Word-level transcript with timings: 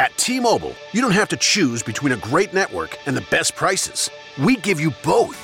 At 0.00 0.16
T-Mobile, 0.16 0.74
you 0.92 1.02
don't 1.02 1.10
have 1.10 1.28
to 1.28 1.36
choose 1.36 1.82
between 1.82 2.12
a 2.12 2.16
great 2.16 2.54
network 2.54 2.96
and 3.04 3.14
the 3.14 3.26
best 3.30 3.54
prices. 3.54 4.10
We 4.42 4.56
give 4.56 4.80
you 4.80 4.94
both. 5.04 5.36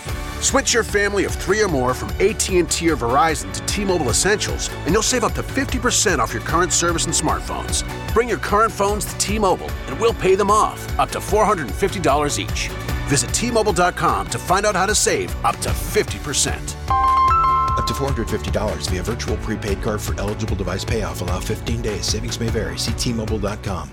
Switch 0.42 0.72
your 0.72 0.82
family 0.82 1.26
of 1.26 1.32
three 1.32 1.60
or 1.62 1.68
more 1.68 1.92
from 1.92 2.08
AT&T 2.20 2.88
or 2.88 2.96
Verizon 2.96 3.52
to 3.52 3.66
T-Mobile 3.66 4.08
Essentials, 4.08 4.70
and 4.86 4.94
you'll 4.94 5.02
save 5.02 5.24
up 5.24 5.34
to 5.34 5.42
50% 5.42 6.20
off 6.20 6.32
your 6.32 6.40
current 6.40 6.72
service 6.72 7.04
and 7.04 7.12
smartphones. 7.12 7.84
Bring 8.14 8.30
your 8.30 8.38
current 8.38 8.72
phones 8.72 9.04
to 9.04 9.18
T-Mobile, 9.18 9.70
and 9.88 10.00
we'll 10.00 10.14
pay 10.14 10.34
them 10.34 10.50
off, 10.50 10.98
up 10.98 11.10
to 11.10 11.18
$450 11.18 12.38
each. 12.38 12.68
Visit 13.10 13.34
T-Mobile.com 13.34 14.28
to 14.30 14.38
find 14.38 14.64
out 14.64 14.74
how 14.74 14.86
to 14.86 14.94
save 14.94 15.36
up 15.44 15.56
to 15.58 15.68
50%. 15.68 16.56
Up 17.76 17.86
to 17.86 17.92
$450 17.92 18.88
via 18.88 19.02
virtual 19.02 19.36
prepaid 19.38 19.82
card 19.82 20.00
for 20.00 20.18
eligible 20.18 20.56
device 20.56 20.82
payoff. 20.82 21.20
Allow 21.20 21.40
15 21.40 21.82
days. 21.82 22.06
Savings 22.06 22.40
may 22.40 22.48
vary. 22.48 22.78
See 22.78 22.92
T-Mobile.com. 22.92 23.90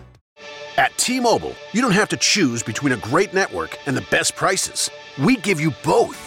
At 0.77 0.97
T-Mobile, 0.97 1.55
you 1.71 1.81
don't 1.81 1.91
have 1.91 2.09
to 2.09 2.17
choose 2.17 2.63
between 2.63 2.93
a 2.93 2.97
great 2.97 3.31
network 3.31 3.77
and 3.85 3.95
the 3.95 4.05
best 4.09 4.35
prices. 4.35 4.89
We 5.23 5.35
give 5.37 5.59
you 5.59 5.71
both. 5.83 6.17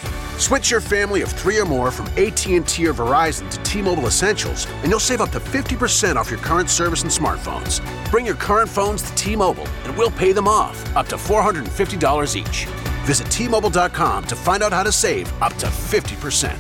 Switch 0.41 0.71
your 0.71 0.81
family 0.81 1.23
of 1.23 1.29
three 1.29 1.59
or 1.59 1.65
more 1.65 1.91
from 1.91 2.07
AT&T 2.11 2.87
or 2.87 2.95
Verizon 2.95 3.51
to 3.51 3.63
T-Mobile 3.65 4.07
Essentials, 4.07 4.67
and 4.83 4.87
you'll 4.87 5.01
save 5.01 5.21
up 5.21 5.31
to 5.31 5.41
50% 5.41 6.15
off 6.15 6.31
your 6.31 6.39
current 6.39 6.71
service 6.71 7.03
and 7.03 7.11
smartphones. 7.11 7.81
Bring 8.11 8.25
your 8.25 8.37
current 8.37 8.71
phones 8.71 9.03
to 9.03 9.13
T-Mobile, 9.17 9.67
and 9.85 9.97
we'll 9.97 10.13
pay 10.13 10.31
them 10.33 10.47
off, 10.47 10.95
up 10.95 11.09
to 11.09 11.17
$450 11.17 12.37
each. 12.37 12.67
Visit 13.05 13.29
T-Mobile.com 13.31 14.25
to 14.27 14.37
find 14.37 14.63
out 14.63 14.73
how 14.73 14.85
to 14.85 14.93
save 14.93 15.27
up 15.43 15.55
to 15.55 15.67
50%. 15.67 16.53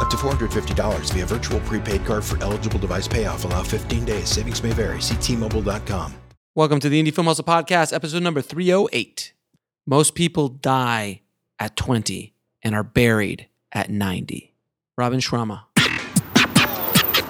Up 0.00 0.08
to 0.08 0.16
$450 0.16 1.12
via 1.12 1.26
virtual 1.26 1.60
prepaid 1.60 2.04
card 2.06 2.24
for 2.24 2.42
eligible 2.42 2.78
device 2.78 3.06
payoff. 3.06 3.44
Allow 3.44 3.62
15 3.62 4.04
days. 4.04 4.28
Savings 4.28 4.62
may 4.62 4.70
vary. 4.70 5.00
See 5.00 5.14
T-Mobile.com. 5.16 6.21
Welcome 6.54 6.80
to 6.80 6.90
the 6.90 7.02
Indie 7.02 7.14
Film 7.14 7.28
Hustle 7.28 7.46
Podcast, 7.46 7.94
episode 7.94 8.22
number 8.22 8.42
308. 8.42 9.32
Most 9.86 10.14
people 10.14 10.48
die 10.48 11.22
at 11.58 11.76
20 11.76 12.34
and 12.62 12.74
are 12.74 12.82
buried 12.82 13.48
at 13.72 13.88
90. 13.88 14.54
Robin 14.98 15.18
Sharma. 15.18 15.62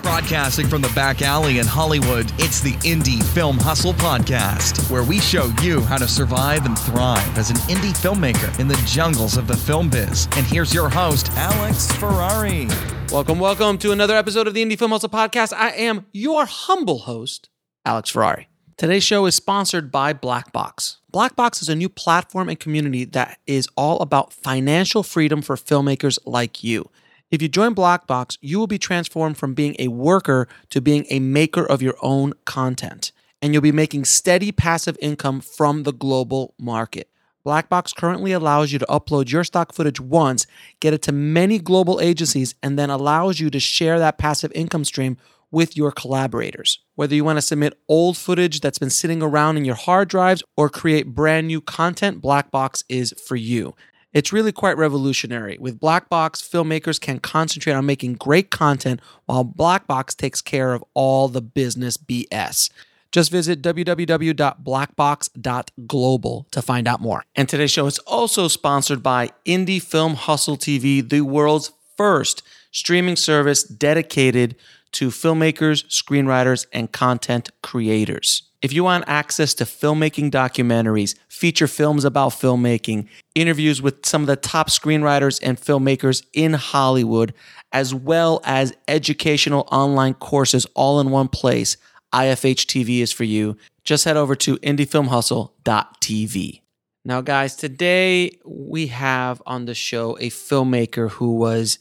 Broadcasting 0.02 0.66
from 0.66 0.82
the 0.82 0.90
back 0.92 1.22
alley 1.22 1.60
in 1.60 1.66
Hollywood, 1.66 2.32
it's 2.38 2.58
the 2.62 2.72
Indie 2.78 3.22
Film 3.22 3.58
Hustle 3.58 3.92
Podcast, 3.92 4.90
where 4.90 5.04
we 5.04 5.20
show 5.20 5.52
you 5.62 5.82
how 5.82 5.98
to 5.98 6.08
survive 6.08 6.66
and 6.66 6.76
thrive 6.76 7.38
as 7.38 7.48
an 7.50 7.56
indie 7.68 7.96
filmmaker 7.96 8.58
in 8.58 8.66
the 8.66 8.82
jungles 8.86 9.36
of 9.36 9.46
the 9.46 9.56
film 9.56 9.88
biz. 9.88 10.26
And 10.36 10.44
here's 10.44 10.74
your 10.74 10.88
host, 10.88 11.30
Alex 11.36 11.92
Ferrari. 11.92 12.66
Welcome, 13.12 13.38
welcome 13.38 13.78
to 13.78 13.92
another 13.92 14.16
episode 14.16 14.48
of 14.48 14.54
the 14.54 14.64
Indie 14.64 14.76
Film 14.76 14.90
Hustle 14.90 15.10
Podcast. 15.10 15.52
I 15.56 15.70
am 15.70 16.06
your 16.10 16.44
humble 16.44 16.98
host, 16.98 17.50
Alex 17.86 18.10
Ferrari. 18.10 18.48
Today's 18.82 19.04
show 19.04 19.26
is 19.26 19.36
sponsored 19.36 19.92
by 19.92 20.12
Blackbox. 20.12 20.96
Blackbox 21.12 21.62
is 21.62 21.68
a 21.68 21.76
new 21.76 21.88
platform 21.88 22.48
and 22.48 22.58
community 22.58 23.04
that 23.04 23.38
is 23.46 23.68
all 23.76 24.00
about 24.00 24.32
financial 24.32 25.04
freedom 25.04 25.40
for 25.40 25.54
filmmakers 25.54 26.18
like 26.26 26.64
you. 26.64 26.90
If 27.30 27.40
you 27.40 27.46
join 27.46 27.76
Blackbox, 27.76 28.38
you 28.40 28.58
will 28.58 28.66
be 28.66 28.80
transformed 28.80 29.36
from 29.36 29.54
being 29.54 29.76
a 29.78 29.86
worker 29.86 30.48
to 30.70 30.80
being 30.80 31.06
a 31.10 31.20
maker 31.20 31.64
of 31.64 31.80
your 31.80 31.94
own 32.02 32.32
content, 32.44 33.12
and 33.40 33.52
you'll 33.52 33.62
be 33.62 33.70
making 33.70 34.04
steady 34.04 34.50
passive 34.50 34.98
income 35.00 35.40
from 35.40 35.84
the 35.84 35.92
global 35.92 36.52
market. 36.58 37.08
Blackbox 37.46 37.94
currently 37.94 38.32
allows 38.32 38.72
you 38.72 38.80
to 38.80 38.86
upload 38.86 39.30
your 39.30 39.44
stock 39.44 39.72
footage 39.72 40.00
once, 40.00 40.44
get 40.80 40.92
it 40.92 41.02
to 41.02 41.12
many 41.12 41.60
global 41.60 42.00
agencies, 42.00 42.56
and 42.64 42.76
then 42.76 42.90
allows 42.90 43.38
you 43.38 43.48
to 43.48 43.60
share 43.60 44.00
that 44.00 44.18
passive 44.18 44.50
income 44.56 44.84
stream 44.84 45.18
with 45.52 45.76
your 45.76 45.92
collaborators. 45.92 46.80
Whether 46.94 47.14
you 47.14 47.24
want 47.24 47.38
to 47.38 47.42
submit 47.42 47.78
old 47.88 48.18
footage 48.18 48.60
that's 48.60 48.78
been 48.78 48.90
sitting 48.90 49.22
around 49.22 49.56
in 49.56 49.64
your 49.64 49.74
hard 49.74 50.08
drives 50.08 50.42
or 50.56 50.68
create 50.68 51.14
brand 51.14 51.46
new 51.46 51.62
content, 51.62 52.20
Blackbox 52.20 52.84
is 52.88 53.14
for 53.26 53.36
you. 53.36 53.74
It's 54.12 54.30
really 54.30 54.52
quite 54.52 54.76
revolutionary. 54.76 55.56
With 55.58 55.80
Blackbox, 55.80 56.46
filmmakers 56.46 57.00
can 57.00 57.18
concentrate 57.18 57.72
on 57.72 57.86
making 57.86 58.12
great 58.14 58.50
content 58.50 59.00
while 59.24 59.42
Blackbox 59.42 60.14
takes 60.14 60.42
care 60.42 60.74
of 60.74 60.84
all 60.92 61.28
the 61.28 61.40
business 61.40 61.96
BS. 61.96 62.70
Just 63.10 63.30
visit 63.30 63.62
www.blackbox.global 63.62 66.46
to 66.50 66.62
find 66.62 66.88
out 66.88 67.00
more. 67.00 67.24
And 67.34 67.48
today's 67.48 67.70
show 67.70 67.86
is 67.86 67.98
also 68.00 68.48
sponsored 68.48 69.02
by 69.02 69.30
Indie 69.46 69.80
Film 69.80 70.14
Hustle 70.14 70.58
TV, 70.58 71.08
the 71.08 71.22
world's 71.22 71.72
first 71.96 72.42
streaming 72.70 73.16
service 73.16 73.62
dedicated 73.62 74.56
to 74.92 75.08
filmmakers, 75.08 75.84
screenwriters, 75.86 76.66
and 76.72 76.92
content 76.92 77.50
creators. 77.62 78.42
If 78.62 78.72
you 78.72 78.84
want 78.84 79.04
access 79.08 79.54
to 79.54 79.64
filmmaking 79.64 80.30
documentaries, 80.30 81.16
feature 81.28 81.66
films 81.66 82.04
about 82.04 82.30
filmmaking, 82.30 83.08
interviews 83.34 83.82
with 83.82 84.06
some 84.06 84.22
of 84.22 84.28
the 84.28 84.36
top 84.36 84.70
screenwriters 84.70 85.40
and 85.42 85.58
filmmakers 85.58 86.24
in 86.32 86.52
Hollywood, 86.52 87.34
as 87.72 87.92
well 87.92 88.40
as 88.44 88.72
educational 88.86 89.66
online 89.72 90.14
courses 90.14 90.64
all 90.74 91.00
in 91.00 91.10
one 91.10 91.26
place, 91.26 91.76
IFH 92.12 92.66
TV 92.66 93.00
is 93.00 93.10
for 93.10 93.24
you. 93.24 93.56
Just 93.82 94.04
head 94.04 94.16
over 94.16 94.36
to 94.36 94.58
indiefilmhustle.tv. 94.58 96.60
Now, 97.04 97.20
guys, 97.20 97.56
today 97.56 98.38
we 98.44 98.86
have 98.88 99.42
on 99.44 99.64
the 99.64 99.74
show 99.74 100.16
a 100.18 100.30
filmmaker 100.30 101.10
who 101.10 101.34
was 101.34 101.80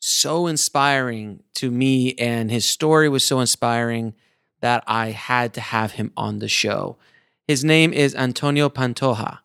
so 0.00 0.46
inspiring 0.46 1.42
to 1.54 1.70
me, 1.70 2.14
and 2.14 2.50
his 2.50 2.64
story 2.64 3.08
was 3.08 3.22
so 3.22 3.38
inspiring 3.38 4.14
that 4.60 4.82
I 4.86 5.10
had 5.10 5.54
to 5.54 5.60
have 5.60 5.92
him 5.92 6.12
on 6.16 6.38
the 6.38 6.48
show. 6.48 6.96
His 7.46 7.62
name 7.64 7.92
is 7.92 8.14
Antonio 8.14 8.68
Pantoja, 8.68 9.38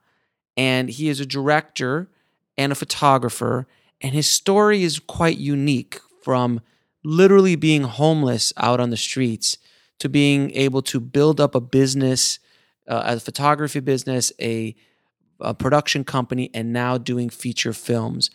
and 0.55 0.89
he 0.89 1.09
is 1.09 1.19
a 1.19 1.25
director 1.25 2.09
and 2.57 2.71
a 2.71 2.75
photographer, 2.75 3.67
and 4.01 4.13
his 4.13 4.29
story 4.29 4.83
is 4.83 4.99
quite 4.99 5.37
unique 5.37 5.99
from 6.23 6.61
literally 7.03 7.55
being 7.55 7.83
homeless 7.83 8.53
out 8.57 8.79
on 8.79 8.89
the 8.89 8.97
streets 8.97 9.57
to 9.99 10.09
being 10.09 10.51
able 10.51 10.81
to 10.81 10.99
build 10.99 11.39
up 11.39 11.53
a 11.53 11.61
business, 11.61 12.39
uh, 12.87 13.03
a 13.05 13.19
photography 13.19 13.79
business, 13.79 14.31
a, 14.41 14.75
a 15.39 15.53
production 15.53 16.03
company, 16.03 16.49
and 16.53 16.73
now 16.73 16.97
doing 16.97 17.29
feature 17.29 17.73
films. 17.73 18.29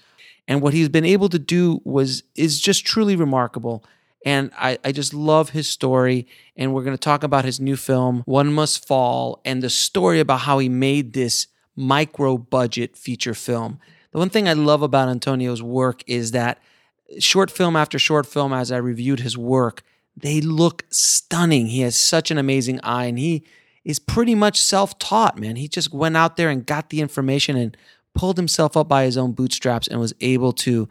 And 0.51 0.61
what 0.61 0.75
he's 0.75 0.89
been 0.89 1.05
able 1.05 1.29
to 1.29 1.39
do 1.39 1.81
was 1.85 2.25
is 2.35 2.61
just 2.61 2.85
truly 2.85 3.15
remarkable. 3.15 3.85
And 4.27 4.51
I, 4.59 4.79
I 4.85 4.91
just 4.91 5.15
love 5.15 5.51
his 5.51 5.69
story. 5.69 6.27
And 6.57 6.75
we're 6.75 6.83
going 6.83 6.97
to 6.97 7.01
talk 7.01 7.23
about 7.23 7.45
his 7.45 7.61
new 7.61 7.77
film, 7.77 8.25
One 8.27 8.53
Must 8.53 8.85
Fall, 8.85 9.41
and 9.45 9.63
the 9.63 9.71
story 9.71 10.19
about 10.19 10.41
how 10.41 10.59
he 10.59 10.69
made 10.69 11.13
this 11.13 11.47
micro 11.77 12.37
budget 12.37 12.97
feature 12.97 13.33
film. 13.33 13.79
The 14.11 14.19
one 14.19 14.29
thing 14.29 14.49
I 14.49 14.55
love 14.55 14.83
about 14.83 15.09
Antonio's 15.09 15.63
work 15.63 16.03
is 16.09 16.33
that 16.33 16.61
short 17.21 17.53
film 17.53 17.77
after 17.77 17.97
short 17.97 18.27
film, 18.27 18.53
as 18.53 18.73
I 18.73 18.79
reviewed 18.79 19.21
his 19.21 19.39
work, 19.39 19.85
they 20.17 20.41
look 20.41 20.85
stunning. 20.91 21.69
He 21.69 21.83
has 21.83 21.95
such 21.95 22.33
an 22.33 22.39
amazing 22.39 22.81
eye, 22.83 23.05
and 23.05 23.21
he 23.21 23.45
is 23.85 24.01
pretty 24.01 24.35
much 24.35 24.61
self 24.61 24.99
taught, 24.99 25.39
man. 25.39 25.55
He 25.55 25.69
just 25.69 25.95
went 25.95 26.17
out 26.17 26.37
there 26.37 26.51
and 26.51 26.67
got 26.67 26.91
the 26.91 27.01
information 27.01 27.57
and 27.57 27.77
pulled 28.15 28.37
himself 28.37 28.77
up 28.77 28.89
by 28.89 29.05
his 29.05 29.17
own 29.17 29.33
bootstraps 29.33 29.87
and 29.89 30.01
was 30.01 30.15
able 30.21 30.53
to 30.53 30.89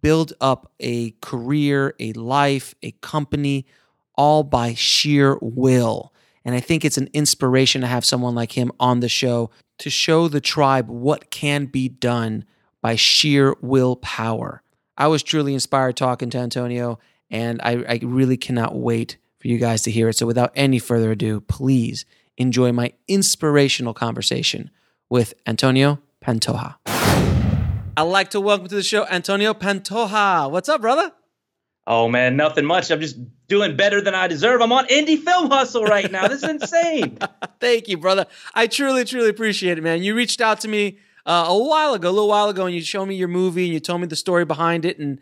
build 0.00 0.32
up 0.40 0.72
a 0.80 1.10
career, 1.20 1.94
a 1.98 2.12
life, 2.14 2.74
a 2.82 2.92
company, 3.02 3.66
all 4.14 4.42
by 4.42 4.74
sheer 4.74 5.38
will. 5.40 6.12
And 6.44 6.54
I 6.54 6.60
think 6.60 6.84
it's 6.84 6.98
an 6.98 7.10
inspiration 7.12 7.82
to 7.82 7.86
have 7.86 8.04
someone 8.04 8.34
like 8.34 8.52
him 8.52 8.72
on 8.80 9.00
the 9.00 9.08
show 9.08 9.50
to 9.78 9.90
show 9.90 10.28
the 10.28 10.40
tribe 10.40 10.88
what 10.88 11.30
can 11.30 11.66
be 11.66 11.88
done 11.88 12.44
by 12.82 12.96
sheer 12.96 13.56
willpower. 13.60 14.62
I 14.96 15.06
was 15.08 15.22
truly 15.22 15.54
inspired 15.54 15.96
talking 15.96 16.28
to 16.30 16.38
Antonio, 16.38 16.98
and 17.30 17.60
I, 17.62 17.84
I 17.88 18.00
really 18.02 18.36
cannot 18.36 18.76
wait 18.76 19.16
for 19.38 19.48
you 19.48 19.58
guys 19.58 19.82
to 19.82 19.90
hear 19.90 20.10
it. 20.10 20.16
So, 20.16 20.26
without 20.26 20.52
any 20.54 20.78
further 20.78 21.12
ado, 21.12 21.40
please 21.40 22.04
enjoy 22.36 22.72
my 22.72 22.92
inspirational 23.08 23.94
conversation 23.94 24.70
with 25.08 25.32
Antonio 25.46 25.98
Pantoja. 26.24 26.76
I'd 27.96 28.02
like 28.02 28.30
to 28.30 28.40
welcome 28.40 28.68
to 28.68 28.74
the 28.74 28.82
show 28.82 29.06
Antonio 29.06 29.54
Pantoja. 29.54 30.50
What's 30.50 30.68
up, 30.68 30.80
brother? 30.80 31.12
Oh 31.86 32.08
man, 32.08 32.36
nothing 32.36 32.64
much. 32.66 32.90
I'm 32.90 33.00
just 33.00 33.16
doing 33.48 33.76
better 33.76 34.00
than 34.00 34.14
I 34.14 34.26
deserve. 34.28 34.60
I'm 34.60 34.70
on 34.70 34.86
Indie 34.86 35.18
Film 35.18 35.50
Hustle 35.50 35.84
right 35.84 36.10
now. 36.10 36.28
This 36.28 36.42
is 36.42 36.48
insane. 36.62 37.18
Thank 37.58 37.88
you, 37.88 37.96
brother. 37.96 38.26
I 38.54 38.66
truly, 38.66 39.04
truly 39.04 39.28
appreciate 39.30 39.78
it, 39.78 39.80
man. 39.82 40.02
You 40.02 40.14
reached 40.14 40.40
out 40.40 40.60
to 40.60 40.68
me 40.68 40.98
uh, 41.26 41.46
a 41.48 41.58
while 41.58 41.94
ago, 41.94 42.08
a 42.08 42.12
little 42.12 42.28
while 42.28 42.48
ago, 42.48 42.66
and 42.66 42.74
you 42.74 42.82
showed 42.82 43.06
me 43.06 43.16
your 43.16 43.28
movie 43.28 43.64
and 43.64 43.72
you 43.72 43.80
told 43.80 44.00
me 44.02 44.06
the 44.06 44.16
story 44.16 44.44
behind 44.44 44.84
it 44.84 44.98
and 44.98 45.20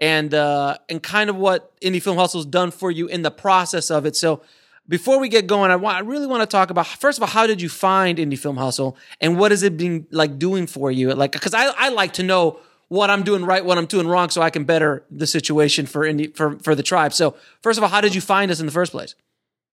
and 0.00 0.34
uh, 0.34 0.76
and 0.88 1.02
kind 1.02 1.30
of 1.30 1.36
what 1.36 1.78
Indie 1.80 2.02
Film 2.02 2.16
Hustle's 2.18 2.46
done 2.46 2.70
for 2.70 2.90
you 2.90 3.06
in 3.06 3.22
the 3.22 3.30
process 3.30 3.90
of 3.90 4.04
it. 4.04 4.16
So 4.16 4.42
before 4.90 5.20
we 5.20 5.28
get 5.28 5.46
going, 5.46 5.70
I 5.70 5.76
want 5.76 5.96
I 5.96 6.00
really 6.00 6.26
want 6.26 6.42
to 6.42 6.46
talk 6.46 6.68
about 6.70 6.86
first 6.86 7.16
of 7.16 7.22
all, 7.22 7.28
how 7.28 7.46
did 7.46 7.62
you 7.62 7.68
find 7.68 8.18
Indie 8.18 8.38
Film 8.38 8.56
Hustle 8.56 8.96
and 9.20 9.38
what 9.38 9.52
is 9.52 9.62
it 9.62 9.76
been 9.76 10.06
like 10.10 10.36
doing 10.38 10.66
for 10.66 10.90
you? 10.90 11.14
Like, 11.14 11.30
because 11.30 11.54
I 11.54 11.72
I 11.78 11.88
like 11.90 12.12
to 12.14 12.24
know 12.24 12.58
what 12.88 13.08
I'm 13.08 13.22
doing 13.22 13.44
right, 13.44 13.64
what 13.64 13.78
I'm 13.78 13.86
doing 13.86 14.08
wrong, 14.08 14.30
so 14.30 14.42
I 14.42 14.50
can 14.50 14.64
better 14.64 15.04
the 15.08 15.28
situation 15.28 15.86
for 15.86 16.02
indie 16.02 16.34
for 16.34 16.58
for 16.58 16.74
the 16.74 16.82
tribe. 16.82 17.12
So 17.14 17.36
first 17.62 17.78
of 17.78 17.84
all, 17.84 17.88
how 17.88 18.00
did 18.00 18.16
you 18.16 18.20
find 18.20 18.50
us 18.50 18.58
in 18.58 18.66
the 18.66 18.72
first 18.72 18.90
place? 18.90 19.14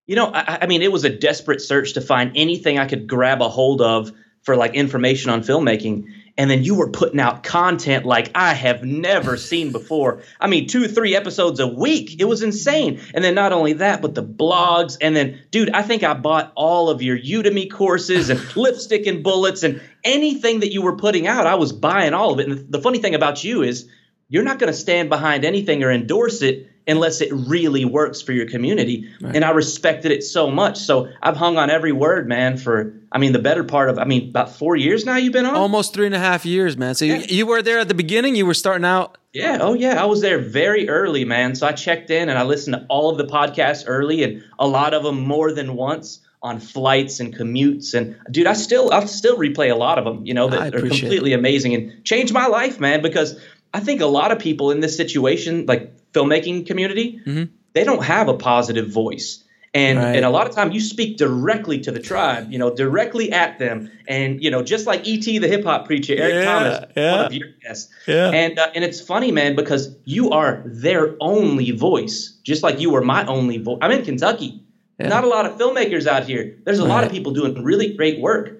You 0.05 0.15
know, 0.15 0.27
I, 0.27 0.59
I 0.61 0.67
mean, 0.67 0.83
it 0.83 0.91
was 0.91 1.03
a 1.03 1.09
desperate 1.09 1.61
search 1.61 1.93
to 1.93 2.01
find 2.01 2.31
anything 2.35 2.77
I 2.77 2.85
could 2.85 3.07
grab 3.07 3.41
a 3.41 3.49
hold 3.49 3.81
of 3.81 4.11
for 4.43 4.55
like 4.55 4.75
information 4.75 5.31
on 5.31 5.41
filmmaking 5.41 6.05
and 6.37 6.51
then 6.51 6.63
you 6.63 6.75
were 6.75 6.89
putting 6.89 7.19
out 7.19 7.43
content 7.43 8.05
like 8.05 8.29
I 8.35 8.53
have 8.53 8.83
never 8.83 9.37
seen 9.37 9.71
before. 9.71 10.21
I 10.39 10.47
mean, 10.47 10.67
two, 10.67 10.87
three 10.87 11.15
episodes 11.15 11.59
a 11.59 11.67
week. 11.67 12.19
It 12.19 12.25
was 12.25 12.43
insane. 12.43 13.01
And 13.13 13.23
then 13.23 13.33
not 13.33 13.53
only 13.53 13.73
that, 13.73 14.01
but 14.01 14.13
the 14.13 14.23
blogs. 14.23 14.97
And 15.01 15.15
then, 15.15 15.41
dude, 15.49 15.71
I 15.71 15.81
think 15.81 16.03
I 16.03 16.13
bought 16.13 16.51
all 16.55 16.89
of 16.89 17.01
your 17.01 17.17
Udemy 17.17 17.71
courses 17.71 18.29
and 18.29 18.39
lipstick 18.55 19.07
and 19.07 19.23
bullets 19.23 19.63
and 19.63 19.81
anything 20.03 20.59
that 20.59 20.71
you 20.71 20.83
were 20.83 20.95
putting 20.95 21.25
out. 21.25 21.47
I 21.47 21.55
was 21.55 21.73
buying 21.73 22.13
all 22.13 22.33
of 22.33 22.39
it. 22.39 22.47
And 22.47 22.71
the 22.71 22.81
funny 22.81 22.99
thing 22.99 23.15
about 23.15 23.43
you 23.43 23.63
is 23.63 23.89
you're 24.29 24.43
not 24.43 24.59
going 24.59 24.71
to 24.71 24.77
stand 24.77 25.09
behind 25.09 25.43
anything 25.43 25.83
or 25.83 25.91
endorse 25.91 26.43
it 26.43 26.69
unless 26.87 27.21
it 27.21 27.31
really 27.31 27.83
works 27.83 28.21
for 28.21 28.31
your 28.31 28.47
community. 28.47 29.09
Right. 29.21 29.35
And 29.35 29.43
I 29.43 29.51
respected 29.51 30.11
it 30.11 30.23
so 30.23 30.49
much. 30.49 30.77
So 30.77 31.09
I've 31.21 31.35
hung 31.35 31.57
on 31.57 31.69
every 31.69 31.91
word, 31.91 32.27
man, 32.27 32.57
for, 32.57 32.93
I 33.11 33.17
mean, 33.17 33.33
the 33.33 33.39
better 33.39 33.63
part 33.63 33.89
of, 33.89 33.99
I 33.99 34.05
mean, 34.05 34.29
about 34.29 34.55
four 34.55 34.75
years 34.75 35.05
now 35.05 35.17
you've 35.17 35.33
been 35.33 35.45
on? 35.45 35.55
Almost 35.55 35.93
three 35.93 36.05
and 36.05 36.15
a 36.15 36.19
half 36.19 36.45
years, 36.45 36.77
man. 36.77 36.95
So 36.95 37.05
yeah. 37.05 37.17
you, 37.17 37.25
you 37.37 37.45
were 37.45 37.61
there 37.61 37.79
at 37.79 37.89
the 37.89 37.93
beginning? 37.93 38.35
You 38.35 38.45
were 38.45 38.53
starting 38.53 38.85
out? 38.85 39.17
Yeah. 39.33 39.57
Oh, 39.61 39.73
yeah. 39.73 40.01
I 40.01 40.05
was 40.05 40.21
there 40.21 40.39
very 40.39 40.87
early, 40.87 41.25
man. 41.25 41.55
So 41.55 41.67
I 41.67 41.73
checked 41.73 42.09
in 42.09 42.29
and 42.29 42.39
I 42.39 42.43
listened 42.43 42.75
to 42.75 42.85
all 42.89 43.09
of 43.09 43.17
the 43.17 43.25
podcasts 43.25 43.83
early 43.85 44.23
and 44.23 44.43
a 44.57 44.67
lot 44.67 44.93
of 44.93 45.03
them 45.03 45.21
more 45.21 45.51
than 45.51 45.75
once 45.75 46.21
on 46.41 46.59
flights 46.59 47.19
and 47.19 47.35
commutes 47.35 47.95
and 47.95 48.15
dude 48.29 48.45
i 48.45 48.53
still 48.53 48.93
i 48.93 49.03
still 49.05 49.37
replay 49.37 49.71
a 49.71 49.75
lot 49.75 49.97
of 49.97 50.05
them 50.05 50.23
you 50.23 50.35
know 50.35 50.47
that 50.47 50.75
are 50.75 50.81
completely 50.81 51.33
it. 51.33 51.39
amazing 51.39 51.73
and 51.73 52.05
changed 52.05 52.31
my 52.31 52.45
life 52.45 52.79
man 52.79 53.01
because 53.01 53.39
i 53.73 53.79
think 53.79 54.01
a 54.01 54.05
lot 54.05 54.31
of 54.31 54.37
people 54.37 54.69
in 54.69 54.79
this 54.79 54.95
situation 54.95 55.65
like 55.65 55.96
filmmaking 56.13 56.65
community, 56.65 57.21
mm-hmm. 57.25 57.53
they 57.73 57.83
don't 57.83 58.03
have 58.03 58.27
a 58.27 58.33
positive 58.33 58.89
voice. 58.89 59.43
And, 59.73 59.99
right. 59.99 60.15
and 60.15 60.25
a 60.25 60.29
lot 60.29 60.47
of 60.47 60.55
time 60.55 60.71
you 60.71 60.79
speak 60.79 61.17
directly 61.17 61.79
to 61.81 61.91
the 61.91 61.99
tribe, 61.99 62.51
you 62.51 62.57
know, 62.57 62.73
directly 62.73 63.31
at 63.31 63.59
them. 63.59 63.91
And, 64.07 64.41
you 64.41 64.49
know, 64.49 64.63
just 64.63 64.87
like 64.87 65.05
E.T. 65.05 65.37
the 65.37 65.47
hip 65.47 65.63
hop 65.63 65.85
preacher, 65.85 66.15
Eric 66.17 66.33
yeah, 66.33 66.45
Thomas, 66.45 66.85
yeah. 66.95 67.15
one 67.15 67.25
of 67.25 67.33
your 67.33 67.49
guests. 67.61 67.93
Yeah. 68.07 68.31
And, 68.31 68.57
uh, 68.57 68.71
and 68.73 68.83
it's 68.83 68.99
funny, 68.99 69.31
man, 69.31 69.55
because 69.55 69.95
you 70.05 70.31
are 70.31 70.63
their 70.65 71.15
only 71.19 71.71
voice, 71.71 72.39
just 72.43 72.63
like 72.63 72.79
you 72.79 72.89
were 72.89 73.01
my 73.01 73.25
only 73.27 73.57
voice. 73.57 73.77
I'm 73.81 73.91
in 73.91 74.03
Kentucky. 74.03 74.63
Yeah. 74.99 75.09
Not 75.09 75.25
a 75.25 75.27
lot 75.27 75.45
of 75.45 75.59
filmmakers 75.59 76.07
out 76.07 76.23
here. 76.23 76.57
There's 76.63 76.79
a 76.79 76.83
right. 76.83 76.89
lot 76.89 77.03
of 77.03 77.11
people 77.11 77.33
doing 77.33 77.63
really 77.63 77.93
great 77.93 78.19
work, 78.19 78.57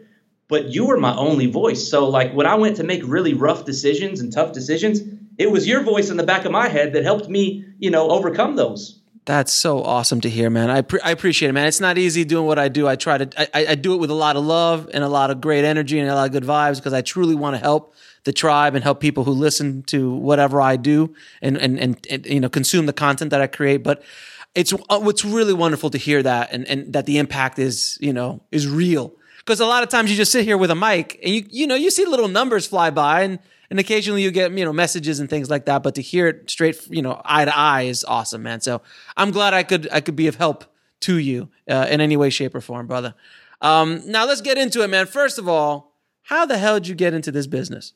but 0.48 0.68
you 0.68 0.86
were 0.86 0.98
my 0.98 1.16
only 1.16 1.48
voice. 1.48 1.90
So, 1.90 2.08
like, 2.08 2.34
when 2.34 2.46
I 2.46 2.56
went 2.56 2.76
to 2.78 2.84
make 2.84 3.02
really 3.04 3.34
rough 3.34 3.66
decisions 3.66 4.20
and 4.20 4.32
tough 4.32 4.52
decisions, 4.52 5.02
it 5.38 5.52
was 5.52 5.68
your 5.68 5.84
voice 5.84 6.10
in 6.10 6.18
the 6.18 6.24
back 6.24 6.46
of 6.46 6.52
my 6.52 6.68
head 6.68 6.94
that 6.94 7.04
helped 7.04 7.30
me, 7.30 7.66
you 7.80 7.90
know, 7.90 8.10
overcome 8.10 8.56
those. 8.56 9.00
That's 9.26 9.52
so 9.52 9.84
awesome 9.84 10.22
to 10.22 10.30
hear, 10.30 10.50
man. 10.50 10.70
I, 10.70 10.82
pre- 10.82 11.02
I 11.02 11.12
appreciate 11.12 11.50
it, 11.50 11.52
man. 11.52 11.68
It's 11.68 11.82
not 11.82 11.98
easy 11.98 12.24
doing 12.24 12.46
what 12.46 12.58
I 12.58 12.70
do. 12.70 12.88
I 12.88 12.96
try 12.96 13.18
to, 13.18 13.58
I, 13.58 13.72
I 13.72 13.76
do 13.76 13.94
it 13.94 13.98
with 13.98 14.10
a 14.10 14.14
lot 14.14 14.38
of 14.38 14.46
love 14.46 14.90
and 14.94 15.04
a 15.04 15.10
lot 15.10 15.32
of 15.32 15.42
great 15.42 15.66
energy 15.66 16.00
and 16.00 16.10
a 16.10 16.16
lot 16.16 16.28
of 16.28 16.32
good 16.32 16.46
vibes 16.46 16.78
because 16.78 16.94
I 16.94 17.02
truly 17.02 17.36
want 17.36 17.56
to 17.56 17.60
help 17.60 17.94
the 18.24 18.32
tribe 18.32 18.74
and 18.74 18.86
help 18.86 19.02
people 19.02 19.26
who 19.26 19.32
listen 19.32 19.84
to 19.84 20.14
whatever 20.14 20.62
I 20.62 20.78
do 20.78 21.14
and, 21.42 21.58
and, 21.58 21.78
and, 21.78 22.08
and 22.10 22.26
you 22.26 22.40
know, 22.40 22.48
consume 22.48 22.86
the 22.86 22.94
content 22.94 23.32
that 23.32 23.42
I 23.42 23.48
create. 23.48 23.84
But 23.84 24.02
it's, 24.56 24.74
uh, 24.90 25.00
what's 25.02 25.26
really 25.26 25.54
wonderful 25.54 25.90
to 25.90 25.98
hear 25.98 26.24
that 26.24 26.54
and, 26.54 26.66
and 26.66 26.94
that 26.94 27.06
the 27.06 27.18
impact 27.18 27.60
is, 27.60 27.98
you 28.00 28.14
know, 28.14 28.42
is 28.54 28.66
real. 28.66 29.14
Because 29.40 29.60
a 29.60 29.66
lot 29.66 29.84
of 29.84 29.90
times 29.90 30.10
you 30.10 30.16
just 30.16 30.32
sit 30.32 30.46
here 30.46 30.58
with 30.58 30.72
a 30.72 30.76
mic 30.76 31.20
and 31.22 31.36
you, 31.36 31.46
you 31.50 31.68
know, 31.68 31.76
you 31.76 31.92
see 31.92 32.06
little 32.06 32.30
numbers 32.30 32.66
fly 32.66 32.92
by 32.92 33.24
and, 33.24 33.40
and 33.70 33.80
occasionally 33.80 34.22
you 34.22 34.32
get 34.32 34.52
you 34.52 34.66
know 34.66 34.74
messages 34.74 35.20
and 35.20 35.30
things 35.30 35.50
like 35.50 35.66
that 35.66 35.84
but 35.84 35.96
to 35.96 36.02
hear 36.02 36.28
it 36.28 36.50
straight 36.50 36.88
you 36.90 37.02
know 37.02 37.22
eye 37.26 37.46
to 37.46 37.58
eye 37.58 37.84
is 37.84 38.04
awesome 38.06 38.44
man. 38.44 38.62
So 38.62 38.82
i'm 39.16 39.32
glad 39.32 39.54
i 39.54 39.64
could 39.64 39.88
i 39.92 40.02
could 40.02 40.16
be 40.16 40.28
of 40.28 40.36
help 40.36 40.66
to 41.02 41.18
you 41.18 41.50
uh, 41.70 41.88
in 41.90 42.02
any 42.02 42.18
way 42.18 42.30
shape 42.30 42.56
or 42.56 42.62
form 42.62 42.88
brother. 42.88 43.14
Um, 43.62 44.02
now 44.06 44.26
let's 44.26 44.42
get 44.42 44.58
into 44.58 44.84
it 44.84 44.90
man. 44.90 45.06
First 45.06 45.38
of 45.40 45.48
all 45.48 45.94
how 46.24 46.46
the 46.46 46.58
hell 46.58 46.76
did 46.76 46.88
you 46.88 46.96
get 46.96 47.14
into 47.14 47.32
this 47.32 47.48
business? 47.48 47.94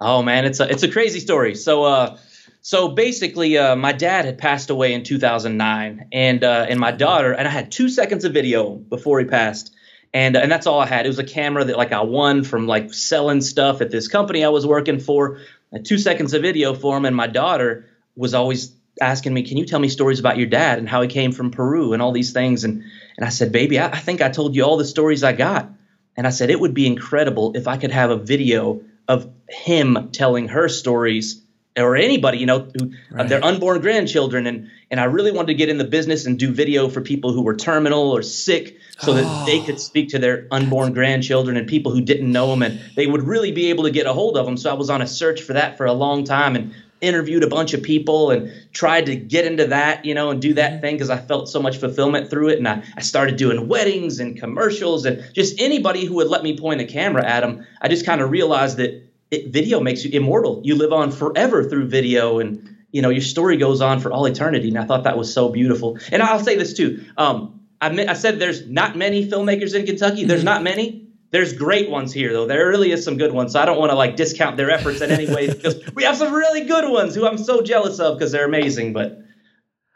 Oh 0.00 0.22
man 0.22 0.44
it's 0.44 0.60
a 0.60 0.70
it's 0.70 0.82
a 0.82 0.90
crazy 0.90 1.20
story. 1.20 1.54
So 1.54 1.84
uh 1.84 2.18
so 2.66 2.88
basically, 2.88 3.56
uh, 3.56 3.76
my 3.76 3.92
dad 3.92 4.24
had 4.24 4.38
passed 4.38 4.70
away 4.70 4.92
in 4.92 5.04
2009, 5.04 6.08
and 6.10 6.42
uh, 6.42 6.66
and 6.68 6.80
my 6.80 6.90
daughter 6.90 7.30
and 7.30 7.46
I 7.46 7.50
had 7.52 7.70
two 7.70 7.88
seconds 7.88 8.24
of 8.24 8.32
video 8.32 8.70
before 8.74 9.20
he 9.20 9.24
passed, 9.24 9.72
and 10.12 10.36
and 10.36 10.50
that's 10.50 10.66
all 10.66 10.80
I 10.80 10.86
had. 10.86 11.06
It 11.06 11.08
was 11.08 11.18
a 11.18 11.24
camera 11.24 11.64
that 11.64 11.76
like 11.76 11.92
I 11.92 12.02
won 12.02 12.44
from 12.44 12.66
like 12.66 12.92
selling 12.92 13.40
stuff 13.40 13.80
at 13.80 13.90
this 13.90 14.08
company 14.08 14.44
I 14.44 14.48
was 14.48 14.66
working 14.66 15.00
for. 15.00 15.38
two 15.84 15.98
seconds 15.98 16.32
of 16.32 16.42
video 16.42 16.74
for 16.74 16.96
him, 16.96 17.04
and 17.04 17.14
my 17.14 17.26
daughter 17.26 17.86
was 18.16 18.34
always 18.34 18.74
asking 19.00 19.34
me, 19.34 19.42
"Can 19.42 19.56
you 19.58 19.66
tell 19.66 19.78
me 19.78 19.88
stories 19.88 20.20
about 20.20 20.38
your 20.38 20.46
dad 20.46 20.78
and 20.78 20.88
how 20.88 21.02
he 21.02 21.08
came 21.08 21.32
from 21.32 21.50
Peru 21.50 21.92
and 21.92 22.00
all 22.00 22.12
these 22.12 22.32
things?" 22.32 22.64
And 22.64 22.82
and 23.16 23.26
I 23.26 23.30
said, 23.30 23.52
"Baby, 23.52 23.78
I, 23.78 23.88
I 23.88 23.98
think 23.98 24.22
I 24.22 24.28
told 24.30 24.54
you 24.54 24.64
all 24.64 24.76
the 24.76 24.84
stories 24.84 25.22
I 25.22 25.32
got." 25.32 25.70
And 26.16 26.26
I 26.26 26.30
said, 26.30 26.50
"It 26.50 26.60
would 26.60 26.74
be 26.74 26.86
incredible 26.86 27.52
if 27.54 27.68
I 27.68 27.76
could 27.76 27.90
have 27.90 28.10
a 28.10 28.16
video 28.16 28.82
of 29.08 29.30
him 29.48 30.10
telling 30.12 30.48
her 30.48 30.68
stories." 30.68 31.42
Or 31.76 31.96
anybody, 31.96 32.38
you 32.38 32.46
know, 32.46 32.60
who 32.60 32.92
right. 33.10 33.28
their 33.28 33.44
unborn 33.44 33.80
grandchildren, 33.80 34.46
and 34.46 34.70
and 34.90 35.00
I 35.00 35.04
really 35.04 35.32
wanted 35.32 35.48
to 35.48 35.54
get 35.54 35.68
in 35.68 35.78
the 35.78 35.84
business 35.84 36.26
and 36.26 36.38
do 36.38 36.52
video 36.52 36.88
for 36.88 37.00
people 37.00 37.32
who 37.32 37.42
were 37.42 37.56
terminal 37.56 38.10
or 38.10 38.22
sick, 38.22 38.78
so 38.98 39.14
that 39.14 39.24
oh. 39.26 39.44
they 39.46 39.60
could 39.60 39.80
speak 39.80 40.10
to 40.10 40.18
their 40.18 40.46
unborn 40.50 40.92
grandchildren 40.92 41.56
and 41.56 41.68
people 41.68 41.92
who 41.92 42.00
didn't 42.00 42.30
know 42.30 42.48
them, 42.48 42.62
and 42.62 42.80
they 42.96 43.06
would 43.06 43.22
really 43.22 43.52
be 43.52 43.70
able 43.70 43.84
to 43.84 43.90
get 43.90 44.06
a 44.06 44.12
hold 44.12 44.36
of 44.36 44.46
them. 44.46 44.56
So 44.56 44.70
I 44.70 44.74
was 44.74 44.90
on 44.90 45.02
a 45.02 45.06
search 45.06 45.42
for 45.42 45.52
that 45.54 45.76
for 45.76 45.86
a 45.86 45.92
long 45.92 46.24
time, 46.24 46.56
and 46.56 46.74
interviewed 47.00 47.44
a 47.44 47.48
bunch 47.48 47.74
of 47.74 47.82
people 47.82 48.30
and 48.30 48.50
tried 48.72 49.06
to 49.06 49.16
get 49.16 49.44
into 49.44 49.66
that, 49.66 50.04
you 50.04 50.14
know, 50.14 50.30
and 50.30 50.40
do 50.40 50.54
that 50.54 50.72
mm-hmm. 50.72 50.80
thing 50.80 50.94
because 50.94 51.10
I 51.10 51.18
felt 51.18 51.48
so 51.48 51.60
much 51.60 51.76
fulfillment 51.76 52.30
through 52.30 52.48
it. 52.48 52.58
And 52.58 52.66
I, 52.66 52.82
I 52.96 53.02
started 53.02 53.36
doing 53.36 53.68
weddings 53.68 54.18
and 54.18 54.38
commercials 54.38 55.04
and 55.04 55.22
just 55.34 55.60
anybody 55.60 56.04
who 56.06 56.14
would 56.14 56.28
let 56.28 56.42
me 56.42 56.58
point 56.58 56.80
a 56.80 56.86
camera 56.86 57.24
at 57.24 57.40
them. 57.40 57.66
I 57.80 57.88
just 57.88 58.06
kind 58.06 58.20
of 58.20 58.30
realized 58.30 58.78
that 58.78 59.05
it, 59.30 59.52
video 59.52 59.80
makes 59.80 60.04
you 60.04 60.10
immortal. 60.12 60.60
You 60.64 60.76
live 60.76 60.92
on 60.92 61.10
forever 61.10 61.64
through 61.64 61.88
video, 61.88 62.38
and 62.38 62.76
you 62.92 63.02
know 63.02 63.10
your 63.10 63.22
story 63.22 63.56
goes 63.56 63.80
on 63.80 64.00
for 64.00 64.12
all 64.12 64.26
eternity. 64.26 64.68
And 64.68 64.78
I 64.78 64.84
thought 64.84 65.04
that 65.04 65.18
was 65.18 65.32
so 65.32 65.48
beautiful. 65.48 65.98
And 66.10 66.22
I'll 66.22 66.40
say 66.40 66.56
this 66.56 66.74
too. 66.74 67.04
Um, 67.16 67.60
I, 67.80 68.06
I 68.08 68.14
said 68.14 68.38
there's 68.38 68.66
not 68.68 68.96
many 68.96 69.28
filmmakers 69.28 69.74
in 69.74 69.86
Kentucky. 69.86 70.24
There's 70.24 70.44
not 70.44 70.62
many. 70.62 71.08
There's 71.30 71.52
great 71.52 71.90
ones 71.90 72.12
here 72.12 72.32
though. 72.32 72.46
There 72.46 72.68
really 72.68 72.92
is 72.92 73.04
some 73.04 73.16
good 73.16 73.32
ones. 73.32 73.52
So 73.52 73.60
I 73.60 73.66
don't 73.66 73.78
want 73.78 73.90
to 73.90 73.96
like 73.96 74.16
discount 74.16 74.56
their 74.56 74.70
efforts 74.70 75.00
in 75.00 75.10
any 75.10 75.32
way 75.32 75.46
because 75.52 75.80
we 75.94 76.04
have 76.04 76.16
some 76.16 76.32
really 76.32 76.64
good 76.64 76.88
ones 76.90 77.14
who 77.14 77.26
I'm 77.26 77.38
so 77.38 77.62
jealous 77.62 77.98
of 77.98 78.18
because 78.18 78.32
they're 78.32 78.46
amazing. 78.46 78.92
But 78.92 79.18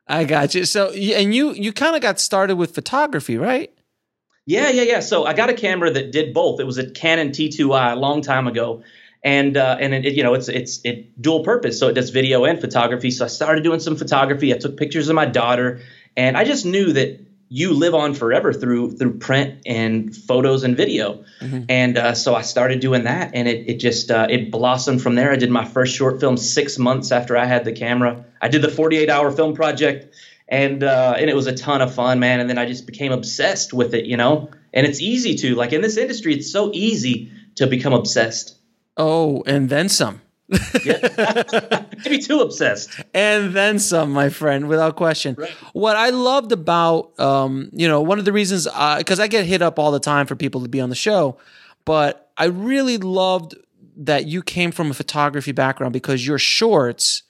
I 0.07 0.25
got 0.25 0.55
you. 0.55 0.65
So 0.65 0.91
and 0.91 1.35
you 1.35 1.53
you 1.53 1.73
kind 1.73 1.95
of 1.95 2.03
got 2.03 2.19
started 2.19 2.57
with 2.57 2.75
photography, 2.75 3.39
right? 3.39 3.73
Yeah, 4.47 4.71
yeah, 4.71 4.83
yeah. 4.83 5.01
So 5.01 5.25
I 5.25 5.35
got 5.35 5.49
a 5.51 5.55
camera 5.55 5.91
that 5.93 6.11
did 6.11 6.35
both. 6.35 6.59
It 6.59 6.65
was 6.65 6.79
a 6.79 6.91
Canon 6.91 7.29
T2i 7.29 7.93
a 7.93 7.97
long 7.97 8.21
time 8.21 8.49
ago, 8.49 8.83
and 9.23 9.57
uh, 9.57 9.77
and 9.79 9.95
it, 9.95 10.15
you 10.15 10.23
know 10.23 10.35
it's 10.35 10.49
it's 10.49 10.81
it 10.85 11.21
dual 11.21 11.45
purpose, 11.45 11.79
so 11.79 11.89
it 11.89 11.95
does 11.95 12.11
video 12.11 12.45
and 12.45 12.61
photography. 12.61 13.11
So 13.11 13.25
I 13.25 13.29
started 13.29 13.65
doing 13.65 13.81
some 13.81 13.97
photography. 13.97 14.55
I 14.55 14.59
took 14.59 14.77
pictures 14.77 15.09
of 15.09 15.15
my 15.15 15.27
daughter, 15.27 15.81
and 16.17 16.37
I 16.37 16.45
just 16.45 16.65
knew 16.65 16.93
that 16.95 17.21
you 17.53 17.75
live 17.75 17.97
on 17.97 18.15
forever 18.15 18.53
through 18.53 18.93
through 18.93 19.19
print 19.19 19.63
and 19.67 20.15
photos 20.15 20.63
and 20.63 20.77
video. 20.77 21.25
Mm-hmm. 21.41 21.65
And 21.69 21.99
uh, 21.99 22.15
so 22.15 22.35
I 22.35 22.43
started 22.43 22.81
doing 22.81 23.05
that, 23.05 23.33
and 23.35 23.47
it 23.47 23.69
it 23.69 23.77
just 23.79 24.11
uh, 24.11 24.27
it 24.31 24.51
blossomed 24.51 25.03
from 25.03 25.17
there. 25.17 25.33
I 25.33 25.37
did 25.37 25.51
my 25.51 25.65
first 25.65 25.95
short 25.95 26.21
film 26.21 26.37
six 26.37 26.79
months 26.79 27.13
after 27.13 27.37
I 27.37 27.45
had 27.45 27.65
the 27.65 27.73
camera. 27.73 28.25
I 28.41 28.49
did 28.49 28.63
the 28.63 28.71
48 28.71 29.11
hour 29.11 29.31
film 29.31 29.55
project, 29.55 30.15
and 30.49 30.83
uh, 30.83 31.17
and 31.19 31.29
it 31.29 31.35
was 31.35 31.47
a 31.47 31.55
ton 31.55 31.83
of 31.83 31.93
fun, 31.93 32.21
man. 32.21 32.41
And 32.41 32.49
then 32.49 32.57
I 32.57 32.67
just 32.67 32.87
became 32.87 33.13
obsessed 33.13 33.75
with 33.75 33.95
it, 33.95 34.07
you 34.07 34.17
know. 34.17 34.51
And 34.73 34.87
it's 34.87 35.01
easy 35.01 35.35
to 35.37 35.57
like 35.57 35.73
in 35.73 35.83
this 35.83 35.97
industry, 35.97 36.35
it's 36.35 36.51
so 36.51 36.71
easy 36.73 37.33
to 37.57 37.67
become 37.67 37.93
obsessed. 37.93 38.60
Oh, 38.97 39.43
and 39.47 39.69
then 39.69 39.89
some. 39.89 40.21
yeah. 40.85 41.85
be 42.05 42.19
too 42.19 42.41
obsessed. 42.41 43.01
And 43.15 43.55
then 43.55 43.79
some, 43.79 44.11
my 44.11 44.29
friend, 44.29 44.69
without 44.69 44.97
question. 44.97 45.37
Right. 45.39 45.51
What 45.73 45.97
I 45.97 46.11
loved 46.11 46.51
about, 46.51 47.19
um, 47.21 47.71
you 47.73 47.87
know, 47.87 48.01
one 48.01 48.19
of 48.19 48.25
the 48.25 48.33
reasons, 48.33 48.65
because 48.65 49.21
uh, 49.21 49.23
I 49.23 49.27
get 49.29 49.47
hit 49.47 49.63
up 49.63 49.79
all 49.79 49.93
the 49.93 50.01
time 50.01 50.27
for 50.27 50.35
people 50.35 50.63
to 50.63 50.69
be 50.69 50.81
on 50.81 50.89
the 50.89 50.97
show, 50.97 51.39
but 51.85 52.31
I 52.37 52.47
really 52.47 52.99
loved 52.99 53.55
that 53.97 54.27
you 54.27 54.43
came 54.43 54.73
from 54.73 54.91
a 54.91 54.95
photography 54.95 55.53
background 55.53 55.93
because 55.93 56.27
your 56.27 56.39
shorts 56.39 57.23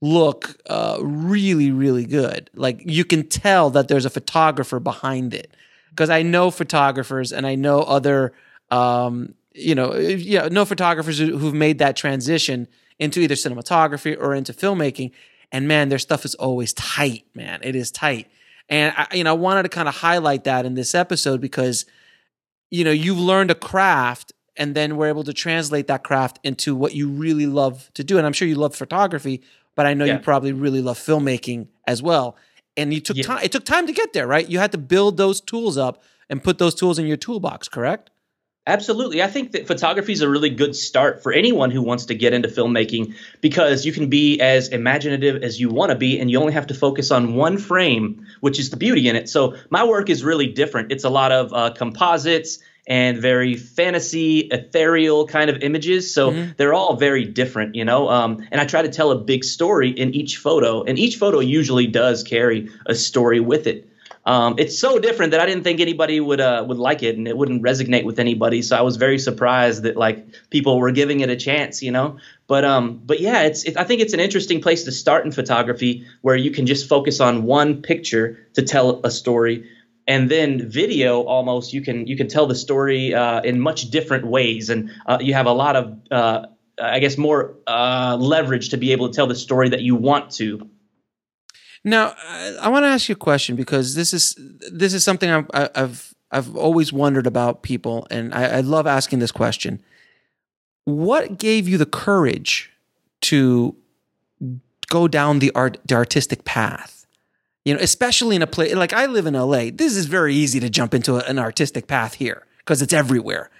look 0.00 0.56
uh, 0.66 0.98
really, 1.00 1.70
really 1.70 2.04
good. 2.06 2.50
Like 2.54 2.82
you 2.84 3.04
can 3.04 3.28
tell 3.28 3.70
that 3.70 3.88
there's 3.88 4.04
a 4.04 4.10
photographer 4.10 4.78
behind 4.78 5.34
it. 5.34 5.54
Because 5.90 6.10
I 6.10 6.22
know 6.22 6.50
photographers 6.50 7.32
and 7.32 7.46
I 7.46 7.54
know 7.54 7.80
other 7.80 8.32
um, 8.70 9.34
you 9.54 9.74
know, 9.74 9.92
uh, 9.92 9.98
yeah, 9.98 10.48
no 10.50 10.64
photographers 10.64 11.18
who've 11.18 11.54
made 11.54 11.78
that 11.78 11.96
transition 11.96 12.68
into 12.98 13.20
either 13.20 13.34
cinematography 13.34 14.16
or 14.18 14.34
into 14.34 14.52
filmmaking. 14.52 15.12
And 15.52 15.68
man, 15.68 15.88
their 15.88 15.98
stuff 15.98 16.24
is 16.24 16.34
always 16.34 16.72
tight, 16.72 17.24
man. 17.34 17.60
It 17.62 17.76
is 17.76 17.90
tight. 17.90 18.28
And 18.68 18.94
I, 18.96 19.06
you 19.14 19.24
know, 19.24 19.30
I 19.30 19.36
wanted 19.36 19.62
to 19.64 19.68
kind 19.68 19.88
of 19.88 19.94
highlight 19.96 20.44
that 20.44 20.64
in 20.66 20.74
this 20.74 20.94
episode 20.94 21.40
because, 21.40 21.86
you 22.70 22.82
know, 22.84 22.90
you've 22.90 23.18
learned 23.18 23.50
a 23.50 23.54
craft 23.54 24.32
and 24.56 24.74
then 24.74 24.96
we're 24.96 25.08
able 25.08 25.24
to 25.24 25.32
translate 25.32 25.86
that 25.88 26.02
craft 26.04 26.38
into 26.44 26.74
what 26.74 26.94
you 26.94 27.08
really 27.08 27.46
love 27.46 27.90
to 27.94 28.04
do. 28.04 28.18
And 28.18 28.26
I'm 28.26 28.32
sure 28.32 28.48
you 28.48 28.54
love 28.54 28.74
photography, 28.74 29.42
but 29.74 29.86
I 29.86 29.94
know 29.94 30.04
yeah. 30.04 30.14
you 30.14 30.18
probably 30.20 30.52
really 30.52 30.80
love 30.80 30.98
filmmaking 30.98 31.68
as 31.86 32.02
well. 32.02 32.36
and 32.76 32.92
you 32.92 33.00
took 33.00 33.16
Yeah. 33.16 33.22
time. 33.24 33.40
It 33.44 33.52
took 33.52 33.64
time 33.64 33.86
to 33.86 33.92
get 33.92 34.14
there, 34.14 34.26
right? 34.26 34.48
You 34.50 34.58
had 34.58 34.72
to 34.72 34.78
build 34.78 35.16
those 35.16 35.40
tools 35.40 35.78
up 35.78 36.02
and 36.28 36.42
put 36.42 36.58
those 36.58 36.74
tools 36.74 36.98
in 36.98 37.06
your 37.06 37.16
toolbox, 37.16 37.68
correct? 37.68 38.10
Absolutely. 38.66 39.22
I 39.22 39.26
think 39.26 39.52
that 39.52 39.66
photography 39.66 40.12
is 40.12 40.22
a 40.22 40.28
really 40.28 40.48
good 40.48 40.74
start 40.74 41.22
for 41.22 41.32
anyone 41.32 41.70
who 41.70 41.82
wants 41.82 42.06
to 42.06 42.14
get 42.14 42.32
into 42.32 42.48
filmmaking 42.48 43.14
because 43.42 43.84
you 43.84 43.92
can 43.92 44.08
be 44.08 44.40
as 44.40 44.68
imaginative 44.68 45.42
as 45.42 45.60
you 45.60 45.68
want 45.68 45.90
to 45.90 45.96
be 45.96 46.18
and 46.18 46.30
you 46.30 46.40
only 46.40 46.54
have 46.54 46.68
to 46.68 46.74
focus 46.74 47.10
on 47.10 47.34
one 47.34 47.58
frame, 47.58 48.26
which 48.40 48.58
is 48.58 48.70
the 48.70 48.78
beauty 48.78 49.06
in 49.06 49.16
it. 49.16 49.28
So 49.28 49.54
my 49.68 49.84
work 49.84 50.08
is 50.08 50.24
really 50.24 50.46
different. 50.46 50.92
It's 50.92 51.04
a 51.04 51.10
lot 51.10 51.30
of 51.30 51.52
uh, 51.52 51.74
composites 51.74 52.58
and 52.86 53.18
very 53.18 53.54
fantasy, 53.54 54.40
ethereal 54.40 55.26
kind 55.26 55.50
of 55.50 55.62
images. 55.62 56.14
So 56.14 56.30
they're 56.56 56.74
all 56.74 56.96
very 56.96 57.26
different, 57.26 57.74
you 57.74 57.84
know. 57.84 58.08
Um, 58.08 58.46
and 58.50 58.62
I 58.62 58.64
try 58.64 58.80
to 58.80 58.90
tell 58.90 59.10
a 59.10 59.18
big 59.18 59.44
story 59.44 59.90
in 59.90 60.14
each 60.14 60.38
photo, 60.38 60.82
and 60.82 60.98
each 60.98 61.16
photo 61.16 61.40
usually 61.40 61.86
does 61.86 62.22
carry 62.22 62.70
a 62.86 62.94
story 62.94 63.40
with 63.40 63.66
it. 63.66 63.88
Um, 64.26 64.54
it's 64.56 64.78
so 64.78 64.98
different 64.98 65.32
that 65.32 65.40
I 65.40 65.46
didn't 65.46 65.64
think 65.64 65.80
anybody 65.80 66.18
would 66.18 66.40
uh, 66.40 66.64
would 66.66 66.78
like 66.78 67.02
it 67.02 67.18
and 67.18 67.28
it 67.28 67.36
wouldn't 67.36 67.62
resonate 67.62 68.04
with 68.04 68.18
anybody. 68.18 68.62
So 68.62 68.76
I 68.76 68.80
was 68.80 68.96
very 68.96 69.18
surprised 69.18 69.82
that 69.82 69.96
like 69.96 70.26
people 70.48 70.78
were 70.78 70.92
giving 70.92 71.20
it 71.20 71.28
a 71.28 71.36
chance, 71.36 71.82
you 71.82 71.90
know. 71.90 72.18
But 72.46 72.64
um, 72.64 73.02
but 73.04 73.20
yeah, 73.20 73.42
it's 73.42 73.64
it, 73.64 73.76
I 73.76 73.84
think 73.84 74.00
it's 74.00 74.14
an 74.14 74.20
interesting 74.20 74.62
place 74.62 74.84
to 74.84 74.92
start 74.92 75.26
in 75.26 75.32
photography 75.32 76.06
where 76.22 76.36
you 76.36 76.50
can 76.50 76.64
just 76.64 76.88
focus 76.88 77.20
on 77.20 77.42
one 77.42 77.82
picture 77.82 78.48
to 78.54 78.62
tell 78.62 79.02
a 79.04 79.10
story, 79.10 79.68
and 80.06 80.30
then 80.30 80.70
video 80.70 81.22
almost 81.22 81.74
you 81.74 81.82
can 81.82 82.06
you 82.06 82.16
can 82.16 82.28
tell 82.28 82.46
the 82.46 82.54
story 82.54 83.12
uh, 83.12 83.42
in 83.42 83.60
much 83.60 83.90
different 83.90 84.26
ways, 84.26 84.70
and 84.70 84.90
uh, 85.04 85.18
you 85.20 85.34
have 85.34 85.46
a 85.46 85.52
lot 85.52 85.76
of 85.76 85.98
uh, 86.10 86.46
I 86.80 86.98
guess 86.98 87.18
more 87.18 87.56
uh, 87.66 88.16
leverage 88.18 88.70
to 88.70 88.78
be 88.78 88.92
able 88.92 89.10
to 89.10 89.14
tell 89.14 89.26
the 89.26 89.34
story 89.34 89.68
that 89.68 89.82
you 89.82 89.96
want 89.96 90.30
to. 90.32 90.70
Now, 91.84 92.14
I, 92.26 92.54
I 92.62 92.68
want 92.68 92.84
to 92.84 92.88
ask 92.88 93.08
you 93.08 93.12
a 93.14 93.16
question 93.16 93.56
because 93.56 93.94
this 93.94 94.12
is 94.14 94.34
this 94.72 94.94
is 94.94 95.04
something 95.04 95.30
I've 95.30 95.50
I- 95.52 95.70
I've 95.74 96.14
I've 96.30 96.56
always 96.56 96.92
wondered 96.92 97.26
about 97.26 97.62
people, 97.62 98.06
and 98.10 98.34
I, 98.34 98.44
I 98.56 98.60
love 98.60 98.86
asking 98.86 99.18
this 99.20 99.30
question. 99.32 99.80
What 100.84 101.38
gave 101.38 101.68
you 101.68 101.78
the 101.78 101.86
courage 101.86 102.70
to 103.22 103.76
go 104.88 105.08
down 105.08 105.38
the 105.38 105.52
art 105.54 105.78
the 105.86 105.94
artistic 105.94 106.44
path? 106.44 107.06
You 107.64 107.74
know, 107.74 107.80
especially 107.80 108.36
in 108.36 108.42
a 108.42 108.46
place 108.46 108.74
like 108.74 108.92
I 108.92 109.06
live 109.06 109.26
in 109.26 109.34
LA. 109.34 109.70
This 109.72 109.94
is 109.96 110.06
very 110.06 110.34
easy 110.34 110.60
to 110.60 110.68
jump 110.70 110.92
into 110.94 111.16
a- 111.16 111.28
an 111.30 111.38
artistic 111.38 111.86
path 111.86 112.14
here 112.14 112.44
because 112.58 112.82
it's 112.82 112.92
everywhere. 112.92 113.50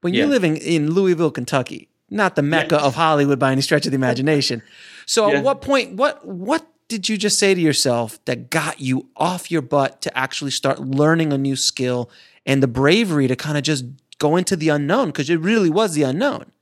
When 0.00 0.12
you're 0.12 0.26
Yeah. 0.26 0.30
living 0.32 0.56
in 0.58 0.90
Louisville, 0.90 1.30
Kentucky, 1.30 1.88
not 2.10 2.34
the 2.36 2.42
mecca 2.42 2.76
of 2.76 2.94
Hollywood 2.94 3.38
by 3.38 3.52
any 3.52 3.62
stretch 3.62 3.86
of 3.86 3.92
the 3.92 3.96
imagination. 3.96 4.62
So, 5.06 5.30
Yeah. 5.30 5.38
at 5.38 5.44
what 5.44 5.62
point, 5.62 5.94
what 5.94 6.26
what 6.26 6.66
did 6.94 7.08
you 7.08 7.16
just 7.16 7.40
say 7.40 7.54
to 7.54 7.60
yourself 7.60 8.24
that 8.26 8.50
got 8.50 8.80
you 8.80 9.08
off 9.16 9.50
your 9.50 9.62
butt 9.62 10.00
to 10.02 10.16
actually 10.16 10.52
start 10.52 10.78
learning 10.78 11.32
a 11.32 11.38
new 11.38 11.56
skill 11.56 12.08
and 12.46 12.62
the 12.62 12.68
bravery 12.68 13.26
to 13.26 13.34
kind 13.34 13.58
of 13.58 13.64
just 13.64 13.84
go 14.18 14.36
into 14.36 14.54
the 14.54 14.68
unknown 14.68 15.08
because 15.08 15.28
it 15.28 15.40
really 15.40 15.70
was 15.70 15.94
the 15.94 16.04
unknown? 16.04 16.52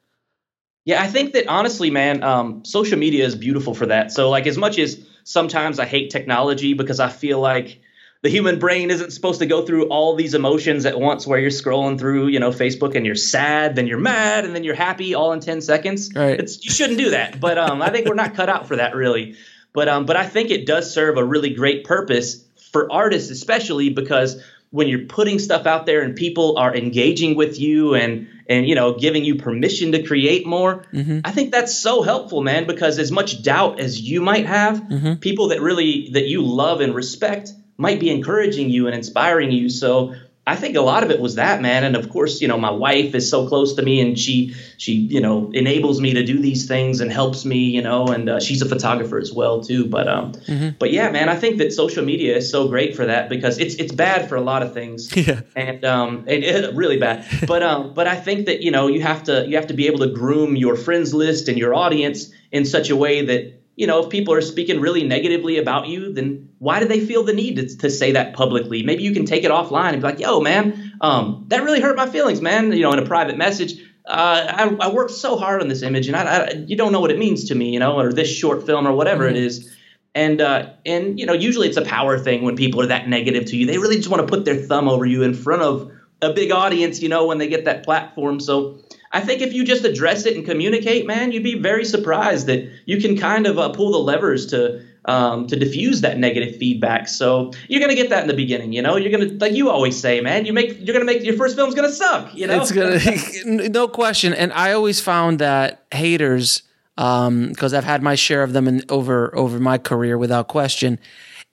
Yeah, 0.87 1.03
I 1.03 1.07
think 1.09 1.35
that 1.35 1.49
honestly, 1.49 1.91
man, 1.91 2.23
um, 2.23 2.65
social 2.65 2.99
media 2.99 3.27
is 3.27 3.37
beautiful 3.37 3.75
for 3.75 3.85
that. 3.85 4.11
So, 4.11 4.31
like, 4.31 4.47
as 4.47 4.57
much 4.57 4.79
as 4.79 5.07
sometimes 5.25 5.79
I 5.79 5.85
hate 5.85 6.11
technology 6.11 6.73
because 6.73 6.99
I 6.99 7.11
feel 7.11 7.39
like 7.39 7.83
the 8.23 8.31
human 8.31 8.59
brain 8.59 8.91
isn't 8.91 9.11
supposed 9.11 9.41
to 9.41 9.47
go 9.47 9.67
through 9.67 9.89
all 9.89 10.15
these 10.15 10.33
emotions 10.33 10.87
at 10.87 10.99
once, 10.99 11.27
where 11.27 11.39
you're 11.39 11.51
scrolling 11.51 11.99
through, 11.99 12.29
you 12.29 12.41
know, 12.41 12.53
Facebook 12.53 12.95
and 12.95 13.05
you're 13.05 13.15
sad, 13.17 13.77
then 13.77 13.87
you're 13.87 13.99
mad, 13.99 14.47
and 14.47 14.57
then 14.57 14.65
you're 14.65 14.75
happy 14.75 15.15
all 15.15 15.33
in 15.35 15.41
ten 15.41 15.61
seconds. 15.61 16.11
Right. 16.15 16.41
It's, 16.41 16.65
you 16.65 16.71
shouldn't 16.71 16.99
do 16.99 17.11
that. 17.11 17.39
But 17.39 17.59
um, 17.59 17.83
I 17.83 17.91
think 17.91 18.09
we're 18.09 18.15
not 18.15 18.35
cut 18.35 18.49
out 18.49 18.67
for 18.67 18.77
that, 18.77 18.95
really. 18.95 19.37
But 19.73 19.89
um, 19.89 20.07
but 20.07 20.17
I 20.17 20.27
think 20.27 20.51
it 20.51 20.67
does 20.67 20.93
serve 20.93 21.17
a 21.17 21.25
really 21.25 21.51
great 21.51 21.85
purpose 21.85 22.45
for 22.73 22.91
artists, 22.93 23.31
especially 23.31 23.91
because 23.91 24.43
when 24.71 24.89
you're 24.89 25.07
putting 25.07 25.39
stuff 25.39 25.67
out 25.67 25.85
there 25.85 26.03
and 26.03 26.17
people 26.17 26.59
are 26.59 26.75
engaging 26.75 27.37
with 27.37 27.61
you 27.61 27.95
and 27.95 28.29
and 28.49 28.67
you 28.67 28.75
know 28.75 28.95
giving 28.95 29.25
you 29.25 29.37
permission 29.37 29.93
to 29.93 30.03
create 30.03 30.47
more 30.47 30.85
i 31.25 31.31
think 31.31 31.53
that's 31.53 31.77
so 31.77 32.03
helpful 32.03 32.43
man 32.43 32.67
because 32.67 32.99
as 32.99 33.13
much 33.13 33.43
doubt 33.43 33.79
as 33.79 34.01
you 34.01 34.23
might 34.23 34.47
have 34.47 34.89
people 35.21 35.49
that 35.49 35.61
really 35.61 36.09
that 36.13 36.27
you 36.27 36.43
love 36.43 36.81
and 36.81 36.95
respect 36.95 37.53
might 37.83 38.01
be 38.01 38.11
encouraging 38.11 38.71
you 38.71 38.87
and 38.87 38.95
inspiring 38.95 39.51
you. 39.51 39.69
So 39.69 40.15
i 40.47 40.57
think 40.57 40.77
a 40.77 40.81
lot 40.81 41.03
of 41.05 41.11
it 41.11 41.21
was 41.21 41.37
that 41.37 41.61
man. 41.61 41.85
And 41.85 41.97
of 41.97 42.11
course 42.11 42.41
you 42.41 42.49
know 42.49 42.59
my 42.59 42.71
wife 42.71 43.15
is 43.15 43.31
so 43.31 43.47
close 43.49 43.75
to 43.75 43.83
me 43.83 44.01
and 44.01 44.19
she 44.19 44.55
she 44.77 44.93
you 44.93 45.21
know 45.21 45.51
enables 45.55 46.01
me 46.01 46.15
to 46.15 46.25
do 46.25 46.39
these 46.39 46.67
things 46.67 47.01
and 47.01 47.13
helps 47.13 47.45
me 47.45 47.59
you 47.59 47.83
know 47.83 48.07
and 48.09 48.29
uh, 48.29 48.41
she's 48.41 48.61
a 48.63 48.69
photographer 48.69 49.19
as 49.19 49.33
well 49.33 49.63
too. 49.63 49.87
But 49.87 50.09
um 50.09 50.33
but 50.79 50.91
yeah 50.93 51.11
man 51.11 51.29
i 51.29 51.37
think 51.37 51.59
that 51.59 51.73
social 51.73 52.05
media 52.05 52.37
is 52.37 52.51
so 52.51 52.69
great 52.69 52.97
for 52.97 53.07
that 53.07 53.29
because 53.29 53.59
it's 53.59 53.77
it's 53.77 53.93
bad 53.93 54.29
for 54.29 54.37
a 54.37 54.41
lot 54.41 54.63
of 54.63 54.73
things. 54.75 55.11
Yeah. 55.23 55.43
and 55.55 55.85
um 55.85 56.25
and 56.27 56.43
it, 56.43 56.75
really 56.83 56.99
bad. 56.99 57.25
But 57.47 57.63
um 57.63 57.95
but 57.95 58.07
i 58.09 58.17
think 58.17 58.47
that 58.47 58.63
you 58.63 58.71
know 58.73 58.89
you 58.89 59.01
have 59.03 59.23
to 59.25 59.47
you 59.49 59.57
have 59.57 59.69
to 59.69 59.75
be 59.75 59.87
able 59.87 60.01
to 60.01 60.09
groom 60.13 60.57
your 60.57 60.75
friends 60.77 61.15
list 61.15 61.49
and 61.49 61.57
your 61.57 61.75
audience 61.75 62.33
in 62.51 62.65
such 62.65 62.91
a 62.91 62.97
way 62.97 63.25
that 63.27 63.62
you 63.77 63.87
know 63.87 64.03
if 64.05 64.11
people 64.11 64.35
are 64.35 64.41
speaking 64.41 64.81
really 64.81 65.05
negatively 65.05 65.59
about 65.59 65.87
you 65.89 66.13
then 66.13 66.49
why 66.59 66.79
do 66.79 66.87
they 66.87 67.01
feel 67.01 67.25
the 67.25 67.33
need 67.33 67.57
to, 67.57 67.77
to 67.79 67.91
say 67.91 68.13
that 68.13 68.35
publicly? 68.35 68.85
Maybe 68.85 69.03
you 69.03 69.13
can 69.13 69.25
take 69.25 69.43
it 69.43 69.51
offline 69.51 69.95
and 69.95 70.03
be 70.03 70.09
like 70.09 70.21
yo 70.21 70.41
man 70.41 70.93
um 71.01 71.45
that 71.49 71.63
really 71.63 71.81
hurt 71.81 71.97
my 71.97 72.09
feelings 72.09 72.41
man 72.41 72.73
you 72.73 72.83
know 72.83 72.93
in 72.93 72.99
a 72.99 73.07
private 73.07 73.37
message. 73.37 73.81
Uh, 74.05 74.77
I, 74.81 74.87
I 74.87 74.93
worked 74.93 75.13
so 75.13 75.37
hard 75.37 75.61
on 75.63 75.69
this 75.69 75.83
image, 75.83 76.09
and 76.09 76.17
I, 76.17 76.23
I, 76.23 76.51
you 76.67 76.77
don't 76.77 76.91
know 76.91 77.01
what 77.01 77.13
it 77.13 77.19
means 77.19 77.45
to 77.45 77.55
me, 77.55 77.71
you 77.71 77.79
know, 77.79 77.99
or 77.99 78.13
this 78.13 78.29
short 78.29 78.67
film, 78.67 78.87
or 78.87 78.93
whatever 78.93 79.29
it 79.29 79.37
is. 79.37 79.77
And 80.15 80.41
uh, 80.41 80.71
and 80.85 81.19
you 81.19 81.25
know 81.25 81.33
usually 81.33 81.69
it's 81.69 81.77
a 81.77 81.83
power 81.83 82.19
thing 82.19 82.43
when 82.43 82.57
people 82.57 82.83
are 82.83 82.87
that 82.87 83.09
negative 83.09 83.47
to 83.47 83.57
you. 83.57 83.67
They 83.67 83.79
really 83.79 83.97
just 83.97 84.09
want 84.09 84.27
to 84.27 84.31
put 84.31 84.45
their 84.45 84.57
thumb 84.57 84.89
over 84.89 85.07
you 85.07 85.23
in 85.23 85.35
front 85.35 85.63
of 85.63 85.91
a 86.21 86.33
big 86.33 86.53
audience 86.53 87.01
you 87.01 87.09
know 87.09 87.27
when 87.27 87.39
they 87.39 87.49
get 87.49 87.65
that 87.65 87.85
platform. 87.85 88.41
So 88.41 88.81
i 89.13 89.21
think 89.21 89.41
if 89.43 89.53
you 89.53 89.65
just 89.65 89.85
address 89.85 90.27
it 90.27 90.37
and 90.37 90.45
communicate 90.45 91.07
man 91.07 91.33
you'd 91.33 91.43
be 91.43 91.59
very 91.59 91.85
surprised 91.85 92.47
that 92.47 92.69
you 92.87 93.01
can 93.01 93.17
kind 93.17 93.47
of 93.47 93.59
uh, 93.59 93.69
pull 93.71 93.93
the 93.93 93.99
levers 93.99 94.47
to 94.47 94.83
um, 95.05 95.49
to 95.49 95.57
diffuse 95.57 96.01
that 96.03 96.19
negative 96.19 96.57
feedback 96.57 97.09
so 97.09 97.51
you're 97.67 97.81
gonna 97.81 97.97
get 97.97 98.11
that 98.11 98.23
in 98.23 98.29
the 98.29 98.35
beginning 98.35 98.73
you 98.73 98.81
know 98.81 98.95
you're 98.95 99.11
gonna 99.11 99.33
like 99.41 99.53
you 99.53 99.69
always 99.69 99.99
say 99.99 100.21
man 100.21 100.47
you 100.47 100.53
make 100.53 100.77
you're 100.79 100.93
gonna 100.93 101.05
make 101.05 101.25
your 101.25 101.37
first 101.37 101.57
film's 101.57 101.75
gonna 101.75 101.91
suck 101.91 102.33
you 102.33 102.47
know 102.47 102.61
It's 102.61 102.71
gonna 102.71 103.01
no 103.45 103.89
question. 103.89 104.33
And 104.35 104.53
I 104.53 104.73
always 104.73 105.01
found 105.01 105.39
that 105.39 105.85
haters, 105.93 106.63
because 106.97 107.75
I've 107.75 107.85
had 107.85 108.03
my 108.03 108.15
share 108.15 108.43
of 108.43 108.53
them 108.53 108.69
in, 108.69 108.83
over 108.89 109.37
over 109.37 109.59
my 109.59 109.79
career 109.79 110.19
without 110.19 110.49
question. 110.49 110.99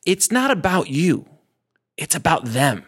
It's 0.06 0.32
not 0.32 0.52
about 0.52 0.90
you; 0.90 1.26
it's 1.98 2.16
about 2.16 2.46
them. 2.46 2.86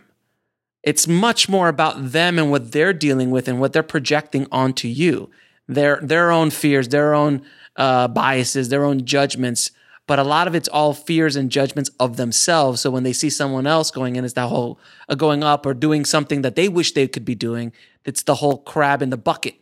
It's 0.83 1.07
much 1.07 1.47
more 1.47 1.67
about 1.67 2.11
them 2.11 2.39
and 2.39 2.49
what 2.49 2.71
they're 2.71 2.93
dealing 2.93 3.29
with 3.29 3.47
and 3.47 3.59
what 3.59 3.73
they're 3.73 3.83
projecting 3.83 4.47
onto 4.51 4.87
you. 4.87 5.29
Their 5.67 5.99
their 6.01 6.31
own 6.31 6.49
fears, 6.49 6.89
their 6.89 7.13
own 7.13 7.43
uh, 7.75 8.07
biases, 8.07 8.69
their 8.69 8.83
own 8.83 9.05
judgments. 9.05 9.71
But 10.07 10.19
a 10.19 10.23
lot 10.23 10.47
of 10.47 10.55
it's 10.55 10.67
all 10.67 10.93
fears 10.93 11.35
and 11.35 11.49
judgments 11.49 11.89
of 11.99 12.17
themselves. 12.17 12.81
So 12.81 12.89
when 12.89 13.03
they 13.03 13.13
see 13.13 13.29
someone 13.29 13.67
else 13.67 13.91
going 13.91 14.15
in, 14.15 14.25
it's 14.25 14.33
that 14.33 14.47
whole 14.47 14.79
uh, 15.07 15.15
going 15.15 15.43
up 15.43 15.65
or 15.65 15.73
doing 15.73 16.03
something 16.03 16.41
that 16.41 16.55
they 16.55 16.67
wish 16.67 16.93
they 16.93 17.07
could 17.07 17.23
be 17.23 17.35
doing. 17.35 17.71
It's 18.03 18.23
the 18.23 18.35
whole 18.35 18.57
crab 18.57 19.01
in 19.01 19.11
the 19.11 19.17
bucket 19.17 19.55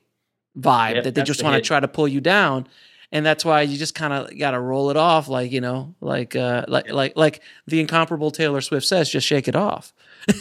vibe 0.58 0.96
Yep, 0.96 1.04
that 1.04 1.16
they 1.16 1.24
just 1.24 1.44
want 1.44 1.56
to 1.56 1.62
try 1.62 1.80
to 1.80 1.88
pull 1.88 2.08
you 2.08 2.22
down. 2.22 2.68
And 3.12 3.26
that's 3.26 3.44
why 3.44 3.64
you 3.64 3.78
just 3.78 3.96
kind 3.96 4.14
of 4.14 4.38
got 4.38 4.52
to 4.52 4.60
roll 4.60 4.92
it 4.92 4.98
off, 4.98 5.28
like 5.28 5.52
you 5.52 5.62
know, 5.62 5.96
like 6.00 6.36
uh, 6.36 6.66
like 6.68 6.92
like 6.92 7.14
like 7.16 7.42
the 7.66 7.80
incomparable 7.80 8.30
Taylor 8.30 8.62
Swift 8.62 8.86
says, 8.86 9.10
just 9.10 9.26
shake 9.26 9.48
it 9.48 9.56
off. 9.56 9.94
she 10.28 10.34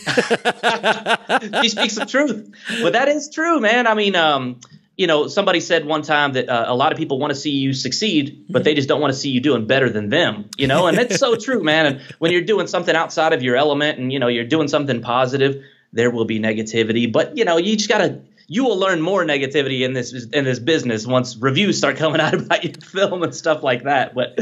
speaks 1.70 1.94
the 1.94 2.06
truth. 2.06 2.52
But 2.82 2.92
that 2.92 3.08
is 3.08 3.30
true, 3.30 3.58
man. 3.60 3.86
I 3.86 3.94
mean, 3.94 4.14
um, 4.16 4.60
you 4.98 5.06
know, 5.06 5.28
somebody 5.28 5.60
said 5.60 5.86
one 5.86 6.02
time 6.02 6.32
that 6.32 6.48
uh, 6.48 6.64
a 6.66 6.74
lot 6.74 6.92
of 6.92 6.98
people 6.98 7.20
want 7.20 7.30
to 7.30 7.38
see 7.38 7.52
you 7.52 7.72
succeed, 7.72 8.46
but 8.50 8.64
they 8.64 8.74
just 8.74 8.88
don't 8.88 9.00
want 9.00 9.12
to 9.12 9.18
see 9.18 9.30
you 9.30 9.40
doing 9.40 9.66
better 9.66 9.88
than 9.88 10.08
them. 10.08 10.50
You 10.58 10.66
know, 10.66 10.88
and 10.88 10.98
that's 10.98 11.18
so 11.18 11.36
true, 11.36 11.62
man. 11.62 11.86
And 11.86 12.00
when 12.18 12.32
you're 12.32 12.42
doing 12.42 12.66
something 12.66 12.94
outside 12.94 13.32
of 13.32 13.42
your 13.42 13.56
element, 13.56 13.98
and 13.98 14.12
you 14.12 14.18
know, 14.18 14.26
you're 14.26 14.44
doing 14.44 14.66
something 14.66 15.00
positive, 15.00 15.62
there 15.92 16.10
will 16.10 16.24
be 16.24 16.40
negativity. 16.40 17.10
But 17.10 17.38
you 17.38 17.44
know, 17.44 17.56
you 17.56 17.76
just 17.76 17.88
gotta. 17.88 18.20
You 18.48 18.64
will 18.64 18.78
learn 18.78 19.00
more 19.00 19.24
negativity 19.24 19.82
in 19.84 19.92
this 19.92 20.12
in 20.12 20.44
this 20.44 20.58
business 20.58 21.06
once 21.06 21.36
reviews 21.36 21.78
start 21.78 21.96
coming 21.96 22.20
out 22.22 22.34
about 22.34 22.64
your 22.64 22.74
film 22.74 23.22
and 23.22 23.34
stuff 23.34 23.62
like 23.62 23.84
that. 23.84 24.14
But 24.14 24.36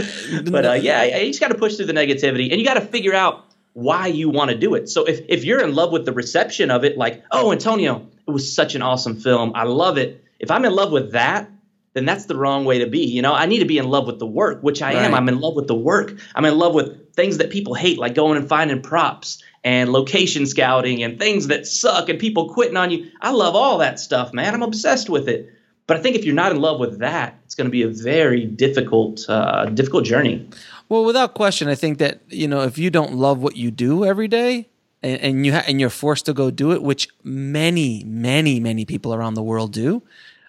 but 0.50 0.64
uh, 0.64 0.72
yeah, 0.72 1.04
you 1.04 1.26
just 1.26 1.40
got 1.40 1.48
to 1.48 1.58
push 1.58 1.76
through 1.76 1.86
the 1.86 1.92
negativity, 1.92 2.50
and 2.50 2.60
you 2.60 2.64
got 2.64 2.75
to 2.75 2.80
figure 2.80 3.14
out 3.14 3.46
why 3.76 4.06
you 4.06 4.30
want 4.30 4.50
to 4.50 4.56
do 4.56 4.75
it. 4.75 4.88
So 4.88 5.04
if, 5.04 5.20
if 5.28 5.44
you're 5.44 5.60
in 5.60 5.75
love 5.75 5.92
with 5.92 6.06
the 6.06 6.12
reception 6.12 6.70
of 6.70 6.82
it, 6.82 6.96
like, 6.96 7.22
oh, 7.30 7.52
Antonio, 7.52 8.06
it 8.26 8.30
was 8.30 8.50
such 8.50 8.75
an 8.75 8.80
awesome 8.80 9.16
film. 9.16 9.52
I 9.54 9.64
love 9.64 9.98
it. 9.98 10.25
If 10.38 10.50
I'm 10.50 10.64
in 10.64 10.72
love 10.72 10.92
with 10.92 11.12
that, 11.12 11.50
then 11.92 12.06
that's 12.06 12.25
the 12.25 12.36
wrong 12.36 12.64
way 12.64 12.78
to 12.78 12.86
be. 12.86 13.04
You 13.04 13.20
know, 13.20 13.34
I 13.34 13.44
need 13.44 13.58
to 13.58 13.66
be 13.66 13.76
in 13.76 13.86
love 13.86 14.06
with 14.06 14.18
the 14.18 14.26
work, 14.26 14.62
which 14.62 14.80
I 14.80 14.92
am. 14.92 15.14
I'm 15.14 15.28
in 15.28 15.40
love 15.40 15.54
with 15.56 15.66
the 15.66 15.75
work. 15.75 16.14
I'm 16.34 16.46
in 16.46 16.56
love 16.56 16.75
with 16.75 17.14
things 17.14 17.36
that 17.36 17.50
people 17.50 17.75
hate, 17.75 17.98
like 17.98 18.14
going 18.14 18.38
and 18.38 18.48
finding 18.48 18.80
props 18.80 19.42
and 19.66 19.92
location 19.92 20.46
scouting 20.46 21.02
and 21.02 21.18
things 21.18 21.49
that 21.49 21.66
suck 21.66 22.08
and 22.08 22.20
people 22.20 22.49
quitting 22.49 22.76
on 22.76 22.92
you. 22.92 23.11
I 23.20 23.32
love 23.32 23.56
all 23.56 23.78
that 23.78 23.99
stuff, 23.99 24.32
man. 24.32 24.54
I'm 24.54 24.62
obsessed 24.62 25.11
with 25.11 25.28
it. 25.28 25.52
But 25.88 25.96
I 25.96 26.00
think 26.00 26.14
if 26.14 26.25
you're 26.25 26.37
not 26.37 26.52
in 26.52 26.61
love 26.61 26.78
with 26.78 27.00
that, 27.00 27.37
it's 27.44 27.56
going 27.56 27.64
to 27.64 27.70
be 27.73 27.82
a 27.82 27.88
very 27.88 28.46
difficult, 28.46 29.28
uh, 29.28 29.66
difficult 29.66 30.04
journey. 30.04 30.49
Well, 30.88 31.04
without 31.04 31.35
question, 31.35 31.66
I 31.66 31.75
think 31.75 31.99
that 31.99 32.20
you 32.28 32.46
know 32.46 32.61
if 32.62 32.78
you 32.78 32.90
don't 32.90 33.14
love 33.14 33.40
what 33.40 33.56
you 33.56 33.73
do 33.73 34.04
every 34.04 34.28
day, 34.28 34.68
and, 35.02 35.20
and 35.20 35.46
you 35.46 35.52
ha- 35.52 35.64
and 35.66 35.80
you're 35.80 35.90
forced 35.90 36.26
to 36.26 36.32
go 36.32 36.52
do 36.52 36.70
it, 36.70 36.80
which 36.80 37.08
many, 37.25 38.04
many, 38.04 38.61
many 38.61 38.85
people 38.85 39.14
around 39.14 39.35
the 39.35 39.42
world 39.42 39.73
do, 39.73 40.00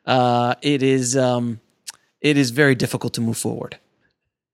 uh, 0.05 0.53
it 0.61 0.83
is 0.83 1.17
um, 1.17 1.59
it 2.21 2.37
is 2.37 2.51
very 2.51 2.75
difficult 2.75 3.13
to 3.15 3.21
move 3.21 3.37
forward. 3.37 3.79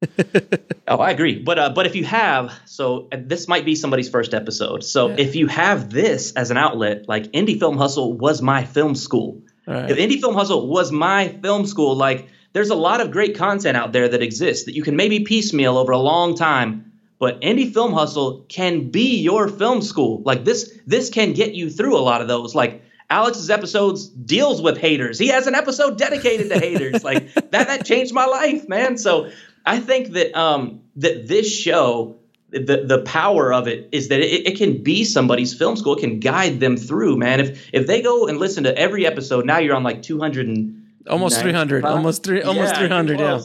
oh, 0.87 0.97
I 0.97 1.11
agree. 1.11 1.39
But 1.39 1.59
uh, 1.59 1.69
but 1.69 1.85
if 1.85 1.95
you 1.95 2.03
have, 2.05 2.53
so 2.65 3.07
this 3.11 3.47
might 3.47 3.65
be 3.65 3.75
somebody's 3.75 4.09
first 4.09 4.33
episode. 4.33 4.83
So 4.83 5.09
yeah. 5.09 5.15
if 5.17 5.35
you 5.35 5.47
have 5.47 5.89
this 5.89 6.33
as 6.33 6.51
an 6.51 6.57
outlet, 6.57 7.07
like 7.07 7.31
Indie 7.31 7.59
Film 7.59 7.77
Hustle 7.77 8.13
was 8.13 8.41
my 8.41 8.65
film 8.65 8.95
school. 8.95 9.41
Right. 9.65 9.89
If 9.89 9.97
Indie 9.97 10.19
Film 10.19 10.35
Hustle 10.35 10.67
was 10.67 10.91
my 10.91 11.29
film 11.41 11.65
school, 11.65 11.95
like 11.95 12.27
there's 12.53 12.69
a 12.69 12.75
lot 12.75 13.01
of 13.01 13.11
great 13.11 13.37
content 13.37 13.77
out 13.77 13.93
there 13.93 14.07
that 14.07 14.21
exists 14.21 14.65
that 14.65 14.75
you 14.75 14.83
can 14.83 14.95
maybe 14.95 15.21
piecemeal 15.21 15.77
over 15.77 15.91
a 15.91 15.97
long 15.97 16.35
time. 16.35 16.91
But 17.19 17.41
Indie 17.41 17.73
Film 17.73 17.93
Hustle 17.93 18.45
can 18.49 18.89
be 18.91 19.21
your 19.21 19.47
film 19.47 19.81
school. 19.81 20.21
Like 20.25 20.43
this, 20.43 20.77
this 20.85 21.09
can 21.09 21.33
get 21.33 21.53
you 21.53 21.69
through 21.69 21.97
a 21.97 22.01
lot 22.01 22.21
of 22.21 22.27
those. 22.27 22.53
Like 22.53 22.83
Alex's 23.09 23.49
episodes 23.49 24.07
deals 24.07 24.61
with 24.61 24.77
haters. 24.77 25.19
He 25.19 25.27
has 25.27 25.47
an 25.47 25.55
episode 25.55 25.97
dedicated 25.97 26.49
to 26.49 26.59
haters. 26.59 27.03
like 27.09 27.33
that, 27.33 27.51
that 27.51 27.85
changed 27.85 28.13
my 28.13 28.25
life, 28.25 28.67
man. 28.67 28.97
So 28.97 29.31
I 29.65 29.79
think 29.79 30.09
that 30.09 30.37
um, 30.37 30.81
that 30.97 31.27
this 31.27 31.51
show, 31.51 32.19
the 32.49 32.83
the 32.85 33.01
power 33.05 33.53
of 33.53 33.67
it 33.67 33.89
is 33.91 34.09
that 34.09 34.19
it, 34.19 34.47
it 34.47 34.57
can 34.57 34.83
be 34.83 35.03
somebody's 35.03 35.53
film 35.53 35.75
school. 35.75 35.95
It 35.95 36.01
can 36.01 36.19
guide 36.19 36.59
them 36.59 36.77
through, 36.77 37.17
man. 37.17 37.39
If 37.39 37.69
if 37.73 37.87
they 37.87 38.01
go 38.01 38.27
and 38.27 38.37
listen 38.37 38.65
to 38.65 38.77
every 38.77 39.05
episode, 39.05 39.45
now 39.45 39.59
you're 39.59 39.75
on 39.75 39.83
like 39.83 40.01
200 40.01 40.47
and 40.47 40.83
almost 41.09 41.39
300, 41.41 41.85
almost 41.85 42.23
three, 42.23 42.41
almost 42.41 42.73
yeah, 42.73 42.79
300, 42.79 43.19
yeah. 43.19 43.41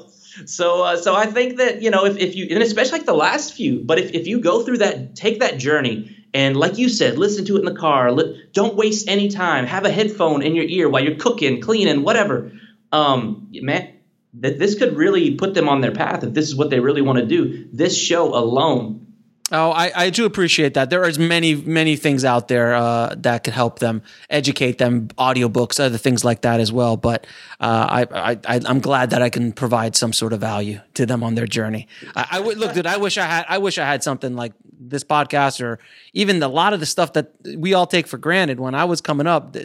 So, 0.47 0.85
uh, 0.85 0.97
so 0.97 1.17
I 1.17 1.27
think 1.27 1.57
that 1.57 1.83
you 1.83 1.91
know, 1.91 2.05
if, 2.05 2.17
if 2.17 2.37
you, 2.37 2.47
and 2.51 2.63
especially 2.63 2.99
like 2.99 3.07
the 3.07 3.15
last 3.15 3.55
few, 3.55 3.81
but 3.81 3.99
if, 3.99 4.13
if 4.13 4.27
you 4.27 4.41
go 4.41 4.63
through 4.63 4.79
that, 4.79 5.17
take 5.17 5.41
that 5.41 5.59
journey, 5.59 6.17
and 6.35 6.57
like 6.57 6.79
you 6.79 6.89
said, 6.89 7.19
listen 7.19 7.45
to 7.47 7.57
it 7.57 7.61
in 7.61 7.65
the 7.65 7.75
car. 7.75 8.13
Li- 8.13 8.45
don't 8.53 8.77
waste 8.77 9.09
any 9.09 9.29
time. 9.29 9.67
Have 9.67 9.85
a 9.85 9.91
headphone 9.91 10.43
in 10.43 10.55
your 10.55 10.65
ear 10.65 10.89
while 10.89 11.03
you're 11.03 11.17
cooking, 11.17 11.61
cleaning, 11.61 12.03
whatever. 12.03 12.53
Um, 12.93 13.49
man, 13.53 13.95
that 14.41 14.59
this 14.59 14.79
could 14.79 14.97
really 14.97 15.35
put 15.35 15.55
them 15.55 15.69
on 15.69 15.81
their 15.81 15.93
path 15.93 16.25
if 16.25 16.35
this 16.35 16.47
is 16.47 16.55
what 16.55 16.71
they 16.71 16.81
really 16.81 17.03
want 17.03 17.19
to 17.19 17.27
do. 17.27 17.69
This 17.73 17.97
show 17.97 18.35
alone. 18.35 19.07
Oh, 19.51 19.71
I, 19.71 19.91
I 19.95 20.11
do 20.11 20.27
appreciate 20.27 20.75
that. 20.75 20.91
There 20.91 21.09
is 21.09 21.19
many, 21.19 21.55
many 21.55 21.97
things 21.97 22.23
out 22.23 22.49
there 22.49 22.75
uh, 22.75 23.15
that 23.19 23.45
could 23.45 23.55
help 23.55 23.79
them, 23.79 24.03
educate 24.29 24.77
them, 24.77 25.09
audiobooks, 25.17 25.81
other 25.81 25.97
things 25.97 26.23
like 26.23 26.43
that 26.43 26.61
as 26.61 26.71
well. 26.71 26.99
But 26.99 27.27
uh, 27.59 28.05
I, 28.13 28.33
I, 28.45 28.61
I'm 28.67 28.81
glad 28.81 29.11
that 29.11 29.23
I 29.23 29.31
can 29.31 29.53
provide 29.53 29.97
some 29.97 30.13
sort 30.13 30.35
of 30.35 30.41
value 30.41 30.81
to 30.95 31.07
them 31.07 31.25
on 31.25 31.35
their 31.35 31.47
journey. 31.47 31.89
I, 32.15 32.27
I 32.33 32.41
would 32.41 32.59
look, 32.59 32.75
dude. 32.75 32.87
I 32.87 32.99
wish 32.99 33.17
I 33.17 33.25
had, 33.25 33.47
I 33.49 33.57
wish 33.57 33.79
I 33.79 33.87
had 33.87 34.03
something 34.03 34.37
like 34.37 34.53
this 34.79 35.03
podcast 35.03 35.65
or 35.65 35.79
even 36.13 36.43
a 36.43 36.49
lot 36.49 36.75
of 36.75 36.81
the 36.81 36.87
stuff 36.87 37.15
that 37.15 37.33
we 37.57 37.73
all 37.73 37.87
take 37.87 38.07
for 38.07 38.19
granted. 38.19 38.61
When 38.61 38.75
I 38.75 38.85
was 38.85 39.01
coming 39.01 39.27
up, 39.27 39.57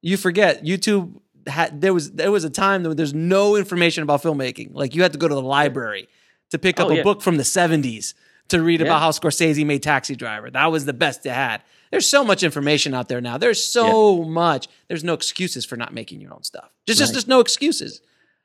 you 0.00 0.16
forget 0.16 0.64
YouTube 0.64 1.20
had 1.48 1.80
there 1.80 1.94
was 1.94 2.12
there 2.12 2.30
was 2.30 2.44
a 2.44 2.50
time 2.50 2.82
that 2.84 2.96
there's 2.96 3.14
no 3.14 3.56
information 3.56 4.02
about 4.02 4.22
filmmaking. 4.22 4.74
Like 4.74 4.94
you 4.94 5.02
had 5.02 5.12
to 5.12 5.18
go 5.18 5.28
to 5.28 5.34
the 5.34 5.42
library 5.42 6.08
to 6.50 6.58
pick 6.58 6.80
up 6.80 6.88
oh, 6.88 6.92
a 6.92 6.96
yeah. 6.96 7.02
book 7.02 7.22
from 7.22 7.36
the 7.36 7.42
70s 7.42 8.14
to 8.48 8.62
read 8.62 8.80
yeah. 8.80 8.86
about 8.86 9.00
how 9.00 9.10
Scorsese 9.10 9.64
made 9.66 9.82
Taxi 9.82 10.16
Driver. 10.16 10.50
That 10.50 10.66
was 10.72 10.84
the 10.84 10.92
best 10.92 11.26
it 11.26 11.32
had. 11.32 11.62
There's 11.90 12.08
so 12.08 12.24
much 12.24 12.42
information 12.42 12.94
out 12.94 13.08
there 13.08 13.20
now. 13.20 13.38
There's 13.38 13.62
so 13.62 14.22
yeah. 14.22 14.28
much. 14.28 14.68
There's 14.88 15.04
no 15.04 15.14
excuses 15.14 15.64
for 15.64 15.76
not 15.76 15.92
making 15.92 16.20
your 16.20 16.32
own 16.34 16.42
stuff. 16.42 16.70
Just 16.86 17.00
right. 17.00 17.04
just 17.04 17.12
there's 17.12 17.28
no 17.28 17.40
excuses. 17.40 18.00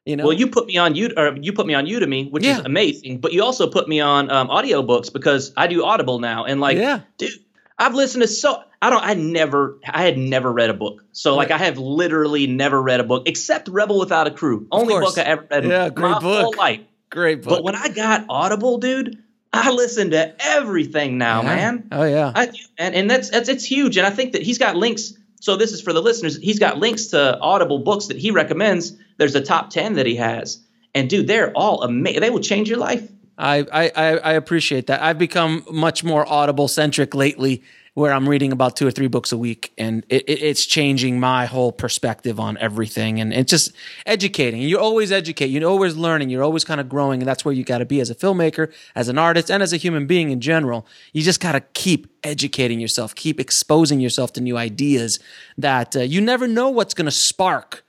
You 0.05 0.17
know? 0.17 0.25
Well, 0.25 0.33
you 0.33 0.47
put 0.47 0.67
me 0.67 0.77
on 0.77 0.95
you 0.95 1.11
or 1.15 1.37
you 1.37 1.53
put 1.53 1.65
me 1.65 1.73
on 1.73 1.85
Udemy, 1.85 2.29
which 2.29 2.45
is 2.45 2.59
amazing. 2.59 3.19
But 3.19 3.31
you 3.31 3.41
also 3.41 3.69
put 3.69 3.87
me 3.87 4.01
on 4.01 4.29
um, 4.29 4.49
audiobooks 4.49 5.11
because 5.11 5.53
I 5.55 5.67
do 5.67 5.85
Audible 5.85 6.19
now, 6.19 6.43
and 6.43 6.59
like, 6.59 6.77
yeah. 6.77 7.01
dude, 7.17 7.31
I've 7.77 7.93
listened 7.93 8.21
to 8.21 8.27
so 8.27 8.63
I 8.83 8.89
don't 8.89 9.01
I 9.01 9.13
never 9.13 9.79
I 9.87 10.03
had 10.03 10.17
never 10.17 10.51
read 10.51 10.69
a 10.69 10.73
book. 10.73 11.05
So 11.13 11.37
like 11.37 11.51
I 11.51 11.57
have 11.57 11.77
literally 11.77 12.47
never 12.47 12.81
read 12.81 12.99
a 12.99 13.05
book 13.05 13.23
except 13.27 13.69
Rebel 13.69 13.97
Without 13.97 14.27
a 14.27 14.31
Crew. 14.31 14.67
Only 14.73 14.93
book 14.95 15.17
I 15.17 15.21
ever 15.21 15.47
read 15.49 15.63
yeah, 15.63 15.87
great 15.87 16.11
my 16.11 16.19
book. 16.19 16.43
whole 16.43 16.55
life. 16.57 16.81
Great 17.09 17.43
book. 17.43 17.49
But 17.49 17.63
when 17.63 17.75
I 17.75 17.87
got 17.87 18.25
Audible, 18.27 18.79
dude, 18.79 19.23
I 19.53 19.71
listen 19.71 20.09
to 20.11 20.35
everything 20.37 21.17
now, 21.17 21.43
yeah. 21.43 21.55
man. 21.55 21.87
Oh 21.93 22.03
yeah. 22.03 22.33
I, 22.35 22.49
and 22.77 22.93
and 22.93 23.09
that's 23.09 23.29
that's 23.29 23.47
it's 23.47 23.63
huge. 23.63 23.95
And 23.95 24.05
I 24.05 24.09
think 24.09 24.33
that 24.33 24.41
he's 24.41 24.57
got 24.57 24.75
links. 24.75 25.13
So 25.39 25.55
this 25.55 25.71
is 25.71 25.79
for 25.81 25.93
the 25.93 26.01
listeners. 26.01 26.35
He's 26.35 26.59
got 26.59 26.77
links 26.77 27.07
to 27.07 27.39
Audible 27.39 27.79
books 27.79 28.07
that 28.07 28.17
he 28.17 28.31
recommends. 28.31 28.97
There's 29.15 29.35
a 29.35 29.41
top 29.41 29.69
ten 29.69 29.93
that 29.93 30.05
he 30.05 30.17
has. 30.17 30.61
And 30.93 31.09
dude, 31.09 31.27
they're 31.27 31.53
all 31.53 31.83
amazing. 31.83 32.19
They 32.19 32.29
will 32.29 32.41
change 32.41 32.67
your 32.67 32.79
life. 32.79 33.09
I, 33.37 33.65
I, 33.71 34.17
I 34.17 34.33
appreciate 34.33 34.87
that. 34.87 35.01
I've 35.01 35.17
become 35.17 35.65
much 35.71 36.03
more 36.03 36.27
audible 36.29 36.67
centric 36.67 37.15
lately, 37.15 37.63
where 37.95 38.11
I'm 38.11 38.27
reading 38.27 38.51
about 38.51 38.75
two 38.75 38.87
or 38.87 38.91
three 38.91 39.07
books 39.07 39.31
a 39.31 39.37
week, 39.37 39.71
and 39.77 40.03
it, 40.09 40.23
it, 40.27 40.41
it's 40.41 40.65
changing 40.65 41.19
my 41.19 41.45
whole 41.45 41.71
perspective 41.71 42.39
on 42.39 42.57
everything. 42.57 43.19
And 43.19 43.31
it's 43.31 43.51
just 43.51 43.71
educating. 44.07 44.61
You're 44.61 44.79
always 44.79 45.11
educating, 45.11 45.53
You're 45.53 45.69
always 45.69 45.95
learning. 45.95 46.31
You're 46.31 46.43
always 46.43 46.63
kind 46.63 46.81
of 46.81 46.89
growing, 46.89 47.21
and 47.21 47.27
that's 47.27 47.45
where 47.45 47.53
you 47.53 47.63
got 47.63 47.79
to 47.79 47.85
be 47.85 47.99
as 47.99 48.09
a 48.09 48.15
filmmaker, 48.15 48.73
as 48.95 49.09
an 49.09 49.19
artist, 49.19 49.51
and 49.51 49.61
as 49.61 49.73
a 49.73 49.77
human 49.77 50.07
being 50.07 50.31
in 50.31 50.41
general. 50.41 50.87
You 51.11 51.21
just 51.21 51.39
got 51.39 51.51
to 51.51 51.61
keep 51.61 52.07
educating 52.23 52.79
yourself, 52.79 53.13
keep 53.13 53.39
exposing 53.39 53.99
yourself 53.99 54.33
to 54.33 54.41
new 54.41 54.57
ideas 54.57 55.19
that 55.57 55.95
uh, 55.95 55.99
you 55.99 56.19
never 56.19 56.47
know 56.47 56.69
what's 56.69 56.95
going 56.95 57.05
to 57.05 57.11
spark 57.11 57.83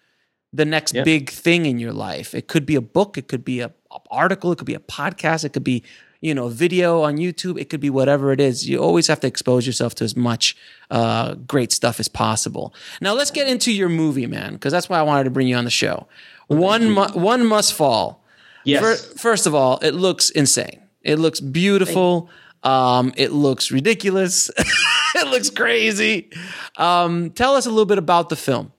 the 0.52 0.64
next 0.64 0.94
yep. 0.94 1.04
big 1.04 1.30
thing 1.30 1.66
in 1.66 1.78
your 1.78 1.92
life. 1.92 2.34
It 2.34 2.46
could 2.46 2.66
be 2.66 2.76
a 2.76 2.80
book, 2.80 3.16
it 3.16 3.26
could 3.26 3.44
be 3.44 3.60
a 3.60 3.72
article, 4.10 4.52
it 4.52 4.56
could 4.56 4.66
be 4.66 4.74
a 4.74 4.80
podcast, 4.80 5.44
it 5.44 5.52
could 5.52 5.64
be 5.64 5.82
you 6.24 6.34
know 6.34 6.48
video 6.48 7.02
on 7.02 7.18
YouTube, 7.18 7.60
it 7.60 7.68
could 7.68 7.80
be 7.80 7.90
whatever 7.90 8.32
it 8.32 8.40
is. 8.40 8.66
You 8.66 8.78
always 8.78 9.08
have 9.08 9.20
to 9.20 9.26
expose 9.26 9.66
yourself 9.66 9.94
to 9.96 10.04
as 10.04 10.16
much 10.16 10.56
uh, 10.90 11.34
great 11.34 11.70
stuff 11.70 12.00
as 12.00 12.08
possible. 12.08 12.74
Now 13.02 13.12
let's 13.12 13.30
get 13.30 13.46
into 13.46 13.70
your 13.70 13.90
movie, 13.90 14.26
man, 14.26 14.54
because 14.54 14.72
that's 14.72 14.88
why 14.88 14.98
I 14.98 15.02
wanted 15.02 15.24
to 15.24 15.30
bring 15.30 15.48
you 15.48 15.56
on 15.56 15.64
the 15.64 15.70
show. 15.70 16.06
One 16.46 16.90
mu- 16.90 17.12
one 17.12 17.46
must 17.46 17.74
fall. 17.74 18.24
Yes. 18.64 18.80
For, 18.80 19.18
first 19.18 19.46
of 19.46 19.54
all, 19.54 19.76
it 19.82 19.90
looks 19.90 20.30
insane. 20.30 20.80
It 21.02 21.18
looks 21.18 21.40
beautiful. 21.40 22.30
Um, 22.62 23.12
it 23.18 23.30
looks 23.30 23.70
ridiculous. 23.70 24.50
it 25.14 25.28
looks 25.28 25.50
crazy. 25.50 26.30
Um, 26.78 27.32
tell 27.32 27.54
us 27.54 27.66
a 27.66 27.68
little 27.68 27.84
bit 27.84 27.98
about 27.98 28.30
the 28.30 28.36
film. 28.36 28.72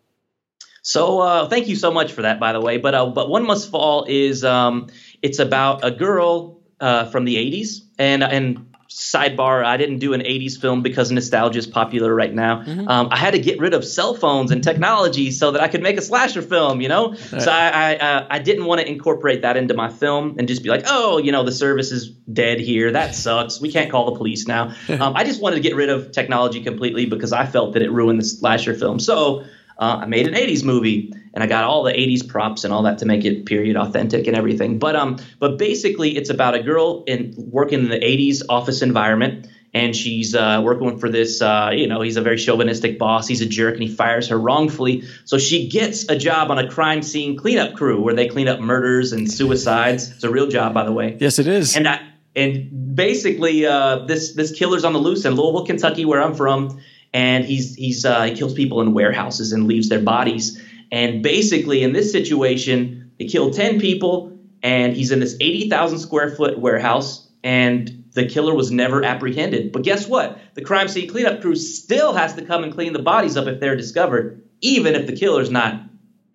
So 0.81 1.19
uh, 1.19 1.47
thank 1.47 1.67
you 1.67 1.75
so 1.75 1.91
much 1.91 2.11
for 2.11 2.23
that, 2.23 2.39
by 2.39 2.53
the 2.53 2.61
way. 2.61 2.79
But 2.79 2.95
uh, 2.95 3.05
but 3.05 3.29
one 3.29 3.45
must 3.45 3.69
fall 3.69 4.05
is 4.09 4.43
um, 4.43 4.87
it's 5.21 5.37
about 5.37 5.85
a 5.85 5.91
girl 5.91 6.64
uh, 6.85 7.05
from 7.05 7.25
the 7.25 7.35
'80s, 7.35 7.81
and 7.97 8.23
and 8.23 8.71
sidebar, 8.87 9.65
I 9.65 9.75
didn't 9.77 9.97
do 9.97 10.13
an 10.13 10.21
'80s 10.21 10.59
film 10.61 10.83
because 10.83 11.11
nostalgia 11.11 11.57
is 11.57 11.65
popular 11.65 12.13
right 12.13 12.33
now. 12.33 12.61
Mm-hmm. 12.61 12.87
Um, 12.87 13.07
I 13.09 13.17
had 13.17 13.31
to 13.31 13.39
get 13.39 13.59
rid 13.59 13.73
of 13.73 13.83
cell 13.83 14.13
phones 14.13 14.51
and 14.51 14.63
technology 14.63 15.31
so 15.31 15.51
that 15.51 15.61
I 15.61 15.67
could 15.67 15.81
make 15.81 15.97
a 15.97 16.01
slasher 16.01 16.43
film. 16.43 16.81
You 16.81 16.89
know, 16.89 17.09
right. 17.09 17.41
so 17.41 17.51
I 17.51 17.69
I, 17.69 17.95
uh, 17.95 18.27
I 18.29 18.39
didn't 18.39 18.65
want 18.65 18.81
to 18.81 18.87
incorporate 18.87 19.41
that 19.41 19.57
into 19.57 19.73
my 19.73 19.89
film 19.89 20.35
and 20.37 20.47
just 20.47 20.61
be 20.61 20.69
like, 20.69 20.83
oh, 20.85 21.17
you 21.17 21.31
know, 21.31 21.43
the 21.43 21.51
service 21.51 21.91
is 21.91 22.09
dead 22.09 22.59
here. 22.59 22.91
That 22.91 23.15
sucks. 23.15 23.59
We 23.59 23.71
can't 23.71 23.89
call 23.89 24.11
the 24.11 24.17
police 24.17 24.47
now. 24.47 24.75
um, 24.89 25.13
I 25.15 25.23
just 25.23 25.41
wanted 25.41 25.55
to 25.55 25.61
get 25.61 25.75
rid 25.75 25.89
of 25.89 26.11
technology 26.11 26.61
completely 26.63 27.07
because 27.07 27.33
I 27.33 27.47
felt 27.47 27.73
that 27.73 27.81
it 27.81 27.91
ruined 27.91 28.19
the 28.19 28.25
slasher 28.25 28.75
film. 28.75 28.99
So 28.99 29.43
uh, 29.77 29.99
I 30.01 30.05
made 30.05 30.27
an 30.27 30.33
80s 30.33 30.63
movie 30.63 31.13
and 31.35 31.43
I 31.43 31.47
got 31.47 31.65
all 31.65 31.83
the 31.83 31.91
80s 31.91 32.27
props 32.27 32.63
and 32.63 32.73
all 32.73 32.83
that 32.83 32.99
to 32.99 33.05
make 33.05 33.25
it 33.25 33.45
period 33.45 33.75
authentic 33.75 34.25
and 34.25 34.35
everything. 34.35 34.79
But 34.79 34.95
um, 34.95 35.17
but 35.39 35.57
basically, 35.57 36.15
it's 36.15 36.29
about 36.29 36.55
a 36.55 36.63
girl 36.63 37.03
in 37.05 37.33
working 37.37 37.79
in 37.79 37.89
the 37.89 37.99
80s 37.99 38.41
office 38.47 38.81
environment, 38.81 39.47
and 39.73 39.93
she's 39.93 40.33
uh, 40.33 40.61
working 40.63 40.97
for 40.97 41.09
this. 41.09 41.41
Uh, 41.41 41.71
you 41.73 41.87
know, 41.87 41.99
he's 42.01 42.15
a 42.15 42.21
very 42.21 42.37
chauvinistic 42.37 42.97
boss. 42.97 43.27
He's 43.27 43.41
a 43.41 43.45
jerk, 43.45 43.73
and 43.73 43.83
he 43.83 43.93
fires 43.93 44.29
her 44.29 44.39
wrongfully. 44.39 45.03
So 45.25 45.37
she 45.37 45.67
gets 45.67 46.07
a 46.07 46.17
job 46.17 46.51
on 46.51 46.57
a 46.57 46.69
crime 46.69 47.03
scene 47.03 47.37
cleanup 47.37 47.75
crew 47.75 48.01
where 48.01 48.13
they 48.13 48.29
clean 48.29 48.47
up 48.47 48.61
murders 48.61 49.11
and 49.11 49.29
suicides. 49.29 50.09
It's 50.09 50.23
a 50.23 50.31
real 50.31 50.47
job, 50.47 50.73
by 50.73 50.85
the 50.85 50.93
way. 50.93 51.17
Yes, 51.19 51.37
it 51.37 51.47
is. 51.47 51.75
And 51.75 51.85
I, 51.85 51.99
and 52.33 52.95
basically, 52.95 53.65
uh, 53.65 54.05
this 54.05 54.33
this 54.35 54.53
killer's 54.53 54.85
on 54.85 54.93
the 54.93 54.99
loose 54.99 55.25
in 55.25 55.35
Louisville, 55.35 55.65
Kentucky, 55.65 56.05
where 56.05 56.23
I'm 56.23 56.33
from 56.33 56.79
and 57.15 57.45
he's 57.45 57.75
he's 57.75 58.03
uh, 58.03 58.23
he 58.23 58.35
kills 58.35 58.53
people 58.53 58.81
in 58.81 58.93
warehouses 58.93 59.53
and 59.53 59.67
leaves 59.67 59.87
their 59.87 60.01
bodies. 60.01 60.61
And 60.91 61.23
basically, 61.23 61.81
in 61.81 61.93
this 61.93 62.11
situation, 62.11 63.09
they 63.17 63.25
killed 63.25 63.53
ten 63.53 63.79
people, 63.79 64.37
and 64.61 64.93
he's 64.93 65.11
in 65.11 65.21
this 65.21 65.37
eighty 65.39 65.69
thousand 65.69 65.99
square 65.99 66.29
foot 66.29 66.59
warehouse, 66.59 67.25
and 67.41 68.03
the 68.11 68.25
killer 68.25 68.53
was 68.53 68.69
never 68.69 69.01
apprehended. 69.01 69.71
But 69.71 69.83
guess 69.83 70.07
what? 70.07 70.37
The 70.55 70.61
crime 70.61 70.89
scene 70.89 71.09
cleanup 71.09 71.39
crew 71.39 71.55
still 71.55 72.13
has 72.13 72.33
to 72.33 72.45
come 72.45 72.65
and 72.65 72.73
clean 72.73 72.91
the 72.91 73.01
bodies 73.01 73.37
up 73.37 73.47
if 73.47 73.61
they're 73.61 73.77
discovered, 73.77 74.43
even 74.59 74.93
if 74.93 75.07
the 75.07 75.15
killer's 75.15 75.49
not 75.49 75.81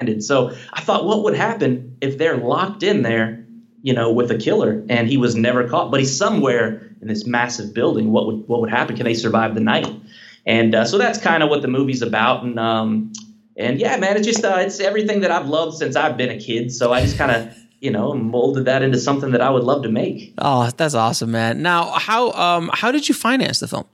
ended. 0.00 0.24
So 0.24 0.56
I 0.72 0.80
thought, 0.80 1.04
what 1.04 1.24
would 1.24 1.34
happen 1.34 1.98
if 2.00 2.16
they're 2.16 2.38
locked 2.38 2.82
in 2.82 3.02
there, 3.02 3.44
you 3.82 3.92
know, 3.92 4.12
with 4.12 4.30
a 4.30 4.38
killer 4.38 4.82
and 4.88 5.08
he 5.08 5.18
was 5.18 5.36
never 5.36 5.68
caught, 5.68 5.90
but 5.90 6.00
he's 6.00 6.16
somewhere 6.16 6.90
in 7.02 7.08
this 7.08 7.26
massive 7.26 7.74
building? 7.74 8.12
What 8.12 8.26
would 8.26 8.48
what 8.48 8.62
would 8.62 8.70
happen? 8.70 8.96
Can 8.96 9.04
they 9.04 9.12
survive 9.12 9.54
the 9.54 9.60
night? 9.60 9.86
And 10.50 10.74
uh, 10.74 10.84
so 10.84 10.98
that's 10.98 11.18
kind 11.18 11.42
of 11.42 11.48
what 11.48 11.62
the 11.62 11.68
movie's 11.68 12.02
about. 12.02 12.42
And 12.42 12.58
um, 12.58 13.12
and 13.56 13.78
yeah, 13.78 13.96
man, 13.96 14.16
it's 14.16 14.26
just 14.26 14.44
uh, 14.44 14.56
it's 14.58 14.80
everything 14.80 15.20
that 15.20 15.30
I've 15.30 15.48
loved 15.48 15.76
since 15.76 15.96
I've 15.96 16.16
been 16.16 16.30
a 16.30 16.38
kid. 16.38 16.72
So 16.72 16.92
I 16.92 17.00
just 17.00 17.16
kind 17.16 17.30
of 17.30 17.56
you 17.80 17.90
know, 17.90 18.12
molded 18.14 18.66
that 18.66 18.82
into 18.82 18.98
something 18.98 19.30
that 19.32 19.40
I 19.40 19.50
would 19.50 19.64
love 19.64 19.82
to 19.84 19.88
make. 19.88 20.34
Oh, 20.38 20.70
that's 20.76 20.94
awesome, 20.94 21.30
man. 21.30 21.62
Now, 21.62 21.92
how 21.92 22.32
um 22.32 22.70
how 22.74 22.92
did 22.92 23.08
you 23.08 23.14
finance 23.14 23.60
the 23.60 23.68
film? 23.68 23.86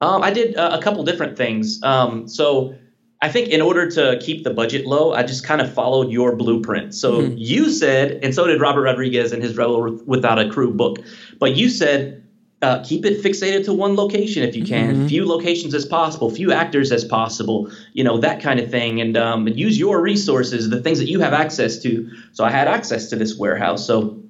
Um, 0.00 0.22
I 0.22 0.30
did 0.30 0.56
uh, 0.56 0.78
a 0.80 0.82
couple 0.82 1.04
different 1.04 1.36
things. 1.36 1.82
Um, 1.82 2.26
so 2.26 2.74
I 3.20 3.28
think 3.28 3.48
in 3.48 3.60
order 3.60 3.90
to 3.90 4.18
keep 4.22 4.44
the 4.44 4.50
budget 4.50 4.86
low, 4.86 5.12
I 5.12 5.24
just 5.24 5.44
kind 5.44 5.60
of 5.60 5.70
followed 5.74 6.10
your 6.10 6.34
blueprint. 6.34 6.94
So 6.94 7.20
mm-hmm. 7.20 7.34
you 7.36 7.70
said, 7.70 8.24
and 8.24 8.34
so 8.34 8.46
did 8.46 8.62
Robert 8.62 8.80
Rodriguez 8.80 9.34
in 9.34 9.42
his 9.42 9.58
Rebel 9.58 10.00
Without 10.06 10.38
a 10.38 10.48
Crew 10.48 10.72
book, 10.72 11.00
but 11.38 11.54
you 11.54 11.68
said 11.68 12.24
uh, 12.62 12.82
keep 12.84 13.06
it 13.06 13.22
fixated 13.22 13.64
to 13.64 13.72
one 13.72 13.96
location 13.96 14.42
if 14.42 14.54
you 14.54 14.64
can, 14.64 14.94
mm-hmm. 14.94 15.06
few 15.06 15.26
locations 15.26 15.74
as 15.74 15.86
possible, 15.86 16.30
few 16.30 16.52
actors 16.52 16.92
as 16.92 17.04
possible, 17.04 17.70
you 17.92 18.04
know 18.04 18.18
that 18.18 18.42
kind 18.42 18.60
of 18.60 18.70
thing, 18.70 19.00
and 19.00 19.16
um, 19.16 19.48
use 19.48 19.78
your 19.78 20.00
resources, 20.00 20.68
the 20.68 20.80
things 20.80 20.98
that 20.98 21.08
you 21.08 21.20
have 21.20 21.32
access 21.32 21.78
to. 21.78 22.10
So 22.32 22.44
I 22.44 22.50
had 22.50 22.68
access 22.68 23.08
to 23.10 23.16
this 23.16 23.36
warehouse, 23.36 23.86
so 23.86 24.22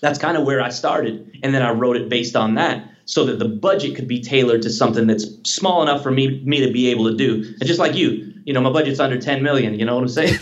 that's 0.00 0.18
kind 0.18 0.36
of 0.36 0.44
where 0.44 0.60
I 0.60 0.68
started, 0.68 1.40
and 1.42 1.54
then 1.54 1.62
I 1.62 1.72
wrote 1.72 1.96
it 1.96 2.08
based 2.08 2.36
on 2.36 2.56
that 2.56 2.88
so 3.08 3.24
that 3.24 3.38
the 3.38 3.48
budget 3.48 3.96
could 3.96 4.06
be 4.06 4.20
tailored 4.20 4.60
to 4.62 4.70
something 4.70 5.06
that's 5.06 5.24
small 5.50 5.82
enough 5.82 6.02
for 6.02 6.10
me 6.10 6.42
me 6.44 6.66
to 6.66 6.70
be 6.70 6.88
able 6.90 7.10
to 7.10 7.16
do. 7.16 7.36
And 7.58 7.66
just 7.66 7.80
like 7.80 7.94
you, 7.94 8.34
you 8.44 8.52
know, 8.52 8.60
my 8.60 8.70
budget's 8.70 9.00
under 9.00 9.18
10 9.18 9.42
million. 9.42 9.78
You 9.78 9.86
know 9.86 9.94
what 9.94 10.02
I'm 10.02 10.08
saying? 10.08 10.36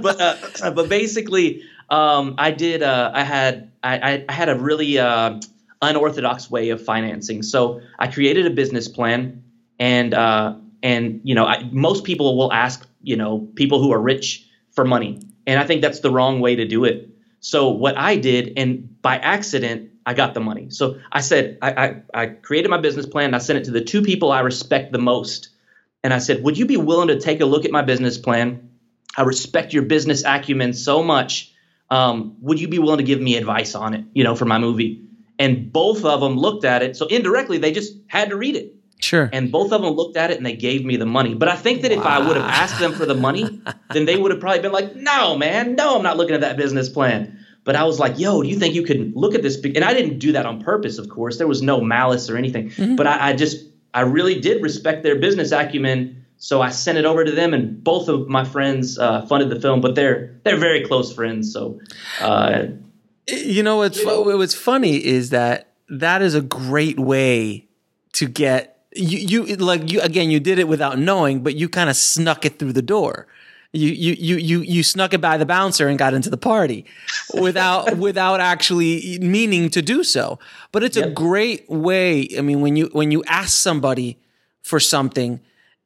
but 0.00 0.18
uh, 0.18 0.70
but 0.70 0.88
basically, 0.88 1.62
um, 1.90 2.36
I 2.38 2.52
did. 2.52 2.82
Uh, 2.82 3.10
I 3.14 3.22
had 3.22 3.70
I, 3.82 4.24
I 4.26 4.32
had 4.32 4.48
a 4.48 4.58
really 4.58 4.98
uh, 4.98 5.40
unorthodox 5.84 6.50
way 6.50 6.70
of 6.70 6.84
financing. 6.84 7.42
So 7.42 7.80
I 7.98 8.08
created 8.08 8.46
a 8.46 8.50
business 8.50 8.88
plan, 8.88 9.44
and 9.78 10.14
uh, 10.14 10.56
and 10.82 11.20
you 11.24 11.34
know, 11.34 11.46
I, 11.46 11.68
most 11.70 12.04
people 12.04 12.36
will 12.36 12.52
ask 12.52 12.86
you 13.02 13.16
know 13.16 13.48
people 13.54 13.80
who 13.80 13.92
are 13.92 14.00
rich 14.00 14.46
for 14.72 14.84
money, 14.84 15.20
and 15.46 15.60
I 15.60 15.66
think 15.66 15.82
that's 15.82 16.00
the 16.00 16.10
wrong 16.10 16.40
way 16.40 16.56
to 16.56 16.66
do 16.66 16.84
it. 16.84 17.10
So 17.40 17.68
what 17.68 17.96
I 17.98 18.16
did, 18.16 18.54
and 18.56 19.00
by 19.02 19.18
accident, 19.18 19.90
I 20.06 20.14
got 20.14 20.34
the 20.34 20.40
money. 20.40 20.70
So 20.70 20.98
I 21.12 21.20
said, 21.20 21.58
I, 21.62 21.72
I, 21.72 22.02
I 22.14 22.26
created 22.26 22.70
my 22.70 22.78
business 22.78 23.06
plan. 23.06 23.26
And 23.26 23.36
I 23.36 23.38
sent 23.38 23.58
it 23.58 23.64
to 23.64 23.70
the 23.70 23.82
two 23.82 24.02
people 24.02 24.32
I 24.32 24.40
respect 24.40 24.92
the 24.92 24.98
most. 24.98 25.48
And 26.02 26.12
I 26.12 26.18
said, 26.18 26.42
Would 26.42 26.58
you 26.58 26.66
be 26.66 26.76
willing 26.76 27.08
to 27.08 27.18
take 27.18 27.40
a 27.40 27.46
look 27.46 27.64
at 27.64 27.70
my 27.70 27.82
business 27.82 28.18
plan? 28.18 28.70
I 29.16 29.22
respect 29.22 29.72
your 29.72 29.84
business 29.84 30.24
acumen 30.24 30.72
so 30.72 31.02
much. 31.02 31.52
Um, 31.90 32.36
would 32.40 32.60
you 32.60 32.68
be 32.68 32.78
willing 32.78 32.98
to 32.98 33.04
give 33.04 33.20
me 33.20 33.36
advice 33.36 33.74
on 33.74 33.94
it, 33.94 34.04
you 34.12 34.24
know, 34.24 34.34
for 34.34 34.44
my 34.44 34.58
movie? 34.58 35.02
And 35.38 35.72
both 35.72 36.04
of 36.04 36.20
them 36.20 36.36
looked 36.36 36.64
at 36.64 36.82
it. 36.82 36.96
So 36.96 37.06
indirectly, 37.06 37.58
they 37.58 37.72
just 37.72 37.94
had 38.06 38.30
to 38.30 38.36
read 38.36 38.56
it. 38.56 38.74
Sure. 39.00 39.28
And 39.32 39.52
both 39.52 39.72
of 39.72 39.82
them 39.82 39.92
looked 39.92 40.16
at 40.16 40.30
it 40.30 40.36
and 40.38 40.46
they 40.46 40.56
gave 40.56 40.84
me 40.84 40.96
the 40.96 41.06
money. 41.06 41.34
But 41.34 41.48
I 41.48 41.56
think 41.56 41.82
that 41.82 41.90
wow. 41.90 41.98
if 41.98 42.06
I 42.06 42.26
would 42.26 42.36
have 42.36 42.48
asked 42.48 42.78
them 42.78 42.92
for 42.92 43.04
the 43.04 43.14
money, 43.14 43.60
then 43.90 44.06
they 44.06 44.16
would 44.16 44.30
have 44.30 44.40
probably 44.40 44.60
been 44.60 44.72
like, 44.72 44.96
no, 44.96 45.36
man, 45.36 45.74
no, 45.74 45.96
I'm 45.96 46.02
not 46.02 46.16
looking 46.16 46.34
at 46.34 46.40
that 46.40 46.56
business 46.56 46.88
plan. 46.88 47.44
But 47.64 47.76
I 47.76 47.84
was 47.84 47.98
like, 47.98 48.18
yo, 48.18 48.42
do 48.42 48.48
you 48.48 48.58
think 48.58 48.74
you 48.74 48.84
could 48.84 49.14
look 49.16 49.34
at 49.34 49.42
this? 49.42 49.56
And 49.62 49.84
I 49.84 49.92
didn't 49.94 50.18
do 50.18 50.32
that 50.32 50.46
on 50.46 50.62
purpose, 50.62 50.98
of 50.98 51.08
course. 51.08 51.38
There 51.38 51.48
was 51.48 51.62
no 51.62 51.80
malice 51.80 52.30
or 52.30 52.36
anything. 52.36 52.70
Mm-hmm. 52.70 52.96
But 52.96 53.06
I, 53.06 53.30
I, 53.30 53.32
just, 53.32 53.64
I 53.92 54.02
really 54.02 54.40
did 54.40 54.62
respect 54.62 55.02
their 55.02 55.16
business 55.16 55.50
acumen. 55.50 56.24
So 56.36 56.60
I 56.60 56.70
sent 56.70 56.98
it 56.98 57.04
over 57.04 57.24
to 57.24 57.30
them, 57.30 57.54
and 57.54 57.82
both 57.82 58.08
of 58.08 58.28
my 58.28 58.44
friends 58.44 58.98
uh, 58.98 59.24
funded 59.26 59.48
the 59.50 59.60
film. 59.60 59.80
But 59.80 59.94
they're 59.94 60.38
they're 60.42 60.58
very 60.58 60.84
close 60.84 61.12
friends. 61.12 61.52
So, 61.52 61.80
uh, 62.20 62.64
you 63.26 63.62
know, 63.62 63.76
what's 63.78 63.98
you 63.98 64.06
know, 64.06 64.22
what's 64.22 64.54
funny 64.54 65.04
is 65.04 65.30
that 65.30 65.68
that 65.88 66.22
is 66.22 66.34
a 66.34 66.42
great 66.42 66.98
way 66.98 67.66
to 68.12 68.26
get 68.26 68.84
you. 68.94 69.44
You 69.44 69.56
like 69.56 69.90
you 69.90 70.00
again. 70.00 70.30
You 70.30 70.40
did 70.40 70.58
it 70.58 70.68
without 70.68 70.98
knowing, 70.98 71.42
but 71.42 71.54
you 71.54 71.68
kind 71.68 71.90
of 71.90 71.96
snuck 71.96 72.44
it 72.44 72.58
through 72.58 72.72
the 72.72 72.82
door 72.82 73.26
you 73.74 73.90
you 73.90 74.14
you 74.14 74.36
you 74.36 74.60
you 74.60 74.82
snuck 74.82 75.12
it 75.12 75.20
by 75.20 75.36
the 75.36 75.44
bouncer 75.44 75.88
and 75.88 75.98
got 75.98 76.14
into 76.14 76.30
the 76.30 76.36
party 76.36 76.86
without 77.40 77.96
without 77.98 78.40
actually 78.40 79.18
meaning 79.20 79.68
to 79.70 79.82
do 79.82 80.04
so. 80.04 80.38
But 80.72 80.84
it's 80.84 80.96
yep. 80.96 81.06
a 81.06 81.10
great 81.10 81.68
way. 81.68 82.28
I 82.38 82.40
mean, 82.40 82.60
when 82.60 82.76
you 82.76 82.88
when 82.92 83.10
you 83.10 83.24
ask 83.24 83.58
somebody 83.58 84.18
for 84.62 84.78
something, 84.78 85.40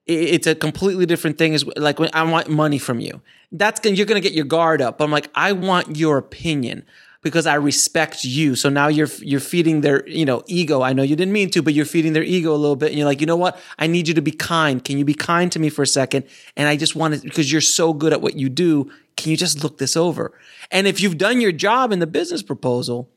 it's 0.07 0.47
a 0.47 0.55
completely 0.55 1.07
different 1.07 1.39
thing. 1.39 1.55
Is 1.55 1.65
like 1.77 1.99
when 1.99 2.11
I 2.13 2.23
want 2.25 2.49
money 2.49 2.79
from 2.79 3.01
you. 3.01 3.23
That's 3.51 3.81
gonna, 3.81 3.97
you're 3.97 4.05
going 4.05 4.21
to 4.21 4.29
get 4.29 4.37
your 4.37 4.45
guard 4.45 4.83
up. 4.83 4.99
But 4.99 5.05
I'm 5.05 5.11
like, 5.11 5.31
I 5.35 5.53
want 5.53 5.97
your 5.97 6.19
opinion 6.19 6.85
because 7.23 7.47
I 7.47 7.55
respect 7.55 8.25
you. 8.25 8.55
So 8.55 8.69
now 8.69 8.89
you're 8.89 9.09
you're 9.21 9.41
feeding 9.41 9.81
their, 9.81 10.09
you 10.09 10.25
know, 10.25 10.43
ego. 10.47 10.83
I 10.83 10.93
know 10.93 11.03
you 11.03 11.17
didn't 11.17 11.33
mean 11.33 11.51
to, 11.51 11.63
but 11.63 11.75
you're 11.75 11.85
feeding 11.85 12.13
their 12.13 12.23
ego 12.23 12.53
a 12.53 12.57
little 12.57 12.77
bit. 12.77 12.91
And 12.91 12.99
you're 12.99 13.07
like, 13.07 13.21
you 13.21 13.27
know 13.27 13.37
what? 13.37 13.59
I 13.79 13.87
need 13.87 14.09
you 14.09 14.15
to 14.15 14.23
be 14.23 14.31
kind. 14.31 14.85
Can 14.85 14.99
you 14.99 15.05
be 15.05 15.15
kind 15.15 15.51
to 15.53 15.59
me 15.59 15.69
for 15.69 15.83
a 15.83 15.87
second? 15.87 16.27
And 16.57 16.69
I 16.69 16.77
just 16.77 16.95
want 16.95 17.15
to 17.15 17.21
because 17.21 17.51
you're 17.51 17.61
so 17.61 17.93
good 17.93 18.13
at 18.13 18.21
what 18.21 18.37
you 18.37 18.49
do. 18.49 18.91
Can 19.17 19.31
you 19.31 19.37
just 19.37 19.63
look 19.63 19.79
this 19.79 19.97
over? 19.97 20.33
And 20.71 20.87
if 20.87 21.01
you've 21.01 21.19
done 21.19 21.41
your 21.41 21.53
job 21.53 21.93
in 21.93 21.99
the 21.99 22.07
business 22.07 22.43
proposal, 22.43 23.11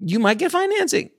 you 0.00 0.18
might 0.18 0.38
get 0.38 0.50
financing. 0.50 1.10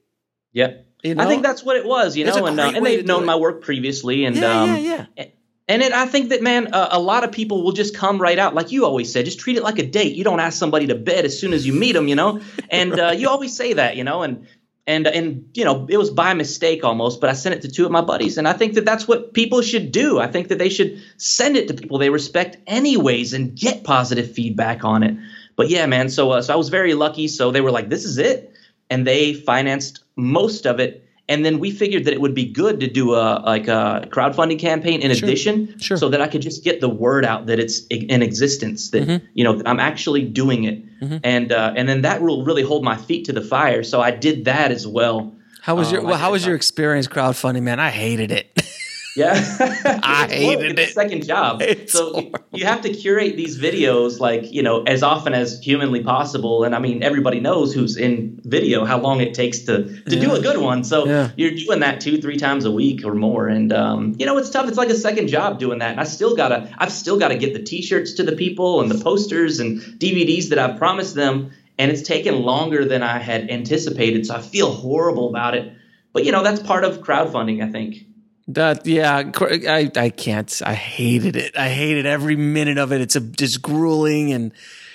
Yep. 0.53 0.87
You 1.03 1.15
know? 1.15 1.23
I 1.23 1.27
think 1.27 1.43
that's 1.43 1.63
what 1.63 1.77
it 1.77 1.85
was, 1.85 2.15
you 2.15 2.25
know, 2.25 2.45
and, 2.45 2.59
uh, 2.59 2.71
and 2.75 2.85
they've 2.85 3.05
known 3.05 3.25
my 3.25 3.35
work 3.35 3.61
previously, 3.63 4.23
and 4.25 4.35
yeah, 4.35 4.61
um, 4.61 4.69
yeah, 4.69 5.05
yeah. 5.17 5.25
And 5.71 5.81
it, 5.81 5.93
I 5.93 6.05
think 6.05 6.29
that, 6.29 6.41
man, 6.41 6.73
uh, 6.73 6.89
a 6.91 6.99
lot 6.99 7.23
of 7.23 7.31
people 7.31 7.63
will 7.63 7.71
just 7.71 7.95
come 7.95 8.21
right 8.21 8.37
out, 8.37 8.53
like 8.53 8.73
you 8.73 8.83
always 8.83 9.09
said, 9.09 9.23
just 9.23 9.39
treat 9.39 9.55
it 9.55 9.63
like 9.63 9.79
a 9.79 9.85
date. 9.85 10.17
You 10.17 10.25
don't 10.25 10.41
ask 10.41 10.59
somebody 10.59 10.87
to 10.87 10.95
bed 10.95 11.23
as 11.23 11.39
soon 11.39 11.53
as 11.53 11.65
you 11.65 11.71
meet 11.71 11.93
them, 11.93 12.09
you 12.09 12.15
know. 12.15 12.41
And 12.69 12.99
uh, 12.99 13.11
you 13.11 13.29
always 13.29 13.55
say 13.55 13.71
that, 13.71 13.95
you 13.95 14.03
know. 14.03 14.21
And 14.21 14.47
and 14.85 15.07
and 15.07 15.49
you 15.53 15.63
know, 15.63 15.87
it 15.89 15.95
was 15.95 16.09
by 16.09 16.33
mistake 16.33 16.83
almost, 16.83 17.21
but 17.21 17.29
I 17.29 17.33
sent 17.33 17.55
it 17.55 17.61
to 17.61 17.71
two 17.71 17.85
of 17.85 17.91
my 17.91 18.01
buddies, 18.01 18.37
and 18.37 18.49
I 18.49 18.53
think 18.53 18.73
that 18.73 18.83
that's 18.83 19.07
what 19.07 19.33
people 19.33 19.61
should 19.61 19.93
do. 19.93 20.19
I 20.19 20.27
think 20.27 20.49
that 20.49 20.57
they 20.59 20.67
should 20.69 21.01
send 21.15 21.55
it 21.55 21.69
to 21.69 21.73
people 21.73 21.99
they 21.99 22.09
respect, 22.09 22.57
anyways, 22.67 23.31
and 23.31 23.55
get 23.55 23.85
positive 23.85 24.33
feedback 24.33 24.83
on 24.83 25.03
it. 25.03 25.15
But 25.55 25.69
yeah, 25.69 25.85
man. 25.85 26.09
So 26.09 26.31
uh, 26.31 26.41
so 26.41 26.53
I 26.53 26.57
was 26.57 26.67
very 26.67 26.95
lucky. 26.95 27.29
So 27.29 27.51
they 27.51 27.61
were 27.61 27.71
like, 27.71 27.87
"This 27.87 28.03
is 28.03 28.17
it," 28.17 28.53
and 28.89 29.07
they 29.07 29.33
financed 29.33 30.03
most 30.17 30.65
of 30.65 30.81
it 30.81 31.05
and 31.31 31.45
then 31.45 31.59
we 31.59 31.71
figured 31.71 32.03
that 32.03 32.13
it 32.13 32.19
would 32.19 32.35
be 32.35 32.43
good 32.43 32.81
to 32.81 32.87
do 32.87 33.13
a 33.15 33.41
like 33.45 33.69
a 33.69 34.05
crowdfunding 34.11 34.59
campaign 34.59 35.01
in 35.01 35.15
sure. 35.15 35.27
addition, 35.27 35.79
sure. 35.79 35.95
so 35.95 36.09
that 36.09 36.19
I 36.19 36.27
could 36.27 36.41
just 36.41 36.61
get 36.65 36.81
the 36.81 36.89
word 36.89 37.23
out 37.23 37.45
that 37.45 37.57
it's 37.57 37.87
in 37.87 38.21
existence, 38.21 38.89
that 38.91 39.07
mm-hmm. 39.07 39.25
you 39.33 39.45
know 39.45 39.55
that 39.55 39.67
I'm 39.67 39.79
actually 39.79 40.23
doing 40.23 40.65
it, 40.65 40.99
mm-hmm. 40.99 41.17
and 41.23 41.53
uh, 41.53 41.73
and 41.77 41.87
then 41.87 42.01
that 42.01 42.21
will 42.21 42.43
really 42.43 42.63
hold 42.63 42.83
my 42.83 42.97
feet 42.97 43.25
to 43.25 43.33
the 43.33 43.41
fire. 43.41 43.81
So 43.81 44.01
I 44.01 44.11
did 44.11 44.43
that 44.45 44.71
as 44.71 44.85
well. 44.85 45.33
How 45.61 45.75
was 45.75 45.89
your 45.89 46.01
um, 46.01 46.07
well, 46.07 46.17
How 46.17 46.31
was 46.31 46.45
your 46.45 46.55
experience 46.55 47.07
crowdfunding, 47.07 47.63
man? 47.63 47.79
I 47.79 47.91
hated 47.91 48.31
it. 48.31 48.61
Yeah, 49.15 49.33
I 50.03 50.27
hated 50.31 50.79
it. 50.79 50.93
Second 50.93 51.25
job. 51.25 51.61
It's 51.71 51.93
so 51.93 52.11
horrible. 52.11 52.39
you 52.51 52.65
have 52.65 52.81
to 52.81 52.93
curate 52.93 53.37
these 53.37 53.57
videos 53.57 54.19
like 54.19 54.51
you 54.51 54.61
know 54.61 54.83
as 54.83 55.03
often 55.03 55.33
as 55.33 55.59
humanly 55.59 56.03
possible. 56.03 56.63
And 56.63 56.75
I 56.75 56.79
mean, 56.79 57.01
everybody 57.01 57.39
knows 57.39 57.73
who's 57.73 57.97
in 57.97 58.39
video 58.43 58.83
how 58.85 58.99
long 58.99 59.21
it 59.21 59.33
takes 59.33 59.59
to 59.61 59.83
to 60.03 60.15
yeah. 60.15 60.21
do 60.21 60.33
a 60.33 60.41
good 60.41 60.57
one. 60.59 60.83
So 60.83 61.05
yeah. 61.05 61.31
you're 61.37 61.51
doing 61.51 61.79
that 61.79 62.01
two, 62.01 62.21
three 62.21 62.37
times 62.37 62.65
a 62.65 62.71
week 62.71 63.05
or 63.05 63.13
more. 63.13 63.47
And 63.47 63.71
um, 63.71 64.15
you 64.19 64.25
know, 64.25 64.37
it's 64.37 64.49
tough. 64.49 64.67
It's 64.67 64.77
like 64.77 64.89
a 64.89 64.95
second 64.95 65.27
job 65.27 65.59
doing 65.59 65.79
that. 65.79 65.91
And 65.91 65.99
I 65.99 66.03
still 66.03 66.35
gotta, 66.35 66.73
I've 66.77 66.91
still 66.91 67.17
got 67.17 67.29
to 67.29 67.37
get 67.37 67.53
the 67.53 67.63
T-shirts 67.63 68.13
to 68.13 68.23
the 68.23 68.33
people 68.33 68.81
and 68.81 68.91
the 68.91 69.01
posters 69.01 69.59
and 69.59 69.81
DVDs 69.99 70.49
that 70.49 70.59
I've 70.59 70.77
promised 70.77 71.15
them. 71.15 71.51
And 71.77 71.89
it's 71.89 72.01
taken 72.01 72.43
longer 72.43 72.85
than 72.85 73.01
I 73.01 73.17
had 73.17 73.49
anticipated. 73.49 74.25
So 74.25 74.35
I 74.35 74.41
feel 74.41 74.71
horrible 74.71 75.29
about 75.29 75.55
it. 75.55 75.73
But 76.13 76.25
you 76.25 76.31
know, 76.31 76.43
that's 76.43 76.61
part 76.61 76.83
of 76.83 76.99
crowdfunding, 76.99 77.63
I 77.65 77.71
think. 77.71 78.05
That 78.53 78.85
yeah, 78.85 79.17
I 79.17 79.91
I 79.95 80.09
can't. 80.09 80.61
I 80.65 80.73
hated 80.73 81.35
it. 81.35 81.57
I 81.57 81.69
hated 81.69 82.05
every 82.05 82.35
minute 82.35 82.77
of 82.77 82.91
it. 82.91 83.01
It's 83.01 83.15
a 83.15 83.21
just 83.21 83.61
grueling 83.61 84.33
and 84.33 84.51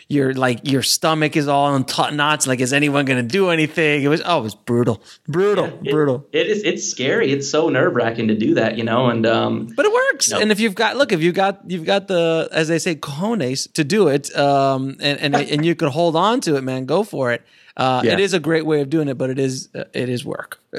your 0.08 0.34
like 0.34 0.68
your 0.70 0.82
stomach 0.82 1.36
is 1.36 1.48
all 1.48 1.74
in 1.74 1.84
t- 1.84 2.10
knots. 2.12 2.46
Like, 2.46 2.60
is 2.60 2.72
anyone 2.72 3.04
going 3.06 3.22
to 3.22 3.28
do 3.28 3.50
anything? 3.50 4.02
It 4.02 4.08
was 4.08 4.22
oh, 4.24 4.38
it 4.38 4.42
was 4.42 4.54
brutal, 4.54 5.02
brutal, 5.26 5.66
yeah, 5.66 5.72
it, 5.84 5.90
brutal. 5.90 6.26
It 6.32 6.46
is. 6.46 6.62
It's 6.62 6.88
scary. 6.88 7.32
It's 7.32 7.50
so 7.50 7.68
nerve 7.68 7.94
wracking 7.94 8.28
to 8.28 8.36
do 8.36 8.54
that, 8.54 8.78
you 8.78 8.84
know. 8.84 9.08
And 9.08 9.26
um, 9.26 9.72
but 9.74 9.84
it 9.84 9.92
works. 9.92 10.28
You 10.28 10.36
know. 10.36 10.42
And 10.42 10.52
if 10.52 10.60
you've 10.60 10.76
got 10.76 10.96
look, 10.96 11.12
if 11.12 11.22
you 11.22 11.32
got 11.32 11.68
you've 11.68 11.86
got 11.86 12.06
the 12.06 12.48
as 12.52 12.68
they 12.68 12.78
say 12.78 12.94
cojones 12.94 13.72
to 13.72 13.82
do 13.82 14.08
it, 14.08 14.34
um, 14.36 14.96
and 15.00 15.18
and 15.18 15.34
and 15.34 15.66
you 15.66 15.74
can 15.74 15.88
hold 15.88 16.14
on 16.14 16.40
to 16.42 16.56
it, 16.56 16.62
man. 16.62 16.86
Go 16.86 17.02
for 17.02 17.32
it. 17.32 17.42
Uh, 17.76 18.00
yeah. 18.04 18.12
It 18.12 18.20
is 18.20 18.32
a 18.32 18.40
great 18.40 18.64
way 18.64 18.80
of 18.80 18.88
doing 18.88 19.08
it, 19.08 19.18
but 19.18 19.28
it 19.28 19.38
is 19.38 19.68
uh, 19.74 19.84
it 19.92 20.08
is 20.08 20.24
work. 20.24 20.60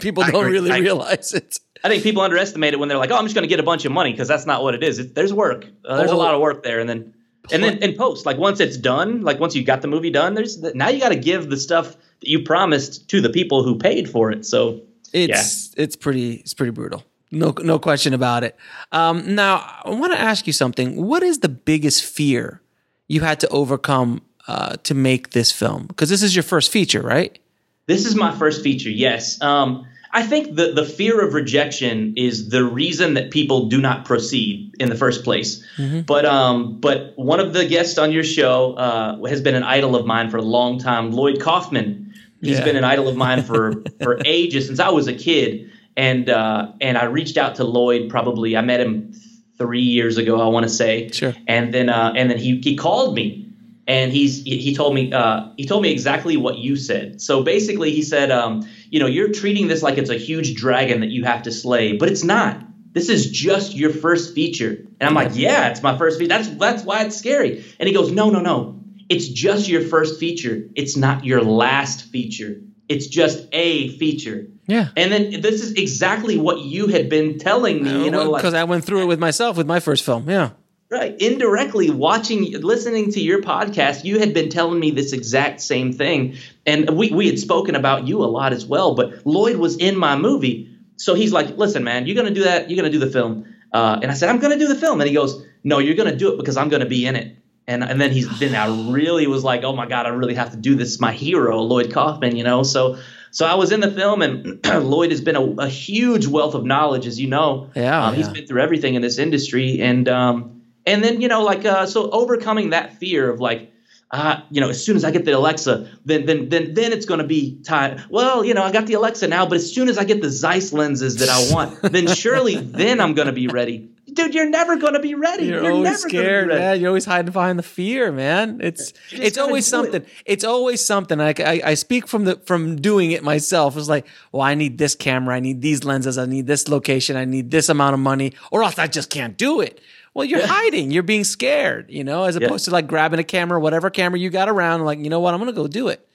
People 0.00 0.24
don't 0.24 0.50
really 0.50 0.72
I, 0.72 0.78
realize 0.78 1.32
it. 1.32 1.60
I 1.86 1.88
think 1.88 2.02
people 2.02 2.22
underestimate 2.22 2.74
it 2.74 2.78
when 2.78 2.88
they're 2.88 2.98
like, 2.98 3.10
"Oh, 3.10 3.16
I'm 3.16 3.24
just 3.24 3.34
going 3.34 3.44
to 3.44 3.48
get 3.48 3.60
a 3.60 3.62
bunch 3.62 3.84
of 3.84 3.92
money," 3.92 4.10
because 4.10 4.26
that's 4.26 4.44
not 4.44 4.62
what 4.62 4.74
it 4.74 4.82
is. 4.82 4.98
It, 4.98 5.14
there's 5.14 5.32
work. 5.32 5.66
Uh, 5.84 5.96
there's 5.96 6.10
oh. 6.10 6.16
a 6.16 6.18
lot 6.18 6.34
of 6.34 6.40
work 6.40 6.62
there, 6.62 6.80
and 6.80 6.88
then 6.88 7.14
and 7.52 7.62
then 7.62 7.78
in 7.78 7.94
post, 7.94 8.26
like 8.26 8.38
once 8.38 8.60
it's 8.60 8.76
done, 8.76 9.22
like 9.22 9.38
once 9.38 9.54
you 9.54 9.64
got 9.64 9.82
the 9.82 9.88
movie 9.88 10.10
done, 10.10 10.34
there's 10.34 10.58
now 10.58 10.88
you 10.88 11.00
got 11.00 11.10
to 11.10 11.16
give 11.16 11.48
the 11.48 11.56
stuff 11.56 11.92
that 11.92 12.28
you 12.28 12.42
promised 12.42 13.08
to 13.10 13.20
the 13.20 13.30
people 13.30 13.62
who 13.62 13.78
paid 13.78 14.10
for 14.10 14.32
it. 14.32 14.44
So 14.44 14.80
it's 15.12 15.74
yeah. 15.76 15.82
it's 15.84 15.96
pretty 15.96 16.34
it's 16.34 16.54
pretty 16.54 16.72
brutal. 16.72 17.04
No 17.30 17.54
no 17.62 17.78
question 17.78 18.14
about 18.14 18.44
it. 18.44 18.56
Um, 18.92 19.34
now 19.34 19.80
I 19.84 19.90
want 19.90 20.12
to 20.12 20.20
ask 20.20 20.46
you 20.46 20.52
something. 20.52 21.04
What 21.04 21.22
is 21.22 21.38
the 21.38 21.48
biggest 21.48 22.04
fear 22.04 22.60
you 23.08 23.20
had 23.20 23.40
to 23.40 23.48
overcome 23.48 24.22
uh, 24.48 24.76
to 24.84 24.94
make 24.94 25.30
this 25.30 25.52
film? 25.52 25.86
Because 25.86 26.08
this 26.08 26.22
is 26.22 26.34
your 26.34 26.42
first 26.42 26.70
feature, 26.70 27.02
right? 27.02 27.38
This 27.86 28.04
is 28.04 28.16
my 28.16 28.36
first 28.36 28.62
feature. 28.62 28.90
Yes. 28.90 29.40
Um, 29.40 29.86
I 30.16 30.22
think 30.22 30.56
the, 30.56 30.72
the 30.72 30.86
fear 30.86 31.20
of 31.20 31.34
rejection 31.34 32.14
is 32.16 32.48
the 32.48 32.64
reason 32.64 33.12
that 33.14 33.30
people 33.30 33.68
do 33.68 33.82
not 33.82 34.06
proceed 34.06 34.74
in 34.80 34.88
the 34.88 34.94
first 34.94 35.24
place. 35.24 35.62
Mm-hmm. 35.76 36.00
But 36.00 36.24
um, 36.24 36.80
but 36.80 37.12
one 37.16 37.38
of 37.38 37.52
the 37.52 37.66
guests 37.66 37.98
on 37.98 38.12
your 38.12 38.24
show 38.24 38.72
uh, 38.72 39.22
has 39.26 39.42
been 39.42 39.54
an 39.54 39.62
idol 39.62 39.94
of 39.94 40.06
mine 40.06 40.30
for 40.30 40.38
a 40.38 40.42
long 40.42 40.78
time, 40.78 41.12
Lloyd 41.12 41.38
Kaufman. 41.38 42.14
He's 42.40 42.58
yeah. 42.58 42.64
been 42.64 42.76
an 42.76 42.84
idol 42.84 43.08
of 43.08 43.16
mine 43.16 43.42
for 43.42 43.84
for 44.02 44.18
ages 44.24 44.68
since 44.68 44.80
I 44.80 44.88
was 44.88 45.06
a 45.06 45.12
kid, 45.12 45.70
and 45.98 46.30
uh, 46.30 46.72
and 46.80 46.96
I 46.96 47.04
reached 47.04 47.36
out 47.36 47.56
to 47.56 47.64
Lloyd. 47.64 48.08
Probably 48.08 48.56
I 48.56 48.62
met 48.62 48.80
him 48.80 49.12
three 49.58 49.82
years 49.82 50.16
ago, 50.16 50.40
I 50.40 50.48
want 50.48 50.64
to 50.64 50.70
say. 50.70 51.10
Sure. 51.10 51.34
And 51.46 51.74
then 51.74 51.90
uh, 51.90 52.14
and 52.16 52.30
then 52.30 52.38
he 52.38 52.58
he 52.64 52.74
called 52.74 53.14
me 53.14 53.46
and 53.86 54.12
he's 54.12 54.42
he 54.42 54.74
told 54.74 54.94
me 54.94 55.12
uh, 55.12 55.48
he 55.56 55.66
told 55.66 55.82
me 55.82 55.92
exactly 55.92 56.36
what 56.36 56.58
you 56.58 56.76
said. 56.76 57.20
So 57.20 57.42
basically, 57.42 57.92
he 57.92 58.02
said, 58.02 58.30
um, 58.30 58.66
you 58.90 59.00
know, 59.00 59.06
you're 59.06 59.32
treating 59.32 59.68
this 59.68 59.82
like 59.82 59.98
it's 59.98 60.10
a 60.10 60.18
huge 60.18 60.54
dragon 60.54 61.00
that 61.00 61.10
you 61.10 61.24
have 61.24 61.42
to 61.42 61.52
slay, 61.52 61.96
but 61.96 62.08
it's 62.08 62.24
not. 62.24 62.62
This 62.92 63.08
is 63.08 63.30
just 63.30 63.74
your 63.74 63.90
first 63.90 64.34
feature. 64.34 64.70
And 64.70 65.02
I'm 65.02 65.14
like, 65.14 65.32
yeah, 65.34 65.68
it's 65.68 65.82
my 65.82 65.98
first 65.98 66.18
feature. 66.18 66.28
That's 66.28 66.48
that's 66.48 66.82
why 66.82 67.04
it's 67.04 67.16
scary. 67.16 67.64
And 67.78 67.86
he 67.86 67.94
goes, 67.94 68.10
no, 68.10 68.30
no, 68.30 68.40
no. 68.40 68.80
It's 69.08 69.28
just 69.28 69.68
your 69.68 69.82
first 69.82 70.18
feature. 70.18 70.68
It's 70.74 70.96
not 70.96 71.24
your 71.24 71.42
last 71.42 72.06
feature. 72.06 72.60
It's 72.88 73.06
just 73.06 73.46
a 73.52 73.88
feature. 73.98 74.46
Yeah. 74.66 74.88
And 74.96 75.12
then 75.12 75.40
this 75.40 75.62
is 75.62 75.72
exactly 75.72 76.38
what 76.38 76.60
you 76.60 76.86
had 76.88 77.08
been 77.08 77.38
telling 77.38 77.84
me, 77.84 78.04
you 78.04 78.10
know, 78.10 78.34
because 78.34 78.52
like, 78.52 78.60
I 78.60 78.64
went 78.64 78.84
through 78.84 79.02
it 79.02 79.06
with 79.06 79.18
myself 79.18 79.56
with 79.56 79.66
my 79.66 79.80
first 79.80 80.04
film. 80.04 80.28
Yeah. 80.28 80.50
Right. 80.88 81.20
Indirectly 81.20 81.90
watching, 81.90 82.52
listening 82.60 83.10
to 83.12 83.20
your 83.20 83.42
podcast, 83.42 84.04
you 84.04 84.20
had 84.20 84.32
been 84.32 84.50
telling 84.50 84.78
me 84.78 84.92
this 84.92 85.12
exact 85.12 85.60
same 85.60 85.92
thing. 85.92 86.36
And 86.64 86.90
we, 86.90 87.10
we 87.10 87.26
had 87.26 87.40
spoken 87.40 87.74
about 87.74 88.06
you 88.06 88.22
a 88.22 88.26
lot 88.26 88.52
as 88.52 88.64
well. 88.64 88.94
But 88.94 89.26
Lloyd 89.26 89.56
was 89.56 89.76
in 89.76 89.96
my 89.96 90.16
movie. 90.16 90.70
So 90.96 91.14
he's 91.14 91.32
like, 91.32 91.56
listen, 91.56 91.82
man, 91.82 92.06
you're 92.06 92.14
going 92.14 92.28
to 92.28 92.34
do 92.34 92.44
that. 92.44 92.70
You're 92.70 92.80
going 92.80 92.90
to 92.90 92.98
do 92.98 93.04
the 93.04 93.10
film. 93.10 93.52
Uh, 93.72 93.98
and 94.00 94.12
I 94.12 94.14
said, 94.14 94.28
I'm 94.28 94.38
going 94.38 94.56
to 94.56 94.64
do 94.64 94.68
the 94.68 94.78
film. 94.78 95.00
And 95.00 95.08
he 95.08 95.14
goes, 95.14 95.44
no, 95.64 95.80
you're 95.80 95.96
going 95.96 96.10
to 96.10 96.16
do 96.16 96.32
it 96.32 96.36
because 96.36 96.56
I'm 96.56 96.68
going 96.68 96.82
to 96.82 96.88
be 96.88 97.04
in 97.04 97.16
it. 97.16 97.36
And, 97.66 97.82
and 97.82 98.00
then 98.00 98.12
he's 98.12 98.38
then 98.38 98.54
I 98.54 98.68
really 98.92 99.26
was 99.26 99.42
like, 99.42 99.64
oh 99.64 99.74
my 99.74 99.86
God, 99.86 100.06
I 100.06 100.10
really 100.10 100.34
have 100.34 100.52
to 100.52 100.56
do 100.56 100.76
this. 100.76 101.00
My 101.00 101.12
hero, 101.12 101.62
Lloyd 101.62 101.92
Kaufman, 101.92 102.36
you 102.36 102.44
know? 102.44 102.62
So 102.62 102.96
so 103.36 103.44
I 103.44 103.56
was 103.56 103.70
in 103.70 103.80
the 103.80 103.90
film, 103.90 104.22
and 104.22 104.64
Lloyd 104.82 105.10
has 105.10 105.20
been 105.20 105.36
a, 105.36 105.42
a, 105.42 105.68
huge 105.68 106.26
wealth 106.26 106.54
of 106.54 106.64
knowledge, 106.64 107.06
as 107.06 107.20
you 107.20 107.28
know. 107.28 107.68
Yeah, 107.74 108.06
um, 108.06 108.14
yeah. 108.14 108.16
He's 108.16 108.28
been 108.30 108.46
through 108.46 108.62
everything 108.62 108.94
in 108.94 109.02
this 109.02 109.18
industry. 109.18 109.82
And 109.82 110.08
um, 110.08 110.62
and 110.86 111.02
then 111.02 111.20
you 111.20 111.28
know 111.28 111.42
like 111.42 111.64
uh, 111.64 111.86
so 111.86 112.10
overcoming 112.10 112.70
that 112.70 112.96
fear 112.96 113.30
of 113.30 113.40
like 113.40 113.72
uh, 114.12 114.40
you 114.50 114.60
know, 114.60 114.68
as 114.68 114.84
soon 114.84 114.94
as 114.94 115.04
I 115.04 115.10
get 115.10 115.24
the 115.24 115.32
Alexa, 115.32 115.88
then 116.04 116.26
then 116.26 116.48
then 116.48 116.74
then 116.74 116.92
it's 116.92 117.06
going 117.06 117.18
to 117.18 117.26
be 117.26 117.60
time. 117.62 118.00
Well, 118.08 118.44
you 118.44 118.54
know, 118.54 118.62
I 118.62 118.70
got 118.70 118.86
the 118.86 118.94
Alexa 118.94 119.26
now, 119.26 119.46
but 119.46 119.56
as 119.56 119.72
soon 119.72 119.88
as 119.88 119.98
I 119.98 120.04
get 120.04 120.22
the 120.22 120.30
Zeiss 120.30 120.72
lenses 120.72 121.16
that 121.16 121.28
I 121.28 121.52
want, 121.52 121.82
then 121.92 122.06
surely 122.06 122.54
then 122.56 123.00
I'm 123.00 123.14
going 123.14 123.26
to 123.26 123.32
be 123.32 123.48
ready. 123.48 123.90
Dude, 124.12 124.32
you're 124.32 124.48
never 124.48 124.76
going 124.76 124.94
to 124.94 125.00
be 125.00 125.16
ready. 125.16 125.46
You're, 125.46 125.64
you're 125.64 125.72
always 125.72 126.00
scared, 126.00 126.48
man. 126.48 126.80
You're 126.80 126.88
always 126.88 127.04
hiding 127.04 127.32
behind 127.32 127.58
the 127.58 127.64
fear, 127.64 128.12
man. 128.12 128.60
It's 128.62 128.92
it's 129.10 129.36
always 129.36 129.66
something. 129.66 130.02
It. 130.02 130.08
It's 130.24 130.44
always 130.44 130.82
something. 130.82 131.20
I, 131.20 131.34
I 131.40 131.60
I 131.64 131.74
speak 131.74 132.06
from 132.06 132.24
the 132.24 132.36
from 132.46 132.76
doing 132.76 133.10
it 133.10 133.24
myself. 133.24 133.76
It's 133.76 133.88
like, 133.88 134.06
well, 134.30 134.42
I 134.42 134.54
need 134.54 134.78
this 134.78 134.94
camera, 134.94 135.34
I 135.34 135.40
need 135.40 135.60
these 135.60 135.82
lenses, 135.82 136.16
I 136.16 136.26
need 136.26 136.46
this 136.46 136.68
location, 136.68 137.16
I 137.16 137.24
need 137.24 137.50
this 137.50 137.68
amount 137.68 137.94
of 137.94 138.00
money, 138.00 138.34
or 138.52 138.62
else 138.62 138.78
I 138.78 138.86
just 138.86 139.10
can't 139.10 139.36
do 139.36 139.60
it. 139.60 139.80
Well, 140.16 140.24
you're 140.24 140.40
yeah. 140.40 140.46
hiding. 140.46 140.92
You're 140.92 141.02
being 141.02 141.24
scared, 141.24 141.90
you 141.90 142.02
know, 142.02 142.24
as 142.24 142.36
opposed 142.36 142.66
yeah. 142.66 142.70
to 142.70 142.74
like 142.76 142.86
grabbing 142.86 143.20
a 143.20 143.24
camera, 143.24 143.60
whatever 143.60 143.90
camera 143.90 144.18
you 144.18 144.30
got 144.30 144.48
around, 144.48 144.82
like, 144.82 144.98
you 144.98 145.10
know 145.10 145.20
what, 145.20 145.34
I'm 145.34 145.40
gonna 145.40 145.52
go 145.52 145.68
do 145.68 145.88
it. 145.88 146.08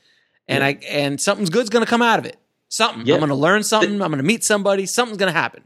And 0.47 0.63
yeah. 0.63 0.67
I 0.67 0.79
and 0.89 1.21
something's 1.21 1.51
good's 1.51 1.69
gonna 1.69 1.85
come 1.85 2.01
out 2.01 2.17
of 2.17 2.25
it. 2.25 2.37
Something. 2.67 3.07
I'm 3.13 3.19
gonna 3.19 3.35
learn 3.35 3.61
something. 3.61 3.99
The, 3.99 4.03
I'm 4.03 4.09
gonna 4.09 4.23
meet 4.23 4.43
somebody. 4.43 4.87
Something's 4.87 5.19
gonna 5.19 5.31
happen. 5.31 5.65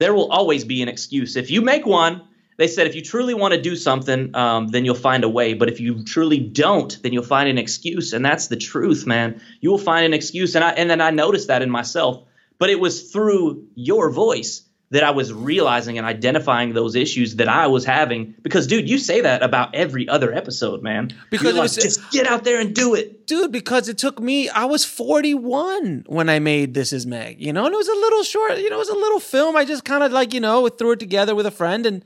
There 0.00 0.12
will 0.12 0.30
always 0.30 0.64
be 0.64 0.82
an 0.82 0.88
excuse. 0.88 1.34
If 1.34 1.50
you 1.50 1.62
make 1.62 1.86
one, 1.86 2.20
they 2.58 2.66
said 2.66 2.86
if 2.86 2.94
you 2.94 3.00
truly 3.00 3.32
want 3.32 3.54
to 3.54 3.60
do 3.62 3.74
something, 3.74 4.36
um, 4.36 4.68
then 4.68 4.84
you'll 4.84 4.94
find 4.94 5.24
a 5.24 5.28
way. 5.30 5.54
But 5.54 5.70
if 5.70 5.80
you 5.80 6.04
truly 6.04 6.40
don't, 6.40 7.02
then 7.02 7.14
you'll 7.14 7.24
find 7.24 7.48
an 7.48 7.56
excuse, 7.56 8.12
and 8.12 8.22
that's 8.22 8.48
the 8.48 8.56
truth, 8.56 9.06
man. 9.06 9.40
You 9.62 9.70
will 9.70 9.78
find 9.78 10.04
an 10.04 10.12
excuse, 10.12 10.54
and 10.56 10.62
I 10.62 10.72
and 10.72 10.90
then 10.90 11.00
I 11.00 11.08
noticed 11.08 11.48
that 11.48 11.62
in 11.62 11.70
myself. 11.70 12.22
But 12.58 12.68
it 12.68 12.78
was 12.78 13.10
through 13.10 13.66
your 13.74 14.10
voice 14.10 14.68
that 14.92 15.02
I 15.02 15.10
was 15.10 15.32
realizing 15.32 15.96
and 15.96 16.06
identifying 16.06 16.74
those 16.74 16.94
issues 16.94 17.36
that 17.36 17.48
I 17.48 17.66
was 17.66 17.84
having. 17.84 18.34
Because, 18.42 18.66
dude, 18.66 18.88
you 18.88 18.98
say 18.98 19.22
that 19.22 19.42
about 19.42 19.74
every 19.74 20.06
other 20.06 20.32
episode, 20.34 20.82
man. 20.82 21.10
Because 21.30 21.54
like, 21.54 21.62
was, 21.62 21.76
just 21.76 22.10
get 22.12 22.26
out 22.26 22.44
there 22.44 22.60
and 22.60 22.74
do 22.74 22.94
it, 22.94 23.26
dude. 23.26 23.50
Because 23.50 23.88
it 23.88 23.96
took 23.96 24.20
me. 24.20 24.50
I 24.50 24.66
was 24.66 24.84
41 24.84 26.04
when 26.06 26.28
I 26.28 26.38
made 26.38 26.74
This 26.74 26.92
Is 26.92 27.06
Meg. 27.06 27.40
You 27.40 27.54
know, 27.54 27.64
and 27.64 27.72
it 27.74 27.76
was 27.76 27.88
a 27.88 27.92
little 27.92 28.22
short. 28.22 28.58
You 28.58 28.68
know, 28.68 28.76
it 28.76 28.78
was 28.78 28.90
a 28.90 28.94
little 28.94 29.20
film. 29.20 29.56
I 29.56 29.64
just 29.64 29.84
kind 29.84 30.04
of 30.04 30.12
like 30.12 30.34
you 30.34 30.40
know 30.40 30.68
threw 30.68 30.92
it 30.92 31.00
together 31.00 31.34
with 31.34 31.46
a 31.46 31.50
friend 31.50 31.86
and. 31.86 32.04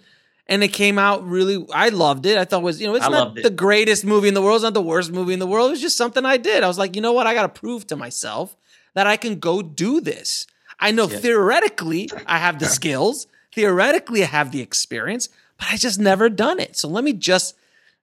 And 0.48 0.62
it 0.62 0.68
came 0.68 0.96
out 0.96 1.26
really. 1.26 1.66
I 1.74 1.88
loved 1.88 2.24
it. 2.24 2.38
I 2.38 2.44
thought 2.44 2.60
it 2.60 2.62
was, 2.62 2.80
you 2.80 2.86
know, 2.86 2.94
it's 2.94 3.04
I 3.04 3.08
not 3.08 3.34
the 3.34 3.50
greatest 3.50 4.04
movie 4.04 4.28
in 4.28 4.34
the 4.34 4.40
world. 4.40 4.54
It's 4.54 4.62
not 4.62 4.74
the 4.74 4.80
worst 4.80 5.10
movie 5.10 5.32
in 5.32 5.40
the 5.40 5.46
world. 5.46 5.66
It 5.66 5.70
was 5.72 5.80
just 5.80 5.96
something 5.96 6.24
I 6.24 6.36
did. 6.36 6.62
I 6.62 6.68
was 6.68 6.78
like, 6.78 6.94
you 6.94 7.02
know 7.02 7.12
what? 7.12 7.26
I 7.26 7.34
got 7.34 7.52
to 7.52 7.60
prove 7.60 7.84
to 7.88 7.96
myself 7.96 8.56
that 8.94 9.08
I 9.08 9.16
can 9.16 9.40
go 9.40 9.60
do 9.60 10.00
this. 10.00 10.46
I 10.78 10.90
know 10.90 11.08
yeah. 11.08 11.18
theoretically 11.18 12.10
I 12.26 12.38
have 12.38 12.58
the 12.58 12.66
skills, 12.78 13.26
theoretically 13.52 14.22
I 14.22 14.26
have 14.26 14.52
the 14.52 14.60
experience, 14.60 15.28
but 15.58 15.68
I 15.72 15.76
just 15.76 15.98
never 15.98 16.28
done 16.28 16.60
it. 16.60 16.76
So 16.76 16.88
let 16.88 17.04
me 17.04 17.12
just 17.12 17.54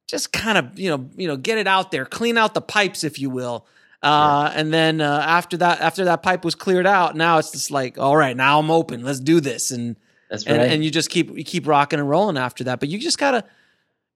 just 0.08 0.32
kind 0.32 0.58
of 0.58 0.78
you 0.78 0.90
know 0.90 1.10
you 1.16 1.28
know 1.28 1.38
get 1.38 1.58
it 1.58 1.68
out 1.68 1.92
there, 1.92 2.06
clean 2.06 2.38
out 2.38 2.54
the 2.54 2.62
pipes, 2.62 3.04
if 3.04 3.20
you 3.20 3.30
will. 3.30 3.66
Uh, 4.02 4.50
yeah. 4.52 4.60
And 4.60 4.74
then 4.74 5.00
uh, 5.00 5.24
after 5.26 5.56
that, 5.58 5.80
after 5.80 6.06
that 6.06 6.24
pipe 6.24 6.44
was 6.44 6.56
cleared 6.56 6.86
out, 6.86 7.16
now 7.16 7.38
it's 7.38 7.52
just 7.52 7.72
like, 7.72 7.98
all 7.98 8.18
right, 8.18 8.36
now 8.36 8.60
I'm 8.60 8.70
open. 8.70 9.04
Let's 9.06 9.22
do 9.22 9.40
this. 9.40 9.72
And 9.72 9.96
that's 10.30 10.46
right. 10.46 10.60
And, 10.60 10.74
and 10.74 10.84
you 10.84 10.92
just 10.92 11.10
keep 11.10 11.36
you 11.36 11.44
keep 11.46 11.66
rocking 11.66 12.00
and 12.00 12.10
rolling 12.10 12.38
after 12.38 12.66
that. 12.66 12.82
But 12.82 12.90
you 12.90 13.00
just 13.00 13.18
gotta, 13.18 13.46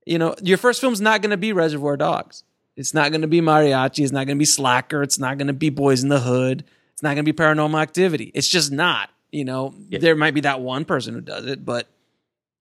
you 0.06 0.18
know, 0.18 0.36
your 0.42 0.58
first 0.58 0.82
film's 0.82 1.00
not 1.00 1.22
going 1.22 1.32
to 1.32 1.38
be 1.38 1.54
Reservoir 1.54 1.96
Dogs. 1.96 2.44
It's 2.76 2.94
not 2.94 3.12
going 3.12 3.22
to 3.22 3.28
be 3.28 3.42
Mariachi. 3.42 4.04
It's 4.04 4.12
not 4.12 4.26
going 4.28 4.38
to 4.38 4.40
be 4.40 4.46
Slacker. 4.46 5.02
It's 5.02 5.18
not 5.18 5.38
going 5.38 5.48
to 5.48 5.54
be 5.54 5.70
Boys 5.70 6.04
in 6.04 6.10
the 6.10 6.20
Hood. 6.20 6.66
It's 6.98 7.04
not 7.04 7.10
going 7.10 7.24
to 7.24 7.32
be 7.32 7.38
paranormal 7.38 7.80
activity. 7.80 8.32
It's 8.34 8.48
just 8.48 8.72
not. 8.72 9.12
You 9.32 9.46
know, 9.46 9.76
yeah. 9.90 10.00
there 10.00 10.16
might 10.16 10.34
be 10.34 10.42
that 10.42 10.62
one 10.62 10.84
person 10.84 11.14
who 11.14 11.22
does 11.22 11.46
it, 11.46 11.64
but 11.64 11.88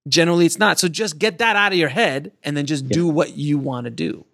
generally 0.07 0.45
it's 0.45 0.59
not. 0.59 0.79
So 0.79 0.89
just 0.89 1.19
get 1.19 1.39
that 1.39 1.57
out 1.57 1.73
of 1.73 1.79
your 1.79 1.89
head 1.89 2.33
and 2.43 2.55
then 2.55 2.67
just 2.67 2.85
yeah. 2.85 2.93
do 2.93 3.09
what 3.09 3.35
you 3.35 3.57
want 3.57 3.87
to 3.87 3.91
do. 3.91 4.27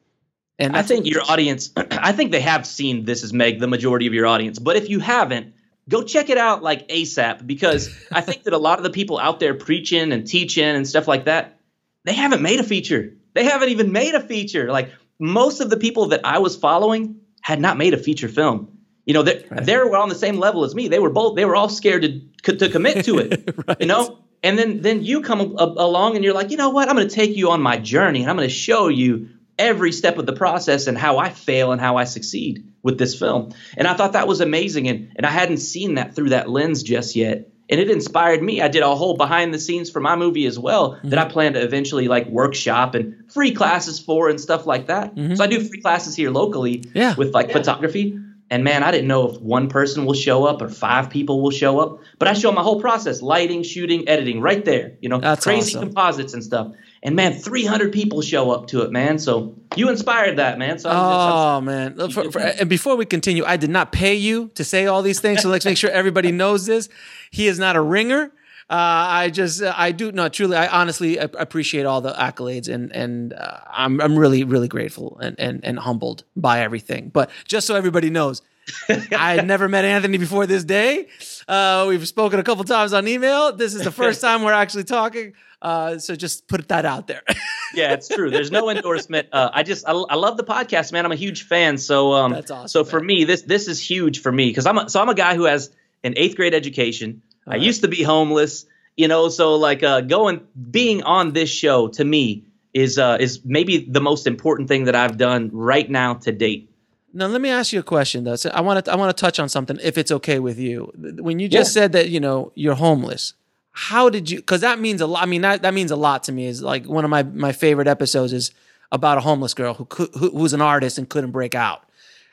And 0.58 0.76
I 0.76 0.82
think 0.82 1.06
your 1.06 1.22
audience, 1.22 1.70
I 1.76 2.10
think 2.10 2.32
they 2.32 2.40
have 2.40 2.66
seen 2.66 3.04
This 3.04 3.22
Is 3.22 3.32
Meg, 3.32 3.60
the 3.60 3.68
majority 3.68 4.08
of 4.08 4.14
your 4.14 4.26
audience. 4.26 4.58
But 4.58 4.74
if 4.74 4.90
you 4.90 4.98
haven't, 4.98 5.54
go 5.88 6.02
check 6.02 6.30
it 6.30 6.38
out 6.38 6.64
like 6.64 6.88
ASAP 6.88 7.46
because 7.46 7.88
I 8.10 8.22
think 8.22 8.42
that 8.42 8.54
a 8.54 8.58
lot 8.58 8.80
of 8.80 8.82
the 8.82 8.90
people 8.90 9.20
out 9.20 9.38
there 9.38 9.54
preaching 9.54 10.10
and 10.10 10.26
teaching 10.26 10.64
and 10.64 10.88
stuff 10.88 11.06
like 11.06 11.26
that, 11.26 11.60
they 12.02 12.12
haven't 12.12 12.42
made 12.42 12.58
a 12.58 12.64
feature. 12.64 13.14
They 13.34 13.44
haven't 13.44 13.68
even 13.68 13.92
made 13.92 14.16
a 14.16 14.20
feature. 14.20 14.72
Like 14.72 14.90
most 15.20 15.60
of 15.60 15.70
the 15.70 15.76
people 15.76 16.06
that 16.06 16.22
I 16.24 16.38
was 16.38 16.56
following 16.56 17.20
had 17.40 17.60
not 17.60 17.76
made 17.76 17.94
a 17.94 17.98
feature 17.98 18.28
film. 18.28 18.78
You 19.04 19.14
know, 19.14 19.22
they 19.22 19.44
right. 19.50 19.64
they 19.64 19.76
were 19.76 19.96
on 19.96 20.08
the 20.08 20.14
same 20.14 20.38
level 20.38 20.64
as 20.64 20.74
me. 20.74 20.88
They 20.88 20.98
were 20.98 21.10
both 21.10 21.36
they 21.36 21.44
were 21.44 21.56
all 21.56 21.68
scared 21.68 22.02
to 22.44 22.56
to 22.56 22.68
commit 22.68 23.04
to 23.06 23.18
it. 23.18 23.54
right. 23.66 23.80
You 23.80 23.86
know, 23.86 24.18
and 24.42 24.58
then 24.58 24.80
then 24.80 25.02
you 25.04 25.22
come 25.22 25.40
a, 25.40 25.44
a, 25.44 25.66
along 25.86 26.16
and 26.16 26.24
you're 26.24 26.34
like, 26.34 26.50
you 26.50 26.56
know 26.56 26.70
what? 26.70 26.88
I'm 26.88 26.96
going 26.96 27.08
to 27.08 27.14
take 27.14 27.36
you 27.36 27.50
on 27.50 27.60
my 27.60 27.78
journey 27.78 28.20
and 28.20 28.30
I'm 28.30 28.36
going 28.36 28.48
to 28.48 28.54
show 28.54 28.88
you 28.88 29.30
every 29.58 29.92
step 29.92 30.18
of 30.18 30.26
the 30.26 30.32
process 30.32 30.86
and 30.86 30.96
how 30.96 31.18
I 31.18 31.30
fail 31.30 31.72
and 31.72 31.80
how 31.80 31.96
I 31.96 32.04
succeed 32.04 32.72
with 32.82 32.98
this 32.98 33.18
film. 33.18 33.52
And 33.76 33.86
I 33.86 33.94
thought 33.94 34.12
that 34.12 34.28
was 34.28 34.40
amazing 34.40 34.88
and 34.88 35.12
and 35.16 35.26
I 35.26 35.30
hadn't 35.30 35.58
seen 35.58 35.94
that 35.94 36.14
through 36.14 36.30
that 36.30 36.48
lens 36.48 36.82
just 36.82 37.16
yet. 37.16 37.48
And 37.68 37.80
it 37.80 37.90
inspired 37.90 38.42
me. 38.42 38.60
I 38.60 38.68
did 38.68 38.82
a 38.82 38.94
whole 38.94 39.16
behind 39.16 39.54
the 39.54 39.58
scenes 39.58 39.88
for 39.88 40.00
my 40.00 40.14
movie 40.14 40.46
as 40.46 40.58
well 40.58 40.92
mm-hmm. 40.92 41.08
that 41.08 41.18
I 41.18 41.24
plan 41.24 41.54
to 41.54 41.62
eventually 41.62 42.06
like 42.06 42.26
workshop 42.26 42.94
and 42.94 43.32
free 43.32 43.52
classes 43.52 43.98
for 43.98 44.28
and 44.28 44.40
stuff 44.40 44.66
like 44.66 44.88
that. 44.88 45.14
Mm-hmm. 45.14 45.36
So 45.36 45.44
I 45.44 45.46
do 45.46 45.60
free 45.60 45.80
classes 45.80 46.14
here 46.14 46.30
locally 46.30 46.84
yeah. 46.94 47.14
with 47.14 47.32
like 47.32 47.48
yeah. 47.48 47.54
photography 47.54 48.18
and 48.52 48.64
man, 48.64 48.82
I 48.82 48.90
didn't 48.90 49.08
know 49.08 49.30
if 49.30 49.40
one 49.40 49.70
person 49.70 50.04
will 50.04 50.12
show 50.12 50.44
up 50.44 50.60
or 50.60 50.68
five 50.68 51.08
people 51.08 51.40
will 51.40 51.50
show 51.50 51.80
up. 51.80 52.00
But 52.18 52.28
I 52.28 52.34
show 52.34 52.52
my 52.52 52.60
whole 52.60 52.82
process 52.82 53.22
lighting, 53.22 53.62
shooting, 53.62 54.06
editing 54.06 54.42
right 54.42 54.62
there. 54.62 54.92
You 55.00 55.08
know, 55.08 55.20
That's 55.20 55.42
crazy 55.42 55.74
awesome. 55.74 55.88
composites 55.88 56.34
and 56.34 56.44
stuff. 56.44 56.70
And 57.02 57.16
man, 57.16 57.32
300 57.32 57.94
people 57.94 58.20
show 58.20 58.50
up 58.50 58.66
to 58.66 58.82
it, 58.82 58.92
man. 58.92 59.18
So 59.18 59.54
you 59.74 59.88
inspired 59.88 60.36
that, 60.36 60.58
man. 60.58 60.78
So 60.78 60.90
oh, 60.92 61.62
man. 61.62 61.96
For, 62.10 62.30
for, 62.30 62.40
and 62.40 62.68
before 62.68 62.94
we 62.94 63.06
continue, 63.06 63.42
I 63.42 63.56
did 63.56 63.70
not 63.70 63.90
pay 63.90 64.16
you 64.16 64.50
to 64.56 64.64
say 64.64 64.84
all 64.84 65.00
these 65.00 65.18
things. 65.18 65.40
So 65.40 65.48
let's 65.48 65.64
make 65.64 65.78
sure 65.78 65.88
everybody 65.88 66.30
knows 66.42 66.66
this. 66.66 66.90
He 67.30 67.46
is 67.46 67.58
not 67.58 67.74
a 67.74 67.80
ringer. 67.80 68.32
Uh, 68.72 69.06
I 69.10 69.28
just, 69.28 69.62
I 69.62 69.92
do 69.92 70.12
not 70.12 70.32
truly, 70.32 70.56
I 70.56 70.66
honestly 70.66 71.18
appreciate 71.18 71.84
all 71.84 72.00
the 72.00 72.14
accolades 72.14 72.72
and, 72.72 72.90
and 72.92 73.34
uh, 73.34 73.58
I'm, 73.70 74.00
I'm 74.00 74.18
really, 74.18 74.44
really 74.44 74.68
grateful 74.68 75.18
and, 75.20 75.38
and, 75.38 75.62
and 75.62 75.78
humbled 75.78 76.24
by 76.36 76.60
everything. 76.60 77.10
But 77.10 77.28
just 77.46 77.66
so 77.66 77.74
everybody 77.74 78.08
knows, 78.08 78.40
I 78.88 79.34
had 79.34 79.46
never 79.46 79.68
met 79.68 79.84
Anthony 79.84 80.16
before 80.16 80.46
this 80.46 80.64
day. 80.64 81.08
Uh, 81.46 81.84
we've 81.86 82.08
spoken 82.08 82.40
a 82.40 82.42
couple 82.42 82.64
times 82.64 82.94
on 82.94 83.06
email. 83.06 83.54
This 83.54 83.74
is 83.74 83.84
the 83.84 83.90
first 83.90 84.20
time 84.22 84.42
we're 84.42 84.54
actually 84.54 84.84
talking. 84.84 85.34
Uh, 85.60 85.98
so 85.98 86.16
just 86.16 86.48
put 86.48 86.66
that 86.68 86.86
out 86.86 87.06
there. 87.06 87.22
yeah, 87.74 87.92
it's 87.92 88.08
true. 88.08 88.30
There's 88.30 88.50
no 88.50 88.70
endorsement. 88.70 89.28
Uh, 89.32 89.50
I 89.52 89.64
just 89.64 89.86
I, 89.86 89.92
I, 89.92 90.14
love 90.14 90.38
the 90.38 90.44
podcast, 90.44 90.92
man. 90.92 91.04
I'm 91.04 91.12
a 91.12 91.16
huge 91.16 91.42
fan. 91.42 91.76
So 91.76 92.12
um, 92.14 92.32
That's 92.32 92.50
awesome. 92.50 92.68
So 92.68 92.84
for 92.84 93.00
me, 93.00 93.24
this 93.24 93.42
this 93.42 93.68
is 93.68 93.78
huge 93.78 94.22
for 94.22 94.32
me 94.32 94.48
because 94.48 94.66
I'm 94.66 94.78
a, 94.78 94.88
so 94.88 95.00
I'm 95.02 95.10
a 95.10 95.14
guy 95.14 95.34
who 95.34 95.44
has 95.44 95.70
an 96.02 96.14
eighth 96.16 96.36
grade 96.36 96.54
education. 96.54 97.22
I 97.46 97.56
used 97.56 97.82
to 97.82 97.88
be 97.88 98.02
homeless, 98.02 98.66
you 98.96 99.08
know. 99.08 99.28
So 99.28 99.56
like 99.56 99.82
uh, 99.82 100.00
going, 100.02 100.40
being 100.70 101.02
on 101.02 101.32
this 101.32 101.50
show 101.50 101.88
to 101.88 102.04
me 102.04 102.44
is 102.72 102.98
uh, 102.98 103.18
is 103.20 103.40
maybe 103.44 103.78
the 103.78 104.00
most 104.00 104.26
important 104.26 104.68
thing 104.68 104.84
that 104.84 104.94
I've 104.94 105.16
done 105.16 105.50
right 105.52 105.90
now 105.90 106.14
to 106.14 106.32
date. 106.32 106.68
Now 107.12 107.26
let 107.26 107.40
me 107.40 107.50
ask 107.50 107.72
you 107.72 107.80
a 107.80 107.82
question 107.82 108.24
though. 108.24 108.36
So 108.36 108.50
I 108.50 108.60
want 108.62 108.84
to 108.84 108.92
I 108.92 108.96
want 108.96 109.14
to 109.14 109.20
touch 109.20 109.38
on 109.38 109.48
something 109.48 109.78
if 109.82 109.98
it's 109.98 110.10
okay 110.12 110.38
with 110.38 110.58
you. 110.58 110.92
When 111.20 111.38
you 111.38 111.48
just 111.48 111.70
Yeah. 111.76 111.82
said 111.82 111.92
that 111.92 112.08
you 112.08 112.20
know 112.20 112.52
you're 112.54 112.74
homeless, 112.74 113.34
how 113.72 114.08
did 114.08 114.30
you? 114.30 114.38
Because 114.38 114.62
that 114.62 114.78
means 114.80 115.00
a 115.00 115.06
lot. 115.06 115.22
I 115.22 115.26
mean 115.26 115.42
that 115.42 115.62
that 115.62 115.74
means 115.74 115.90
a 115.90 115.96
lot 115.96 116.22
to 116.24 116.32
me. 116.32 116.46
Is 116.46 116.62
like 116.62 116.86
one 116.86 117.04
of 117.04 117.10
my 117.10 117.22
my 117.22 117.52
favorite 117.52 117.88
episodes 117.88 118.32
is 118.32 118.50
about 118.90 119.18
a 119.18 119.22
homeless 119.22 119.54
girl 119.54 119.74
who 119.74 119.84
could, 119.86 120.08
who, 120.18 120.30
who 120.30 120.38
was 120.38 120.52
an 120.52 120.60
artist 120.60 120.96
and 120.98 121.08
couldn't 121.08 121.30
break 121.32 121.54
out. 121.54 121.82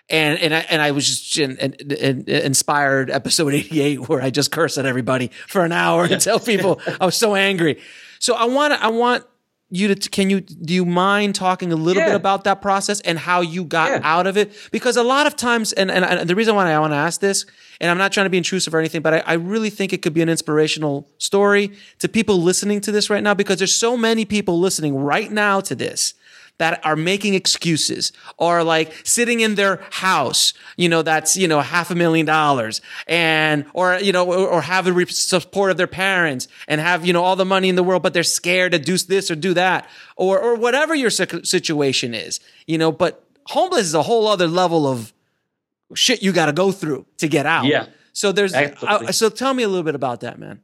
And 0.10 0.40
and 0.40 0.56
I, 0.56 0.60
and 0.70 0.82
I 0.82 0.92
was 0.92 1.06
just 1.08 1.38
in, 1.38 1.58
in, 1.58 1.74
in- 1.92 2.30
inspired 2.30 3.12
episode 3.12 3.54
88 3.54 4.10
where 4.10 4.22
I 4.22 4.30
just 4.32 4.52
curse 4.52 4.78
at 4.78 4.86
everybody 4.86 5.30
for 5.48 5.64
an 5.64 5.72
hour 5.72 6.06
and 6.06 6.20
tell 6.22 6.40
people 6.40 6.82
I 7.02 7.06
was 7.06 7.16
so 7.16 7.36
angry. 7.36 7.80
So 8.20 8.34
I 8.36 8.46
want 8.46 8.74
I 8.74 8.88
want 8.90 9.24
you 9.72 9.94
to 9.94 10.10
can 10.10 10.32
you 10.32 10.42
do 10.42 10.74
you 10.74 10.84
mind 10.84 11.36
talking 11.36 11.72
a 11.72 11.76
little 11.76 12.02
bit 12.02 12.16
about 12.16 12.44
that 12.46 12.60
process 12.60 13.02
and 13.02 13.20
how 13.20 13.42
you 13.42 13.64
got 13.64 13.92
Yeah. 13.92 14.00
out 14.04 14.26
of 14.26 14.36
it 14.36 14.52
because 14.72 14.98
a 14.98 15.04
lot 15.04 15.28
of 15.28 15.36
times 15.36 15.74
and, 15.74 15.92
and, 15.92 16.04
and 16.04 16.28
the 16.28 16.36
reason 16.36 16.56
why 16.56 16.72
I 16.74 16.80
want 16.80 16.92
to 16.92 16.98
ask 16.98 17.22
this 17.22 17.46
and 17.80 17.92
I'm 17.92 18.00
not 18.00 18.12
trying 18.12 18.26
to 18.26 18.32
be 18.32 18.38
intrusive 18.38 18.74
or 18.74 18.80
anything 18.80 19.04
but 19.04 19.14
I, 19.14 19.20
I 19.28 19.34
really 19.34 19.70
think 19.70 19.94
it 19.94 20.02
could 20.02 20.16
be 20.16 20.24
an 20.24 20.30
inspirational 20.30 21.08
story 21.20 21.72
to 22.00 22.10
people 22.10 22.42
listening 22.42 22.82
to 22.82 22.92
this 22.92 23.12
right 23.12 23.22
now 23.22 23.36
because 23.36 23.60
there's 23.60 23.76
so 23.76 23.96
many 23.96 24.26
people 24.26 24.60
listening 24.60 24.96
right 24.98 25.32
now 25.32 25.62
to 25.62 25.76
this 25.76 26.16
that 26.60 26.86
are 26.86 26.96
making 26.96 27.34
excuses 27.34 28.12
or 28.38 28.64
like 28.64 28.94
sitting 29.04 29.40
in 29.40 29.56
their 29.56 29.82
house, 29.92 30.54
you 30.78 30.88
know, 30.88 31.02
that's, 31.02 31.36
you 31.36 31.48
know, 31.48 31.62
half 31.62 31.90
a 31.90 31.96
million 31.96 32.26
dollars 32.26 32.82
and, 33.08 33.66
or, 33.74 33.96
you 33.96 34.12
know, 34.12 34.26
or, 34.26 34.48
or 34.48 34.62
have 34.62 34.86
the 34.86 35.06
support 35.08 35.72
of 35.72 35.78
their 35.78 35.88
parents 35.88 36.48
and 36.68 36.80
have, 36.80 37.06
you 37.06 37.14
know, 37.14 37.24
all 37.24 37.36
the 37.36 37.46
money 37.46 37.70
in 37.70 37.76
the 37.76 37.84
world, 37.84 38.04
but 38.04 38.14
they're 38.14 38.24
scared 38.24 38.74
to 38.74 38.80
do 38.80 38.98
this 38.98 39.32
or 39.32 39.36
do 39.36 39.54
that 39.54 39.90
or, 40.16 40.40
or 40.40 40.56
whatever 40.56 40.94
your 40.94 41.10
situation 41.10 42.14
is, 42.14 42.40
you 42.68 42.78
know, 42.78 42.92
but 42.92 43.24
homeless 43.48 43.88
is 43.88 43.94
a 43.94 44.04
whole 44.04 44.28
other 44.28 44.48
level 44.48 44.86
of 44.86 45.14
shit 45.96 46.22
you 46.22 46.32
got 46.34 46.48
to 46.48 46.54
go 46.54 46.72
through 46.72 47.06
to 47.18 47.28
get 47.28 47.46
out. 47.46 47.66
Yeah. 47.66 47.88
So 48.12 48.34
there's, 48.34 48.54
Absolutely. 48.54 49.08
uh, 49.08 49.12
so 49.14 49.30
tell 49.30 49.54
me 49.54 49.64
a 49.64 49.68
little 49.70 49.84
bit 49.84 49.96
about 49.96 50.22
that, 50.22 50.38
man. 50.40 50.62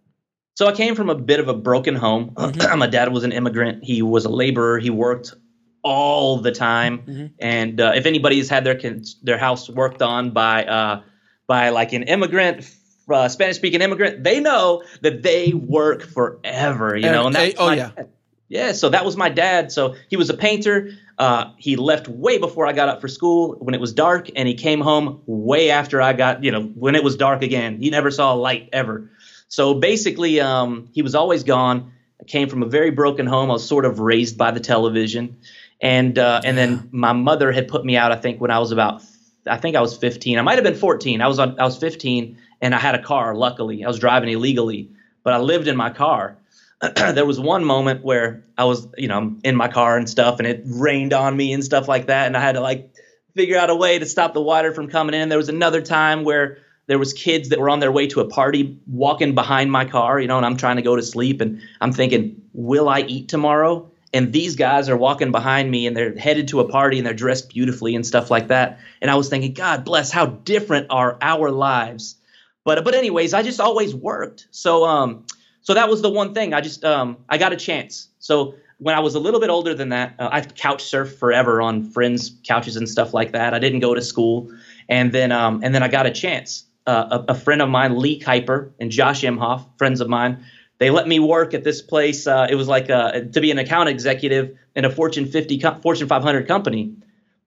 So 0.56 0.68
I 0.68 0.74
came 0.74 0.96
from 0.96 1.10
a 1.10 1.16
bit 1.16 1.40
of 1.40 1.48
a 1.48 1.54
broken 1.54 1.96
home. 1.96 2.34
My 2.78 2.88
dad 2.88 3.14
was 3.14 3.24
an 3.24 3.32
immigrant. 3.32 3.84
He 3.84 4.02
was 4.02 4.26
a 4.26 4.30
laborer. 4.30 4.80
He 4.80 4.90
worked 4.90 5.36
all 5.86 6.40
the 6.40 6.52
time. 6.52 7.32
And 7.40 7.80
uh, 7.80 7.94
if 7.96 8.06
anybody's 8.06 8.50
had 8.50 8.64
their 8.66 8.80
their 9.24 9.38
house 9.38 9.70
worked 9.70 10.02
on 10.02 10.32
by 10.32 10.66
uh, 10.66 11.04
by 11.48 11.70
like 11.70 11.94
an 11.94 12.04
immigrant, 12.04 12.70
uh, 13.10 13.30
Spanish 13.30 13.56
speaking 13.56 13.82
immigrant, 13.82 14.24
they 14.24 14.40
know 14.40 14.84
that 15.02 15.22
they 15.22 15.54
work 15.54 16.02
forever. 16.02 16.98
You 16.98 17.12
know, 17.12 17.28
and 17.28 17.36
that's 17.36 17.56
Oh, 17.58 17.68
my 17.68 17.76
yeah. 17.76 17.92
dad. 17.96 18.10
Yeah, 18.48 18.72
so 18.74 18.90
that 18.90 19.04
was 19.06 19.18
my 19.18 19.30
dad. 19.30 19.72
So 19.72 19.96
he 20.08 20.18
was 20.18 20.30
a 20.30 20.36
painter. 20.36 20.92
Uh, 21.18 21.52
he 21.58 21.76
left 21.78 22.08
way 22.08 22.38
before 22.38 22.68
I 22.68 22.74
got 22.74 22.90
up 22.90 23.02
for 23.02 23.08
school 23.08 23.56
when 23.60 23.74
it 23.74 23.82
was 23.82 23.94
dark, 23.94 24.30
and 24.36 24.48
he 24.48 24.54
came 24.54 24.82
home 24.82 25.22
way 25.26 25.72
after 25.72 26.00
I 26.02 26.14
got, 26.14 26.44
you 26.44 26.52
know, 26.52 26.62
when 26.62 26.94
it 26.96 27.04
was 27.04 27.16
dark 27.16 27.42
again. 27.42 27.80
He 27.80 27.90
never 27.90 28.12
saw 28.12 28.34
a 28.34 28.38
light 28.38 28.70
ever. 28.72 29.10
So 29.48 29.74
basically, 29.74 30.42
um, 30.42 30.90
he 30.94 31.02
was 31.02 31.16
always 31.16 31.44
gone. 31.44 31.92
I 32.22 32.26
came 32.26 32.48
from 32.48 32.62
a 32.62 32.68
very 32.68 32.92
broken 32.92 33.26
home. 33.26 33.50
I 33.50 33.54
was 33.54 33.68
sort 33.68 33.86
of 33.86 34.00
raised 34.00 34.38
by 34.38 34.52
the 34.52 34.60
television, 34.60 35.38
and 35.82 36.18
uh, 36.18 36.42
and 36.44 36.58
then 36.58 36.90
my 36.92 37.14
mother 37.14 37.52
had 37.52 37.68
put 37.68 37.86
me 37.86 37.98
out. 37.98 38.12
I 38.12 38.16
think 38.16 38.40
when 38.40 38.52
I 38.52 38.60
was 38.60 38.72
about, 38.72 39.02
I 39.48 39.58
think 39.58 39.76
I 39.76 39.82
was 39.82 39.98
15. 39.98 40.40
I 40.40 40.42
might 40.42 40.56
have 40.56 40.64
been 40.64 40.76
14. 40.76 41.22
I 41.22 41.28
was 41.28 41.40
on, 41.40 41.60
I 41.60 41.64
was 41.64 41.78
15, 41.78 42.38
and 42.62 42.74
I 42.74 42.80
had 42.80 42.96
a 42.96 43.02
car. 43.02 43.36
Luckily, 43.36 43.84
I 43.84 43.88
was 43.88 44.00
driving 44.00 44.30
illegally, 44.30 44.90
but 45.24 45.34
I 45.34 45.38
lived 45.38 45.68
in 45.68 45.76
my 45.76 45.90
car. 45.90 46.38
there 46.96 47.26
was 47.26 47.40
one 47.40 47.64
moment 47.64 48.04
where 48.04 48.44
I 48.58 48.66
was, 48.66 48.88
you 48.98 49.08
know, 49.08 49.36
in 49.44 49.56
my 49.56 49.68
car 49.68 49.98
and 49.98 50.10
stuff, 50.10 50.40
and 50.40 50.48
it 50.48 50.62
rained 50.66 51.14
on 51.14 51.36
me 51.36 51.54
and 51.54 51.64
stuff 51.64 51.88
like 51.88 52.08
that, 52.08 52.28
and 52.28 52.38
I 52.38 52.42
had 52.42 52.54
to 52.54 52.62
like 52.62 52.90
figure 53.36 53.58
out 53.58 53.70
a 53.70 53.76
way 53.76 54.00
to 54.00 54.06
stop 54.06 54.34
the 54.34 54.42
water 54.42 54.74
from 54.74 54.88
coming 54.88 55.14
in. 55.14 55.30
There 55.30 55.38
was 55.38 55.50
another 55.50 55.82
time 55.82 56.24
where 56.24 56.60
there 56.88 57.00
was 57.00 57.14
kids 57.14 57.50
that 57.50 57.60
were 57.60 57.70
on 57.70 57.80
their 57.80 57.92
way 57.92 58.08
to 58.08 58.22
a 58.22 58.28
party 58.28 58.80
walking 58.88 59.36
behind 59.36 59.72
my 59.72 59.86
car, 59.86 60.20
you 60.20 60.28
know, 60.28 60.38
and 60.38 60.46
I'm 60.46 60.58
trying 60.58 60.76
to 60.76 60.82
go 60.82 60.96
to 60.96 61.04
sleep, 61.04 61.42
and 61.42 61.62
I'm 61.82 61.92
thinking, 61.92 62.42
will 62.54 62.88
I 62.88 63.02
eat 63.02 63.28
tomorrow? 63.28 63.92
And 64.14 64.32
these 64.32 64.56
guys 64.56 64.88
are 64.90 64.98
walking 64.98 65.32
behind 65.32 65.70
me, 65.70 65.88
and 65.88 65.96
they're 65.96 66.18
headed 66.18 66.48
to 66.50 66.62
a 66.62 66.70
party, 66.70 66.98
and 66.98 67.06
they're 67.06 67.14
dressed 67.14 67.50
beautifully 67.50 67.96
and 67.96 68.06
stuff 68.06 68.32
like 68.32 68.48
that. 68.48 68.80
And 69.02 69.12
I 69.12 69.16
was 69.16 69.30
thinking, 69.30 69.54
God 69.54 69.84
bless, 69.84 70.12
how 70.12 70.26
different 70.26 70.88
are 70.90 71.18
our 71.22 71.52
lives. 71.52 72.16
But 72.66 72.84
but 72.84 72.96
anyways, 72.96 73.34
I 73.34 73.44
just 73.44 73.62
always 73.62 73.96
worked. 73.96 74.48
So 74.52 74.86
um 74.86 75.26
so 75.62 75.74
that 75.74 75.90
was 75.90 76.02
the 76.02 76.10
one 76.10 76.34
thing. 76.34 76.54
I 76.54 76.62
just 76.62 76.84
um 76.84 77.18
I 77.30 77.38
got 77.38 77.54
a 77.54 77.58
chance. 77.58 78.10
So 78.20 78.56
when 78.80 78.96
I 78.96 79.00
was 79.00 79.16
a 79.16 79.20
little 79.20 79.40
bit 79.40 79.50
older 79.50 79.74
than 79.74 79.90
that, 79.90 80.16
uh, 80.20 80.30
I've 80.32 80.54
couch 80.56 80.84
surfed 80.84 81.16
forever 81.18 81.62
on 81.62 81.84
friends' 81.92 82.32
couches 82.46 82.76
and 82.76 82.90
stuff 82.90 83.14
like 83.14 83.32
that. 83.32 83.54
I 83.54 83.60
didn't 83.60 83.80
go 83.80 83.94
to 83.94 84.02
school, 84.02 84.52
and 84.90 85.12
then 85.12 85.32
um 85.32 85.62
and 85.64 85.74
then 85.74 85.84
I 85.84 85.88
got 85.88 86.06
a 86.06 86.12
chance. 86.12 86.66
Uh, 86.88 87.24
a, 87.28 87.32
a 87.32 87.36
friend 87.36 87.64
of 87.64 87.70
mine, 87.70 87.98
Lee 87.98 88.20
Kuiper 88.20 88.70
and 88.80 88.92
Josh 88.92 89.24
Imhoff, 89.24 89.66
friends 89.80 90.02
of 90.02 90.08
mine, 90.08 90.46
they 90.78 90.90
let 90.90 91.08
me 91.08 91.20
work 91.20 91.54
at 91.54 91.64
this 91.64 91.82
place. 91.82 92.28
Uh, 92.28 92.48
it 92.50 92.56
was 92.56 92.68
like 92.68 92.90
uh, 92.90 93.22
to 93.22 93.42
be 93.42 93.52
an 93.52 93.58
account 93.58 93.90
executive 93.90 94.58
in 94.76 94.86
a 94.86 94.90
Fortune 94.90 95.26
50, 95.26 95.62
Fortune 95.82 96.08
500 96.08 96.48
company. 96.48 96.94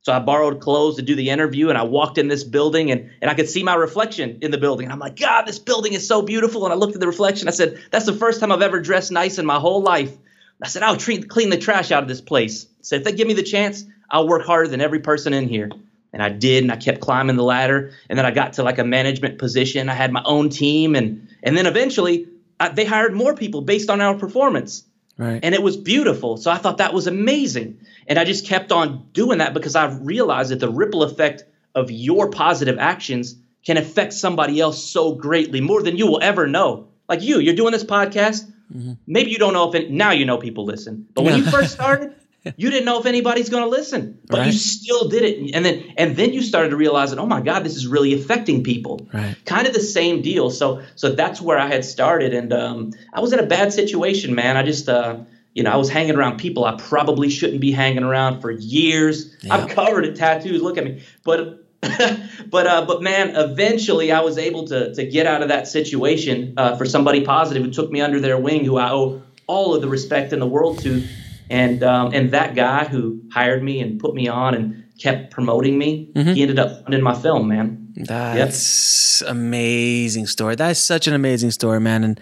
So 0.03 0.13
I 0.13 0.21
borrowed 0.21 0.61
clothes 0.61 0.97
to 0.97 1.03
do 1.03 1.15
the 1.15 1.29
interview, 1.29 1.69
and 1.69 1.77
I 1.77 1.83
walked 1.83 2.17
in 2.17 2.29
this 2.29 2.45
building, 2.45 2.91
and, 2.91 3.11
and 3.21 3.31
I 3.31 3.35
could 3.35 3.49
see 3.49 3.63
my 3.63 3.75
reflection 3.75 4.39
in 4.41 4.51
the 4.51 4.57
building. 4.57 4.87
And 4.87 4.93
I'm 4.93 4.99
like, 4.99 5.17
God, 5.17 5.43
this 5.43 5.59
building 5.59 5.93
is 5.93 6.07
so 6.07 6.23
beautiful. 6.23 6.65
And 6.65 6.73
I 6.73 6.77
looked 6.77 6.95
at 6.95 7.01
the 7.01 7.07
reflection. 7.07 7.49
I 7.49 7.51
said, 7.51 7.79
That's 7.91 8.07
the 8.07 8.15
first 8.15 8.41
time 8.41 8.51
I've 8.51 8.63
ever 8.63 8.81
dressed 8.81 9.13
nice 9.13 9.39
in 9.39 9.45
my 9.45 9.59
whole 9.59 9.83
life. 9.83 10.17
I 10.63 10.69
said, 10.69 10.83
I'll 10.83 10.97
treat, 10.97 11.29
clean 11.29 11.51
the 11.51 11.59
trash 11.59 11.93
out 11.93 12.03
of 12.03 12.09
this 12.09 12.21
place. 12.21 12.65
I 12.65 12.83
said, 12.83 12.99
If 13.01 13.05
they 13.05 13.13
give 13.13 13.29
me 13.29 13.35
the 13.35 13.43
chance, 13.43 13.85
I'll 14.09 14.27
work 14.27 14.47
harder 14.47 14.69
than 14.69 14.81
every 14.81 15.01
person 15.01 15.35
in 15.35 15.49
here. 15.49 15.71
And 16.13 16.23
I 16.23 16.31
did, 16.31 16.63
and 16.65 16.73
I 16.73 16.77
kept 16.77 17.01
climbing 17.01 17.37
the 17.37 17.43
ladder. 17.43 17.93
And 18.09 18.19
then 18.19 18.25
I 18.25 18.31
got 18.31 18.55
to 18.55 18.63
like 18.63 18.79
a 18.79 18.85
management 18.85 19.39
position. 19.39 19.91
I 19.91 19.95
had 19.95 20.11
my 20.13 20.23
own 20.25 20.49
team, 20.49 20.95
and 20.95 21.29
and 21.43 21.57
then 21.57 21.67
eventually 21.67 22.29
I, 22.61 22.69
they 22.71 22.85
hired 22.85 23.15
more 23.15 23.35
people 23.35 23.63
based 23.63 23.91
on 23.91 24.01
our 24.01 24.15
performance 24.15 24.85
Right. 25.17 25.41
and 25.43 25.53
it 25.53 25.63
was 25.63 25.77
beautiful. 25.77 26.37
So 26.37 26.49
I 26.49 26.59
thought 26.59 26.79
that 26.79 26.95
was 26.95 27.09
amazing. 27.09 27.81
And 28.07 28.21
I 28.21 28.25
just 28.25 28.47
kept 28.47 28.71
on 28.71 29.09
doing 29.13 29.39
that 29.39 29.53
because 29.53 29.75
I 29.75 29.87
realized 29.87 30.53
that 30.53 30.61
the 30.61 30.71
ripple 30.71 31.03
effect 31.03 31.45
of 31.75 31.91
your 31.91 32.31
positive 32.31 32.79
actions 32.79 33.35
can 33.67 33.77
affect 33.77 34.13
somebody 34.13 34.61
else 34.61 34.83
so 34.83 35.15
greatly 35.17 35.61
more 35.61 35.83
than 35.83 35.97
you 35.97 36.07
will 36.07 36.21
ever 36.23 36.47
know. 36.47 36.89
Like 37.09 37.23
you, 37.23 37.41
you're 37.41 37.57
doing 37.57 37.73
this 37.73 37.83
podcast. 37.85 38.49
Mm-hmm. 38.73 38.93
Maybe 39.09 39.33
you 39.33 39.39
don't 39.39 39.55
know 39.55 39.69
if 39.69 39.75
it, 39.75 39.91
now 39.91 40.13
you 40.13 40.25
know 40.25 40.39
people 40.39 40.65
listen, 40.65 41.09
but 41.15 41.25
when 41.25 41.37
you 41.37 41.43
first 41.45 41.73
started, 41.73 42.15
you 42.57 42.71
didn't 42.71 42.85
know 42.85 42.99
if 42.99 43.07
anybody's 43.07 43.49
going 43.49 43.63
to 43.63 43.69
listen, 43.69 44.19
but 44.27 44.47
you 44.47 44.53
still 44.53 45.09
did 45.09 45.23
it. 45.23 45.55
And 45.55 45.65
then 45.65 45.95
and 45.97 46.17
then 46.17 46.33
you 46.33 46.43
started 46.43 46.71
to 46.71 46.77
realize 46.77 47.11
that 47.11 47.19
oh 47.19 47.27
my 47.27 47.41
god, 47.41 47.65
this 47.65 47.77
is 47.77 47.87
really 47.87 48.15
affecting 48.15 48.63
people. 48.63 49.09
Right. 49.13 49.37
Kind 49.45 49.67
of 49.67 49.75
the 49.75 49.81
same 49.81 50.23
deal. 50.23 50.51
So 50.51 50.83
so 50.97 51.11
that's 51.11 51.41
where 51.41 51.59
I 51.59 51.67
had 51.67 51.85
started, 51.85 52.35
and 52.35 52.53
um, 52.53 52.93
I 53.13 53.21
was 53.21 53.33
in 53.33 53.39
a 53.39 53.47
bad 53.47 53.73
situation, 53.73 54.35
man. 54.35 54.57
I 54.57 54.63
just 54.63 54.89
uh, 54.89 55.19
you 55.55 55.63
know 55.63 55.71
I 55.71 55.77
was 55.77 55.91
hanging 55.91 56.17
around 56.17 56.39
people 56.39 56.65
I 56.65 56.77
probably 56.77 57.31
shouldn't 57.31 57.61
be 57.61 57.73
hanging 57.73 58.03
around 58.03 58.41
for 58.41 58.51
years. 58.51 59.37
I'm 59.51 59.69
covered 59.69 60.05
in 60.05 60.15
tattoos. 60.15 60.63
Look 60.63 60.79
at 60.79 60.85
me, 60.85 61.03
but. 61.25 61.65
but 62.51 62.67
uh, 62.67 62.85
but 62.87 63.03
man, 63.03 63.37
eventually 63.37 64.11
I 64.11 64.23
was 64.23 64.37
able 64.37 64.67
to 64.67 64.93
to 64.95 65.07
get 65.07 65.29
out 65.29 65.43
of 65.43 65.49
that 65.51 65.69
situation 65.69 66.55
uh, 66.57 66.75
for 66.75 66.85
somebody 66.85 67.25
positive 67.25 67.63
who 67.63 67.71
took 67.71 67.89
me 67.89 68.01
under 68.01 68.19
their 68.19 68.37
wing, 68.37 68.65
who 68.65 68.79
I 68.79 68.91
owe 68.91 69.23
all 69.49 69.75
of 69.75 69.81
the 69.81 69.89
respect 69.89 70.33
in 70.33 70.39
the 70.39 70.47
world 70.47 70.81
to, 70.81 71.03
and 71.51 71.83
um, 71.83 72.13
and 72.13 72.31
that 72.33 72.55
guy 72.55 72.85
who 72.85 73.21
hired 73.33 73.63
me 73.63 73.81
and 73.81 73.99
put 74.01 74.15
me 74.15 74.29
on 74.29 74.55
and 74.55 74.85
kept 74.99 75.31
promoting 75.31 75.79
me, 75.79 76.11
he 76.35 76.43
ended 76.43 76.59
up 76.59 76.83
funding 76.83 77.03
my 77.03 77.15
film, 77.15 77.49
man. 77.49 77.93
That's 78.37 79.23
amazing 79.23 80.27
story. 80.27 80.55
That's 80.57 80.81
such 80.81 81.07
an 81.07 81.15
amazing 81.15 81.51
story, 81.53 81.81
man. 81.81 82.05
And 82.05 82.21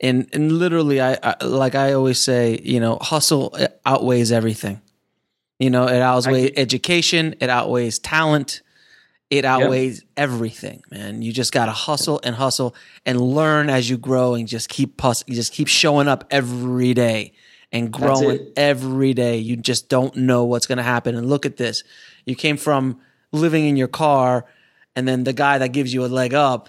and 0.00 0.28
and 0.32 0.52
literally, 0.52 1.00
I, 1.00 1.18
I 1.22 1.44
like 1.44 1.74
I 1.74 1.92
always 1.92 2.18
say, 2.20 2.60
you 2.62 2.80
know, 2.80 2.98
hustle 3.00 3.56
outweighs 3.84 4.30
everything. 4.32 4.80
You 5.58 5.70
know, 5.70 5.86
it 5.88 6.00
outweighs 6.00 6.52
education, 6.56 7.34
it 7.40 7.50
outweighs 7.50 7.98
talent, 7.98 8.62
it 9.28 9.44
outweighs 9.44 10.04
everything, 10.16 10.82
man. 10.90 11.20
You 11.20 11.32
just 11.32 11.52
gotta 11.52 11.72
hustle 11.72 12.20
and 12.22 12.36
hustle 12.36 12.76
and 13.04 13.20
learn 13.20 13.68
as 13.68 13.90
you 13.90 13.98
grow, 13.98 14.34
and 14.34 14.46
just 14.46 14.68
keep 14.68 14.96
pus- 14.96 15.24
you 15.26 15.34
just 15.34 15.52
keep 15.52 15.66
showing 15.68 16.06
up 16.06 16.24
every 16.30 16.94
day 16.94 17.32
and 17.72 17.92
growing 17.92 18.52
every 18.56 19.14
day. 19.14 19.38
You 19.38 19.56
just 19.56 19.88
don't 19.88 20.14
know 20.16 20.44
what's 20.44 20.66
gonna 20.66 20.82
happen. 20.82 21.14
And 21.14 21.28
look 21.28 21.46
at 21.46 21.56
this. 21.56 21.84
You 22.24 22.34
came 22.34 22.56
from 22.56 23.00
living 23.32 23.66
in 23.66 23.76
your 23.76 23.88
car, 23.88 24.46
and 24.96 25.06
then 25.06 25.24
the 25.24 25.32
guy 25.32 25.58
that 25.58 25.68
gives 25.68 25.92
you 25.92 26.04
a 26.04 26.06
leg 26.06 26.34
up 26.34 26.68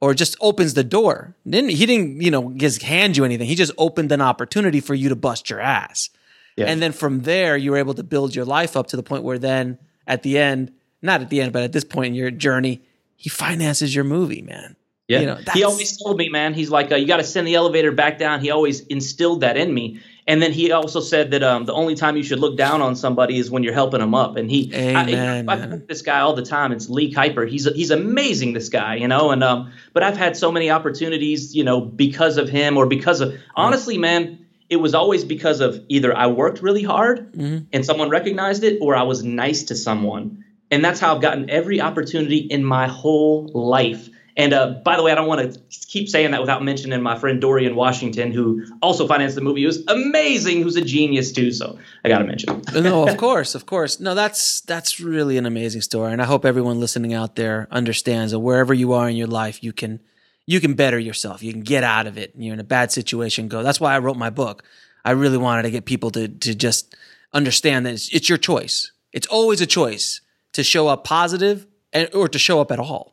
or 0.00 0.14
just 0.14 0.36
opens 0.40 0.74
the 0.74 0.84
door. 0.84 1.36
Didn't 1.48 1.70
he 1.70 1.86
didn't, 1.86 2.20
you 2.20 2.30
know, 2.30 2.52
just 2.56 2.82
hand 2.82 3.16
you 3.16 3.24
anything. 3.24 3.46
He 3.46 3.54
just 3.54 3.72
opened 3.78 4.10
an 4.12 4.20
opportunity 4.20 4.80
for 4.80 4.94
you 4.94 5.08
to 5.10 5.16
bust 5.16 5.48
your 5.48 5.60
ass. 5.60 6.10
Yeah. 6.56 6.66
And 6.66 6.82
then 6.82 6.92
from 6.92 7.22
there, 7.22 7.56
you 7.56 7.70
were 7.70 7.78
able 7.78 7.94
to 7.94 8.02
build 8.02 8.34
your 8.34 8.44
life 8.44 8.76
up 8.76 8.88
to 8.88 8.96
the 8.96 9.02
point 9.02 9.22
where 9.22 9.38
then 9.38 9.78
at 10.06 10.22
the 10.22 10.38
end, 10.38 10.72
not 11.00 11.20
at 11.20 11.30
the 11.30 11.40
end, 11.40 11.52
but 11.52 11.62
at 11.62 11.72
this 11.72 11.84
point 11.84 12.08
in 12.08 12.14
your 12.14 12.30
journey, 12.30 12.82
he 13.16 13.28
finances 13.28 13.94
your 13.94 14.04
movie, 14.04 14.42
man. 14.42 14.76
Yeah, 15.08 15.20
You 15.20 15.26
know, 15.26 15.38
he 15.52 15.62
always 15.64 15.96
told 15.96 16.16
me, 16.16 16.28
man. 16.28 16.54
He's 16.54 16.70
like, 16.70 16.90
uh, 16.90 16.96
you 16.96 17.06
got 17.06 17.18
to 17.18 17.24
send 17.24 17.46
the 17.46 17.54
elevator 17.54 17.92
back 17.92 18.18
down. 18.18 18.40
He 18.40 18.50
always 18.50 18.80
instilled 18.80 19.42
that 19.42 19.56
in 19.56 19.72
me. 19.72 20.00
And 20.26 20.40
then 20.40 20.52
he 20.52 20.70
also 20.70 21.00
said 21.00 21.32
that 21.32 21.42
um, 21.42 21.64
the 21.64 21.72
only 21.72 21.94
time 21.96 22.16
you 22.16 22.22
should 22.22 22.38
look 22.38 22.56
down 22.56 22.80
on 22.80 22.94
somebody 22.94 23.38
is 23.38 23.50
when 23.50 23.64
you're 23.64 23.72
helping 23.72 23.98
them 24.00 24.14
up. 24.14 24.36
And 24.36 24.48
he, 24.48 24.70
Amen, 24.72 25.48
I, 25.48 25.52
I, 25.52 25.62
I 25.62 25.76
this 25.88 26.02
guy 26.02 26.20
all 26.20 26.34
the 26.34 26.44
time. 26.44 26.70
It's 26.70 26.88
Lee 26.88 27.12
Kuiper. 27.12 27.48
He's 27.48 27.64
he's 27.64 27.90
amazing. 27.90 28.52
This 28.52 28.68
guy, 28.68 28.96
you 28.96 29.08
know. 29.08 29.30
And 29.32 29.42
um, 29.42 29.72
but 29.92 30.02
I've 30.04 30.16
had 30.16 30.36
so 30.36 30.52
many 30.52 30.70
opportunities, 30.70 31.56
you 31.56 31.64
know, 31.64 31.80
because 31.80 32.36
of 32.36 32.48
him 32.48 32.76
or 32.76 32.86
because 32.86 33.20
of 33.20 33.34
honestly, 33.56 33.98
man. 33.98 34.38
It 34.70 34.80
was 34.80 34.94
always 34.94 35.22
because 35.22 35.60
of 35.60 35.84
either 35.88 36.16
I 36.16 36.28
worked 36.28 36.62
really 36.62 36.82
hard 36.82 37.34
Mm-hmm. 37.34 37.66
and 37.74 37.84
someone 37.84 38.08
recognized 38.08 38.64
it, 38.64 38.78
or 38.80 38.96
I 38.96 39.02
was 39.02 39.22
nice 39.22 39.64
to 39.64 39.74
someone. 39.76 40.44
And 40.70 40.82
that's 40.82 40.98
how 40.98 41.14
I've 41.14 41.20
gotten 41.20 41.50
every 41.50 41.82
opportunity 41.82 42.38
in 42.38 42.64
my 42.64 42.88
whole 42.88 43.50
life. 43.52 44.08
And 44.36 44.54
uh, 44.54 44.80
by 44.84 44.96
the 44.96 45.02
way, 45.02 45.12
I 45.12 45.14
don't 45.14 45.26
want 45.26 45.52
to 45.52 45.60
keep 45.86 46.08
saying 46.08 46.30
that 46.30 46.40
without 46.40 46.64
mentioning 46.64 47.02
my 47.02 47.18
friend 47.18 47.40
Dorian 47.40 47.76
Washington, 47.76 48.32
who 48.32 48.64
also 48.80 49.06
financed 49.06 49.34
the 49.34 49.42
movie. 49.42 49.64
Was 49.66 49.84
amazing, 49.88 50.62
who's 50.62 50.76
a 50.76 50.80
genius 50.80 51.32
too. 51.32 51.52
So 51.52 51.78
I 52.04 52.08
got 52.08 52.18
to 52.18 52.24
mention 52.24 52.62
no, 52.74 53.06
of 53.06 53.16
course, 53.16 53.54
of 53.54 53.66
course. 53.66 54.00
No, 54.00 54.14
that's 54.14 54.62
that's 54.62 55.00
really 55.00 55.36
an 55.36 55.46
amazing 55.46 55.82
story, 55.82 56.12
and 56.12 56.22
I 56.22 56.24
hope 56.24 56.44
everyone 56.44 56.80
listening 56.80 57.12
out 57.12 57.36
there 57.36 57.68
understands 57.70 58.32
that 58.32 58.40
wherever 58.40 58.72
you 58.72 58.92
are 58.92 59.08
in 59.08 59.16
your 59.16 59.26
life, 59.26 59.62
you 59.62 59.72
can 59.72 60.00
you 60.46 60.60
can 60.60 60.74
better 60.74 60.98
yourself. 60.98 61.42
You 61.42 61.52
can 61.52 61.62
get 61.62 61.84
out 61.84 62.06
of 62.06 62.16
it. 62.16 62.32
You're 62.36 62.54
in 62.54 62.60
a 62.60 62.64
bad 62.64 62.90
situation, 62.90 63.48
go. 63.48 63.62
That's 63.62 63.80
why 63.80 63.94
I 63.94 63.98
wrote 63.98 64.16
my 64.16 64.30
book. 64.30 64.64
I 65.04 65.10
really 65.12 65.38
wanted 65.38 65.62
to 65.62 65.70
get 65.70 65.84
people 65.84 66.10
to 66.12 66.28
to 66.28 66.54
just 66.54 66.96
understand 67.32 67.86
that 67.86 67.94
it's, 67.94 68.08
it's 68.14 68.28
your 68.28 68.38
choice. 68.38 68.92
It's 69.12 69.26
always 69.26 69.60
a 69.60 69.66
choice 69.66 70.20
to 70.52 70.62
show 70.62 70.88
up 70.88 71.04
positive 71.04 71.66
and 71.92 72.08
or 72.14 72.28
to 72.28 72.38
show 72.38 72.60
up 72.60 72.72
at 72.72 72.78
all. 72.78 73.11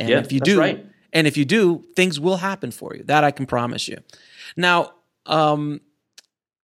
And 0.00 0.08
Yeah, 0.08 0.18
if 0.18 0.32
you 0.32 0.40
do, 0.40 0.58
right. 0.58 0.84
and 1.12 1.26
if 1.26 1.36
you 1.36 1.44
do, 1.44 1.84
things 1.94 2.18
will 2.18 2.38
happen 2.38 2.70
for 2.72 2.96
you. 2.96 3.04
That 3.04 3.22
I 3.22 3.30
can 3.30 3.46
promise 3.46 3.86
you. 3.86 3.98
Now, 4.56 4.92
um, 5.26 5.80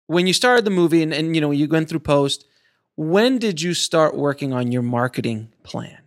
when 0.09 0.27
you 0.27 0.33
started 0.33 0.65
the 0.65 0.71
movie 0.71 1.03
and, 1.03 1.13
and 1.13 1.35
you 1.35 1.41
know 1.41 1.51
you 1.53 1.69
went 1.69 1.89
through 1.89 2.01
post, 2.01 2.45
when 2.97 3.39
did 3.39 3.61
you 3.61 3.75
start 3.75 4.17
working 4.17 4.53
on 4.53 4.73
your 4.73 4.83
marketing 4.83 5.53
plan? 5.63 5.99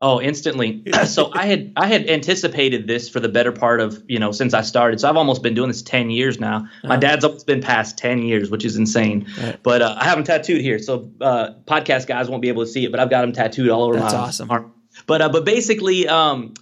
Oh, 0.00 0.20
instantly. 0.20 0.82
so 1.06 1.30
I 1.32 1.46
had 1.46 1.72
I 1.76 1.86
had 1.86 2.10
anticipated 2.10 2.86
this 2.86 3.08
for 3.08 3.20
the 3.20 3.28
better 3.28 3.52
part 3.52 3.80
of 3.80 4.02
you 4.08 4.18
know 4.18 4.32
since 4.32 4.52
I 4.52 4.60
started. 4.62 5.00
So 5.00 5.08
I've 5.08 5.16
almost 5.16 5.42
been 5.42 5.54
doing 5.54 5.68
this 5.68 5.82
ten 5.82 6.10
years 6.10 6.38
now. 6.40 6.66
My 6.82 6.96
dad's 6.96 7.24
almost 7.24 7.46
been 7.46 7.60
past 7.62 7.96
ten 7.96 8.18
years, 8.18 8.50
which 8.50 8.64
is 8.64 8.76
insane. 8.76 9.26
Right. 9.40 9.58
But 9.62 9.80
uh, 9.82 9.94
I 9.98 10.04
have 10.04 10.16
them 10.16 10.24
tattooed 10.24 10.60
here, 10.60 10.78
so 10.78 11.10
uh, 11.20 11.50
podcast 11.66 12.06
guys 12.06 12.28
won't 12.28 12.42
be 12.42 12.48
able 12.48 12.64
to 12.64 12.70
see 12.70 12.84
it. 12.84 12.90
But 12.90 13.00
I've 13.00 13.08
got 13.10 13.20
them 13.22 13.32
tattooed 13.32 13.70
all 13.70 13.84
over 13.84 13.94
That's 13.98 14.12
my 14.12 14.18
awesome. 14.20 14.50
arm. 14.50 14.72
But 15.06 15.22
uh, 15.22 15.28
but 15.28 15.44
basically, 15.44 16.08
um, 16.08 16.54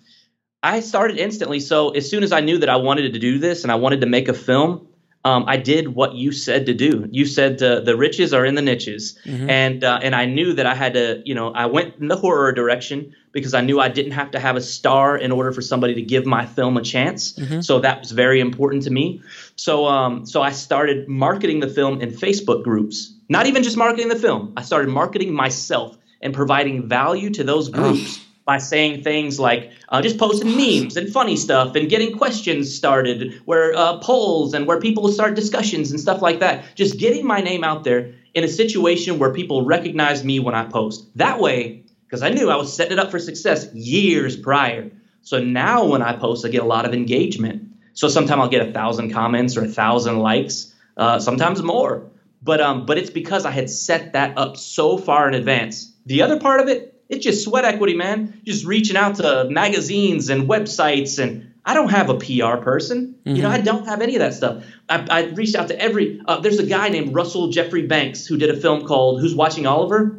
I 0.62 0.80
started 0.80 1.18
instantly. 1.18 1.60
So 1.60 1.90
as 1.90 2.08
soon 2.08 2.22
as 2.22 2.32
I 2.32 2.40
knew 2.40 2.58
that 2.58 2.68
I 2.68 2.76
wanted 2.76 3.12
to 3.12 3.18
do 3.18 3.38
this 3.38 3.62
and 3.64 3.72
I 3.72 3.74
wanted 3.76 4.00
to 4.02 4.06
make 4.06 4.28
a 4.28 4.34
film, 4.34 4.86
um, 5.24 5.44
I 5.46 5.56
did 5.56 5.94
what 5.94 6.14
you 6.14 6.32
said 6.32 6.66
to 6.66 6.74
do. 6.74 7.08
You 7.10 7.26
said 7.26 7.62
uh, 7.62 7.80
the 7.80 7.96
riches 7.96 8.34
are 8.34 8.44
in 8.44 8.56
the 8.56 8.62
niches, 8.62 9.18
and 9.48 9.84
uh, 9.84 10.00
and 10.02 10.14
I 10.16 10.26
knew 10.26 10.52
that 10.54 10.66
I 10.66 10.74
had 10.74 10.94
to. 10.94 11.22
You 11.24 11.34
know, 11.34 11.52
I 11.52 11.66
went 11.66 11.96
in 12.00 12.08
the 12.08 12.16
horror 12.16 12.52
direction 12.52 13.14
because 13.30 13.54
I 13.54 13.60
knew 13.60 13.78
I 13.80 13.88
didn't 13.88 14.12
have 14.12 14.32
to 14.32 14.40
have 14.40 14.56
a 14.56 14.60
star 14.60 15.16
in 15.16 15.30
order 15.32 15.52
for 15.52 15.62
somebody 15.62 15.94
to 15.94 16.02
give 16.02 16.26
my 16.26 16.44
film 16.44 16.76
a 16.76 16.82
chance. 16.82 17.38
So 17.62 17.80
that 17.80 18.00
was 18.00 18.10
very 18.10 18.40
important 18.40 18.82
to 18.84 18.90
me. 18.90 19.22
So 19.56 19.86
um, 19.86 20.26
so 20.26 20.42
I 20.42 20.50
started 20.50 21.08
marketing 21.08 21.60
the 21.60 21.68
film 21.68 22.00
in 22.00 22.10
Facebook 22.10 22.64
groups. 22.64 23.14
Not 23.28 23.46
even 23.46 23.62
just 23.62 23.76
marketing 23.76 24.08
the 24.08 24.18
film. 24.18 24.52
I 24.56 24.62
started 24.62 24.88
marketing 24.88 25.32
myself 25.32 25.96
and 26.20 26.34
providing 26.34 26.88
value 26.88 27.30
to 27.30 27.44
those 27.44 27.68
groups 27.68 28.20
by 28.44 28.58
saying 28.58 29.02
things 29.02 29.38
like 29.38 29.72
uh, 29.88 30.02
just 30.02 30.18
posting 30.18 30.56
memes 30.56 30.96
and 30.96 31.12
funny 31.12 31.36
stuff 31.36 31.74
and 31.76 31.88
getting 31.88 32.16
questions 32.16 32.74
started, 32.74 33.40
where 33.44 33.74
uh, 33.74 33.98
polls 33.98 34.54
and 34.54 34.66
where 34.66 34.80
people 34.80 35.08
start 35.12 35.34
discussions 35.34 35.90
and 35.90 36.00
stuff 36.00 36.22
like 36.22 36.40
that. 36.40 36.64
Just 36.74 36.98
getting 36.98 37.26
my 37.26 37.40
name 37.40 37.62
out 37.64 37.84
there 37.84 38.14
in 38.34 38.44
a 38.44 38.48
situation 38.48 39.18
where 39.18 39.32
people 39.32 39.64
recognize 39.64 40.24
me 40.24 40.40
when 40.40 40.54
I 40.54 40.64
post. 40.64 41.06
That 41.16 41.38
way, 41.38 41.84
because 42.06 42.22
I 42.22 42.30
knew 42.30 42.50
I 42.50 42.56
was 42.56 42.74
setting 42.74 42.94
it 42.94 42.98
up 42.98 43.10
for 43.10 43.18
success 43.18 43.72
years 43.74 44.36
prior. 44.36 44.90
So 45.22 45.38
now 45.38 45.86
when 45.86 46.02
I 46.02 46.16
post, 46.16 46.44
I 46.44 46.48
get 46.48 46.62
a 46.62 46.66
lot 46.66 46.84
of 46.84 46.94
engagement. 46.94 47.70
So 47.94 48.08
sometimes 48.08 48.40
I'll 48.40 48.48
get 48.48 48.66
a 48.68 48.72
thousand 48.72 49.12
comments 49.12 49.56
or 49.56 49.64
a 49.64 49.68
thousand 49.68 50.18
likes, 50.18 50.74
uh, 50.96 51.20
sometimes 51.20 51.62
more. 51.62 52.10
But 52.42 52.60
um, 52.60 52.86
but 52.86 52.98
it's 52.98 53.10
because 53.10 53.46
I 53.46 53.52
had 53.52 53.70
set 53.70 54.14
that 54.14 54.36
up 54.36 54.56
so 54.56 54.98
far 54.98 55.28
in 55.28 55.34
advance. 55.34 55.92
The 56.06 56.22
other 56.22 56.40
part 56.40 56.60
of 56.60 56.68
it, 56.68 56.91
it's 57.12 57.22
just 57.24 57.44
sweat 57.44 57.64
equity, 57.64 57.94
man. 57.94 58.40
Just 58.44 58.64
reaching 58.64 58.96
out 58.96 59.16
to 59.16 59.46
magazines 59.50 60.30
and 60.30 60.48
websites, 60.48 61.18
and 61.22 61.52
I 61.64 61.74
don't 61.74 61.90
have 61.90 62.08
a 62.08 62.14
PR 62.14 62.56
person. 62.62 63.16
You 63.24 63.42
know, 63.42 63.50
I 63.50 63.60
don't 63.60 63.84
have 63.86 64.00
any 64.00 64.16
of 64.16 64.20
that 64.20 64.34
stuff. 64.34 64.64
I, 64.88 65.06
I 65.08 65.22
reached 65.26 65.54
out 65.54 65.68
to 65.68 65.78
every. 65.80 66.20
Uh, 66.26 66.40
there's 66.40 66.58
a 66.58 66.66
guy 66.66 66.88
named 66.88 67.14
Russell 67.14 67.48
Geoffrey 67.48 67.86
Banks 67.86 68.26
who 68.26 68.36
did 68.38 68.50
a 68.50 68.56
film 68.56 68.86
called 68.86 69.20
"Who's 69.20 69.34
Watching 69.34 69.66
Oliver," 69.66 70.18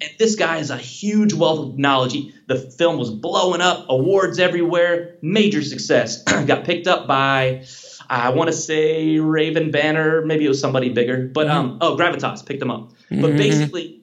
and 0.00 0.10
this 0.18 0.36
guy 0.36 0.58
is 0.58 0.70
a 0.70 0.76
huge 0.76 1.32
wealth 1.32 1.60
of 1.60 1.78
knowledge. 1.78 2.12
He, 2.12 2.34
the 2.46 2.56
film 2.56 2.98
was 2.98 3.10
blowing 3.10 3.62
up, 3.62 3.86
awards 3.88 4.38
everywhere, 4.38 5.16
major 5.22 5.62
success. 5.62 6.22
Got 6.46 6.64
picked 6.64 6.86
up 6.86 7.08
by. 7.08 7.64
I 8.10 8.28
want 8.30 8.48
to 8.48 8.52
say 8.52 9.18
Raven 9.18 9.70
Banner, 9.70 10.20
maybe 10.26 10.44
it 10.44 10.48
was 10.48 10.60
somebody 10.60 10.90
bigger, 10.90 11.26
but 11.26 11.48
um, 11.48 11.78
oh 11.80 11.96
Gravitas 11.96 12.44
picked 12.44 12.60
him 12.62 12.70
up. 12.70 12.90
But 13.10 13.30
basically, 13.38 14.02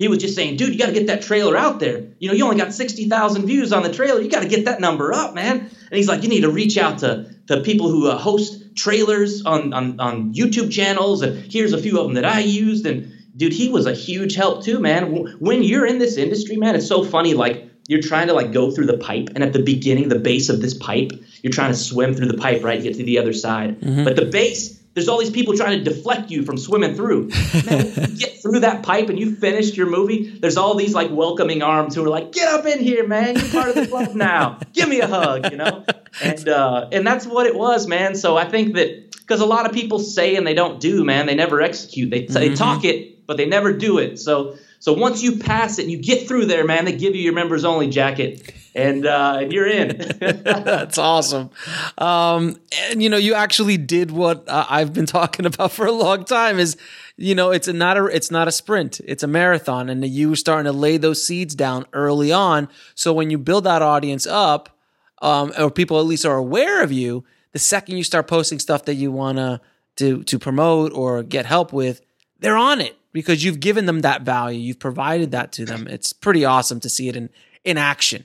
he 0.00 0.08
was 0.08 0.18
just 0.18 0.34
saying, 0.34 0.56
dude, 0.56 0.72
you 0.72 0.78
got 0.78 0.86
to 0.86 0.92
get 0.92 1.08
that 1.08 1.20
trailer 1.20 1.58
out 1.58 1.78
there. 1.78 2.06
You 2.18 2.28
know, 2.28 2.34
you 2.34 2.42
only 2.44 2.56
got 2.56 2.72
60,000 2.72 3.44
views 3.44 3.70
on 3.70 3.82
the 3.82 3.92
trailer. 3.92 4.22
You 4.22 4.30
got 4.30 4.42
to 4.42 4.48
get 4.48 4.64
that 4.64 4.80
number 4.80 5.12
up, 5.12 5.34
man. 5.34 5.58
And 5.58 5.70
he's 5.92 6.08
like, 6.08 6.22
you 6.22 6.30
need 6.30 6.40
to 6.40 6.50
reach 6.50 6.78
out 6.78 7.00
to, 7.00 7.30
to 7.48 7.60
people 7.60 7.90
who 7.90 8.08
uh, 8.08 8.16
host 8.16 8.74
trailers 8.74 9.44
on, 9.44 9.74
on, 9.74 10.00
on 10.00 10.32
YouTube 10.32 10.72
channels. 10.72 11.20
And 11.20 11.52
here's 11.52 11.74
a 11.74 11.78
few 11.78 11.98
of 11.98 12.06
them 12.06 12.14
that 12.14 12.24
I 12.24 12.40
used. 12.40 12.86
And 12.86 13.12
dude, 13.36 13.52
he 13.52 13.68
was 13.68 13.84
a 13.84 13.92
huge 13.92 14.34
help 14.36 14.64
too, 14.64 14.80
man. 14.80 15.36
When 15.38 15.62
you're 15.62 15.84
in 15.84 15.98
this 15.98 16.16
industry, 16.16 16.56
man, 16.56 16.76
it's 16.76 16.88
so 16.88 17.04
funny. 17.04 17.34
Like, 17.34 17.66
you're 17.86 18.00
trying 18.00 18.28
to 18.28 18.32
like 18.32 18.52
go 18.52 18.70
through 18.70 18.86
the 18.86 18.96
pipe 18.98 19.30
and 19.34 19.44
at 19.44 19.52
the 19.52 19.62
beginning 19.62 20.08
the 20.08 20.18
base 20.18 20.48
of 20.48 20.62
this 20.62 20.74
pipe 20.74 21.10
you're 21.42 21.52
trying 21.52 21.72
to 21.72 21.76
swim 21.76 22.14
through 22.14 22.28
the 22.28 22.36
pipe 22.36 22.62
right 22.62 22.76
to 22.76 22.82
get 22.84 22.94
to 22.94 23.02
the 23.02 23.18
other 23.18 23.32
side 23.32 23.80
but 24.04 24.14
the 24.14 24.26
base 24.26 24.79
there's 24.94 25.08
all 25.08 25.18
these 25.18 25.30
people 25.30 25.56
trying 25.56 25.82
to 25.82 25.84
deflect 25.84 26.30
you 26.30 26.42
from 26.42 26.58
swimming 26.58 26.94
through. 26.94 27.28
Man, 27.66 27.86
you 28.10 28.18
get 28.18 28.42
through 28.42 28.60
that 28.60 28.82
pipe 28.82 29.08
and 29.08 29.18
you 29.18 29.36
finished 29.36 29.76
your 29.76 29.86
movie 29.86 30.38
there's 30.40 30.56
all 30.56 30.74
these 30.74 30.94
like 30.94 31.10
welcoming 31.10 31.62
arms 31.62 31.94
who 31.94 32.04
are 32.04 32.08
like 32.08 32.32
get 32.32 32.48
up 32.48 32.66
in 32.66 32.78
here 32.80 33.06
man. 33.06 33.36
You're 33.36 33.48
part 33.48 33.68
of 33.68 33.74
the 33.74 33.86
club 33.86 34.14
now. 34.14 34.58
Give 34.72 34.88
me 34.88 35.00
a 35.00 35.06
hug 35.06 35.50
you 35.50 35.58
know? 35.58 35.84
And 36.22 36.48
uh 36.48 36.88
and 36.92 37.06
that's 37.06 37.26
what 37.26 37.46
it 37.46 37.54
was 37.54 37.86
man. 37.86 38.14
So 38.14 38.36
i 38.36 38.48
think 38.48 38.74
that 38.74 39.10
because 39.12 39.40
a 39.40 39.46
lot 39.46 39.66
of 39.66 39.72
people 39.72 39.98
say 39.98 40.36
and 40.36 40.46
they 40.46 40.54
don't 40.54 40.80
do 40.80 41.04
man 41.04 41.26
they 41.26 41.34
never 41.34 41.60
execute. 41.60 42.10
They, 42.10 42.26
they 42.26 42.54
talk 42.54 42.84
it 42.84 43.26
but 43.26 43.36
they 43.36 43.46
never 43.46 43.72
do 43.72 43.98
it. 43.98 44.18
So 44.18 44.56
so 44.78 44.94
once 44.94 45.22
you 45.22 45.38
pass 45.38 45.78
it 45.78 45.82
and 45.82 45.90
you 45.90 45.98
get 45.98 46.26
through 46.26 46.46
there, 46.46 46.64
man, 46.64 46.86
they 46.86 46.96
give 46.96 47.14
you 47.14 47.22
your 47.22 47.34
members 47.34 47.66
only 47.66 47.88
jacket 47.88 48.54
and 48.74 49.06
uh, 49.06 49.38
and 49.40 49.52
you're 49.52 49.66
in. 49.66 49.96
That's 50.20 50.98
awesome. 50.98 51.50
Um, 51.98 52.60
and 52.88 53.02
you 53.02 53.08
know, 53.08 53.16
you 53.16 53.34
actually 53.34 53.76
did 53.76 54.10
what 54.10 54.48
uh, 54.48 54.66
I've 54.68 54.92
been 54.92 55.06
talking 55.20 55.46
about 55.46 55.72
for 55.72 55.86
a 55.86 55.92
long 55.92 56.24
time. 56.24 56.58
Is 56.58 56.76
you 57.16 57.34
know, 57.34 57.50
it's 57.50 57.68
a, 57.68 57.72
not 57.72 57.96
a 57.96 58.06
it's 58.06 58.30
not 58.30 58.48
a 58.48 58.52
sprint; 58.52 59.00
it's 59.04 59.22
a 59.22 59.26
marathon, 59.26 59.88
and 59.88 60.04
you 60.04 60.34
starting 60.34 60.70
to 60.70 60.76
lay 60.76 60.96
those 60.96 61.24
seeds 61.24 61.54
down 61.54 61.86
early 61.92 62.32
on. 62.32 62.68
So 62.94 63.12
when 63.12 63.30
you 63.30 63.38
build 63.38 63.64
that 63.64 63.82
audience 63.82 64.26
up, 64.26 64.78
um, 65.22 65.52
or 65.58 65.70
people 65.70 65.98
at 65.98 66.06
least 66.06 66.24
are 66.24 66.36
aware 66.36 66.82
of 66.82 66.92
you, 66.92 67.24
the 67.52 67.58
second 67.58 67.96
you 67.96 68.04
start 68.04 68.28
posting 68.28 68.58
stuff 68.58 68.84
that 68.84 68.94
you 68.94 69.10
wanna 69.10 69.60
to 69.96 70.22
to 70.24 70.38
promote 70.38 70.92
or 70.92 71.22
get 71.22 71.46
help 71.46 71.72
with, 71.72 72.00
they're 72.38 72.56
on 72.56 72.80
it 72.80 72.96
because 73.12 73.44
you've 73.44 73.60
given 73.60 73.86
them 73.86 74.00
that 74.00 74.22
value, 74.22 74.60
you've 74.60 74.78
provided 74.78 75.32
that 75.32 75.52
to 75.52 75.64
them. 75.64 75.88
It's 75.88 76.12
pretty 76.12 76.44
awesome 76.44 76.80
to 76.80 76.88
see 76.88 77.08
it 77.08 77.16
in 77.16 77.30
in 77.64 77.76
action. 77.76 78.24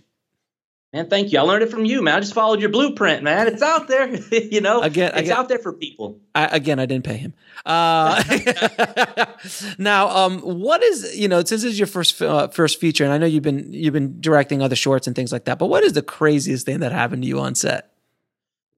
Man, 0.96 1.10
thank 1.10 1.32
you. 1.32 1.40
I 1.40 1.42
learned 1.42 1.64
it 1.64 1.70
from 1.70 1.84
you, 1.86 2.02
man. 2.02 2.16
I 2.16 2.20
just 2.22 2.34
followed 2.34 2.62
your 2.62 2.70
blueprint, 2.70 3.22
man. 3.22 3.48
It's 3.48 3.62
out 3.62 3.88
there, 3.88 4.08
you 4.32 4.62
know. 4.62 4.82
Again- 4.82 5.10
it's 5.12 5.20
again- 5.22 5.38
out 5.38 5.50
there 5.50 5.60
for 5.60 5.74
people. 5.74 6.20
I, 6.34 6.46
again, 6.48 6.80
I 6.80 6.86
didn't 6.86 7.04
pay 7.06 7.18
him. 7.18 7.34
Uh, 7.66 8.24
now, 9.78 10.10
um, 10.10 10.40
what 10.40 10.84
is 10.84 11.18
you 11.18 11.28
know 11.28 11.38
since 11.40 11.62
this 11.62 11.66
is 11.66 11.80
your 11.80 11.88
first 11.88 12.22
uh, 12.22 12.48
first 12.50 12.80
feature, 12.80 13.04
and 13.04 13.12
I 13.14 13.18
know 13.18 13.26
you've 13.26 13.44
been 13.44 13.72
you've 13.74 13.94
been 13.94 14.20
directing 14.22 14.62
other 14.62 14.76
shorts 14.76 15.08
and 15.08 15.16
things 15.16 15.32
like 15.32 15.46
that, 15.46 15.60
but 15.60 15.68
what 15.68 15.84
is 15.84 15.94
the 15.94 16.02
craziest 16.02 16.66
thing 16.66 16.80
that 16.80 16.92
happened 16.92 17.24
to 17.24 17.28
you 17.28 17.40
on 17.40 17.56
set? 17.56 17.92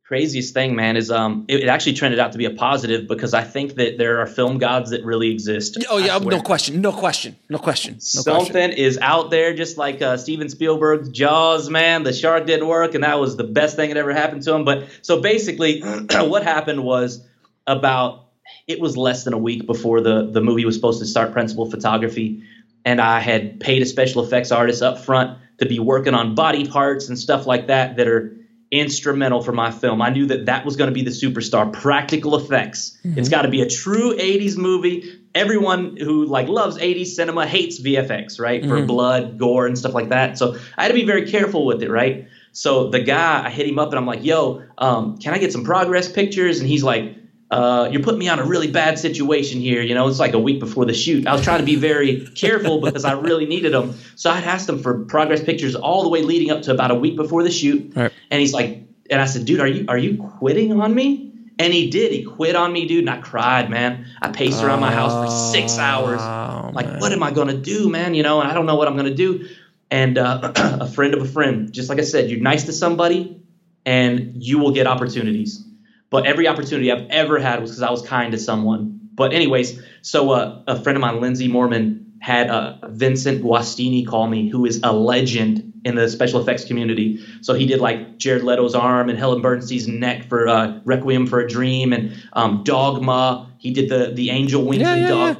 Craziest 0.08 0.54
thing, 0.54 0.74
man, 0.74 0.96
is 0.96 1.12
um, 1.12 1.44
it, 1.50 1.64
it 1.64 1.68
actually 1.68 1.92
turned 1.92 2.18
out 2.18 2.32
to 2.32 2.38
be 2.38 2.46
a 2.46 2.52
positive 2.52 3.10
because 3.10 3.34
I 3.34 3.44
think 3.44 3.76
that 3.76 3.98
there 3.98 4.22
are 4.22 4.26
film 4.26 4.58
gods 4.58 4.92
that 4.92 5.04
really 5.04 5.32
exist. 5.32 5.84
Oh 5.90 5.98
yeah, 5.98 6.18
no 6.20 6.40
question, 6.40 6.80
no 6.80 6.94
question, 6.94 7.36
no 7.50 7.58
question, 7.58 7.96
no 7.96 8.00
Something 8.00 8.54
question. 8.54 8.72
is 8.72 8.98
out 9.02 9.32
there, 9.32 9.54
just 9.54 9.78
like 9.78 10.02
uh, 10.02 10.16
Steven 10.16 10.48
Spielberg's 10.48 11.10
Jaws, 11.10 11.70
man. 11.70 12.04
The 12.04 12.14
shark 12.14 12.46
didn't 12.46 12.70
work, 12.70 12.96
and 12.96 13.04
that 13.04 13.20
was 13.20 13.36
the 13.36 13.44
best 13.44 13.76
thing 13.76 13.90
that 13.90 13.98
ever 13.98 14.14
happened 14.14 14.44
to 14.44 14.54
him. 14.54 14.64
But 14.64 14.88
so 15.02 15.20
basically, 15.20 15.82
what 16.10 16.44
happened 16.44 16.86
was 16.86 17.22
about 17.66 18.28
it 18.66 18.80
was 18.80 18.96
less 18.96 19.26
than 19.26 19.34
a 19.34 19.38
week 19.38 19.66
before 19.66 20.00
the 20.00 20.30
the 20.32 20.40
movie 20.40 20.64
was 20.64 20.76
supposed 20.76 21.02
to 21.02 21.06
start 21.06 21.34
principal 21.34 21.70
photography, 21.70 22.44
and 22.86 23.02
I 23.02 23.20
had 23.20 23.60
paid 23.60 23.82
a 23.82 23.86
special 23.86 24.24
effects 24.24 24.54
artist 24.54 24.82
up 24.82 25.00
front 25.00 25.38
to 25.58 25.66
be 25.66 25.80
working 25.80 26.14
on 26.14 26.34
body 26.34 26.66
parts 26.66 27.10
and 27.10 27.20
stuff 27.20 27.46
like 27.46 27.68
that 27.68 27.98
that 27.98 28.08
are 28.08 28.37
instrumental 28.72 29.42
for 29.42 29.52
my 29.52 29.72
film. 29.72 30.02
I 30.02 30.10
knew 30.10 30.26
that 30.28 30.48
that 30.48 30.66
was 30.66 30.76
going 30.76 30.90
to 30.90 30.94
be 30.94 31.04
the 31.04 31.12
superstar. 31.12 31.72
Practical 31.72 32.36
effects. 32.36 32.98
Mm-hmm. 33.04 33.20
It's 33.20 33.30
got 33.30 33.44
to 33.44 33.50
be 33.50 33.62
a 33.62 33.70
true 33.70 34.16
80s 34.16 34.58
movie. 34.58 35.22
Everyone 35.34 35.98
who 35.98 36.26
like 36.26 36.48
loves 36.48 36.78
80s 36.78 37.08
cinema 37.08 37.48
hates 37.48 37.80
VFX, 37.82 38.40
right? 38.40 38.62
For 38.62 38.78
mm-hmm. 38.78 38.88
blood, 38.88 39.38
gore, 39.38 39.68
and 39.68 39.78
stuff 39.78 39.94
like 39.94 40.10
that. 40.10 40.38
So 40.38 40.58
I 40.78 40.84
had 40.84 40.90
to 40.90 40.94
be 40.94 41.06
very 41.06 41.30
careful 41.30 41.66
with 41.66 41.82
it, 41.84 41.90
right? 41.90 42.28
So 42.52 42.90
the 42.90 43.02
guy, 43.02 43.46
I 43.46 43.50
hit 43.50 43.68
him 43.68 43.78
up 43.78 43.90
and 43.90 44.00
I'm 44.00 44.08
like, 44.08 44.24
"Yo, 44.24 44.64
um, 44.80 45.20
can 45.20 45.34
I 45.34 45.38
get 45.38 45.52
some 45.52 45.64
progress 45.64 46.12
pictures?" 46.12 46.60
And 46.60 46.68
he's 46.68 46.84
like, 46.84 47.17
uh, 47.50 47.90
"You're 47.92 48.04
putting 48.04 48.20
me 48.20 48.30
on 48.30 48.40
a 48.40 48.46
really 48.46 48.72
bad 48.72 49.00
situation 49.00 49.60
here. 49.60 49.82
You 49.82 49.96
know, 49.96 50.08
it's 50.08 50.20
like 50.20 50.34
a 50.34 50.40
week 50.40 50.60
before 50.60 50.86
the 50.86 50.94
shoot. 50.94 51.28
I 51.28 51.34
was 51.34 51.44
trying 51.44 51.60
to 51.60 51.66
be 51.66 51.76
very 51.76 52.28
careful 52.28 52.82
because 52.82 53.06
I 53.06 53.14
really 53.14 53.46
needed 53.46 53.74
them. 53.74 53.96
So 54.16 54.30
I'd 54.30 54.44
asked 54.44 54.68
him 54.68 54.80
for 54.80 55.06
progress 55.06 55.44
pictures 55.44 55.76
all 55.76 56.04
the 56.04 56.10
way 56.10 56.22
leading 56.22 56.52
up 56.52 56.64
to 56.64 56.72
about 56.72 56.92
a 56.92 56.96
week 56.96 57.16
before 57.16 57.44
the 57.44 57.52
shoot. 57.52 57.94
Right. 57.96 58.12
And 58.30 58.42
he's 58.42 58.54
like, 58.54 58.84
and 59.10 59.22
I 59.22 59.26
said, 59.26 59.46
"Dude, 59.46 59.60
are 59.60 59.68
you 59.68 59.86
are 59.88 59.98
you 59.98 60.18
quitting 60.18 60.80
on 60.80 60.94
me?" 60.94 61.28
And 61.60 61.74
he 61.74 61.90
did. 61.90 62.12
He 62.12 62.24
quit 62.24 62.56
on 62.56 62.72
me, 62.72 62.88
dude. 62.88 63.00
And 63.00 63.10
I 63.10 63.18
cried, 63.18 63.70
man. 63.70 64.06
I 64.22 64.30
paced 64.30 64.62
around 64.62 64.80
my 64.80 64.92
house 64.92 65.12
for 65.12 65.58
six 65.58 65.80
hours. 65.80 66.22
Oh, 66.22 66.70
like, 66.72 66.86
man. 66.86 67.00
what 67.00 67.12
am 67.12 67.24
I 67.24 67.32
going 67.32 67.48
to 67.48 67.58
do, 67.58 67.90
man? 67.90 68.14
You 68.14 68.22
know, 68.22 68.40
and 68.42 68.50
I 68.50 68.54
don't 68.54 68.68
know 68.68 68.76
what 68.76 68.88
I'm 68.88 68.96
going 68.96 69.08
to 69.08 69.16
do. 69.16 69.48
And 69.90 70.18
uh, 70.18 70.54
a 70.56 70.88
friend 70.88 71.16
of 71.16 71.22
a 71.22 71.26
friend, 71.26 71.72
just 71.72 71.90
like 71.90 71.98
I 71.98 72.04
said, 72.04 72.30
you're 72.30 72.40
nice 72.40 72.66
to 72.66 72.74
somebody 72.74 73.42
and 73.86 74.34
you 74.36 74.60
will 74.60 74.72
get 74.72 74.86
opportunities. 74.86 75.64
But 76.10 76.26
every 76.26 76.48
opportunity 76.48 76.92
I've 76.92 77.08
ever 77.10 77.40
had 77.40 77.62
was 77.62 77.72
because 77.72 77.84
I 77.84 77.92
was 77.92 78.02
kind 78.02 78.32
to 78.32 78.38
someone. 78.38 79.00
But, 79.14 79.34
anyways, 79.34 79.82
so 80.02 80.32
uh, 80.32 80.64
a 80.68 80.82
friend 80.82 80.96
of 80.96 81.02
mine, 81.02 81.20
Lindsay 81.20 81.48
Mormon, 81.48 82.14
had 82.20 82.50
uh, 82.50 82.78
Vincent 82.90 83.44
Guastini 83.44 84.06
call 84.06 84.28
me, 84.28 84.50
who 84.50 84.66
is 84.66 84.80
a 84.84 84.94
legend 84.94 85.74
in 85.86 85.96
the 85.96 86.10
special 86.10 86.42
effects 86.42 86.66
community. 86.66 87.24
So 87.42 87.54
he 87.54 87.66
did 87.66 87.80
like 87.80 88.18
Jared 88.18 88.44
Leto's 88.44 88.76
arm 88.76 89.10
and 89.10 89.20
Ellen 89.20 89.42
Burstyn's 89.42 89.88
neck 89.88 90.28
for 90.28 90.48
uh, 90.48 90.80
Requiem 90.84 91.28
for 91.28 91.40
a 91.40 91.48
Dream 91.48 91.94
and 91.94 92.12
um, 92.34 92.64
Dogma. 92.64 93.52
He 93.60 93.72
did 93.72 93.90
the 93.90 94.12
the 94.14 94.30
angel 94.32 94.66
wings 94.66 94.82
yeah, 94.82 94.94
and 94.94 95.02
yeah, 95.02 95.08
dog. 95.08 95.38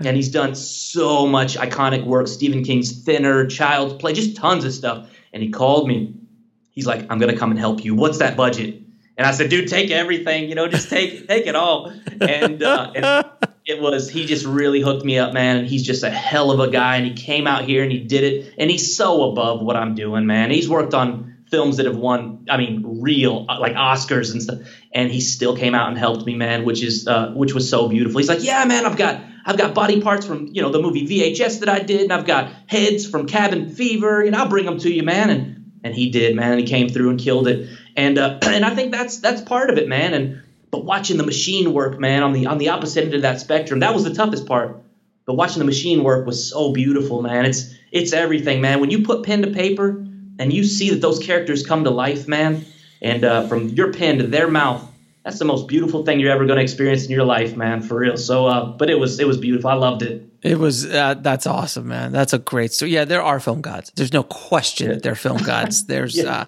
Yeah. 0.00 0.08
And 0.08 0.16
he's 0.16 0.30
done 0.30 0.54
so 0.54 1.26
much 1.26 1.56
iconic 1.56 2.04
work. 2.04 2.28
Stephen 2.28 2.64
King's 2.64 3.02
Thinner, 3.04 3.46
Child's 3.46 3.94
Play, 3.94 4.12
just 4.12 4.36
tons 4.36 4.64
of 4.64 4.72
stuff. 4.72 5.08
And 5.32 5.42
he 5.42 5.50
called 5.50 5.88
me. 5.88 6.14
He's 6.70 6.86
like, 6.86 7.06
"I'm 7.10 7.18
gonna 7.18 7.36
come 7.36 7.50
and 7.50 7.58
help 7.58 7.84
you. 7.84 7.94
What's 7.94 8.18
that 8.18 8.36
budget?" 8.36 8.79
And 9.20 9.26
I 9.26 9.32
said, 9.32 9.50
"Dude, 9.50 9.68
take 9.68 9.90
everything. 9.90 10.48
You 10.48 10.54
know, 10.54 10.66
just 10.66 10.88
take 10.88 11.28
take 11.28 11.46
it 11.46 11.54
all." 11.54 11.92
And, 12.22 12.62
uh, 12.62 12.90
and 12.94 13.30
it 13.66 13.78
was 13.78 14.08
he 14.08 14.24
just 14.24 14.46
really 14.46 14.80
hooked 14.80 15.04
me 15.04 15.18
up, 15.18 15.34
man. 15.34 15.58
And 15.58 15.68
he's 15.68 15.82
just 15.82 16.02
a 16.02 16.08
hell 16.08 16.50
of 16.50 16.58
a 16.58 16.70
guy. 16.70 16.96
And 16.96 17.04
he 17.04 17.12
came 17.12 17.46
out 17.46 17.64
here 17.64 17.82
and 17.82 17.92
he 17.92 17.98
did 17.98 18.24
it. 18.24 18.54
And 18.56 18.70
he's 18.70 18.96
so 18.96 19.30
above 19.30 19.60
what 19.60 19.76
I'm 19.76 19.94
doing, 19.94 20.24
man. 20.24 20.50
He's 20.50 20.70
worked 20.70 20.94
on 20.94 21.44
films 21.50 21.76
that 21.76 21.84
have 21.84 21.98
won, 21.98 22.46
I 22.48 22.56
mean, 22.56 23.02
real 23.02 23.44
uh, 23.46 23.60
like 23.60 23.74
Oscars 23.74 24.32
and 24.32 24.42
stuff. 24.42 24.60
And 24.94 25.10
he 25.10 25.20
still 25.20 25.54
came 25.54 25.74
out 25.74 25.88
and 25.88 25.98
helped 25.98 26.24
me, 26.24 26.34
man, 26.34 26.64
which 26.64 26.82
is 26.82 27.06
uh, 27.06 27.32
which 27.32 27.52
was 27.52 27.68
so 27.68 27.90
beautiful. 27.90 28.20
He's 28.20 28.28
like, 28.30 28.42
yeah, 28.42 28.64
man, 28.64 28.86
I've 28.86 28.96
got 28.96 29.20
I've 29.44 29.58
got 29.58 29.74
body 29.74 30.00
parts 30.00 30.24
from 30.24 30.46
you 30.46 30.62
know 30.62 30.70
the 30.70 30.80
movie 30.80 31.06
VHS 31.06 31.60
that 31.60 31.68
I 31.68 31.80
did, 31.80 32.04
and 32.04 32.12
I've 32.14 32.26
got 32.26 32.50
heads 32.68 33.06
from 33.06 33.26
Cabin 33.26 33.68
Fever, 33.68 34.22
and 34.22 34.34
I'll 34.34 34.48
bring 34.48 34.64
them 34.64 34.78
to 34.78 34.90
you, 34.90 35.02
man. 35.02 35.28
And 35.28 35.60
and 35.84 35.94
he 35.94 36.10
did, 36.10 36.36
man. 36.36 36.52
And 36.52 36.60
he 36.60 36.66
came 36.66 36.88
through 36.88 37.10
and 37.10 37.18
killed 37.18 37.48
it. 37.48 37.68
And 38.00 38.16
uh, 38.18 38.38
and 38.42 38.64
I 38.64 38.74
think 38.74 38.92
that's 38.92 39.18
that's 39.18 39.42
part 39.42 39.70
of 39.70 39.78
it, 39.78 39.88
man. 39.88 40.14
And 40.14 40.42
but 40.70 40.84
watching 40.84 41.16
the 41.18 41.26
machine 41.26 41.72
work, 41.72 41.98
man, 41.98 42.22
on 42.22 42.32
the 42.32 42.46
on 42.46 42.58
the 42.58 42.70
opposite 42.70 43.04
end 43.04 43.14
of 43.14 43.22
that 43.22 43.40
spectrum, 43.40 43.80
that 43.80 43.94
was 43.94 44.04
the 44.04 44.14
toughest 44.14 44.46
part. 44.46 44.82
But 45.26 45.34
watching 45.34 45.58
the 45.58 45.66
machine 45.66 46.02
work 46.02 46.26
was 46.26 46.48
so 46.48 46.72
beautiful, 46.72 47.22
man. 47.22 47.44
It's 47.44 47.74
it's 47.92 48.12
everything, 48.12 48.60
man. 48.60 48.80
When 48.80 48.90
you 48.90 49.02
put 49.02 49.24
pen 49.24 49.42
to 49.42 49.50
paper 49.50 49.90
and 50.38 50.52
you 50.52 50.64
see 50.64 50.90
that 50.90 51.00
those 51.00 51.18
characters 51.18 51.66
come 51.66 51.84
to 51.84 51.90
life, 51.90 52.26
man, 52.26 52.64
and 53.02 53.24
uh, 53.24 53.46
from 53.46 53.68
your 53.68 53.92
pen 53.92 54.18
to 54.18 54.26
their 54.26 54.48
mouth, 54.48 54.82
that's 55.24 55.38
the 55.38 55.44
most 55.44 55.68
beautiful 55.68 56.04
thing 56.04 56.18
you're 56.18 56.32
ever 56.32 56.46
going 56.46 56.56
to 56.56 56.62
experience 56.62 57.04
in 57.04 57.10
your 57.10 57.24
life, 57.24 57.54
man, 57.54 57.82
for 57.82 57.98
real. 57.98 58.16
So, 58.16 58.46
uh, 58.46 58.64
but 58.64 58.88
it 58.88 58.98
was 58.98 59.20
it 59.20 59.26
was 59.26 59.36
beautiful. 59.36 59.68
I 59.68 59.74
loved 59.74 60.02
it. 60.02 60.26
It 60.42 60.58
was 60.58 60.86
uh, 60.86 61.14
that's 61.14 61.46
awesome, 61.46 61.88
man. 61.88 62.12
That's 62.12 62.32
a 62.32 62.38
great 62.38 62.72
story. 62.72 62.92
Yeah, 62.92 63.04
there 63.04 63.22
are 63.22 63.40
film 63.40 63.60
gods. 63.60 63.92
There's 63.94 64.14
no 64.14 64.22
question 64.22 64.86
yeah. 64.86 64.94
that 64.94 65.02
they're 65.02 65.14
film 65.14 65.42
gods. 65.42 65.84
There's 65.92 66.16
yeah. 66.16 66.32
uh, 66.32 66.44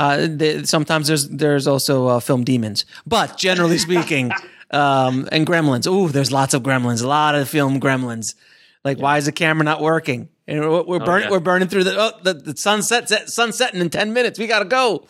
uh, 0.00 0.26
they, 0.30 0.64
sometimes 0.64 1.08
there's 1.08 1.28
there's 1.28 1.66
also 1.66 2.06
uh, 2.06 2.20
film 2.20 2.42
demons, 2.42 2.86
but 3.06 3.36
generally 3.36 3.76
speaking, 3.88 4.32
um, 4.70 5.28
and 5.30 5.46
gremlins. 5.46 5.86
Ooh, 5.86 6.08
there's 6.08 6.32
lots 6.32 6.54
of 6.54 6.62
gremlins. 6.62 7.04
A 7.04 7.06
lot 7.06 7.34
of 7.34 7.48
film 7.48 7.80
gremlins. 7.80 8.34
Like, 8.82 8.96
yeah. 8.96 9.02
why 9.02 9.18
is 9.18 9.26
the 9.26 9.32
camera 9.32 9.62
not 9.62 9.82
working? 9.82 10.30
And 10.48 10.60
we're, 10.60 10.82
we're, 10.82 11.02
oh, 11.02 11.16
yeah. 11.16 11.30
we're 11.30 11.38
burning 11.38 11.68
through 11.68 11.84
the 11.84 11.96
oh 11.98 12.12
the, 12.22 12.32
the 12.32 12.56
sunset 12.56 13.28
sunsetting 13.28 13.80
in 13.82 13.90
ten 13.90 14.14
minutes. 14.14 14.38
We 14.38 14.46
gotta 14.46 14.64
go. 14.64 15.06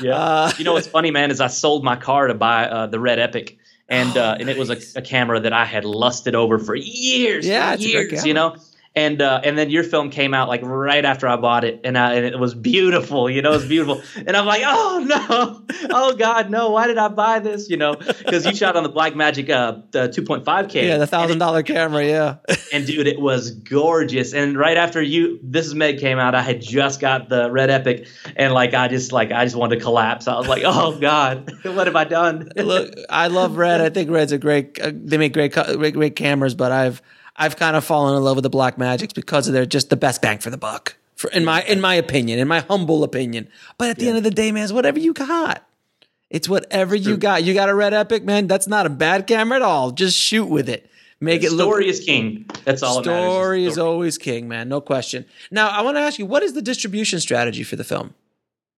Yeah. 0.00 0.16
Uh, 0.16 0.52
you 0.58 0.64
know 0.64 0.72
what's 0.72 0.88
funny, 0.88 1.12
man, 1.12 1.30
is 1.30 1.40
I 1.40 1.46
sold 1.46 1.84
my 1.84 1.94
car 1.94 2.26
to 2.26 2.34
buy 2.34 2.66
uh, 2.66 2.88
the 2.88 2.98
Red 2.98 3.20
Epic, 3.20 3.58
and 3.88 4.16
uh, 4.16 4.38
and 4.40 4.50
it 4.50 4.58
was 4.58 4.70
a, 4.70 4.98
a, 4.98 5.02
camera 5.02 5.38
that 5.38 5.52
I 5.52 5.66
had 5.66 5.84
lusted 5.84 6.34
over 6.34 6.58
for 6.58 6.74
years, 6.74 7.46
yeah, 7.46 7.76
for 7.76 7.80
years. 7.80 8.26
You 8.26 8.34
know, 8.34 8.56
and 8.94 9.22
uh, 9.22 9.40
and 9.42 9.56
then 9.56 9.70
your 9.70 9.84
film 9.84 10.10
came 10.10 10.34
out 10.34 10.48
like 10.48 10.60
right 10.62 11.04
after 11.04 11.26
I 11.26 11.36
bought 11.36 11.64
it, 11.64 11.80
and, 11.82 11.96
I, 11.96 12.14
and 12.14 12.26
it 12.26 12.38
was 12.38 12.54
beautiful. 12.54 13.30
You 13.30 13.40
know, 13.40 13.52
it 13.52 13.56
was 13.56 13.66
beautiful, 13.66 14.02
and 14.26 14.36
I'm 14.36 14.44
like, 14.44 14.62
oh 14.64 15.04
no, 15.06 15.88
oh 15.90 16.14
god, 16.14 16.50
no, 16.50 16.70
why 16.70 16.86
did 16.86 16.98
I 16.98 17.08
buy 17.08 17.38
this? 17.38 17.70
You 17.70 17.78
know, 17.78 17.94
because 17.94 18.44
you 18.44 18.54
shot 18.54 18.76
on 18.76 18.82
the 18.82 18.90
Blackmagic 18.90 19.48
uh, 19.48 19.80
the 19.92 20.08
2.5K, 20.08 20.88
yeah, 20.88 20.98
the 20.98 21.06
thousand 21.06 21.38
dollar 21.38 21.62
camera, 21.62 22.04
yeah. 22.04 22.36
and 22.72 22.86
dude, 22.86 23.06
it 23.06 23.18
was 23.18 23.52
gorgeous. 23.52 24.34
And 24.34 24.58
right 24.58 24.76
after 24.76 25.00
you, 25.00 25.38
this 25.42 25.66
is 25.66 25.74
Meg 25.74 25.98
came 25.98 26.18
out, 26.18 26.34
I 26.34 26.42
had 26.42 26.60
just 26.60 27.00
got 27.00 27.30
the 27.30 27.50
Red 27.50 27.70
Epic, 27.70 28.06
and 28.36 28.52
like 28.52 28.74
I 28.74 28.88
just 28.88 29.10
like 29.10 29.32
I 29.32 29.44
just 29.44 29.56
wanted 29.56 29.76
to 29.76 29.82
collapse. 29.82 30.28
I 30.28 30.36
was 30.36 30.48
like, 30.48 30.64
oh 30.66 30.98
god, 30.98 31.50
what 31.62 31.86
have 31.86 31.96
I 31.96 32.04
done? 32.04 32.50
Look, 32.56 32.92
I 33.08 33.28
love 33.28 33.56
Red. 33.56 33.80
I 33.80 33.88
think 33.88 34.10
Red's 34.10 34.32
a 34.32 34.38
great. 34.38 34.78
Uh, 34.78 34.92
they 34.94 35.16
make 35.16 35.32
great, 35.32 35.52
great, 35.52 35.94
great 35.94 36.14
cameras, 36.14 36.54
but 36.54 36.72
I've 36.72 37.00
I've 37.36 37.56
kind 37.56 37.76
of 37.76 37.84
fallen 37.84 38.16
in 38.16 38.22
love 38.22 38.36
with 38.36 38.42
the 38.42 38.50
Black 38.50 38.78
Magics 38.78 39.12
because 39.12 39.46
they're 39.46 39.66
just 39.66 39.90
the 39.90 39.96
best 39.96 40.22
bang 40.22 40.38
for 40.38 40.50
the 40.50 40.58
buck. 40.58 40.96
For, 41.16 41.30
in 41.30 41.44
my 41.44 41.62
in 41.62 41.80
my 41.80 41.94
opinion, 41.94 42.38
in 42.38 42.48
my 42.48 42.60
humble 42.60 43.04
opinion. 43.04 43.48
But 43.78 43.90
at 43.90 43.98
the 43.98 44.04
yeah. 44.04 44.08
end 44.10 44.18
of 44.18 44.24
the 44.24 44.30
day, 44.30 44.52
man, 44.52 44.64
it's 44.64 44.72
whatever 44.72 44.98
you 44.98 45.12
got. 45.12 45.66
It's 46.30 46.48
whatever 46.48 46.94
you 46.94 47.16
got. 47.16 47.44
You 47.44 47.52
got 47.52 47.68
a 47.68 47.74
red 47.74 47.92
epic, 47.92 48.24
man. 48.24 48.46
That's 48.46 48.66
not 48.66 48.86
a 48.86 48.90
bad 48.90 49.26
camera 49.26 49.56
at 49.56 49.62
all. 49.62 49.90
Just 49.90 50.16
shoot 50.18 50.46
with 50.46 50.68
it. 50.68 50.90
Make 51.20 51.42
the 51.42 51.48
it 51.48 51.50
story 51.50 51.58
look. 51.58 51.68
Story 51.68 51.88
is 51.88 52.00
king. 52.00 52.46
That's 52.64 52.82
all. 52.82 53.02
Story 53.02 53.66
is 53.66 53.78
always 53.78 54.18
king, 54.18 54.48
man. 54.48 54.68
No 54.68 54.80
question. 54.80 55.26
Now, 55.50 55.68
I 55.68 55.82
want 55.82 55.96
to 55.96 56.00
ask 56.00 56.18
you, 56.18 56.26
what 56.26 56.42
is 56.42 56.54
the 56.54 56.62
distribution 56.62 57.20
strategy 57.20 57.62
for 57.62 57.76
the 57.76 57.84
film? 57.84 58.14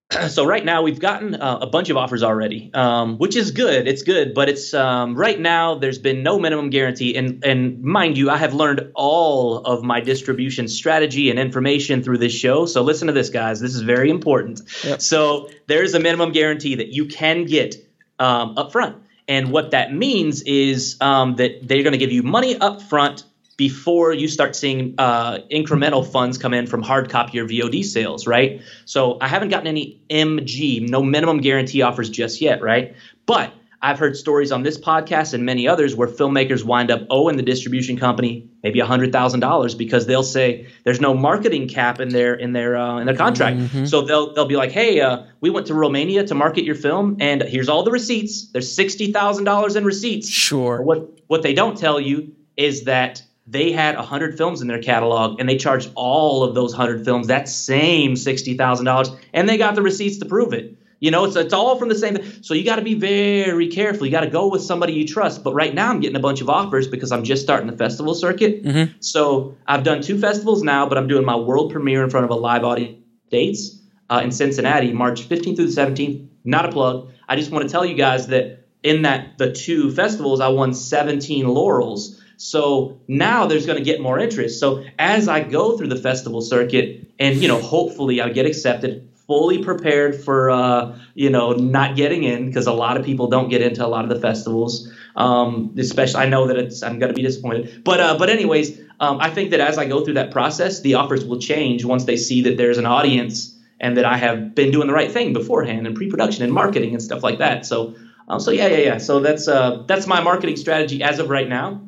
so 0.29 0.45
right 0.45 0.63
now 0.63 0.83
we've 0.83 0.99
gotten 0.99 1.35
uh, 1.35 1.59
a 1.61 1.67
bunch 1.67 1.89
of 1.89 1.97
offers 1.97 2.21
already, 2.21 2.69
um, 2.73 3.17
which 3.17 3.35
is 3.35 3.51
good. 3.51 3.87
It's 3.87 4.03
good, 4.03 4.33
but 4.33 4.49
it's 4.49 4.73
um, 4.73 5.15
right 5.15 5.39
now 5.39 5.75
there's 5.75 5.97
been 5.97 6.21
no 6.21 6.37
minimum 6.37 6.69
guarantee, 6.69 7.15
and 7.15 7.43
and 7.43 7.81
mind 7.81 8.17
you, 8.17 8.29
I 8.29 8.37
have 8.37 8.53
learned 8.53 8.91
all 8.93 9.57
of 9.57 9.83
my 9.83 10.01
distribution 10.01 10.67
strategy 10.67 11.29
and 11.29 11.39
information 11.39 12.03
through 12.03 12.19
this 12.19 12.33
show. 12.33 12.65
So 12.65 12.83
listen 12.83 13.07
to 13.07 13.13
this, 13.13 13.29
guys. 13.29 13.59
This 13.59 13.73
is 13.73 13.81
very 13.81 14.09
important. 14.09 14.61
Yep. 14.83 15.01
So 15.01 15.49
there 15.67 15.83
is 15.83 15.95
a 15.95 15.99
minimum 15.99 16.31
guarantee 16.31 16.75
that 16.75 16.89
you 16.89 17.07
can 17.07 17.45
get 17.45 17.75
um, 18.19 18.57
up 18.57 18.71
front, 18.71 18.97
and 19.27 19.51
what 19.51 19.71
that 19.71 19.91
means 19.91 20.43
is 20.43 20.97
um, 21.01 21.35
that 21.37 21.67
they're 21.67 21.83
going 21.83 21.93
to 21.93 21.99
give 21.99 22.11
you 22.11 22.21
money 22.21 22.57
up 22.57 22.81
front 22.83 23.23
before 23.57 24.13
you 24.13 24.27
start 24.27 24.55
seeing 24.55 24.95
uh, 24.97 25.39
incremental 25.51 26.05
funds 26.05 26.37
come 26.37 26.53
in 26.53 26.67
from 26.67 26.81
hard 26.81 27.09
copy 27.09 27.39
or 27.39 27.45
VOD 27.45 27.83
sales, 27.83 28.27
right? 28.27 28.61
So 28.85 29.17
I 29.21 29.27
haven't 29.27 29.49
gotten 29.49 29.67
any 29.67 30.01
MG, 30.09 30.87
no 30.87 31.01
minimum 31.01 31.39
guarantee 31.39 31.81
offers 31.81 32.09
just 32.09 32.41
yet, 32.41 32.61
right? 32.61 32.95
But 33.25 33.53
I've 33.81 33.99
heard 33.99 34.17
stories 34.17 34.51
on 34.51 34.63
this 34.63 34.79
podcast 34.79 35.33
and 35.33 35.45
many 35.45 35.67
others 35.67 35.95
where 35.95 36.07
filmmakers 36.07 36.63
wind 36.63 36.89
up 36.89 37.01
owing 37.09 37.37
the 37.37 37.43
distribution 37.43 37.97
company 37.97 38.49
maybe 38.63 38.79
hundred 38.79 39.11
thousand 39.11 39.41
dollars 39.41 39.75
because 39.75 40.07
they'll 40.07 40.23
say 40.23 40.67
there's 40.83 40.99
no 40.99 41.13
marketing 41.13 41.67
cap 41.67 41.99
in 41.99 42.09
their 42.09 42.33
in 42.33 42.51
their 42.51 42.75
uh, 42.75 42.97
in 42.97 43.05
their 43.05 43.15
contract. 43.15 43.57
Mm-hmm. 43.57 43.85
So 43.85 44.01
they'll 44.01 44.33
they'll 44.33 44.47
be 44.47 44.55
like, 44.55 44.71
hey, 44.71 45.01
uh, 45.01 45.25
we 45.39 45.51
went 45.51 45.67
to 45.67 45.75
Romania 45.75 46.25
to 46.25 46.33
market 46.33 46.63
your 46.63 46.73
film, 46.73 47.17
and 47.19 47.43
here's 47.43 47.69
all 47.69 47.83
the 47.83 47.91
receipts. 47.91 48.47
There's 48.47 48.73
sixty 48.73 49.11
thousand 49.11 49.43
dollars 49.43 49.75
in 49.75 49.85
receipts. 49.85 50.27
Sure. 50.27 50.81
What 50.81 51.19
what 51.27 51.43
they 51.43 51.53
don't 51.53 51.77
tell 51.77 51.99
you 51.99 52.33
is 52.57 52.85
that 52.85 53.21
they 53.47 53.71
had 53.71 53.95
100 53.95 54.37
films 54.37 54.61
in 54.61 54.67
their 54.67 54.81
catalog 54.81 55.39
and 55.39 55.47
they 55.47 55.57
charged 55.57 55.91
all 55.95 56.43
of 56.43 56.55
those 56.55 56.75
100 56.75 57.05
films 57.05 57.27
that 57.27 57.47
same 57.47 58.13
$60,000 58.13 59.19
and 59.33 59.47
they 59.47 59.57
got 59.57 59.75
the 59.75 59.81
receipts 59.81 60.17
to 60.17 60.25
prove 60.25 60.53
it. 60.53 60.77
You 60.99 61.11
know, 61.11 61.25
it's, 61.25 61.35
it's 61.35 61.53
all 61.53 61.77
from 61.77 61.89
the 61.89 61.95
same. 61.95 62.17
So 62.41 62.53
you 62.53 62.63
got 62.63 62.77
to 62.77 62.81
be 62.81 62.95
very 62.95 63.67
careful. 63.67 64.05
You 64.05 64.11
got 64.11 64.21
to 64.21 64.29
go 64.29 64.47
with 64.47 64.63
somebody 64.63 64.93
you 64.93 65.05
trust. 65.05 65.43
But 65.43 65.53
right 65.53 65.73
now 65.73 65.89
I'm 65.89 65.99
getting 65.99 66.15
a 66.15 66.21
bunch 66.21 66.41
of 66.41 66.49
offers 66.49 66.87
because 66.87 67.11
I'm 67.11 67.23
just 67.23 67.43
starting 67.43 67.67
the 67.69 67.77
festival 67.77 68.15
circuit. 68.15 68.63
Mm-hmm. 68.63 68.97
So 69.01 69.55
I've 69.67 69.83
done 69.83 70.01
two 70.01 70.17
festivals 70.17 70.63
now, 70.63 70.87
but 70.87 70.97
I'm 70.97 71.07
doing 71.07 71.25
my 71.25 71.35
world 71.35 71.71
premiere 71.71 72.03
in 72.03 72.09
front 72.09 72.23
of 72.23 72.31
a 72.31 72.35
live 72.35 72.63
audience 72.63 73.03
dates 73.29 73.79
uh, 74.09 74.21
in 74.23 74.31
Cincinnati, 74.31 74.93
March 74.93 75.27
15th 75.27 75.57
through 75.57 75.67
the 75.67 75.81
17th. 75.81 76.27
Not 76.43 76.65
a 76.65 76.71
plug. 76.71 77.11
I 77.27 77.35
just 77.35 77.51
want 77.51 77.63
to 77.65 77.69
tell 77.69 77.85
you 77.85 77.95
guys 77.95 78.27
that 78.27 78.65
in 78.83 79.01
that 79.01 79.37
the 79.37 79.51
two 79.51 79.91
festivals, 79.91 80.39
I 80.39 80.47
won 80.47 80.73
17 80.73 81.47
laurels. 81.47 82.21
So 82.37 82.99
now 83.07 83.47
there's 83.47 83.65
going 83.65 83.77
to 83.77 83.83
get 83.83 84.01
more 84.01 84.19
interest. 84.19 84.59
So 84.59 84.83
as 84.99 85.27
I 85.27 85.41
go 85.41 85.77
through 85.77 85.87
the 85.87 85.95
festival 85.95 86.41
circuit 86.41 87.07
and, 87.19 87.41
you 87.41 87.47
know, 87.47 87.61
hopefully 87.61 88.21
I 88.21 88.29
get 88.29 88.45
accepted, 88.45 89.07
fully 89.27 89.63
prepared 89.63 90.15
for 90.15 90.49
uh, 90.49 90.97
you 91.13 91.29
know 91.29 91.53
not 91.53 91.95
getting 91.95 92.23
in 92.23 92.47
because 92.47 92.67
a 92.67 92.73
lot 92.73 92.97
of 92.97 93.05
people 93.05 93.27
don't 93.27 93.49
get 93.49 93.61
into 93.61 93.85
a 93.85 93.87
lot 93.87 94.03
of 94.03 94.09
the 94.09 94.19
festivals. 94.19 94.91
Um, 95.15 95.73
especially, 95.77 96.21
I 96.21 96.29
know 96.29 96.47
that 96.47 96.57
it's 96.57 96.83
I'm 96.83 96.99
going 96.99 97.09
to 97.09 97.15
be 97.15 97.21
disappointed, 97.21 97.83
but 97.83 97.99
uh, 97.99 98.17
but 98.17 98.29
anyways, 98.29 98.79
um, 98.99 99.19
I 99.19 99.29
think 99.29 99.51
that 99.51 99.59
as 99.59 99.77
I 99.77 99.85
go 99.85 100.03
through 100.03 100.15
that 100.15 100.31
process, 100.31 100.81
the 100.81 100.95
offers 100.95 101.25
will 101.25 101.39
change 101.39 101.85
once 101.85 102.05
they 102.05 102.17
see 102.17 102.41
that 102.43 102.57
there's 102.57 102.77
an 102.77 102.85
audience 102.85 103.55
and 103.79 103.97
that 103.97 104.05
I 104.05 104.17
have 104.17 104.55
been 104.55 104.71
doing 104.71 104.87
the 104.87 104.93
right 104.93 105.11
thing 105.11 105.33
beforehand 105.33 105.85
in 105.85 105.95
pre-production 105.95 106.43
and 106.43 106.53
marketing 106.53 106.93
and 106.93 107.01
stuff 107.01 107.23
like 107.23 107.39
that. 107.39 107.65
So 107.65 107.95
um, 108.27 108.39
so 108.39 108.51
yeah 108.51 108.67
yeah 108.67 108.77
yeah. 108.77 108.97
So 108.97 109.19
that's 109.19 109.47
uh, 109.47 109.83
that's 109.87 110.07
my 110.07 110.21
marketing 110.21 110.57
strategy 110.57 111.01
as 111.01 111.19
of 111.19 111.29
right 111.29 111.47
now. 111.47 111.81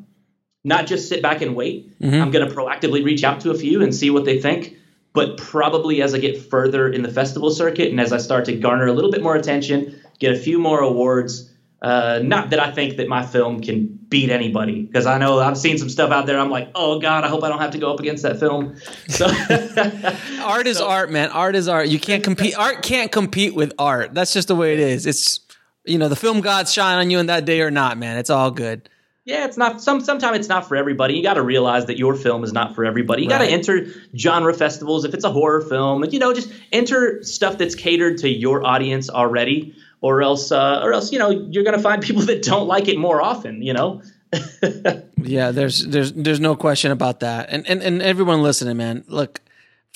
Not 0.67 0.85
just 0.85 1.09
sit 1.09 1.21
back 1.21 1.41
and 1.41 1.55
wait. 1.55 1.99
Mm-hmm. 1.99 2.21
I'm 2.21 2.29
going 2.31 2.47
to 2.47 2.53
proactively 2.53 3.03
reach 3.03 3.23
out 3.23 3.39
to 3.41 3.51
a 3.51 3.55
few 3.57 3.81
and 3.81 3.95
see 3.95 4.09
what 4.09 4.25
they 4.25 4.39
think 4.41 4.75
but 5.13 5.35
probably 5.37 6.03
as 6.03 6.13
I 6.13 6.19
get 6.19 6.37
further 6.51 6.87
in 6.87 7.01
the 7.01 7.09
festival 7.09 7.49
circuit 7.49 7.89
and 7.89 7.99
as 7.99 8.13
I 8.13 8.17
start 8.19 8.45
to 8.45 8.55
garner 8.55 8.85
a 8.85 8.93
little 8.93 9.09
bit 9.09 9.23
more 9.23 9.35
attention, 9.35 9.99
get 10.19 10.31
a 10.33 10.37
few 10.37 10.59
more 10.59 10.79
awards. 10.81 11.51
Uh, 11.81 12.19
not 12.23 12.51
that 12.51 12.59
I 12.59 12.69
think 12.71 12.97
that 12.97 13.07
my 13.07 13.25
film 13.25 13.59
can 13.61 13.87
beat 14.09 14.29
anybody, 14.29 14.83
because 14.83 15.07
I 15.07 15.17
know 15.17 15.39
I've 15.39 15.57
seen 15.57 15.79
some 15.79 15.89
stuff 15.89 16.11
out 16.11 16.27
there. 16.27 16.37
I'm 16.39 16.51
like, 16.51 16.69
oh 16.75 16.99
god, 16.99 17.23
I 17.23 17.29
hope 17.29 17.43
I 17.43 17.49
don't 17.49 17.57
have 17.57 17.71
to 17.71 17.79
go 17.79 17.91
up 17.91 17.99
against 17.99 18.21
that 18.23 18.39
film. 18.39 18.75
So 19.07 19.25
art 20.43 20.67
is 20.67 20.77
So- 20.77 20.87
art, 20.87 21.09
man. 21.11 21.31
Art 21.31 21.55
is 21.55 21.67
art. 21.67 21.87
You 21.87 21.99
can't 21.99 22.23
compete. 22.23 22.55
art 22.57 22.83
can't 22.83 23.11
compete 23.11 23.55
with 23.55 23.73
art. 23.79 24.13
That's 24.13 24.33
just 24.33 24.49
the 24.49 24.55
way 24.55 24.73
it 24.73 24.79
is. 24.79 25.07
It's 25.07 25.39
you 25.83 25.97
know 25.97 26.09
the 26.09 26.15
film 26.15 26.41
gods 26.41 26.71
shine 26.73 26.99
on 26.99 27.09
you 27.09 27.17
in 27.17 27.25
that 27.25 27.45
day 27.45 27.61
or 27.61 27.71
not, 27.71 27.97
man. 27.97 28.17
It's 28.17 28.29
all 28.29 28.51
good. 28.51 28.87
Yeah, 29.27 29.43
it's 29.43 29.57
not 29.57 29.81
some 29.81 29.99
sometimes 29.99 30.39
it's 30.39 30.47
not 30.47 30.69
for 30.69 30.77
everybody. 30.77 31.15
You 31.15 31.21
got 31.21 31.33
to 31.33 31.41
realize 31.41 31.87
that 31.87 31.97
your 31.97 32.15
film 32.15 32.45
is 32.45 32.53
not 32.53 32.75
for 32.75 32.85
everybody. 32.85 33.23
You 33.23 33.29
got 33.29 33.39
to 33.39 33.45
enter 33.45 33.87
genre 34.15 34.53
festivals 34.53 35.03
if 35.03 35.13
it's 35.13 35.25
a 35.25 35.29
horror 35.29 35.59
film, 35.59 36.01
and 36.01 36.13
you 36.13 36.19
know 36.19 36.33
just 36.33 36.49
enter 36.71 37.21
stuff 37.23 37.57
that's 37.57 37.75
catered 37.75 38.19
to 38.19 38.29
your 38.29 38.65
audience 38.65 39.09
already, 39.09 39.75
or 39.99 40.21
else 40.21 40.49
uh, 40.53 40.79
or 40.81 40.93
else 40.93 41.11
you 41.11 41.19
know 41.19 41.29
you're 41.29 41.65
gonna 41.65 41.77
find 41.77 42.01
people 42.09 42.21
that 42.23 42.41
don't 42.41 42.67
like 42.67 42.87
it 42.87 42.97
more 42.97 43.21
often. 43.21 43.61
You 43.61 43.73
know. 43.73 44.01
Yeah, 45.19 45.51
there's 45.51 45.85
there's 45.85 46.13
there's 46.13 46.39
no 46.39 46.55
question 46.55 46.91
about 46.91 47.19
that. 47.19 47.49
And 47.49 47.67
and 47.67 47.81
and 47.81 48.01
everyone 48.01 48.43
listening, 48.43 48.77
man, 48.77 49.03
look, 49.07 49.41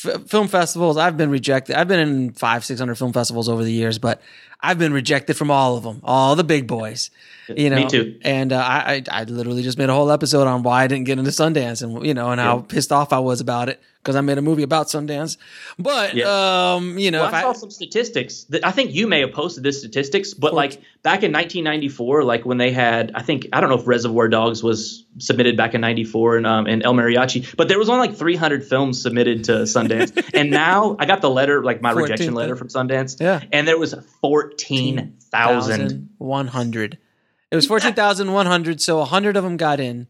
f- 0.05 0.23
film 0.27 0.47
festivals. 0.47 0.97
I've 0.97 1.17
been 1.17 1.29
rejected. 1.29 1.75
I've 1.75 1.87
been 1.87 1.99
in 1.99 2.31
five 2.33 2.63
six 2.65 2.79
hundred 2.79 2.95
film 2.95 3.13
festivals 3.13 3.47
over 3.49 3.63
the 3.63 3.71
years, 3.71 3.99
but 3.99 4.21
I've 4.59 4.77
been 4.79 4.93
rejected 4.93 5.35
from 5.37 5.49
all 5.51 5.77
of 5.77 5.83
them, 5.83 6.01
all 6.03 6.35
the 6.35 6.43
big 6.43 6.67
boys. 6.67 7.09
You 7.47 7.69
know, 7.69 7.77
Me 7.77 7.87
too. 7.87 8.19
And 8.23 8.53
uh, 8.53 8.57
I, 8.57 9.03
I 9.09 9.21
I 9.21 9.23
literally 9.23 9.63
just 9.63 9.77
made 9.77 9.89
a 9.89 9.93
whole 9.93 10.11
episode 10.11 10.47
on 10.47 10.63
why 10.63 10.83
I 10.83 10.87
didn't 10.87 11.05
get 11.05 11.19
into 11.19 11.31
Sundance, 11.31 11.81
and 11.83 12.05
you 12.05 12.13
know, 12.13 12.31
and 12.31 12.39
how 12.39 12.59
pissed 12.59 12.91
off 12.91 13.11
I 13.13 13.19
was 13.19 13.41
about 13.41 13.69
it 13.69 13.81
because 14.01 14.15
I 14.15 14.21
made 14.21 14.37
a 14.37 14.41
movie 14.41 14.63
about 14.63 14.87
Sundance. 14.87 15.37
But 15.77 16.15
Yeah. 16.15 16.73
um, 16.75 16.97
you 16.97 17.11
know, 17.11 17.19
Well, 17.19 17.27
if 17.29 17.33
I 17.35 17.41
saw 17.41 17.49
I, 17.51 17.53
some 17.53 17.69
statistics. 17.71 18.43
That 18.45 18.65
I 18.65 18.71
think 18.71 18.93
you 18.93 19.07
may 19.07 19.19
have 19.21 19.31
posted 19.31 19.63
this 19.63 19.79
statistics, 19.79 20.33
but 20.33 20.53
like 20.53 20.81
back 21.03 21.23
in 21.23 21.31
1994, 21.31 22.23
like 22.23 22.45
when 22.45 22.57
they 22.57 22.71
had, 22.71 23.11
I 23.15 23.21
think 23.21 23.47
I 23.53 23.61
don't 23.61 23.69
know 23.69 23.77
if 23.77 23.87
Reservoir 23.87 24.27
Dogs 24.27 24.63
was 24.63 25.05
submitted 25.19 25.55
back 25.57 25.73
in 25.75 25.81
'94 25.81 26.37
and 26.37 26.47
um, 26.47 26.65
and 26.67 26.83
El 26.83 26.93
Mariachi, 26.93 27.55
but 27.55 27.67
there 27.67 27.77
was 27.77 27.89
only 27.89 28.07
like 28.07 28.17
300 28.17 28.65
films 28.65 29.01
submitted 29.01 29.43
to 29.45 29.51
Sundance, 29.63 30.11
and 30.33 30.49
now 30.49 30.95
I 30.99 31.05
got 31.05 31.21
the 31.21 31.29
letter, 31.29 31.63
like 31.63 31.81
my 31.81 31.93
14, 31.93 32.03
rejection 32.11 32.33
letter 32.33 32.55
from 32.55 32.69
Sundance, 32.69 33.19
Yeah. 33.19 33.41
and 33.51 33.67
there 33.67 33.77
was 33.77 33.93
14,100. 34.21 36.97
It 37.51 37.55
was 37.55 37.65
fourteen 37.67 37.93
thousand 37.93 38.31
one 38.31 38.45
hundred. 38.45 38.79
So 38.81 39.03
hundred 39.03 39.35
of 39.35 39.43
them 39.43 39.57
got 39.57 39.81
in, 39.81 40.07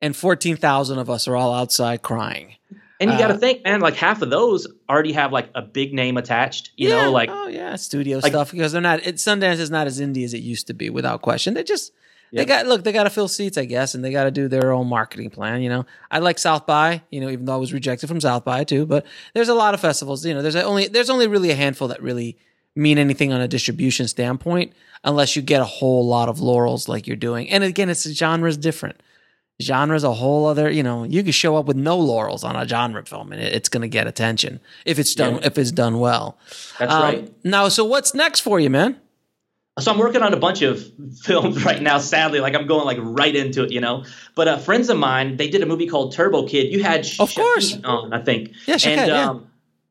and 0.00 0.16
fourteen 0.16 0.56
thousand 0.56 0.98
of 0.98 1.08
us 1.08 1.28
are 1.28 1.36
all 1.36 1.54
outside 1.54 2.02
crying. 2.02 2.56
And 3.02 3.10
you 3.10 3.18
got 3.18 3.30
Uh, 3.30 3.34
to 3.34 3.38
think, 3.40 3.64
man, 3.64 3.80
like 3.80 3.96
half 3.96 4.22
of 4.22 4.30
those 4.30 4.66
already 4.88 5.12
have 5.12 5.32
like 5.32 5.48
a 5.54 5.60
big 5.62 5.92
name 5.92 6.16
attached, 6.16 6.70
you 6.76 6.88
Yeah. 6.88 7.02
know, 7.06 7.10
like 7.12 7.28
oh 7.30 7.48
yeah, 7.48 7.76
studio 7.76 8.18
like- 8.18 8.32
stuff 8.32 8.52
because 8.52 8.72
they're 8.72 8.80
not. 8.80 9.04
It, 9.06 9.16
Sundance 9.16 9.58
is 9.58 9.70
not 9.70 9.86
as 9.86 10.00
indie 10.00 10.24
as 10.24 10.32
it 10.34 10.38
used 10.42 10.68
to 10.68 10.74
be, 10.74 10.88
without 10.88 11.20
question. 11.20 11.54
They 11.54 11.64
just 11.64 11.92
they 12.34 12.46
got 12.46 12.66
look. 12.66 12.82
They 12.84 12.92
got 12.92 13.04
to 13.04 13.10
fill 13.10 13.28
seats, 13.28 13.58
I 13.58 13.66
guess, 13.66 13.94
and 13.94 14.02
they 14.02 14.10
got 14.10 14.24
to 14.24 14.30
do 14.30 14.48
their 14.48 14.72
own 14.72 14.86
marketing 14.86 15.28
plan. 15.28 15.60
You 15.60 15.68
know, 15.68 15.84
I 16.10 16.20
like 16.20 16.38
South 16.38 16.64
by, 16.66 17.02
you 17.10 17.20
know, 17.20 17.28
even 17.28 17.44
though 17.44 17.52
I 17.52 17.58
was 17.58 17.74
rejected 17.74 18.06
from 18.06 18.22
South 18.22 18.42
by 18.44 18.64
too. 18.64 18.86
But 18.86 19.04
there's 19.34 19.50
a 19.50 19.54
lot 19.54 19.74
of 19.74 19.80
festivals. 19.80 20.24
You 20.24 20.32
know, 20.32 20.40
there's 20.40 20.56
only 20.56 20.86
there's 20.88 21.10
only 21.10 21.26
really 21.26 21.50
a 21.50 21.54
handful 21.56 21.88
that 21.88 22.00
really 22.02 22.38
mean 22.74 22.96
anything 22.96 23.34
on 23.34 23.40
a 23.42 23.48
distribution 23.48 24.08
standpoint, 24.08 24.72
unless 25.04 25.36
you 25.36 25.42
get 25.42 25.60
a 25.60 25.64
whole 25.66 26.06
lot 26.06 26.30
of 26.30 26.40
laurels 26.40 26.88
like 26.88 27.06
you're 27.06 27.16
doing. 27.16 27.50
And 27.50 27.62
again, 27.64 27.90
it's 27.90 28.04
the 28.04 28.14
genre's 28.14 28.56
different. 28.56 28.96
Genre's 29.62 30.04
a 30.04 30.12
whole 30.12 30.46
other, 30.46 30.70
you 30.70 30.82
know, 30.82 31.04
you 31.04 31.22
could 31.22 31.34
show 31.34 31.56
up 31.56 31.66
with 31.66 31.76
no 31.76 31.96
laurels 31.98 32.44
on 32.44 32.56
a 32.56 32.66
genre 32.66 33.04
film 33.04 33.32
and 33.32 33.40
it's 33.40 33.68
going 33.68 33.82
to 33.82 33.88
get 33.88 34.06
attention 34.06 34.60
if 34.84 34.98
it's 34.98 35.14
done 35.14 35.34
Yeah. 35.36 35.46
if 35.46 35.58
it's 35.58 35.70
done 35.72 35.98
well. 35.98 36.36
that's 36.78 36.92
Um, 36.92 37.02
right. 37.02 37.32
Now, 37.44 37.68
so 37.68 37.84
what's 37.84 38.14
next 38.14 38.40
for 38.40 38.60
you, 38.60 38.70
man? 38.70 38.98
So 39.80 39.90
I'm 39.90 39.98
working 39.98 40.20
on 40.22 40.34
a 40.34 40.36
bunch 40.36 40.60
of 40.60 40.84
films 41.22 41.64
right 41.64 41.80
now. 41.80 41.96
Sadly, 41.98 42.40
like 42.40 42.54
I'm 42.54 42.66
going 42.66 42.84
like 42.84 42.98
right 43.00 43.34
into 43.34 43.64
it, 43.64 43.70
you 43.72 43.80
know. 43.80 44.04
But 44.34 44.46
uh, 44.48 44.58
friends 44.58 44.90
of 44.90 44.98
mine, 44.98 45.38
they 45.38 45.48
did 45.48 45.62
a 45.62 45.66
movie 45.66 45.86
called 45.86 46.12
Turbo 46.12 46.46
Kid. 46.46 46.70
You 46.72 46.82
had 46.82 47.00
Of 47.00 47.06
Shaquille 47.30 47.34
course. 47.36 47.78
on, 47.84 48.12
I 48.12 48.20
think. 48.22 48.50
Yeah, 48.66 48.76
and, 48.84 49.08
yeah. 49.08 49.34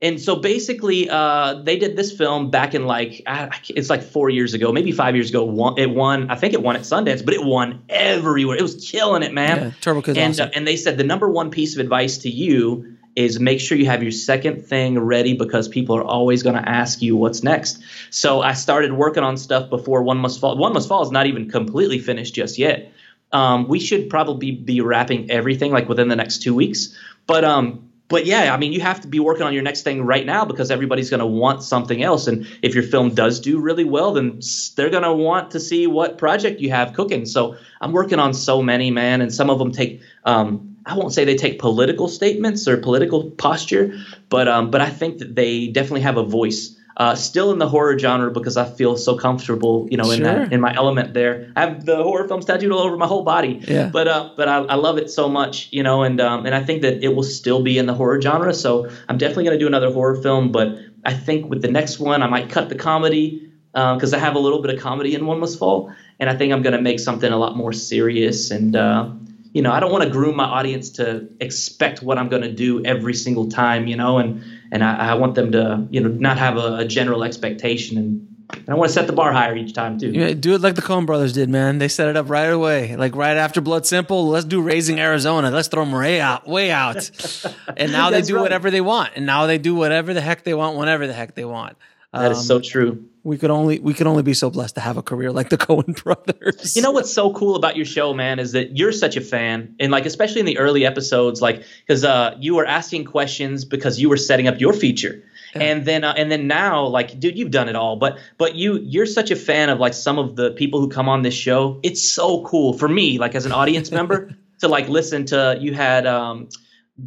And 0.02 0.20
so 0.20 0.36
basically, 0.36 1.10
uh, 1.10 1.62
they 1.62 1.78
did 1.78 1.95
this 1.95 2.12
film 2.12 2.49
back 2.49 2.74
in 2.74 2.86
like 2.86 3.22
it's 3.70 3.89
like 3.89 4.02
four 4.02 4.32
years 4.32 4.56
ago, 4.56 4.72
maybe 4.72 4.91
five 4.91 5.16
years 5.16 5.30
ago. 5.30 5.43
Won, 5.43 5.78
it 5.78 5.91
won. 5.91 6.32
I 6.32 6.36
think 6.36 6.54
it 6.54 6.64
won 6.64 6.76
at 6.76 6.82
Sundance, 6.82 7.24
but 7.24 7.36
it 7.36 7.43
won 7.43 7.84
everywhere. 7.88 8.58
It 8.58 8.64
was 8.64 8.89
killing 8.89 9.22
it, 9.22 9.32
man. 9.32 9.58
Yeah, 9.58 9.72
Turbo 9.80 10.02
Kid's 10.02 10.18
and 10.18 10.34
awesome. 10.34 10.47
uh, 10.47 10.52
and 10.56 10.68
they 10.68 10.76
said 10.76 10.97
the 10.97 11.04
number 11.04 11.30
one 11.30 11.52
piece 11.52 11.76
of 11.76 11.82
advice 11.82 12.20
to 12.20 12.30
you 12.30 12.97
is 13.16 13.39
make 13.39 13.60
sure 13.60 13.78
you 13.78 13.86
have 13.86 14.02
your 14.02 14.12
second 14.12 14.66
thing 14.66 14.97
ready 14.97 15.34
because 15.34 15.68
people 15.68 15.97
are 15.97 16.04
always 16.04 16.43
going 16.43 16.56
to 16.56 16.68
ask 16.68 17.02
you 17.02 17.16
what's 17.16 17.43
next. 17.43 17.84
So 18.10 18.41
I 18.41 18.54
started 18.54 18.93
working 18.93 19.24
on 19.24 19.38
stuff 19.38 19.70
before 19.70 20.02
One 20.02 20.18
Must 20.18 20.39
Fall. 20.39 20.58
One 20.58 20.74
Must 20.74 20.88
Fall 20.88 21.04
is 21.04 21.12
not 21.12 21.28
even 21.28 21.49
completely 21.49 21.99
finished 21.99 22.34
just 22.34 22.58
yet. 22.58 22.91
Um, 23.34 23.68
we 23.68 23.80
should 23.80 24.10
probably 24.10 24.52
be 24.52 24.82
wrapping 24.82 25.30
everything 25.30 25.72
like 25.72 25.89
within 25.89 26.08
the 26.08 26.16
next 26.16 26.41
two 26.41 26.56
weeks. 26.56 26.97
But 27.28 27.43
um, 27.45 27.90
but 28.12 28.26
yeah, 28.26 28.53
I 28.53 28.57
mean, 28.57 28.74
you 28.74 28.82
have 28.82 28.99
to 29.01 29.07
be 29.07 29.22
working 29.22 29.43
on 29.43 29.53
your 29.53 29.64
next 29.64 29.84
thing 29.84 30.03
right 30.03 30.26
now 30.26 30.43
because 30.43 30.70
everybody's 30.70 31.09
going 31.09 31.22
to 31.22 31.26
want 31.26 31.64
something 31.64 32.03
else. 32.03 32.28
And 32.28 32.45
if 32.62 32.76
your 32.76 32.84
film 32.84 33.16
does 33.16 33.39
do 33.39 33.57
really 33.57 33.86
well, 33.86 34.12
then 34.12 34.41
they're 34.76 34.89
going 34.89 35.03
to 35.03 35.14
want 35.14 35.49
to 35.51 35.62
see 35.62 35.88
what 35.88 36.18
project 36.18 36.59
you 36.59 36.72
have 36.72 36.91
cooking. 36.91 37.26
So 37.26 37.55
I'm 37.80 37.93
working 37.93 38.20
on 38.20 38.34
so 38.34 38.62
many, 38.62 38.91
man, 38.91 39.22
and 39.22 39.34
some 39.34 39.49
of 39.49 39.59
them 39.59 39.72
take. 39.72 40.01
Um, 40.26 40.76
I 40.86 40.95
won't 40.95 41.14
say 41.14 41.24
they 41.24 41.38
take 41.38 41.59
political 41.59 42.09
statements 42.09 42.68
or 42.68 42.76
political 42.76 43.32
posture, 43.32 43.97
but 44.28 44.49
um, 44.49 44.72
but 44.72 44.82
I 44.82 44.89
think 44.89 45.20
that 45.20 45.36
they 45.36 45.68
definitely 45.68 46.01
have 46.01 46.18
a 46.18 46.24
voice. 46.24 46.76
Uh, 46.97 47.15
still 47.15 47.51
in 47.51 47.57
the 47.57 47.67
horror 47.69 47.97
genre 47.97 48.29
because 48.31 48.57
I 48.57 48.65
feel 48.65 48.97
so 48.97 49.15
comfortable, 49.17 49.87
you 49.89 49.97
know, 49.97 50.11
in 50.11 50.19
Sure. 50.19 50.25
that 50.25 50.51
in 50.51 50.59
my 50.59 50.73
element 50.75 51.13
there. 51.13 51.51
I 51.55 51.61
have 51.61 51.85
the 51.85 51.95
horror 52.03 52.27
films 52.27 52.45
tattooed 52.45 52.71
all 52.71 52.79
over 52.79 52.97
my 52.97 53.07
whole 53.07 53.23
body. 53.23 53.63
Yeah. 53.65 53.87
But 53.87 54.07
uh, 54.09 54.29
but 54.35 54.49
I, 54.49 54.57
I 54.57 54.75
love 54.75 54.97
it 54.97 55.09
so 55.09 55.29
much, 55.29 55.69
you 55.71 55.83
know, 55.83 56.03
and 56.03 56.19
um, 56.19 56.45
and 56.45 56.53
I 56.53 56.61
think 56.61 56.81
that 56.81 57.01
it 57.01 57.15
will 57.15 57.23
still 57.23 57.63
be 57.63 57.77
in 57.77 57.85
the 57.85 57.93
horror 57.93 58.21
genre. 58.21 58.53
So 58.53 58.89
I'm 59.07 59.17
definitely 59.17 59.45
gonna 59.45 59.57
do 59.57 59.67
another 59.67 59.91
horror 59.91 60.21
film, 60.21 60.51
but 60.51 60.67
I 61.05 61.13
think 61.13 61.49
with 61.49 61.61
the 61.61 61.71
next 61.71 61.97
one 61.99 62.21
I 62.21 62.27
might 62.27 62.49
cut 62.49 62.67
the 62.69 62.75
comedy 62.75 63.47
because 63.73 64.13
I 64.13 64.17
have 64.19 64.35
a 64.35 64.39
little 64.39 64.61
bit 64.61 64.75
of 64.75 64.81
comedy 64.81 65.15
in 65.15 65.25
One 65.25 65.39
Must 65.39 65.57
Fall, 65.57 65.93
and 66.19 66.29
I 66.29 66.35
think 66.35 66.51
I'm 66.51 66.61
gonna 66.61 66.81
make 66.81 66.99
something 66.99 67.31
a 67.31 67.37
lot 67.37 67.55
more 67.55 67.71
serious 67.73 68.51
and. 68.51 68.75
Uh, 68.75 69.09
you 69.53 69.61
know, 69.61 69.73
I 69.73 69.81
don't 69.81 69.91
want 69.91 70.05
to 70.05 70.09
groom 70.09 70.37
my 70.37 70.45
audience 70.45 70.91
to 70.91 71.27
expect 71.41 72.01
what 72.01 72.17
I'm 72.17 72.29
going 72.29 72.43
to 72.43 72.53
do 72.53 72.85
every 72.85 73.13
single 73.13 73.49
time, 73.49 73.85
you 73.85 73.97
know, 73.97 74.17
and 74.17 74.41
and 74.72 74.84
I, 74.84 75.11
I 75.11 75.13
want 75.15 75.36
them 75.36 75.51
to, 75.51 75.88
you 75.89 75.99
know, 75.99 76.09
not 76.09 76.38
have 76.38 76.57
a, 76.57 76.78
a 76.78 76.86
general 76.86 77.24
expectation, 77.24 77.97
and, 77.97 78.28
and 78.53 78.69
I 78.69 78.74
want 78.76 78.89
to 78.89 78.93
set 78.93 79.07
the 79.07 79.13
bar 79.13 79.32
higher 79.32 79.55
each 79.55 79.74
time 79.74 79.99
too. 79.99 80.11
Yeah, 80.11 80.34
do 80.34 80.55
it 80.55 80.61
like 80.61 80.76
the 80.76 80.82
Coen 80.82 81.05
brothers 81.05 81.34
did, 81.34 81.49
man. 81.49 81.78
They 81.78 81.88
set 81.88 82.07
it 82.07 82.17
up 82.17 82.30
right 82.30 82.45
away. 82.45 82.95
Like 82.95 83.15
right 83.15 83.38
after 83.38 83.61
Blood 83.61 83.86
Simple, 83.86 84.28
let's 84.30 84.45
do 84.45 84.61
Raising 84.61 84.99
Arizona. 84.99 85.51
Let's 85.51 85.67
throw 85.67 85.84
them 85.84 85.93
way 85.93 86.22
out, 86.22 86.47
way 86.47 86.72
out. 86.72 87.09
And 87.78 87.91
now 87.91 88.09
they 88.09 88.22
do 88.22 88.36
right. 88.36 88.41
whatever 88.41 88.69
they 88.69 88.82
want. 88.82 89.13
And 89.15 89.26
now 89.26 89.45
they 89.45 89.57
do 89.57 89.74
whatever 89.74 90.13
the 90.13 90.22
heck 90.22 90.43
they 90.43 90.53
want, 90.53 90.78
whenever 90.78 91.07
the 91.07 91.13
heck 91.13 91.36
they 91.36 91.45
want. 91.45 91.78
That 92.14 92.32
is 92.32 92.39
Um, 92.39 92.43
so 92.43 92.59
true. 92.59 93.05
we 93.24 93.38
could 93.38 93.51
only 93.51 93.80
we 93.80 93.93
could 93.93 94.07
only 94.07 94.24
be 94.24 94.34
so 94.34 94.49
blessed 94.49 94.76
to 94.76 94.82
have 94.82 94.97
a 94.97 95.01
career 95.03 95.32
like 95.32 95.49
the 95.49 95.57
Coen 95.66 95.95
brothers. 96.03 96.76
You 96.76 96.82
know 96.82 96.91
what's 96.91 97.14
so 97.14 97.32
cool 97.34 97.55
about 97.55 97.76
your 97.78 97.86
show, 97.86 98.14
man, 98.14 98.39
is 98.39 98.51
that 98.53 98.76
you're 98.78 98.91
such 98.91 99.16
a 99.16 99.22
fan, 99.22 99.76
and 99.80 99.91
like 99.91 100.05
especially 100.05 100.39
in 100.41 100.45
the 100.45 100.57
early 100.57 100.86
episodes, 100.86 101.41
like 101.41 101.64
because 101.88 102.03
uh, 102.03 102.36
you 102.39 102.55
were 102.55 102.66
asking 102.66 103.05
questions 103.05 103.64
because 103.66 103.99
you 103.99 104.09
were 104.09 104.18
setting 104.18 104.47
up 104.47 104.59
your 104.59 104.74
feature, 104.74 105.24
and 105.55 105.86
then 105.86 106.03
uh, 106.03 106.14
and 106.18 106.30
then 106.32 106.47
now, 106.47 106.86
like, 106.88 107.18
dude, 107.20 107.38
you've 107.38 107.51
done 107.51 107.70
it 107.70 107.76
all, 107.78 107.95
but 107.95 108.18
but 108.38 108.55
you 108.55 108.78
you're 108.80 109.05
such 109.05 109.32
a 109.32 109.36
fan 109.38 109.70
of 109.70 109.80
like 109.80 109.93
some 109.93 110.18
of 110.20 110.36
the 110.36 110.51
people 110.51 110.80
who 110.82 110.89
come 110.89 111.07
on 111.07 111.22
this 111.22 111.34
show. 111.36 111.80
It's 111.84 112.01
so 112.12 112.43
cool 112.43 112.74
for 112.74 112.89
me, 112.89 113.20
like 113.20 113.36
as 113.36 113.45
an 113.45 113.51
audience 113.53 113.89
member, 113.99 114.36
to 114.59 114.68
like 114.68 114.89
listen 114.89 115.26
to. 115.28 115.57
You 115.62 115.74
had 115.74 116.05
um, 116.07 116.49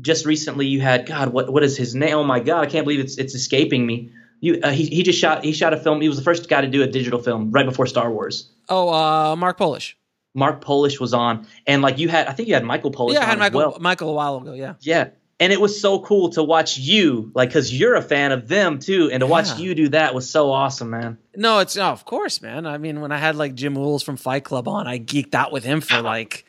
just 0.01 0.25
recently, 0.27 0.67
you 0.67 0.81
had 0.81 1.07
God, 1.07 1.29
what 1.33 1.53
what 1.53 1.63
is 1.63 1.77
his 1.77 1.95
name? 1.95 2.15
Oh 2.17 2.25
my 2.25 2.41
God, 2.41 2.63
I 2.65 2.67
can't 2.71 2.85
believe 2.87 3.01
it's 3.01 3.19
it's 3.19 3.35
escaping 3.35 3.85
me. 3.85 4.13
You, 4.41 4.61
uh, 4.63 4.71
he, 4.71 4.87
he 4.87 5.03
just 5.03 5.19
shot 5.19 5.45
he 5.45 5.53
shot 5.53 5.73
a 5.73 5.77
film. 5.77 6.01
He 6.01 6.09
was 6.09 6.19
the 6.19 6.25
first 6.25 6.49
guy 6.49 6.61
to 6.61 6.69
do 6.69 6.83
a 6.83 6.87
digital 6.87 7.21
film 7.21 7.51
right 7.51 7.67
before 7.67 7.87
Star 7.87 8.11
Wars. 8.11 8.51
oh, 8.69 8.93
uh, 8.93 9.37
Mark 9.37 9.57
Polish. 9.57 9.97
Mark 10.35 10.61
Polish 10.61 10.99
was 10.99 11.15
on, 11.15 11.47
and 11.67 11.81
like 11.81 11.99
you 11.99 12.09
had, 12.09 12.27
I 12.27 12.33
think 12.33 12.49
you 12.49 12.55
had 12.55 12.65
Michael 12.65 12.91
Polish. 12.91 13.15
yeah, 13.15 13.23
I 13.23 13.27
had 13.27 13.39
Michael 13.39 13.59
well. 13.59 13.79
Michael 13.81 14.11
a 14.11 14.15
while 14.15 14.37
ago. 14.39 14.53
Yeah, 14.53 14.75
Yeah, 14.81 15.11
and 15.41 15.53
it 15.53 15.61
was 15.61 15.81
so 15.81 16.01
cool 16.01 16.31
to 16.31 16.43
watch 16.43 16.79
you, 16.79 17.31
like, 17.35 17.49
because 17.49 17.79
you're 17.79 17.95
a 17.95 18.03
fan 18.03 18.33
of 18.33 18.49
them 18.49 18.79
too, 18.79 19.11
and 19.13 19.21
to 19.21 19.27
watch 19.27 19.59
you 19.59 19.75
do 19.75 19.89
that 19.91 20.15
was 20.15 20.29
so 20.29 20.51
awesome, 20.51 20.91
man. 20.91 21.19
No, 21.37 21.59
it's 21.59 21.77
oh, 21.77 21.85
of 21.85 22.05
course, 22.05 22.41
man. 22.41 22.67
I 22.67 22.79
mean, 22.79 23.01
when 23.01 23.13
I 23.13 23.19
had 23.19 23.37
like 23.37 23.55
Jim 23.55 23.77
Uhls 23.77 24.05
from 24.05 24.17
Fight 24.17 24.45
Club 24.45 24.69
on, 24.69 24.87
I 24.87 24.99
geeked 24.99 25.35
out 25.35 25.53
with 25.53 25.65
him 25.65 25.81
for 25.81 26.01
like, 26.03 26.45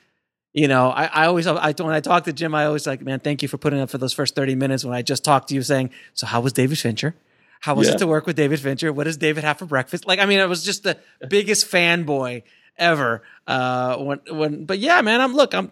you 0.54 0.68
know, 0.68 0.90
I, 0.90 1.06
I 1.06 1.26
always 1.28 1.46
I 1.46 1.74
when 1.74 1.94
I 1.94 2.00
talk 2.00 2.24
to 2.26 2.34
Jim, 2.34 2.56
I 2.56 2.66
always 2.66 2.88
like, 2.88 3.02
man, 3.02 3.20
thank 3.20 3.42
you 3.42 3.48
for 3.48 3.58
putting 3.58 3.80
up 3.80 3.90
for 3.90 3.98
those 3.98 4.14
first 4.14 4.36
thirty 4.36 4.56
minutes 4.56 4.86
when 4.86 4.96
I 4.96 5.02
just 5.02 5.24
talked 5.24 5.50
to 5.50 5.56
you, 5.56 5.62
saying, 5.62 5.90
so 6.14 6.28
how 6.28 6.42
was 6.42 6.54
David 6.54 6.80
Fincher? 6.80 7.16
How 7.62 7.74
was 7.76 7.88
Yeah. 7.88 7.96
it 7.96 7.98
to 8.00 8.08
work 8.08 8.26
with 8.28 8.36
David 8.36 8.60
Fincher? 8.60 8.92
What 8.94 9.06
does 9.06 9.18
David 9.18 9.44
have 9.44 9.58
for 9.58 9.66
breakfast? 9.66 10.06
Like, 10.06 10.20
I 10.20 10.26
mean, 10.26 10.40
I 10.40 10.46
was 10.46 10.64
just 10.64 10.84
the 10.84 10.98
biggest 11.28 11.70
fanboy 11.72 12.44
ever. 12.78 13.24
Uh, 13.48 13.98
when 13.98 14.20
when, 14.30 14.66
but 14.66 14.80
yeah, 14.80 15.02
man, 15.02 15.22
I'm 15.22 15.34
look, 15.34 15.54
I'm 15.54 15.72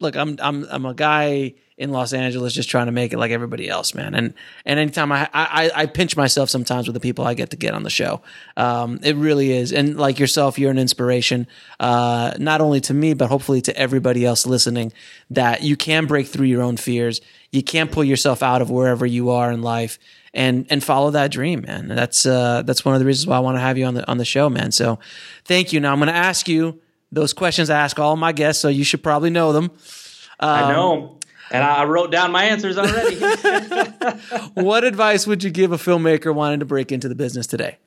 look, 0.00 0.16
I'm 0.16 0.36
I'm 0.42 0.66
I'm 0.70 0.86
a 0.86 0.94
guy 0.94 1.54
in 1.78 1.90
Los 1.90 2.12
Angeles 2.12 2.52
just 2.52 2.68
trying 2.68 2.86
to 2.86 2.92
make 2.92 3.12
it 3.12 3.18
like 3.18 3.30
everybody 3.30 3.68
else, 3.68 3.94
man. 3.94 4.14
And 4.14 4.34
and 4.64 4.78
anytime 4.78 5.10
I 5.12 5.28
I, 5.32 5.70
I 5.74 5.86
pinch 5.86 6.16
myself 6.16 6.48
sometimes 6.50 6.86
with 6.86 6.94
the 6.94 7.00
people 7.00 7.26
I 7.26 7.34
get 7.34 7.50
to 7.50 7.56
get 7.56 7.74
on 7.74 7.82
the 7.82 7.90
show. 7.90 8.20
Um, 8.56 9.00
it 9.02 9.16
really 9.16 9.52
is. 9.52 9.72
And 9.72 9.96
like 9.98 10.18
yourself, 10.18 10.58
you're 10.58 10.70
an 10.70 10.78
inspiration, 10.78 11.46
uh, 11.80 12.32
not 12.38 12.60
only 12.60 12.80
to 12.82 12.94
me, 12.94 13.14
but 13.14 13.28
hopefully 13.28 13.60
to 13.62 13.76
everybody 13.76 14.24
else 14.24 14.46
listening, 14.46 14.92
that 15.30 15.62
you 15.62 15.76
can 15.76 16.06
break 16.06 16.26
through 16.28 16.46
your 16.46 16.62
own 16.62 16.76
fears. 16.76 17.20
You 17.50 17.62
can 17.62 17.88
pull 17.88 18.04
yourself 18.04 18.42
out 18.42 18.62
of 18.62 18.70
wherever 18.70 19.04
you 19.06 19.30
are 19.30 19.50
in 19.50 19.62
life 19.62 19.98
and 20.34 20.66
and 20.70 20.82
follow 20.82 21.10
that 21.10 21.30
dream, 21.30 21.62
man. 21.62 21.88
That's 21.88 22.24
uh, 22.26 22.62
that's 22.62 22.84
one 22.84 22.94
of 22.94 23.00
the 23.00 23.06
reasons 23.06 23.26
why 23.26 23.36
I 23.36 23.40
want 23.40 23.56
to 23.56 23.60
have 23.60 23.76
you 23.78 23.84
on 23.84 23.94
the 23.94 24.08
on 24.08 24.18
the 24.18 24.24
show, 24.24 24.48
man. 24.48 24.72
So 24.72 24.98
thank 25.44 25.72
you. 25.72 25.80
Now 25.80 25.92
I'm 25.92 25.98
going 25.98 26.08
to 26.08 26.14
ask 26.14 26.48
you 26.48 26.80
those 27.10 27.32
questions 27.32 27.68
I 27.70 27.78
ask 27.78 27.98
all 27.98 28.16
my 28.16 28.32
guests, 28.32 28.60
so 28.62 28.68
you 28.68 28.84
should 28.84 29.02
probably 29.02 29.30
know 29.30 29.52
them. 29.52 29.70
I 30.40 30.72
know, 30.72 31.18
and 31.50 31.62
I 31.62 31.82
I 31.82 31.84
wrote 31.84 32.10
down 32.10 32.32
my 32.32 32.44
answers 32.44 32.78
already. 32.78 33.16
what 34.54 34.84
advice 34.84 35.26
would 35.26 35.44
you 35.44 35.50
give 35.50 35.72
a 35.72 35.76
filmmaker 35.76 36.34
wanting 36.34 36.60
to 36.60 36.66
break 36.66 36.90
into 36.90 37.08
the 37.08 37.14
business 37.14 37.46
today? 37.46 37.78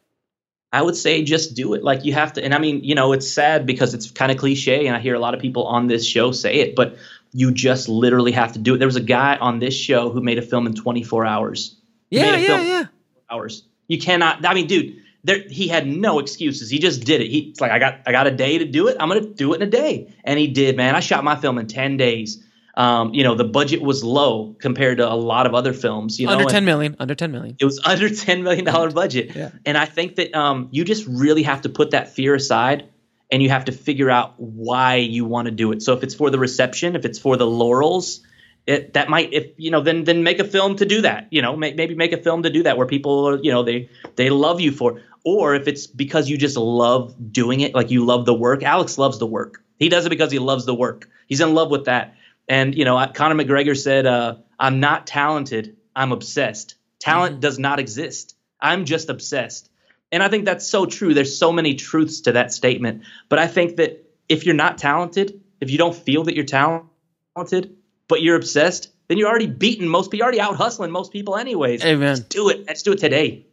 I 0.72 0.82
would 0.82 0.96
say 0.98 1.24
just 1.24 1.56
do 1.56 1.74
it. 1.74 1.84
Like 1.84 2.04
you 2.04 2.14
have 2.14 2.34
to, 2.34 2.43
and 2.43 2.54
I 2.54 2.60
mean, 2.60 2.84
you 2.84 2.96
know, 2.96 3.14
it's 3.14 3.32
sad 3.32 3.66
because 3.66 3.93
it's 3.93 4.12
kind 4.12 4.32
of 4.32 4.38
cliche, 4.38 4.88
and 4.88 4.96
I 4.96 5.00
hear 5.00 5.16
a 5.16 5.20
lot 5.20 5.34
of 5.34 5.39
people 5.39 5.64
on 5.64 5.88
this 5.88 6.06
show 6.06 6.32
say 6.32 6.56
it, 6.56 6.76
but 6.76 6.98
you 7.32 7.52
just 7.52 7.89
literally 7.89 8.34
have 8.34 8.54
to 8.54 8.60
do 8.60 8.76
it. 8.76 8.78
There 8.78 8.88
was 8.88 8.96
a 8.96 9.02
guy 9.02 9.38
on 9.38 9.60
this 9.60 9.74
show 9.74 10.10
who 10.10 10.22
made 10.22 10.38
a 10.38 10.41
film 10.41 10.68
in 10.68 10.76
24 10.76 11.26
hours. 11.26 11.76
Yeah, 12.16 12.32
made 12.32 12.38
a 12.38 12.41
yeah, 12.41 12.47
film 12.47 12.68
yeah. 12.68 12.84
24 12.84 13.22
Hours. 13.30 13.63
You 13.88 13.99
cannot. 13.99 14.45
I 14.45 14.53
mean, 14.53 14.68
dude, 14.68 14.97
there 15.24 15.39
he 15.47 15.68
had 15.68 15.88
no 15.88 16.20
excuses. 16.20 16.70
He 16.70 16.80
just 16.80 17.03
did 17.03 17.22
it. 17.22 17.30
He, 17.30 17.39
it's 17.49 17.61
like 17.61 17.72
I 17.72 17.80
got 17.80 17.99
I 18.05 18.11
got 18.11 18.28
a 18.28 18.32
day 18.32 18.57
to 18.59 18.66
do 18.66 18.88
it. 18.88 18.97
I'm 18.99 19.07
gonna 19.09 19.22
do 19.22 19.53
it 19.53 19.57
in 19.61 19.68
a 19.68 19.72
day, 19.72 20.13
and 20.24 20.39
he 20.39 20.47
did. 20.47 20.76
Man, 20.78 20.95
I 20.95 20.99
shot 20.99 21.24
my 21.24 21.36
film 21.36 21.57
in 21.57 21.68
10 21.68 21.97
days. 21.97 22.43
Um, 22.78 23.13
you 23.13 23.24
know, 23.24 23.36
the 23.36 23.45
budget 23.45 23.82
was 23.82 24.03
low 24.03 24.53
compared 24.59 24.97
to 24.97 25.09
a 25.09 25.16
lot 25.16 25.45
of 25.45 25.55
other 25.55 25.72
films. 25.72 26.20
You 26.20 26.28
know, 26.28 26.34
Under 26.34 26.45
10 26.45 26.66
million. 26.66 26.95
Under 26.99 27.16
10 27.16 27.32
million. 27.32 27.55
it 27.57 27.63
was 27.63 27.80
under 27.86 28.09
ten 28.13 28.43
million 28.43 28.66
dollar 28.66 28.91
budget, 28.91 29.34
Yeah. 29.36 29.51
and 29.66 29.78
I 29.78 29.86
think 29.86 30.16
that 30.18 30.36
um, 30.36 30.68
you 30.72 30.84
just 30.84 31.05
really 31.07 31.43
have 31.43 31.61
to 31.61 31.70
put 31.70 31.91
that 31.91 32.09
fear 32.13 32.36
aside, 32.36 32.89
and 33.32 33.41
you 33.41 33.49
have 33.49 33.66
to 33.66 33.72
figure 33.72 34.09
out 34.11 34.34
why 34.38 34.95
you 34.95 35.24
want 35.26 35.45
to 35.45 35.51
do 35.51 35.72
it. 35.72 35.84
So 35.84 35.93
if 35.93 36.03
it's 36.03 36.13
for 36.16 36.30
the 36.30 36.38
reception, 36.38 36.95
if 36.97 37.05
it's 37.05 37.18
for 37.18 37.38
the 37.38 37.47
laurels, 37.47 38.20
it, 38.68 38.93
that 38.93 39.09
might 39.09 39.32
if 39.32 39.51
you 39.57 39.70
know 39.70 39.82
then 39.82 40.03
then 40.03 40.24
make 40.24 40.39
a 40.39 40.43
film 40.43 40.76
to 40.78 40.86
do 40.86 41.01
that. 41.01 41.28
You 41.32 41.41
know, 41.41 41.55
may, 41.55 41.74
maybe 41.74 41.95
make 41.95 42.13
a 42.13 42.18
film 42.18 42.43
to 42.43 42.49
do 42.49 42.63
that 42.63 42.78
where 42.78 42.88
people 42.88 43.26
are, 43.30 43.38
you 43.38 43.51
know 43.51 43.63
they 43.63 43.89
they 44.16 44.30
love 44.30 44.59
you 44.59 44.72
for. 44.72 45.01
Or 45.24 45.55
if 45.55 45.68
it's 45.68 45.88
because 45.88 46.30
you 46.30 46.38
just 46.38 46.57
love 46.57 47.16
doing 47.32 47.61
it, 47.61 47.74
like 47.74 47.89
you 47.91 48.05
love 48.05 48.26
the 48.26 48.34
work. 48.34 48.63
Alex 48.63 48.97
loves 48.97 49.18
the 49.18 49.26
work. 49.26 49.63
He 49.78 49.89
does 49.89 50.05
it 50.05 50.09
because 50.09 50.32
he 50.32 50.39
loves 50.39 50.66
the 50.66 50.76
work. 50.76 51.09
He's 51.28 51.41
in 51.41 51.53
love 51.53 51.72
with 51.72 51.86
that. 51.86 52.16
And 52.47 52.76
you 52.76 52.86
know, 52.86 53.03
Conor 53.13 53.36
McGregor 53.36 53.78
said, 53.78 54.05
uh, 54.05 54.38
"I'm 54.59 54.80
not 54.80 55.07
talented. 55.07 55.78
I'm 55.95 56.11
obsessed. 56.11 56.76
Talent 56.99 57.39
does 57.39 57.59
not 57.59 57.80
exist. 57.80 58.36
I'm 58.59 58.86
just 58.86 59.09
obsessed." 59.09 59.70
And 60.11 60.24
I 60.24 60.28
think 60.30 60.45
that's 60.45 60.68
so 60.68 60.86
true. 60.86 61.13
There's 61.13 61.38
so 61.38 61.51
many 61.51 61.76
truths 61.76 62.22
to 62.22 62.34
that 62.34 62.53
statement. 62.53 63.03
But 63.30 63.39
I 63.39 63.47
think 63.47 63.78
that 63.78 64.05
if 64.30 64.45
you're 64.45 64.55
not 64.55 64.78
talented, 64.78 65.41
if 65.59 65.70
you 65.70 65.78
don't 65.78 65.95
feel 65.95 66.24
that 66.24 66.36
you're 66.36 66.45
talented, 66.45 67.76
but 68.08 68.22
you're 68.22 68.36
obsessed, 68.36 68.89
then 69.08 69.18
you're 69.18 69.30
already 69.30 69.47
beaten 69.47 69.88
most 69.88 70.06
people. 70.12 70.18
You're 70.18 70.26
already 70.26 70.41
out 70.41 70.56
hustling 70.56 70.91
most 70.91 71.12
people, 71.12 71.36
anyways. 71.38 71.84
Amen. 71.86 72.16
Just 72.16 72.30
do 72.30 72.49
it. 72.49 72.66
Let's 72.68 72.82
do 72.84 72.91
it 72.93 72.99
today. 72.99 73.45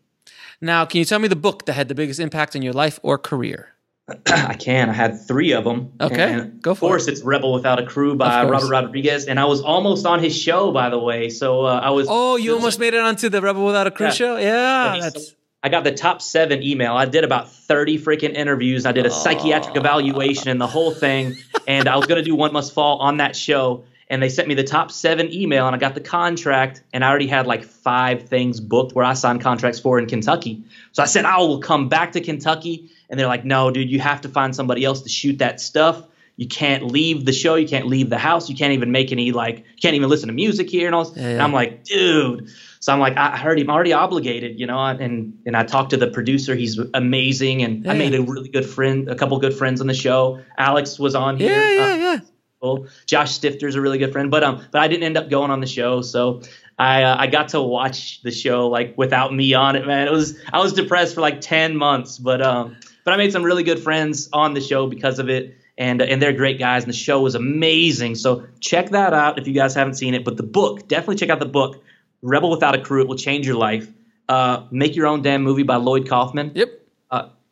Now, 0.60 0.84
can 0.84 0.98
you 0.98 1.04
tell 1.04 1.18
me 1.18 1.28
the 1.28 1.36
book 1.36 1.66
that 1.66 1.72
had 1.72 1.88
the 1.88 1.94
biggest 1.94 2.20
impact 2.20 2.54
on 2.54 2.62
your 2.62 2.72
life 2.72 3.00
or 3.02 3.18
career? 3.18 3.68
I 4.26 4.54
can. 4.54 4.90
I 4.90 4.92
had 4.92 5.20
three 5.26 5.52
of 5.52 5.64
them. 5.64 5.92
Okay, 6.00 6.32
And 6.32 6.60
go 6.62 6.74
for 6.74 6.84
it. 6.84 6.86
of 6.86 6.90
course, 6.90 7.08
it. 7.08 7.12
it's 7.12 7.22
Rebel 7.22 7.52
Without 7.52 7.78
a 7.80 7.86
Crew 7.86 8.14
by 8.14 8.44
Robert 8.44 8.68
Rodriguez, 8.68 9.26
and 9.26 9.38
I 9.40 9.44
was 9.46 9.60
almost 9.60 10.06
on 10.06 10.20
his 10.20 10.36
show, 10.36 10.72
by 10.72 10.90
the 10.90 10.98
way. 10.98 11.30
So 11.30 11.64
uh, 11.64 11.80
I 11.82 11.90
was. 11.90 12.06
Oh, 12.10 12.36
you 12.36 12.54
almost 12.54 12.78
made 12.78 12.94
it 12.94 13.00
onto 13.00 13.28
the 13.28 13.40
Rebel 13.40 13.64
Without 13.64 13.86
a 13.86 13.90
Crew 13.90 14.06
Yeah. 14.06 14.12
show? 14.12 14.36
Yeah, 14.36 14.94
so 14.94 15.00
that's 15.00 15.34
I 15.64 15.68
got 15.68 15.84
the 15.84 15.92
top 15.92 16.20
seven 16.20 16.62
email. 16.64 16.94
I 16.94 17.04
did 17.04 17.22
about 17.22 17.48
30 17.52 17.98
freaking 18.00 18.34
interviews. 18.34 18.84
I 18.84 18.90
did 18.90 19.06
a 19.06 19.10
psychiatric 19.10 19.76
evaluation 19.76 20.48
and 20.48 20.60
the 20.60 20.66
whole 20.66 20.90
thing. 20.92 21.36
And 21.68 21.88
I 21.88 21.96
was 21.96 22.06
going 22.06 22.18
to 22.18 22.24
do 22.24 22.34
One 22.34 22.52
Must 22.52 22.72
Fall 22.74 22.98
on 22.98 23.18
that 23.18 23.36
show. 23.36 23.84
And 24.12 24.22
they 24.22 24.28
sent 24.28 24.46
me 24.46 24.54
the 24.54 24.62
top 24.62 24.90
seven 24.92 25.32
email, 25.32 25.66
and 25.66 25.74
I 25.74 25.78
got 25.78 25.94
the 25.94 26.00
contract. 26.00 26.82
And 26.92 27.02
I 27.02 27.08
already 27.08 27.26
had 27.26 27.46
like 27.46 27.64
five 27.64 28.28
things 28.28 28.60
booked 28.60 28.94
where 28.94 29.06
I 29.06 29.14
signed 29.14 29.40
contracts 29.40 29.80
for 29.80 29.98
in 29.98 30.06
Kentucky. 30.06 30.64
So 30.92 31.02
I 31.02 31.06
said, 31.06 31.24
I 31.24 31.38
will 31.38 31.60
come 31.60 31.88
back 31.88 32.12
to 32.12 32.20
Kentucky. 32.20 32.90
And 33.08 33.18
they're 33.18 33.26
like, 33.26 33.46
no, 33.46 33.70
dude, 33.70 33.90
you 33.90 34.00
have 34.00 34.20
to 34.20 34.28
find 34.28 34.54
somebody 34.54 34.84
else 34.84 35.00
to 35.02 35.08
shoot 35.08 35.38
that 35.38 35.60
stuff. 35.60 36.06
You 36.36 36.46
can't 36.46 36.84
leave 36.84 37.24
the 37.24 37.32
show. 37.32 37.54
You 37.54 37.66
can't 37.66 37.86
leave 37.86 38.10
the 38.10 38.18
house. 38.18 38.50
You 38.50 38.56
can't 38.56 38.74
even 38.74 38.92
make 38.92 39.12
any, 39.12 39.32
like, 39.32 39.58
you 39.60 39.80
can't 39.80 39.94
even 39.94 40.10
listen 40.10 40.28
to 40.28 40.34
music 40.34 40.68
here 40.68 40.86
and 40.86 40.94
all 40.94 41.04
this. 41.04 41.16
And 41.16 41.36
yeah. 41.36 41.44
I'm 41.44 41.52
like, 41.52 41.84
dude. 41.84 42.50
So 42.80 42.92
I'm 42.92 42.98
like, 42.98 43.16
I 43.16 43.36
heard 43.36 43.58
him 43.60 43.70
already 43.70 43.92
obligated, 43.92 44.58
you 44.58 44.66
know, 44.66 44.78
and 44.78 45.38
and 45.46 45.56
I 45.56 45.62
talked 45.62 45.90
to 45.90 45.96
the 45.96 46.08
producer. 46.08 46.56
He's 46.56 46.80
amazing, 46.94 47.62
and 47.62 47.88
I 47.88 47.94
made 47.94 48.12
a 48.12 48.22
really 48.22 48.48
good 48.48 48.66
friend, 48.66 49.08
a 49.08 49.14
couple 49.14 49.38
good 49.38 49.54
friends 49.54 49.80
on 49.80 49.86
the 49.86 49.94
show. 49.94 50.40
Alex 50.58 50.98
was 50.98 51.14
on 51.14 51.36
here. 51.36 51.52
yeah, 51.52 51.76
yeah, 51.76 51.84
Uh, 51.84 51.96
yeah. 51.96 52.18
Well, 52.62 52.86
Josh 53.06 53.38
Stifter's 53.38 53.74
a 53.74 53.80
really 53.80 53.98
good 53.98 54.12
friend, 54.12 54.30
but 54.30 54.44
um, 54.44 54.64
but 54.70 54.80
I 54.80 54.88
didn't 54.88 55.02
end 55.02 55.16
up 55.16 55.28
going 55.28 55.50
on 55.50 55.60
the 55.60 55.66
show, 55.66 56.00
so 56.00 56.42
I 56.78 57.02
uh, 57.02 57.16
I 57.18 57.26
got 57.26 57.48
to 57.48 57.60
watch 57.60 58.22
the 58.22 58.30
show 58.30 58.68
like 58.68 58.96
without 58.96 59.34
me 59.34 59.52
on 59.54 59.74
it, 59.76 59.86
man. 59.86 60.06
It 60.06 60.12
was 60.12 60.38
I 60.52 60.60
was 60.60 60.72
depressed 60.72 61.14
for 61.14 61.20
like 61.20 61.40
ten 61.40 61.76
months, 61.76 62.18
but 62.18 62.40
um, 62.40 62.76
but 63.04 63.14
I 63.14 63.16
made 63.16 63.32
some 63.32 63.42
really 63.42 63.64
good 63.64 63.80
friends 63.80 64.28
on 64.32 64.54
the 64.54 64.60
show 64.60 64.86
because 64.86 65.18
of 65.18 65.28
it, 65.28 65.56
and 65.76 66.00
and 66.00 66.22
they're 66.22 66.32
great 66.32 66.58
guys, 66.58 66.84
and 66.84 66.92
the 66.92 66.96
show 66.96 67.20
was 67.20 67.34
amazing. 67.34 68.14
So 68.14 68.46
check 68.60 68.90
that 68.90 69.12
out 69.12 69.38
if 69.38 69.48
you 69.48 69.54
guys 69.54 69.74
haven't 69.74 69.94
seen 69.94 70.14
it. 70.14 70.24
But 70.24 70.36
the 70.36 70.44
book, 70.44 70.86
definitely 70.86 71.16
check 71.16 71.30
out 71.30 71.40
the 71.40 71.46
book, 71.46 71.82
Rebel 72.22 72.50
Without 72.50 72.76
a 72.76 72.80
Crew. 72.80 73.02
It 73.02 73.08
will 73.08 73.16
change 73.16 73.46
your 73.46 73.56
life. 73.56 73.88
Uh, 74.28 74.66
Make 74.70 74.94
your 74.94 75.08
own 75.08 75.22
damn 75.22 75.42
movie 75.42 75.64
by 75.64 75.76
Lloyd 75.76 76.08
Kaufman. 76.08 76.52
Yep. 76.54 76.81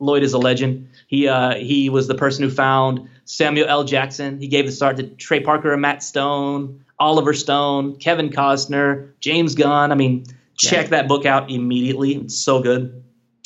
Lloyd 0.01 0.23
is 0.23 0.33
a 0.33 0.37
legend. 0.37 0.89
He 1.07 1.27
uh, 1.27 1.55
he 1.55 1.89
was 1.89 2.07
the 2.07 2.15
person 2.15 2.43
who 2.43 2.49
found 2.49 3.07
Samuel 3.25 3.67
L. 3.67 3.83
Jackson. 3.83 4.39
He 4.39 4.47
gave 4.47 4.65
the 4.65 4.71
start 4.71 4.97
to 4.97 5.03
Trey 5.03 5.39
Parker 5.39 5.71
and 5.71 5.81
Matt 5.81 6.03
Stone, 6.03 6.83
Oliver 6.99 7.33
Stone, 7.33 7.97
Kevin 7.97 8.29
Costner, 8.29 9.11
James 9.19 9.55
Gunn. 9.55 9.91
I 9.91 9.95
mean, 9.95 10.25
check 10.57 10.89
that 10.89 11.07
book 11.07 11.25
out 11.25 11.49
immediately. 11.51 12.15
It's 12.15 12.37
so 12.37 12.61
good. 12.61 13.03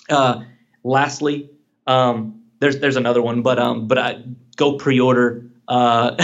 Uh, 0.09 0.43
lastly, 0.83 1.49
um, 1.87 2.43
there's 2.59 2.79
there's 2.79 2.95
another 2.95 3.21
one, 3.21 3.41
but 3.41 3.59
um, 3.59 3.87
but 3.87 3.97
I 3.97 4.23
go 4.55 4.77
pre-order. 4.77 5.45
Uh, 5.67 6.15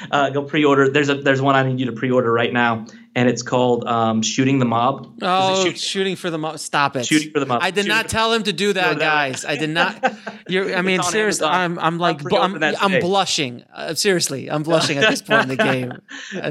uh, 0.10 0.30
go 0.30 0.44
pre-order. 0.44 0.88
There's 0.88 1.08
a 1.08 1.16
there's 1.16 1.42
one 1.42 1.54
I 1.54 1.62
need 1.64 1.80
you 1.80 1.86
to 1.86 1.92
pre-order 1.92 2.32
right 2.32 2.52
now, 2.52 2.86
and 3.16 3.28
it's 3.28 3.42
called 3.42 3.84
um, 3.86 4.22
Shooting 4.22 4.60
the 4.60 4.64
Mob. 4.64 5.18
Oh, 5.20 5.64
Shoot- 5.64 5.78
shooting 5.78 6.14
for 6.16 6.30
the 6.30 6.38
mob. 6.38 6.58
Stop 6.60 6.94
it. 6.96 7.06
Shooting 7.06 7.32
for 7.32 7.40
the 7.40 7.46
mob. 7.46 7.60
I 7.62 7.70
did 7.70 7.80
Shooting 7.80 7.88
not 7.96 8.08
tell 8.08 8.32
him 8.32 8.44
to 8.44 8.52
do 8.52 8.72
that, 8.72 8.94
No, 8.94 8.98
guys. 9.00 9.44
I 9.44 9.56
did 9.56 9.70
not. 9.70 10.14
You're, 10.48 10.76
I 10.76 10.82
mean, 10.82 11.02
seriously, 11.02 11.46
Amazon. 11.46 11.78
I'm, 11.78 11.78
I'm 11.94 11.98
like, 11.98 12.20
I'm 12.22 12.28
bu- 12.28 12.36
I'm, 12.64 12.76
I'm 12.94 13.00
blushing. 13.00 13.64
Uh, 13.74 13.94
seriously, 13.94 14.48
I'm 14.50 14.62
blushing 14.62 14.98
at 14.98 15.10
this 15.10 15.22
point 15.22 15.42
in 15.42 15.48
the 15.48 15.56
game. 15.56 15.92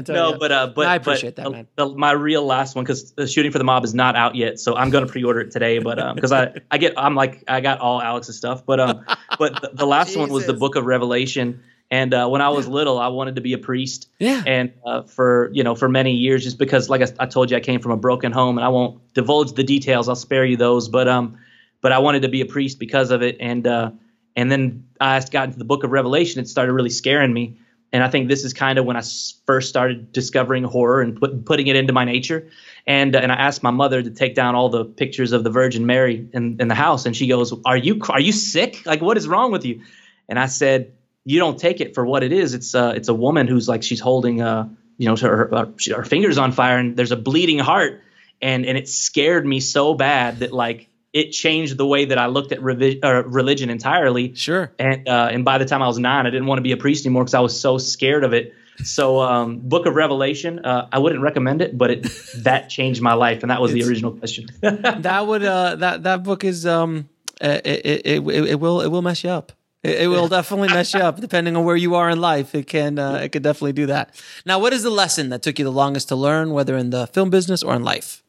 No, 0.08 0.32
you. 0.32 0.38
but 0.38 0.52
uh, 0.52 0.66
but 0.74 0.86
I 0.86 0.96
appreciate 0.96 1.36
but, 1.36 1.44
that, 1.44 1.50
man. 1.50 1.66
the- 1.76 1.88
my 1.96 2.12
real 2.12 2.44
last 2.44 2.74
one 2.74 2.84
because 2.84 3.12
the 3.12 3.26
shooting 3.26 3.52
for 3.52 3.58
the 3.58 3.64
mob 3.64 3.84
is 3.84 3.94
not 3.94 4.14
out 4.16 4.34
yet, 4.34 4.60
so 4.60 4.76
I'm 4.76 4.90
going 4.90 5.06
to 5.06 5.10
pre-order 5.10 5.40
it 5.40 5.50
today. 5.50 5.78
But 5.78 6.14
because 6.14 6.32
I 6.32 6.54
I 6.70 6.76
get 6.78 6.92
I'm 6.98 7.14
like 7.14 7.42
I 7.48 7.60
got 7.60 7.80
all 7.80 8.00
Alex's 8.02 8.36
stuff, 8.36 8.64
but 8.66 8.80
um 8.80 9.04
but 9.38 9.60
the, 9.62 9.70
the 9.72 9.86
last 9.86 10.14
one 10.16 10.30
was 10.30 10.46
the 10.46 10.52
Book 10.54 10.76
of 10.76 10.84
Revelation, 10.84 11.62
and 11.90 12.14
uh, 12.14 12.28
when 12.28 12.40
I 12.40 12.50
was 12.50 12.68
little, 12.68 12.98
I 12.98 13.08
wanted 13.08 13.34
to 13.34 13.40
be 13.40 13.52
a 13.52 13.58
priest. 13.58 14.08
Yeah. 14.18 14.42
And 14.46 14.72
uh, 14.86 15.02
for 15.02 15.50
you 15.52 15.64
know 15.64 15.74
for 15.74 15.88
many 15.88 16.12
years, 16.12 16.44
just 16.44 16.58
because 16.58 16.88
like 16.88 17.02
I, 17.02 17.08
I 17.18 17.26
told 17.26 17.50
you, 17.50 17.56
I 17.56 17.60
came 17.60 17.80
from 17.80 17.92
a 17.92 17.96
broken 17.96 18.30
home, 18.30 18.58
and 18.58 18.64
I 18.64 18.68
won't 18.68 19.12
divulge 19.14 19.52
the 19.52 19.64
details. 19.64 20.08
I'll 20.08 20.14
spare 20.14 20.44
you 20.44 20.56
those, 20.56 20.88
but 20.88 21.08
um 21.08 21.38
but 21.80 21.92
I 21.92 21.98
wanted 21.98 22.22
to 22.22 22.28
be 22.28 22.42
a 22.42 22.46
priest 22.46 22.78
because 22.78 23.10
of 23.10 23.22
it, 23.22 23.38
and 23.40 23.66
uh 23.66 23.90
and 24.36 24.50
then 24.50 24.88
I 25.00 25.20
got 25.30 25.46
into 25.46 25.58
the 25.58 25.64
Book 25.64 25.82
of 25.82 25.90
Revelation. 25.90 26.40
It 26.40 26.48
started 26.48 26.72
really 26.72 26.90
scaring 26.90 27.32
me. 27.32 27.58
And 27.92 28.04
I 28.04 28.08
think 28.08 28.28
this 28.28 28.44
is 28.44 28.52
kind 28.52 28.78
of 28.78 28.84
when 28.84 28.96
I 28.96 29.02
first 29.46 29.68
started 29.68 30.12
discovering 30.12 30.62
horror 30.62 31.00
and 31.00 31.18
put, 31.18 31.44
putting 31.44 31.66
it 31.66 31.74
into 31.74 31.92
my 31.92 32.04
nature. 32.04 32.48
And 32.86 33.16
uh, 33.16 33.18
and 33.18 33.32
I 33.32 33.34
asked 33.34 33.64
my 33.64 33.72
mother 33.72 34.00
to 34.00 34.10
take 34.10 34.36
down 34.36 34.54
all 34.54 34.68
the 34.68 34.84
pictures 34.84 35.32
of 35.32 35.42
the 35.42 35.50
Virgin 35.50 35.86
Mary 35.86 36.28
in, 36.32 36.58
in 36.60 36.68
the 36.68 36.74
house, 36.76 37.04
and 37.04 37.16
she 37.16 37.26
goes, 37.26 37.52
"Are 37.64 37.76
you 37.76 38.00
are 38.08 38.20
you 38.20 38.30
sick? 38.30 38.86
Like 38.86 39.02
what 39.02 39.16
is 39.16 39.26
wrong 39.26 39.50
with 39.50 39.64
you?" 39.64 39.82
And 40.28 40.38
I 40.38 40.46
said, 40.46 40.92
"You 41.24 41.38
don't 41.38 41.58
take 41.58 41.80
it 41.80 41.94
for 41.94 42.04
what 42.04 42.22
it 42.22 42.32
is. 42.32 42.54
It's 42.54 42.74
uh 42.74 42.92
it's 42.96 43.08
a 43.08 43.14
woman 43.14 43.46
who's 43.46 43.68
like 43.68 43.82
she's 43.82 44.00
holding 44.00 44.40
uh 44.42 44.68
you 45.00 45.06
know, 45.06 45.16
her, 45.16 45.48
her, 45.48 45.96
her 45.96 46.04
fingers 46.04 46.36
on 46.36 46.52
fire 46.52 46.76
and 46.76 46.94
there's 46.94 47.10
a 47.10 47.16
bleeding 47.16 47.58
heart. 47.58 48.02
And, 48.42 48.66
and 48.66 48.76
it 48.76 48.86
scared 48.86 49.46
me 49.46 49.60
so 49.60 49.94
bad 49.94 50.40
that 50.40 50.52
like 50.52 50.88
it 51.14 51.30
changed 51.30 51.78
the 51.78 51.86
way 51.86 52.04
that 52.04 52.18
I 52.18 52.26
looked 52.26 52.52
at 52.52 52.60
revi- 52.60 53.02
uh, 53.02 53.24
religion 53.24 53.70
entirely. 53.70 54.34
Sure. 54.34 54.70
And 54.78 55.08
uh, 55.08 55.30
and 55.32 55.42
by 55.42 55.56
the 55.56 55.64
time 55.64 55.82
I 55.82 55.86
was 55.86 55.98
nine, 55.98 56.26
I 56.26 56.30
didn't 56.30 56.46
want 56.46 56.58
to 56.58 56.62
be 56.62 56.72
a 56.72 56.76
priest 56.76 57.06
anymore 57.06 57.24
because 57.24 57.34
I 57.34 57.40
was 57.40 57.58
so 57.58 57.78
scared 57.78 58.24
of 58.24 58.34
it. 58.34 58.54
So, 58.84 59.20
um, 59.20 59.58
Book 59.58 59.86
of 59.86 59.94
Revelation, 59.94 60.64
uh, 60.64 60.88
I 60.92 60.98
wouldn't 60.98 61.22
recommend 61.22 61.60
it, 61.60 61.76
but 61.76 61.90
it 61.90 62.02
that 62.44 62.68
changed 62.68 63.02
my 63.02 63.14
life, 63.14 63.42
and 63.42 63.50
that 63.50 63.60
was 63.60 63.72
the 63.72 63.82
original 63.84 64.12
question. 64.12 64.48
that 64.60 65.26
would 65.26 65.44
uh, 65.44 65.76
that 65.76 66.02
that 66.04 66.22
book 66.22 66.44
is 66.44 66.66
um 66.66 67.08
it 67.40 67.66
it, 67.66 68.06
it, 68.06 68.26
it 68.26 68.60
will 68.60 68.80
it 68.80 68.88
will 68.88 69.02
mess 69.02 69.24
you 69.24 69.30
up. 69.30 69.52
It, 69.82 70.02
it 70.02 70.06
will 70.08 70.28
definitely 70.28 70.68
mess 70.68 70.92
you 70.92 71.00
up, 71.00 71.20
depending 71.20 71.56
on 71.56 71.64
where 71.64 71.76
you 71.76 71.94
are 71.94 72.10
in 72.10 72.20
life. 72.20 72.54
It 72.54 72.66
can 72.66 72.98
uh, 72.98 73.14
it 73.14 73.30
could 73.30 73.42
definitely 73.42 73.72
do 73.72 73.86
that. 73.86 74.14
Now, 74.44 74.58
what 74.58 74.72
is 74.72 74.82
the 74.82 74.90
lesson 74.90 75.30
that 75.30 75.42
took 75.42 75.58
you 75.58 75.64
the 75.64 75.72
longest 75.72 76.08
to 76.08 76.16
learn, 76.16 76.50
whether 76.50 76.76
in 76.76 76.90
the 76.90 77.06
film 77.06 77.30
business 77.30 77.62
or 77.62 77.74
in 77.74 77.82
life? 77.82 78.22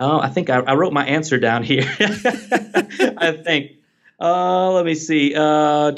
Oh, 0.00 0.20
I 0.20 0.28
think 0.28 0.48
I, 0.48 0.60
I 0.60 0.74
wrote 0.74 0.92
my 0.92 1.04
answer 1.04 1.38
down 1.38 1.64
here. 1.64 1.82
I 2.00 3.40
think. 3.44 3.72
Uh, 4.20 4.72
let 4.72 4.84
me 4.84 4.94
see. 4.94 5.34
Uh, 5.34 5.92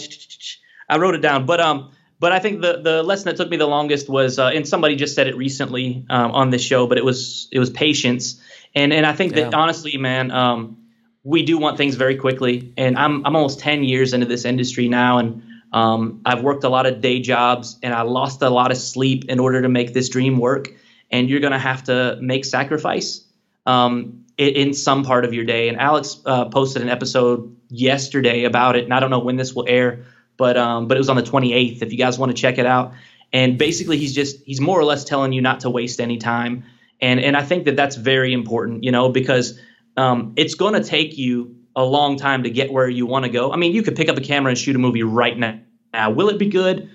I 0.88 0.98
wrote 0.98 1.14
it 1.14 1.20
down, 1.20 1.46
but 1.46 1.60
um, 1.60 1.92
but 2.18 2.32
I 2.32 2.38
think 2.38 2.62
the 2.62 2.80
the 2.80 3.02
lesson 3.02 3.26
that 3.26 3.36
took 3.36 3.50
me 3.50 3.56
the 3.56 3.66
longest 3.66 4.08
was, 4.08 4.38
uh, 4.38 4.48
and 4.48 4.66
somebody 4.66 4.96
just 4.96 5.14
said 5.14 5.26
it 5.26 5.36
recently 5.36 6.04
um, 6.08 6.32
on 6.32 6.50
this 6.50 6.62
show, 6.62 6.86
but 6.86 6.98
it 6.98 7.04
was 7.04 7.48
it 7.52 7.58
was 7.58 7.70
patience, 7.70 8.40
and 8.74 8.92
and 8.92 9.04
I 9.04 9.12
think 9.12 9.34
that 9.34 9.54
honestly, 9.54 9.96
man, 9.98 10.30
um, 10.30 10.79
we 11.22 11.42
do 11.42 11.58
want 11.58 11.76
things 11.76 11.96
very 11.96 12.16
quickly, 12.16 12.72
and 12.76 12.96
I'm 12.96 13.24
I'm 13.26 13.36
almost 13.36 13.60
ten 13.60 13.84
years 13.84 14.12
into 14.12 14.26
this 14.26 14.44
industry 14.44 14.88
now, 14.88 15.18
and 15.18 15.42
um, 15.72 16.22
I've 16.24 16.42
worked 16.42 16.64
a 16.64 16.68
lot 16.68 16.86
of 16.86 17.00
day 17.00 17.20
jobs, 17.20 17.78
and 17.82 17.92
I 17.92 18.02
lost 18.02 18.42
a 18.42 18.50
lot 18.50 18.70
of 18.70 18.78
sleep 18.78 19.26
in 19.28 19.38
order 19.38 19.62
to 19.62 19.68
make 19.68 19.92
this 19.92 20.08
dream 20.08 20.38
work, 20.38 20.68
and 21.10 21.28
you're 21.28 21.40
gonna 21.40 21.58
have 21.58 21.84
to 21.84 22.18
make 22.20 22.44
sacrifice 22.44 23.24
um, 23.66 24.24
in, 24.38 24.48
in 24.54 24.74
some 24.74 25.04
part 25.04 25.24
of 25.24 25.34
your 25.34 25.44
day. 25.44 25.68
And 25.68 25.78
Alex 25.78 26.20
uh, 26.24 26.46
posted 26.46 26.82
an 26.82 26.88
episode 26.88 27.54
yesterday 27.68 28.44
about 28.44 28.76
it, 28.76 28.84
and 28.84 28.94
I 28.94 29.00
don't 29.00 29.10
know 29.10 29.20
when 29.20 29.36
this 29.36 29.54
will 29.54 29.66
air, 29.68 30.04
but 30.38 30.56
um, 30.56 30.88
but 30.88 30.96
it 30.96 31.00
was 31.00 31.10
on 31.10 31.16
the 31.16 31.22
28th. 31.22 31.82
If 31.82 31.92
you 31.92 31.98
guys 31.98 32.18
want 32.18 32.34
to 32.34 32.40
check 32.40 32.56
it 32.56 32.66
out, 32.66 32.94
and 33.30 33.58
basically 33.58 33.98
he's 33.98 34.14
just 34.14 34.38
he's 34.46 34.60
more 34.60 34.80
or 34.80 34.84
less 34.84 35.04
telling 35.04 35.32
you 35.32 35.42
not 35.42 35.60
to 35.60 35.70
waste 35.70 36.00
any 36.00 36.16
time, 36.16 36.64
and 36.98 37.20
and 37.20 37.36
I 37.36 37.42
think 37.42 37.66
that 37.66 37.76
that's 37.76 37.96
very 37.96 38.32
important, 38.32 38.84
you 38.84 38.90
know, 38.90 39.10
because 39.10 39.60
um, 40.00 40.32
it's 40.36 40.54
going 40.54 40.74
to 40.74 40.82
take 40.82 41.18
you 41.18 41.56
a 41.76 41.84
long 41.84 42.16
time 42.16 42.42
to 42.44 42.50
get 42.50 42.72
where 42.72 42.88
you 42.88 43.06
want 43.06 43.24
to 43.26 43.30
go. 43.30 43.52
I 43.52 43.56
mean, 43.56 43.72
you 43.72 43.82
could 43.82 43.96
pick 43.96 44.08
up 44.08 44.16
a 44.16 44.20
camera 44.20 44.50
and 44.50 44.58
shoot 44.58 44.74
a 44.74 44.78
movie 44.78 45.02
right 45.02 45.36
now. 45.36 45.60
Now, 45.92 46.10
will 46.10 46.28
it 46.30 46.38
be 46.38 46.48
good? 46.48 46.88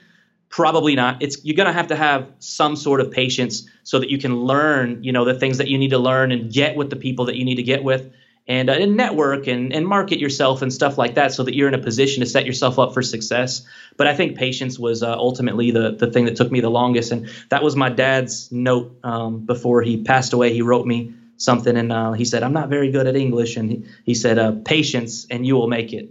Probably 0.49 0.95
not. 0.95 1.22
It's 1.22 1.43
you're 1.43 1.56
gonna 1.56 1.74
have 1.74 1.88
to 1.88 1.95
have 1.95 2.28
some 2.39 2.76
sort 2.76 3.01
of 3.01 3.12
patience 3.12 3.68
so 3.84 3.99
that 3.99 4.10
you 4.10 4.18
can 4.18 4.34
learn, 4.51 5.03
you 5.03 5.12
know, 5.12 5.26
the 5.26 5.38
things 5.38 5.58
that 5.58 5.68
you 5.68 5.78
need 5.78 5.89
to 5.89 5.97
learn 5.99 6.32
and 6.32 6.51
get 6.51 6.76
with 6.76 6.89
the 6.89 6.95
people 6.95 7.26
that 7.26 7.36
you 7.36 7.45
need 7.45 7.56
to 7.56 7.64
get 7.64 7.84
with, 7.84 8.12
and, 8.47 8.70
uh, 8.70 8.74
and 8.74 8.95
network 8.95 9.47
and, 9.47 9.74
and 9.74 9.86
market 9.86 10.20
yourself 10.20 10.62
and 10.62 10.72
stuff 10.72 10.97
like 10.97 11.16
that, 11.16 11.34
so 11.34 11.43
that 11.43 11.56
you're 11.56 11.68
in 11.68 11.74
a 11.74 11.84
position 11.89 12.24
to 12.24 12.30
set 12.30 12.45
yourself 12.45 12.80
up 12.80 12.93
for 12.93 13.01
success. 13.01 13.66
But 13.97 14.08
I 14.08 14.16
think 14.16 14.38
patience 14.38 14.80
was 14.80 15.03
uh, 15.03 15.14
ultimately 15.14 15.72
the 15.72 15.91
the 15.91 16.10
thing 16.12 16.26
that 16.26 16.36
took 16.38 16.51
me 16.51 16.62
the 16.62 16.70
longest, 16.70 17.12
and 17.12 17.28
that 17.49 17.62
was 17.62 17.76
my 17.76 17.89
dad's 17.89 18.51
note 18.51 18.97
um, 19.03 19.45
before 19.45 19.82
he 19.82 20.03
passed 20.03 20.34
away. 20.34 20.53
He 20.53 20.62
wrote 20.62 20.86
me 20.86 21.14
something, 21.38 21.76
and 21.76 21.92
uh, 21.92 22.12
he 22.14 22.26
said, 22.26 22.44
"I'm 22.44 22.54
not 22.54 22.70
very 22.70 22.92
good 22.92 23.08
at 23.08 23.16
English," 23.16 23.58
and 23.58 23.70
he, 23.70 23.86
he 24.04 24.14
said, 24.14 24.38
uh, 24.38 24.54
"Patience, 24.64 25.26
and 25.30 25.46
you 25.46 25.56
will 25.56 25.68
make 25.68 25.94
it." 25.94 26.10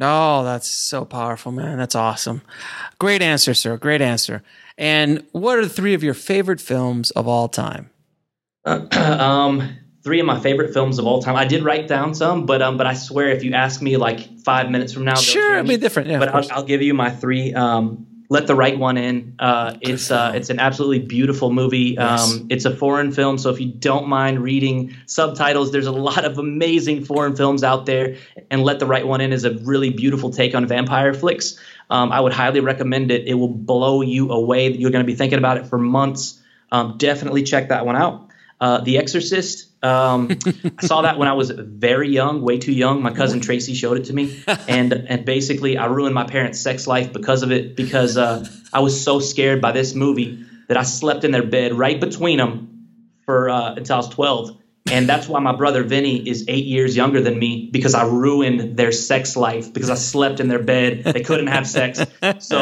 Oh, 0.00 0.44
that's 0.44 0.68
so 0.68 1.04
powerful, 1.04 1.52
man. 1.52 1.78
That's 1.78 1.94
awesome. 1.94 2.42
Great 2.98 3.22
answer, 3.22 3.54
sir. 3.54 3.76
Great 3.76 4.02
answer. 4.02 4.42
And 4.76 5.24
what 5.32 5.58
are 5.58 5.62
the 5.62 5.70
three 5.70 5.94
of 5.94 6.02
your 6.02 6.14
favorite 6.14 6.60
films 6.60 7.10
of 7.12 7.26
all 7.26 7.48
time? 7.48 7.88
um, 8.64 9.76
three 10.04 10.20
of 10.20 10.26
my 10.26 10.38
favorite 10.38 10.74
films 10.74 10.98
of 10.98 11.06
all 11.06 11.22
time. 11.22 11.34
I 11.34 11.46
did 11.46 11.62
write 11.62 11.88
down 11.88 12.14
some, 12.14 12.44
but 12.44 12.60
um, 12.60 12.76
but 12.76 12.86
I 12.86 12.92
swear 12.94 13.30
if 13.30 13.42
you 13.42 13.54
ask 13.54 13.80
me 13.80 13.96
like 13.96 14.38
five 14.40 14.70
minutes 14.70 14.92
from 14.92 15.04
now, 15.04 15.14
Sure, 15.14 15.58
it'll 15.58 15.68
be 15.68 15.78
different. 15.78 16.10
Yeah, 16.10 16.18
but. 16.18 16.34
I'll, 16.34 16.52
I'll 16.52 16.64
give 16.64 16.82
you 16.82 16.92
my 16.92 17.10
three. 17.10 17.54
Um, 17.54 18.06
let 18.28 18.46
the 18.46 18.54
right 18.54 18.78
one 18.78 18.96
in. 18.96 19.34
Uh, 19.38 19.76
it's 19.80 20.10
uh, 20.10 20.32
it's 20.34 20.50
an 20.50 20.58
absolutely 20.58 21.00
beautiful 21.00 21.52
movie. 21.52 21.96
Yes. 21.98 22.32
Um, 22.32 22.46
it's 22.50 22.64
a 22.64 22.74
foreign 22.74 23.12
film, 23.12 23.38
so 23.38 23.50
if 23.50 23.60
you 23.60 23.70
don't 23.72 24.08
mind 24.08 24.40
reading 24.40 24.96
subtitles, 25.06 25.72
there's 25.72 25.86
a 25.86 25.92
lot 25.92 26.24
of 26.24 26.38
amazing 26.38 27.04
foreign 27.04 27.36
films 27.36 27.62
out 27.62 27.86
there. 27.86 28.16
And 28.50 28.62
Let 28.62 28.78
the 28.78 28.86
Right 28.86 29.06
One 29.06 29.20
In 29.20 29.32
is 29.32 29.44
a 29.44 29.54
really 29.58 29.90
beautiful 29.90 30.30
take 30.30 30.54
on 30.54 30.66
vampire 30.66 31.14
flicks. 31.14 31.58
Um, 31.88 32.10
I 32.10 32.20
would 32.20 32.32
highly 32.32 32.60
recommend 32.60 33.10
it. 33.10 33.28
It 33.28 33.34
will 33.34 33.48
blow 33.48 34.02
you 34.02 34.30
away. 34.30 34.72
You're 34.72 34.90
going 34.90 35.04
to 35.04 35.06
be 35.06 35.14
thinking 35.14 35.38
about 35.38 35.58
it 35.58 35.66
for 35.66 35.78
months. 35.78 36.42
Um, 36.72 36.96
definitely 36.98 37.44
check 37.44 37.68
that 37.68 37.86
one 37.86 37.96
out. 37.96 38.25
Uh, 38.60 38.80
the 38.80 38.98
Exorcist. 38.98 39.68
Um, 39.84 40.30
I 40.78 40.86
saw 40.86 41.02
that 41.02 41.18
when 41.18 41.28
I 41.28 41.34
was 41.34 41.50
very 41.50 42.08
young, 42.08 42.40
way 42.40 42.58
too 42.58 42.72
young. 42.72 43.02
My 43.02 43.12
cousin 43.12 43.40
Tracy 43.40 43.74
showed 43.74 43.98
it 43.98 44.06
to 44.06 44.14
me, 44.14 44.42
and 44.68 44.92
and 44.92 45.24
basically 45.24 45.76
I 45.76 45.86
ruined 45.86 46.14
my 46.14 46.24
parents' 46.24 46.60
sex 46.60 46.86
life 46.86 47.12
because 47.12 47.42
of 47.42 47.52
it. 47.52 47.76
Because 47.76 48.16
uh, 48.16 48.48
I 48.72 48.80
was 48.80 49.02
so 49.02 49.20
scared 49.20 49.60
by 49.60 49.72
this 49.72 49.94
movie 49.94 50.44
that 50.68 50.76
I 50.76 50.84
slept 50.84 51.24
in 51.24 51.32
their 51.32 51.44
bed 51.44 51.74
right 51.74 52.00
between 52.00 52.38
them 52.38 52.88
for 53.26 53.50
uh, 53.50 53.74
until 53.74 53.94
I 53.94 53.98
was 53.98 54.08
twelve. 54.08 54.56
And 54.90 55.08
that's 55.08 55.28
why 55.28 55.40
my 55.40 55.54
brother 55.54 55.82
Vinny 55.82 56.16
is 56.28 56.44
eight 56.46 56.64
years 56.64 56.96
younger 56.96 57.20
than 57.20 57.38
me 57.38 57.68
because 57.72 57.94
I 57.94 58.06
ruined 58.06 58.76
their 58.76 58.92
sex 58.92 59.36
life 59.36 59.72
because 59.72 59.90
I 59.90 59.96
slept 59.96 60.38
in 60.38 60.46
their 60.46 60.62
bed. 60.62 61.02
They 61.02 61.22
couldn't 61.22 61.48
have 61.48 61.66
sex. 61.66 61.98
So 62.38 62.58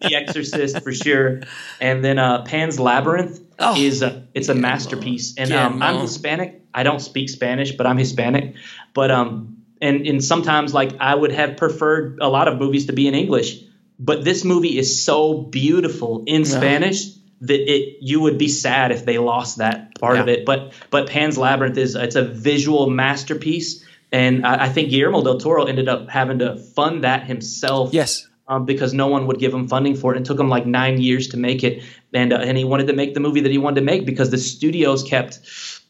The 0.00 0.14
Exorcist 0.16 0.82
for 0.82 0.92
sure. 0.92 1.42
And 1.80 2.04
then 2.04 2.18
uh, 2.18 2.42
Pan's 2.42 2.80
Labyrinth 2.80 3.40
Oh, 3.58 3.76
is 3.76 4.02
a, 4.02 4.26
it's 4.34 4.48
a 4.48 4.54
masterpiece. 4.54 5.34
And 5.36 5.52
um, 5.52 5.82
I'm 5.82 6.00
Hispanic. 6.00 6.62
I 6.74 6.82
don't 6.82 7.00
speak 7.00 7.28
Spanish, 7.28 7.72
but 7.72 7.86
I'm 7.86 7.98
Hispanic. 7.98 8.54
But 8.94 9.10
um, 9.10 9.62
and 9.80 10.06
and 10.06 10.24
sometimes 10.24 10.72
like 10.72 10.96
I 11.00 11.14
would 11.14 11.32
have 11.32 11.56
preferred 11.56 12.18
a 12.20 12.28
lot 12.28 12.48
of 12.48 12.58
movies 12.58 12.86
to 12.86 12.92
be 12.92 13.08
in 13.08 13.14
English, 13.14 13.62
but 13.98 14.24
this 14.24 14.44
movie 14.44 14.78
is 14.78 15.04
so 15.04 15.34
beautiful 15.34 16.24
in 16.26 16.44
Spanish 16.44 17.06
that 17.42 17.72
it 17.72 17.98
you 18.00 18.20
would 18.20 18.38
be 18.38 18.48
sad 18.48 18.92
if 18.92 19.04
they 19.04 19.18
lost 19.18 19.58
that 19.58 19.98
part 19.98 20.18
of 20.18 20.28
it. 20.28 20.46
But 20.46 20.72
but 20.90 21.08
Pan's 21.08 21.36
Labyrinth 21.36 21.76
is 21.76 21.94
it's 21.94 22.16
a 22.16 22.22
visual 22.22 22.88
masterpiece, 22.88 23.84
and 24.12 24.46
I, 24.46 24.64
I 24.64 24.68
think 24.68 24.90
Guillermo 24.90 25.22
del 25.22 25.38
Toro 25.38 25.64
ended 25.64 25.88
up 25.88 26.08
having 26.08 26.38
to 26.38 26.56
fund 26.56 27.04
that 27.04 27.26
himself 27.26 27.92
yes. 27.92 28.28
Um, 28.48 28.64
because 28.64 28.92
no 28.92 29.06
one 29.06 29.26
would 29.26 29.38
give 29.38 29.52
him 29.52 29.68
funding 29.68 29.94
for 29.96 30.14
it. 30.14 30.20
It 30.20 30.24
took 30.24 30.38
him 30.38 30.48
like 30.48 30.66
nine 30.66 31.00
years 31.00 31.28
to 31.28 31.36
make 31.36 31.62
it, 31.62 31.82
and 32.12 32.32
uh, 32.32 32.36
and 32.36 32.58
he 32.58 32.64
wanted 32.64 32.86
to 32.88 32.92
make 32.92 33.14
the 33.14 33.20
movie 33.20 33.40
that 33.40 33.52
he 33.52 33.58
wanted 33.58 33.80
to 33.80 33.86
make 33.86 34.04
because 34.04 34.30
the 34.30 34.38
studios 34.38 35.02
kept 35.02 35.40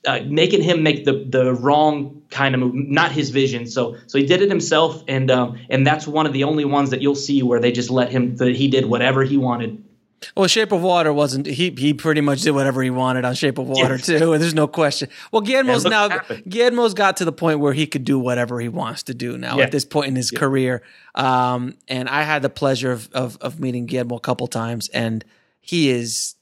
uh, 0.07 0.21
making 0.27 0.63
him 0.63 0.83
make 0.83 1.05
the 1.05 1.25
the 1.29 1.55
wrong 1.55 2.23
kind 2.31 2.55
of 2.55 2.61
movie, 2.61 2.87
not 2.89 3.13
his 3.13 3.31
vision. 3.31 3.67
So 3.67 3.97
so 4.07 4.19
he 4.19 4.27
did 4.27 4.43
it 4.43 4.49
himself, 4.49 5.03
and 5.09 5.31
um, 5.31 5.59
and 5.71 5.87
that's 5.87 6.07
one 6.07 6.27
of 6.27 6.33
the 6.33 6.45
only 6.45 6.65
ones 6.65 6.91
that 6.91 7.01
you'll 7.01 7.15
see 7.15 7.43
where 7.43 7.61
they 7.61 7.73
just 7.73 7.91
let 7.91 8.11
him 8.11 8.37
that 8.37 8.55
he 8.55 8.69
did 8.69 8.87
whatever 8.87 9.25
he 9.25 9.37
wanted. 9.37 9.83
Well, 10.37 10.47
Shape 10.47 10.73
of 10.73 10.83
Water 10.83 11.13
wasn't. 11.13 11.47
He 11.47 11.71
he 11.71 11.95
pretty 11.95 12.21
much 12.21 12.43
did 12.43 12.53
whatever 12.53 12.83
he 12.83 12.91
wanted 12.91 13.25
on 13.25 13.35
Shape 13.35 13.59
of 13.59 13.69
Water 13.69 13.99
too. 13.99 14.33
And 14.33 14.43
there's 14.43 14.55
no 14.55 14.67
question. 14.67 15.09
Well, 15.33 15.43
Guillermo's 15.43 15.85
now 15.85 16.09
happened. 16.09 16.45
Guillermo's 16.49 16.95
got 16.95 17.17
to 17.19 17.25
the 17.25 17.33
point 17.33 17.61
where 17.61 17.73
he 17.73 17.87
could 17.87 18.05
do 18.05 18.19
whatever 18.19 18.61
he 18.61 18.69
wants 18.69 19.03
to 19.05 19.15
do 19.15 19.37
now 19.39 19.59
Yeah. 19.59 19.65
at 19.65 19.73
this 19.73 19.85
point 19.85 20.09
in 20.09 20.17
his 20.17 20.31
career. 20.31 20.83
Um, 21.15 21.77
and 21.89 22.09
I 22.09 22.23
had 22.23 22.43
the 22.43 22.51
pleasure 22.51 22.93
of, 22.93 23.09
of 23.13 23.37
of 23.41 23.61
meeting 23.61 23.87
Guillermo 23.87 24.17
a 24.17 24.21
couple 24.21 24.47
times, 24.47 24.89
and 24.89 25.25
he 25.61 25.91
is 25.91 26.35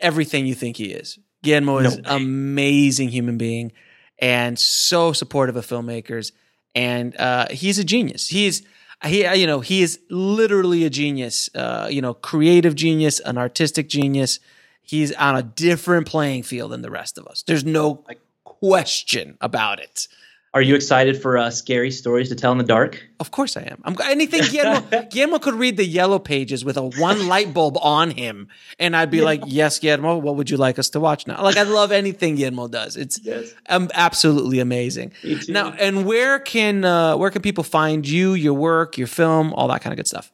everything 0.00 0.46
you 0.46 0.54
think 0.54 0.76
he 0.76 0.92
is. 0.92 1.18
Guillermo 1.42 1.78
is 1.78 1.96
way. 1.96 2.02
amazing 2.06 3.08
human 3.08 3.36
being 3.38 3.72
and 4.18 4.58
so 4.58 5.12
supportive 5.12 5.56
of 5.56 5.66
filmmakers. 5.66 6.32
And 6.74 7.16
uh, 7.18 7.48
he's 7.50 7.78
a 7.78 7.84
genius. 7.84 8.28
He's 8.28 8.62
he 9.04 9.26
you 9.34 9.46
know 9.46 9.60
he 9.60 9.82
is 9.82 9.98
literally 10.10 10.84
a 10.84 10.90
genius. 10.90 11.50
Uh, 11.54 11.88
you 11.90 12.00
know, 12.00 12.14
creative 12.14 12.74
genius, 12.74 13.20
an 13.20 13.38
artistic 13.38 13.88
genius. 13.88 14.40
He's 14.82 15.12
on 15.14 15.36
a 15.36 15.42
different 15.42 16.06
playing 16.06 16.42
field 16.42 16.72
than 16.72 16.82
the 16.82 16.90
rest 16.90 17.16
of 17.16 17.26
us. 17.26 17.42
There's 17.42 17.64
no 17.64 18.04
question 18.44 19.36
about 19.40 19.80
it. 19.80 20.08
Are 20.54 20.60
you 20.60 20.74
excited 20.74 21.20
for 21.20 21.38
uh, 21.38 21.48
scary 21.48 21.90
stories 21.90 22.28
to 22.28 22.34
tell 22.34 22.52
in 22.52 22.58
the 22.58 22.64
dark? 22.64 23.02
Of 23.20 23.30
course 23.30 23.56
I 23.56 23.62
am. 23.62 23.80
I'm 23.84 23.96
anything 24.04 24.42
Guillermo, 24.50 25.06
Guillermo 25.10 25.38
could 25.38 25.54
read 25.54 25.78
the 25.78 25.84
yellow 25.86 26.18
pages 26.18 26.62
with 26.62 26.76
a 26.76 26.82
one 26.82 27.26
light 27.26 27.54
bulb 27.54 27.78
on 27.80 28.10
him, 28.10 28.48
and 28.78 28.94
I'd 28.94 29.10
be 29.10 29.22
like, 29.22 29.42
"Yes, 29.46 29.78
Guillermo, 29.78 30.18
what 30.18 30.36
would 30.36 30.50
you 30.50 30.58
like 30.58 30.78
us 30.78 30.90
to 30.90 31.00
watch 31.00 31.26
now?" 31.26 31.42
Like 31.42 31.56
I 31.56 31.62
love 31.62 31.90
anything 31.90 32.34
Guillermo 32.34 32.68
does. 32.68 32.98
It's 32.98 33.18
Yes. 33.22 33.54
um, 33.70 33.90
absolutely 33.94 34.58
amazing. 34.60 35.12
Me 35.24 35.38
too. 35.38 35.52
Now, 35.52 35.72
and 35.72 36.04
where 36.04 36.38
can 36.38 36.84
uh, 36.84 37.16
where 37.16 37.30
can 37.30 37.40
people 37.40 37.64
find 37.64 38.06
you, 38.06 38.34
your 38.34 38.54
work, 38.54 38.98
your 38.98 39.06
film, 39.06 39.54
all 39.54 39.68
that 39.68 39.80
kind 39.80 39.94
of 39.94 39.96
good 39.96 40.08
stuff? 40.08 40.30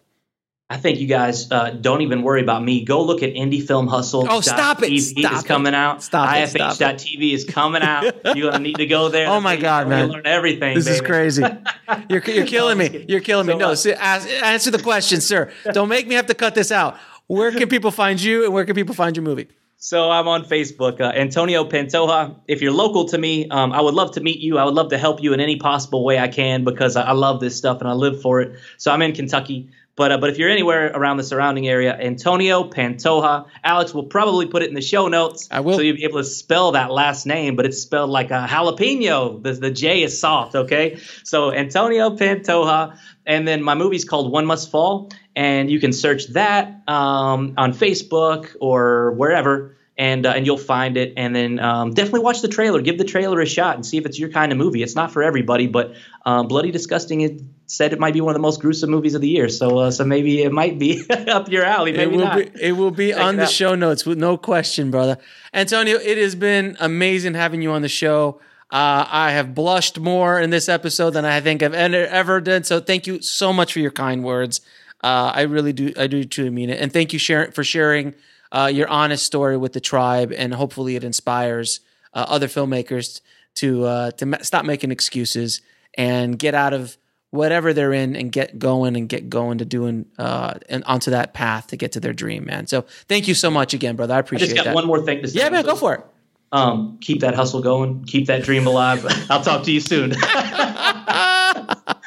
I 0.70 0.76
think 0.76 1.00
you 1.00 1.06
guys 1.06 1.50
uh, 1.50 1.70
don't 1.70 2.02
even 2.02 2.22
worry 2.22 2.42
about 2.42 2.62
me. 2.62 2.84
Go 2.84 3.02
look 3.02 3.22
at 3.22 3.32
Indie 3.32 3.66
Film 3.66 3.86
Hustle. 3.86 4.26
Oh, 4.28 4.42
stop 4.42 4.82
it. 4.82 5.00
Stop 5.00 5.32
is 5.32 5.44
it. 5.44 5.46
coming 5.46 5.74
out. 5.74 6.02
Stop. 6.02 6.28
Stop 6.46 6.54
it. 6.54 6.76
IFH.TV 6.78 7.32
is 7.32 7.46
coming 7.46 7.80
out. 7.80 8.04
You're 8.36 8.50
gonna 8.50 8.62
need 8.62 8.76
to 8.76 8.86
go 8.86 9.08
there. 9.08 9.28
Oh 9.28 9.40
my 9.40 9.56
God, 9.56 9.88
man. 9.88 10.10
Learn 10.10 10.26
everything. 10.26 10.74
This 10.74 10.86
is 10.86 11.00
crazy. 11.00 11.42
You're, 12.10 12.22
you're 12.22 12.46
killing 12.46 12.76
me. 12.76 13.06
You're 13.08 13.20
killing 13.20 13.46
me. 13.46 13.54
So, 13.54 13.58
No, 13.58 13.74
see, 13.74 13.92
ask, 13.94 14.28
answer 14.28 14.70
the 14.70 14.78
question, 14.78 15.22
sir. 15.22 15.50
Don't 15.72 15.88
make 15.88 16.06
me 16.06 16.14
have 16.16 16.26
to 16.26 16.34
cut 16.34 16.54
this 16.54 16.70
out. 16.70 16.98
where 17.28 17.50
can 17.50 17.68
people 17.68 17.90
find 17.90 18.20
you 18.20 18.44
and 18.44 18.52
where 18.52 18.66
can 18.66 18.74
people 18.74 18.94
find 18.94 19.16
your 19.16 19.24
movie? 19.24 19.48
So 19.80 20.10
I'm 20.10 20.28
on 20.28 20.44
Facebook, 20.44 21.00
uh, 21.00 21.04
Antonio 21.04 21.64
Pantoja. 21.64 22.34
If 22.46 22.60
you're 22.60 22.72
local 22.72 23.06
to 23.06 23.16
me, 23.16 23.48
um, 23.48 23.72
I 23.72 23.80
would 23.80 23.94
love 23.94 24.12
to 24.14 24.20
meet 24.20 24.40
you. 24.40 24.58
I 24.58 24.64
would 24.64 24.74
love 24.74 24.90
to 24.90 24.98
help 24.98 25.22
you 25.22 25.32
in 25.32 25.40
any 25.40 25.56
possible 25.56 26.04
way 26.04 26.18
I 26.18 26.28
can 26.28 26.64
because 26.64 26.96
I, 26.96 27.02
I 27.02 27.12
love 27.12 27.40
this 27.40 27.56
stuff 27.56 27.80
and 27.80 27.88
I 27.88 27.92
live 27.92 28.20
for 28.20 28.40
it. 28.40 28.58
So 28.76 28.90
I'm 28.90 29.00
in 29.02 29.12
Kentucky. 29.12 29.70
But 29.98 30.12
uh, 30.12 30.18
but 30.18 30.30
if 30.30 30.38
you're 30.38 30.48
anywhere 30.48 30.92
around 30.94 31.16
the 31.16 31.24
surrounding 31.24 31.66
area, 31.66 31.92
Antonio 31.92 32.62
Pantoja. 32.70 33.46
Alex 33.64 33.92
will 33.92 34.04
probably 34.04 34.46
put 34.46 34.62
it 34.62 34.68
in 34.68 34.74
the 34.74 34.80
show 34.80 35.08
notes. 35.08 35.48
I 35.50 35.58
will. 35.58 35.76
So 35.76 35.82
you'll 35.82 35.96
be 35.96 36.04
able 36.04 36.18
to 36.18 36.24
spell 36.24 36.72
that 36.72 36.92
last 36.92 37.26
name, 37.26 37.56
but 37.56 37.66
it's 37.66 37.82
spelled 37.82 38.08
like 38.08 38.30
a 38.30 38.46
jalapeno. 38.48 39.42
The, 39.42 39.54
the 39.54 39.72
J 39.72 40.04
is 40.04 40.20
soft, 40.20 40.54
okay? 40.54 40.98
So 41.24 41.52
Antonio 41.52 42.16
Pantoja. 42.16 42.96
And 43.26 43.46
then 43.46 43.62
my 43.62 43.74
movie's 43.74 44.04
called 44.04 44.32
One 44.32 44.46
Must 44.46 44.70
Fall. 44.70 45.10
And 45.34 45.68
you 45.68 45.80
can 45.80 45.92
search 45.92 46.28
that 46.28 46.88
um, 46.88 47.54
on 47.58 47.72
Facebook 47.72 48.56
or 48.60 49.12
wherever 49.12 49.76
and 49.98 50.24
uh, 50.24 50.30
and 50.30 50.46
you'll 50.46 50.56
find 50.56 50.96
it. 50.96 51.14
And 51.16 51.34
then 51.34 51.58
um, 51.58 51.92
definitely 51.92 52.20
watch 52.20 52.40
the 52.40 52.48
trailer. 52.48 52.80
Give 52.80 52.96
the 52.96 53.04
trailer 53.04 53.40
a 53.40 53.46
shot 53.46 53.74
and 53.74 53.84
see 53.84 53.98
if 53.98 54.06
it's 54.06 54.18
your 54.18 54.30
kind 54.30 54.52
of 54.52 54.58
movie. 54.58 54.82
It's 54.82 54.94
not 54.94 55.12
for 55.12 55.24
everybody, 55.24 55.66
but 55.66 55.94
um, 56.24 56.46
Bloody 56.46 56.70
Disgusting 56.70 57.20
it 57.22 57.42
said 57.68 57.92
it 57.92 58.00
might 58.00 58.14
be 58.14 58.20
one 58.20 58.32
of 58.32 58.34
the 58.34 58.42
most 58.42 58.60
gruesome 58.60 58.90
movies 58.90 59.14
of 59.14 59.20
the 59.20 59.28
year. 59.28 59.48
So 59.48 59.78
uh, 59.78 59.90
so 59.90 60.04
maybe 60.04 60.42
it 60.42 60.52
might 60.52 60.78
be 60.78 61.06
up 61.28 61.48
your 61.50 61.64
alley. 61.64 61.92
Maybe 61.92 62.14
it 62.14 62.16
will 62.16 62.24
not. 62.24 62.36
be 62.36 62.50
it 62.60 62.72
will 62.72 62.90
be 62.90 63.10
Check 63.12 63.20
on 63.20 63.36
the 63.36 63.42
out. 63.44 63.50
show 63.50 63.74
notes 63.74 64.04
with 64.04 64.18
no 64.18 64.36
question, 64.36 64.90
brother. 64.90 65.18
Antonio, 65.54 65.98
it 65.98 66.18
has 66.18 66.34
been 66.34 66.76
amazing 66.80 67.34
having 67.34 67.62
you 67.62 67.70
on 67.70 67.82
the 67.82 67.88
show. 67.88 68.40
Uh, 68.70 69.06
I 69.08 69.30
have 69.30 69.54
blushed 69.54 69.98
more 69.98 70.38
in 70.38 70.50
this 70.50 70.68
episode 70.68 71.10
than 71.10 71.24
I 71.24 71.40
think 71.40 71.62
I've 71.62 71.72
ever, 71.72 72.38
done. 72.40 72.64
So 72.64 72.80
thank 72.80 73.06
you 73.06 73.22
so 73.22 73.50
much 73.50 73.72
for 73.72 73.78
your 73.78 73.90
kind 73.90 74.22
words. 74.22 74.60
Uh, 75.02 75.32
I 75.34 75.42
really 75.42 75.72
do. 75.72 75.94
I 75.96 76.06
do 76.06 76.24
truly 76.24 76.50
mean 76.50 76.68
it. 76.68 76.78
And 76.78 76.92
thank 76.92 77.14
you 77.14 77.18
for 77.50 77.64
sharing 77.64 78.14
uh, 78.52 78.70
your 78.72 78.88
honest 78.88 79.24
story 79.24 79.56
with 79.56 79.72
the 79.72 79.80
tribe. 79.80 80.32
And 80.36 80.52
hopefully 80.52 80.96
it 80.96 81.04
inspires 81.04 81.80
uh, 82.12 82.26
other 82.28 82.46
filmmakers 82.46 83.22
to 83.54 83.84
uh, 83.84 84.10
to 84.12 84.26
ma- 84.26 84.42
stop 84.42 84.66
making 84.66 84.90
excuses 84.90 85.62
and 85.94 86.38
get 86.38 86.54
out 86.54 86.74
of 86.74 86.97
whatever 87.30 87.72
they're 87.72 87.92
in 87.92 88.16
and 88.16 88.32
get 88.32 88.58
going 88.58 88.96
and 88.96 89.08
get 89.08 89.28
going 89.28 89.58
to 89.58 89.64
doing 89.64 90.06
uh, 90.18 90.54
and 90.68 90.82
onto 90.84 91.10
that 91.10 91.34
path 91.34 91.68
to 91.68 91.76
get 91.76 91.92
to 91.92 92.00
their 92.00 92.12
dream, 92.12 92.46
man. 92.46 92.66
So 92.66 92.82
thank 93.08 93.28
you 93.28 93.34
so 93.34 93.50
much 93.50 93.74
again, 93.74 93.96
brother. 93.96 94.14
I 94.14 94.16
I 94.16 94.20
appreciate 94.20 94.48
just 94.48 94.56
got 94.56 94.64
that. 94.66 94.74
one 94.74 94.86
more 94.86 95.02
thing 95.02 95.22
to 95.22 95.28
say. 95.28 95.40
yeah, 95.40 95.48
man, 95.50 95.64
go 95.64 95.74
for 95.74 95.94
it. 95.94 96.04
Um, 96.50 96.98
keep 97.00 97.20
that 97.20 97.34
hustle 97.34 97.60
going. 97.60 98.04
Keep 98.04 98.26
that 98.28 98.42
dream 98.42 98.66
alive. 98.66 99.04
I'll 99.30 99.42
talk 99.42 99.64
to 99.64 99.72
you 99.72 99.80
soon. 99.80 100.12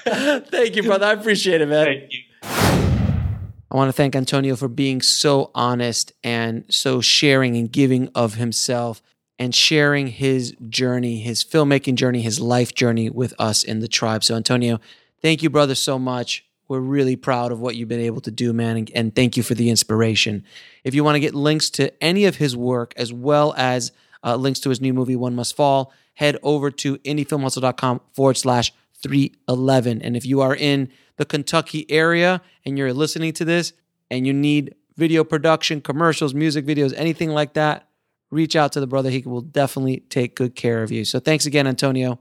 Thank 0.03 0.75
you, 0.75 0.83
brother. 0.83 1.05
I 1.05 1.11
appreciate 1.11 1.61
it, 1.61 1.67
man. 1.67 1.85
Thank 1.85 2.11
you. 2.11 2.19
I 3.71 3.77
want 3.77 3.87
to 3.87 3.93
thank 3.93 4.17
Antonio 4.17 4.57
for 4.57 4.67
being 4.67 5.01
so 5.01 5.49
honest 5.55 6.11
and 6.25 6.65
so 6.69 6.99
sharing 6.99 7.55
and 7.55 7.71
giving 7.71 8.09
of 8.13 8.33
himself 8.33 9.01
and 9.39 9.55
sharing 9.55 10.07
his 10.07 10.53
journey, 10.67 11.21
his 11.21 11.43
filmmaking 11.43 11.95
journey, 11.95 12.21
his 12.21 12.41
life 12.41 12.75
journey 12.75 13.09
with 13.09 13.33
us 13.39 13.63
in 13.63 13.79
the 13.79 13.87
tribe. 13.87 14.25
So, 14.25 14.35
Antonio, 14.35 14.81
thank 15.21 15.43
you, 15.43 15.49
brother, 15.49 15.75
so 15.75 15.97
much. 15.99 16.45
We're 16.67 16.79
really 16.79 17.15
proud 17.15 17.51
of 17.51 17.59
what 17.59 17.75
you've 17.75 17.89
been 17.89 17.99
able 17.99 18.21
to 18.21 18.31
do, 18.31 18.53
man. 18.53 18.77
And, 18.77 18.91
and 18.95 19.15
thank 19.15 19.35
you 19.35 19.43
for 19.43 19.55
the 19.55 19.69
inspiration. 19.69 20.45
If 20.83 20.95
you 20.95 21.03
want 21.03 21.15
to 21.15 21.19
get 21.19 21.35
links 21.35 21.69
to 21.71 21.91
any 22.03 22.25
of 22.25 22.37
his 22.37 22.55
work, 22.55 22.93
as 22.95 23.11
well 23.11 23.53
as 23.57 23.91
uh, 24.23 24.35
links 24.37 24.59
to 24.61 24.69
his 24.69 24.79
new 24.79 24.93
movie, 24.93 25.15
One 25.15 25.35
Must 25.35 25.55
Fall, 25.55 25.91
head 26.13 26.37
over 26.43 26.71
to 26.71 26.97
indiefilmhustle.com 26.99 28.01
forward 28.13 28.37
slash 28.37 28.71
311. 29.01 30.01
And 30.01 30.15
if 30.15 30.25
you 30.25 30.41
are 30.41 30.55
in 30.55 30.89
the 31.17 31.25
Kentucky 31.25 31.89
area 31.89 32.41
and 32.65 32.77
you're 32.77 32.93
listening 32.93 33.33
to 33.33 33.45
this 33.45 33.73
and 34.09 34.25
you 34.25 34.33
need 34.33 34.75
video 34.95 35.23
production, 35.23 35.81
commercials, 35.81 36.33
music 36.33 36.65
videos, 36.65 36.93
anything 36.95 37.31
like 37.31 37.53
that, 37.53 37.87
reach 38.29 38.55
out 38.55 38.71
to 38.73 38.79
the 38.79 38.87
brother. 38.87 39.09
He 39.09 39.21
will 39.21 39.41
definitely 39.41 40.01
take 40.09 40.35
good 40.35 40.55
care 40.55 40.83
of 40.83 40.91
you. 40.91 41.05
So 41.05 41.19
thanks 41.19 41.45
again, 41.45 41.67
Antonio. 41.67 42.19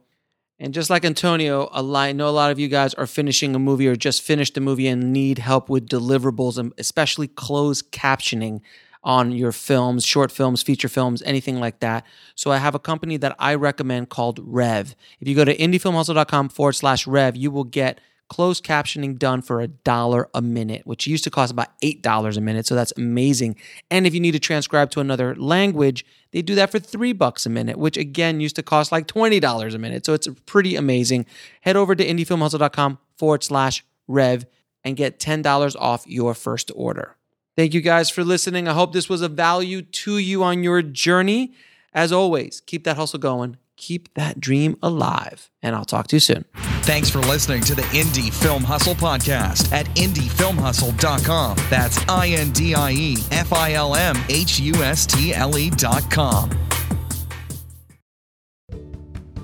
And 0.63 0.75
just 0.75 0.91
like 0.91 1.07
Antonio, 1.07 1.71
a 1.73 1.83
lot, 1.83 2.03
I 2.03 2.13
know 2.13 2.29
a 2.29 2.31
lot 2.31 2.51
of 2.51 2.59
you 2.59 2.69
guys 2.69 2.93
are 2.95 3.07
finishing 3.07 3.55
a 3.55 3.59
movie 3.59 3.89
or 3.89 3.97
just 3.97 4.21
finished 4.21 4.59
a 4.59 4.61
movie 4.61 4.87
and 4.89 5.11
need 5.11 5.39
help 5.39 5.71
with 5.71 5.89
deliverables 5.89 6.59
and 6.59 6.75
especially 6.77 7.29
closed 7.29 7.91
captioning 7.93 8.61
on 9.03 9.33
your 9.33 9.53
films, 9.53 10.05
short 10.05 10.31
films, 10.31 10.63
feature 10.63 10.89
films, 10.89 11.23
anything 11.23 11.59
like 11.59 11.81
that. 11.81 12.05
So 12.35 12.53
I 12.53 12.59
have 12.59 12.75
a 12.75 12.79
company 12.79 13.17
that 13.17 13.35
I 13.39 13.55
recommend 13.55 14.11
called 14.11 14.39
Rev. 14.43 14.95
If 15.19 15.27
you 15.27 15.35
go 15.35 15.47
to 15.47 15.57
indiefilmhustle.com 15.57 16.51
forward 16.51 16.75
slash 16.75 17.07
Rev, 17.07 17.37
you 17.37 17.51
will 17.51 17.65
get 17.65 17.99
closed 18.31 18.65
captioning 18.65 19.19
done 19.19 19.43
for 19.43 19.61
a 19.61 19.67
dollar 19.69 20.29
a 20.33 20.41
minute, 20.41 20.87
which 20.87 21.07
used 21.07 21.25
to 21.25 21.31
cost 21.31 21.53
about 21.53 21.79
$8 21.83 22.37
a 22.37 22.41
minute. 22.41 22.65
So 22.65 22.75
that's 22.75 22.93
amazing. 22.97 23.57
And 23.91 24.07
if 24.07 24.15
you 24.15 24.21
need 24.21 24.33
to 24.33 24.39
transcribe 24.39 24.91
to 24.93 25.01
another 25.01 25.35
language, 25.35 26.07
they 26.31 26.41
do 26.41 26.55
that 26.55 26.71
for 26.71 26.79
three 26.79 27.13
bucks 27.13 27.45
a 27.45 27.51
minute, 27.51 27.77
which 27.77 27.97
again 27.99 28.41
used 28.41 28.57
to 28.57 28.63
cost 28.63 28.93
like 28.93 29.09
$20 29.09 29.75
a 29.75 29.79
minute. 29.79 30.07
So 30.07 30.15
it's 30.15 30.29
pretty 30.47 30.77
amazing. 30.77 31.27
Head 31.63 31.77
over 31.77 31.95
to 31.95 32.07
indiefilmhustle.com 32.07 32.99
forward 33.19 33.43
slash 33.43 33.85
rev 34.07 34.47
and 34.85 34.97
get 34.97 35.19
$10 35.19 35.77
off 35.79 36.07
your 36.07 36.33
first 36.33 36.71
order. 36.75 37.17
Thank 37.57 37.75
you 37.75 37.81
guys 37.81 38.09
for 38.09 38.23
listening. 38.23 38.69
I 38.69 38.73
hope 38.73 38.93
this 38.93 39.09
was 39.09 39.23
a 39.23 39.29
value 39.29 39.83
to 39.83 40.19
you 40.19 40.45
on 40.45 40.63
your 40.63 40.83
journey. 40.83 41.53
As 41.93 42.13
always, 42.13 42.61
keep 42.61 42.85
that 42.85 42.97
hustle 42.97 43.19
going, 43.19 43.57
keep 43.81 44.13
that 44.15 44.39
dream 44.39 44.77
alive, 44.83 45.51
and 45.63 45.75
I'll 45.75 45.85
talk 45.85 46.07
to 46.09 46.17
you 46.17 46.21
soon. 46.21 46.45
Thanks 46.83 47.11
for 47.11 47.19
listening 47.21 47.63
to 47.63 47.75
the 47.75 47.83
Indie 47.83 48.33
Film 48.33 48.63
Hustle 48.63 48.95
podcast 48.95 49.73
at 49.73 49.87
indiefilmhustle.com. 49.97 51.57
That's 51.69 51.99
I 52.09 52.29
N 52.29 52.51
D 52.53 52.75
I 52.75 52.93
E 52.93 53.17
F 53.33 53.53
I 53.53 53.73
L 53.73 53.95
M 53.95 54.17
H 54.29 54.61
U 54.61 54.75
S 54.75 55.07
T 55.07 55.35
L 55.35 55.59
E.com. 55.59 56.51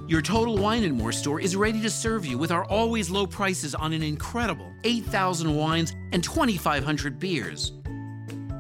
Your 0.09 0.22
Total 0.22 0.57
Wine 0.57 0.84
and 0.84 0.97
More 0.97 1.11
store 1.11 1.41
is 1.41 1.57
ready 1.57 1.82
to 1.82 1.91
serve 1.91 2.24
you 2.24 2.39
with 2.39 2.53
our 2.53 2.64
always 2.66 3.11
low 3.11 3.26
prices 3.26 3.74
on 3.74 3.93
an 3.93 4.05
incredible 4.05 4.72
8,000 4.84 5.53
wines 5.53 5.95
and 6.12 6.22
2,500 6.22 7.18
beers. 7.18 7.72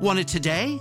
Want 0.00 0.18
it 0.18 0.26
today? 0.26 0.80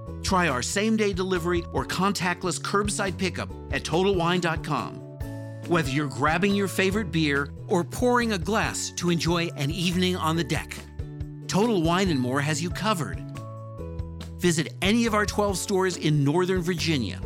Try 0.23 0.47
our 0.47 0.61
same 0.61 0.97
day 0.97 1.13
delivery 1.13 1.63
or 1.73 1.85
contactless 1.85 2.59
curbside 2.59 3.17
pickup 3.17 3.49
at 3.71 3.83
TotalWine.com. 3.83 4.95
Whether 5.67 5.89
you're 5.89 6.07
grabbing 6.07 6.55
your 6.55 6.67
favorite 6.67 7.11
beer 7.11 7.49
or 7.67 7.83
pouring 7.83 8.33
a 8.33 8.37
glass 8.37 8.91
to 8.97 9.09
enjoy 9.09 9.47
an 9.57 9.71
evening 9.71 10.15
on 10.15 10.35
the 10.35 10.43
deck, 10.43 10.75
Total 11.47 11.81
Wine 11.81 12.09
and 12.09 12.19
More 12.19 12.41
has 12.41 12.61
you 12.61 12.69
covered. 12.69 13.19
Visit 14.37 14.73
any 14.81 15.05
of 15.05 15.13
our 15.13 15.25
12 15.25 15.57
stores 15.57 15.97
in 15.97 16.23
Northern 16.23 16.61
Virginia 16.61 17.19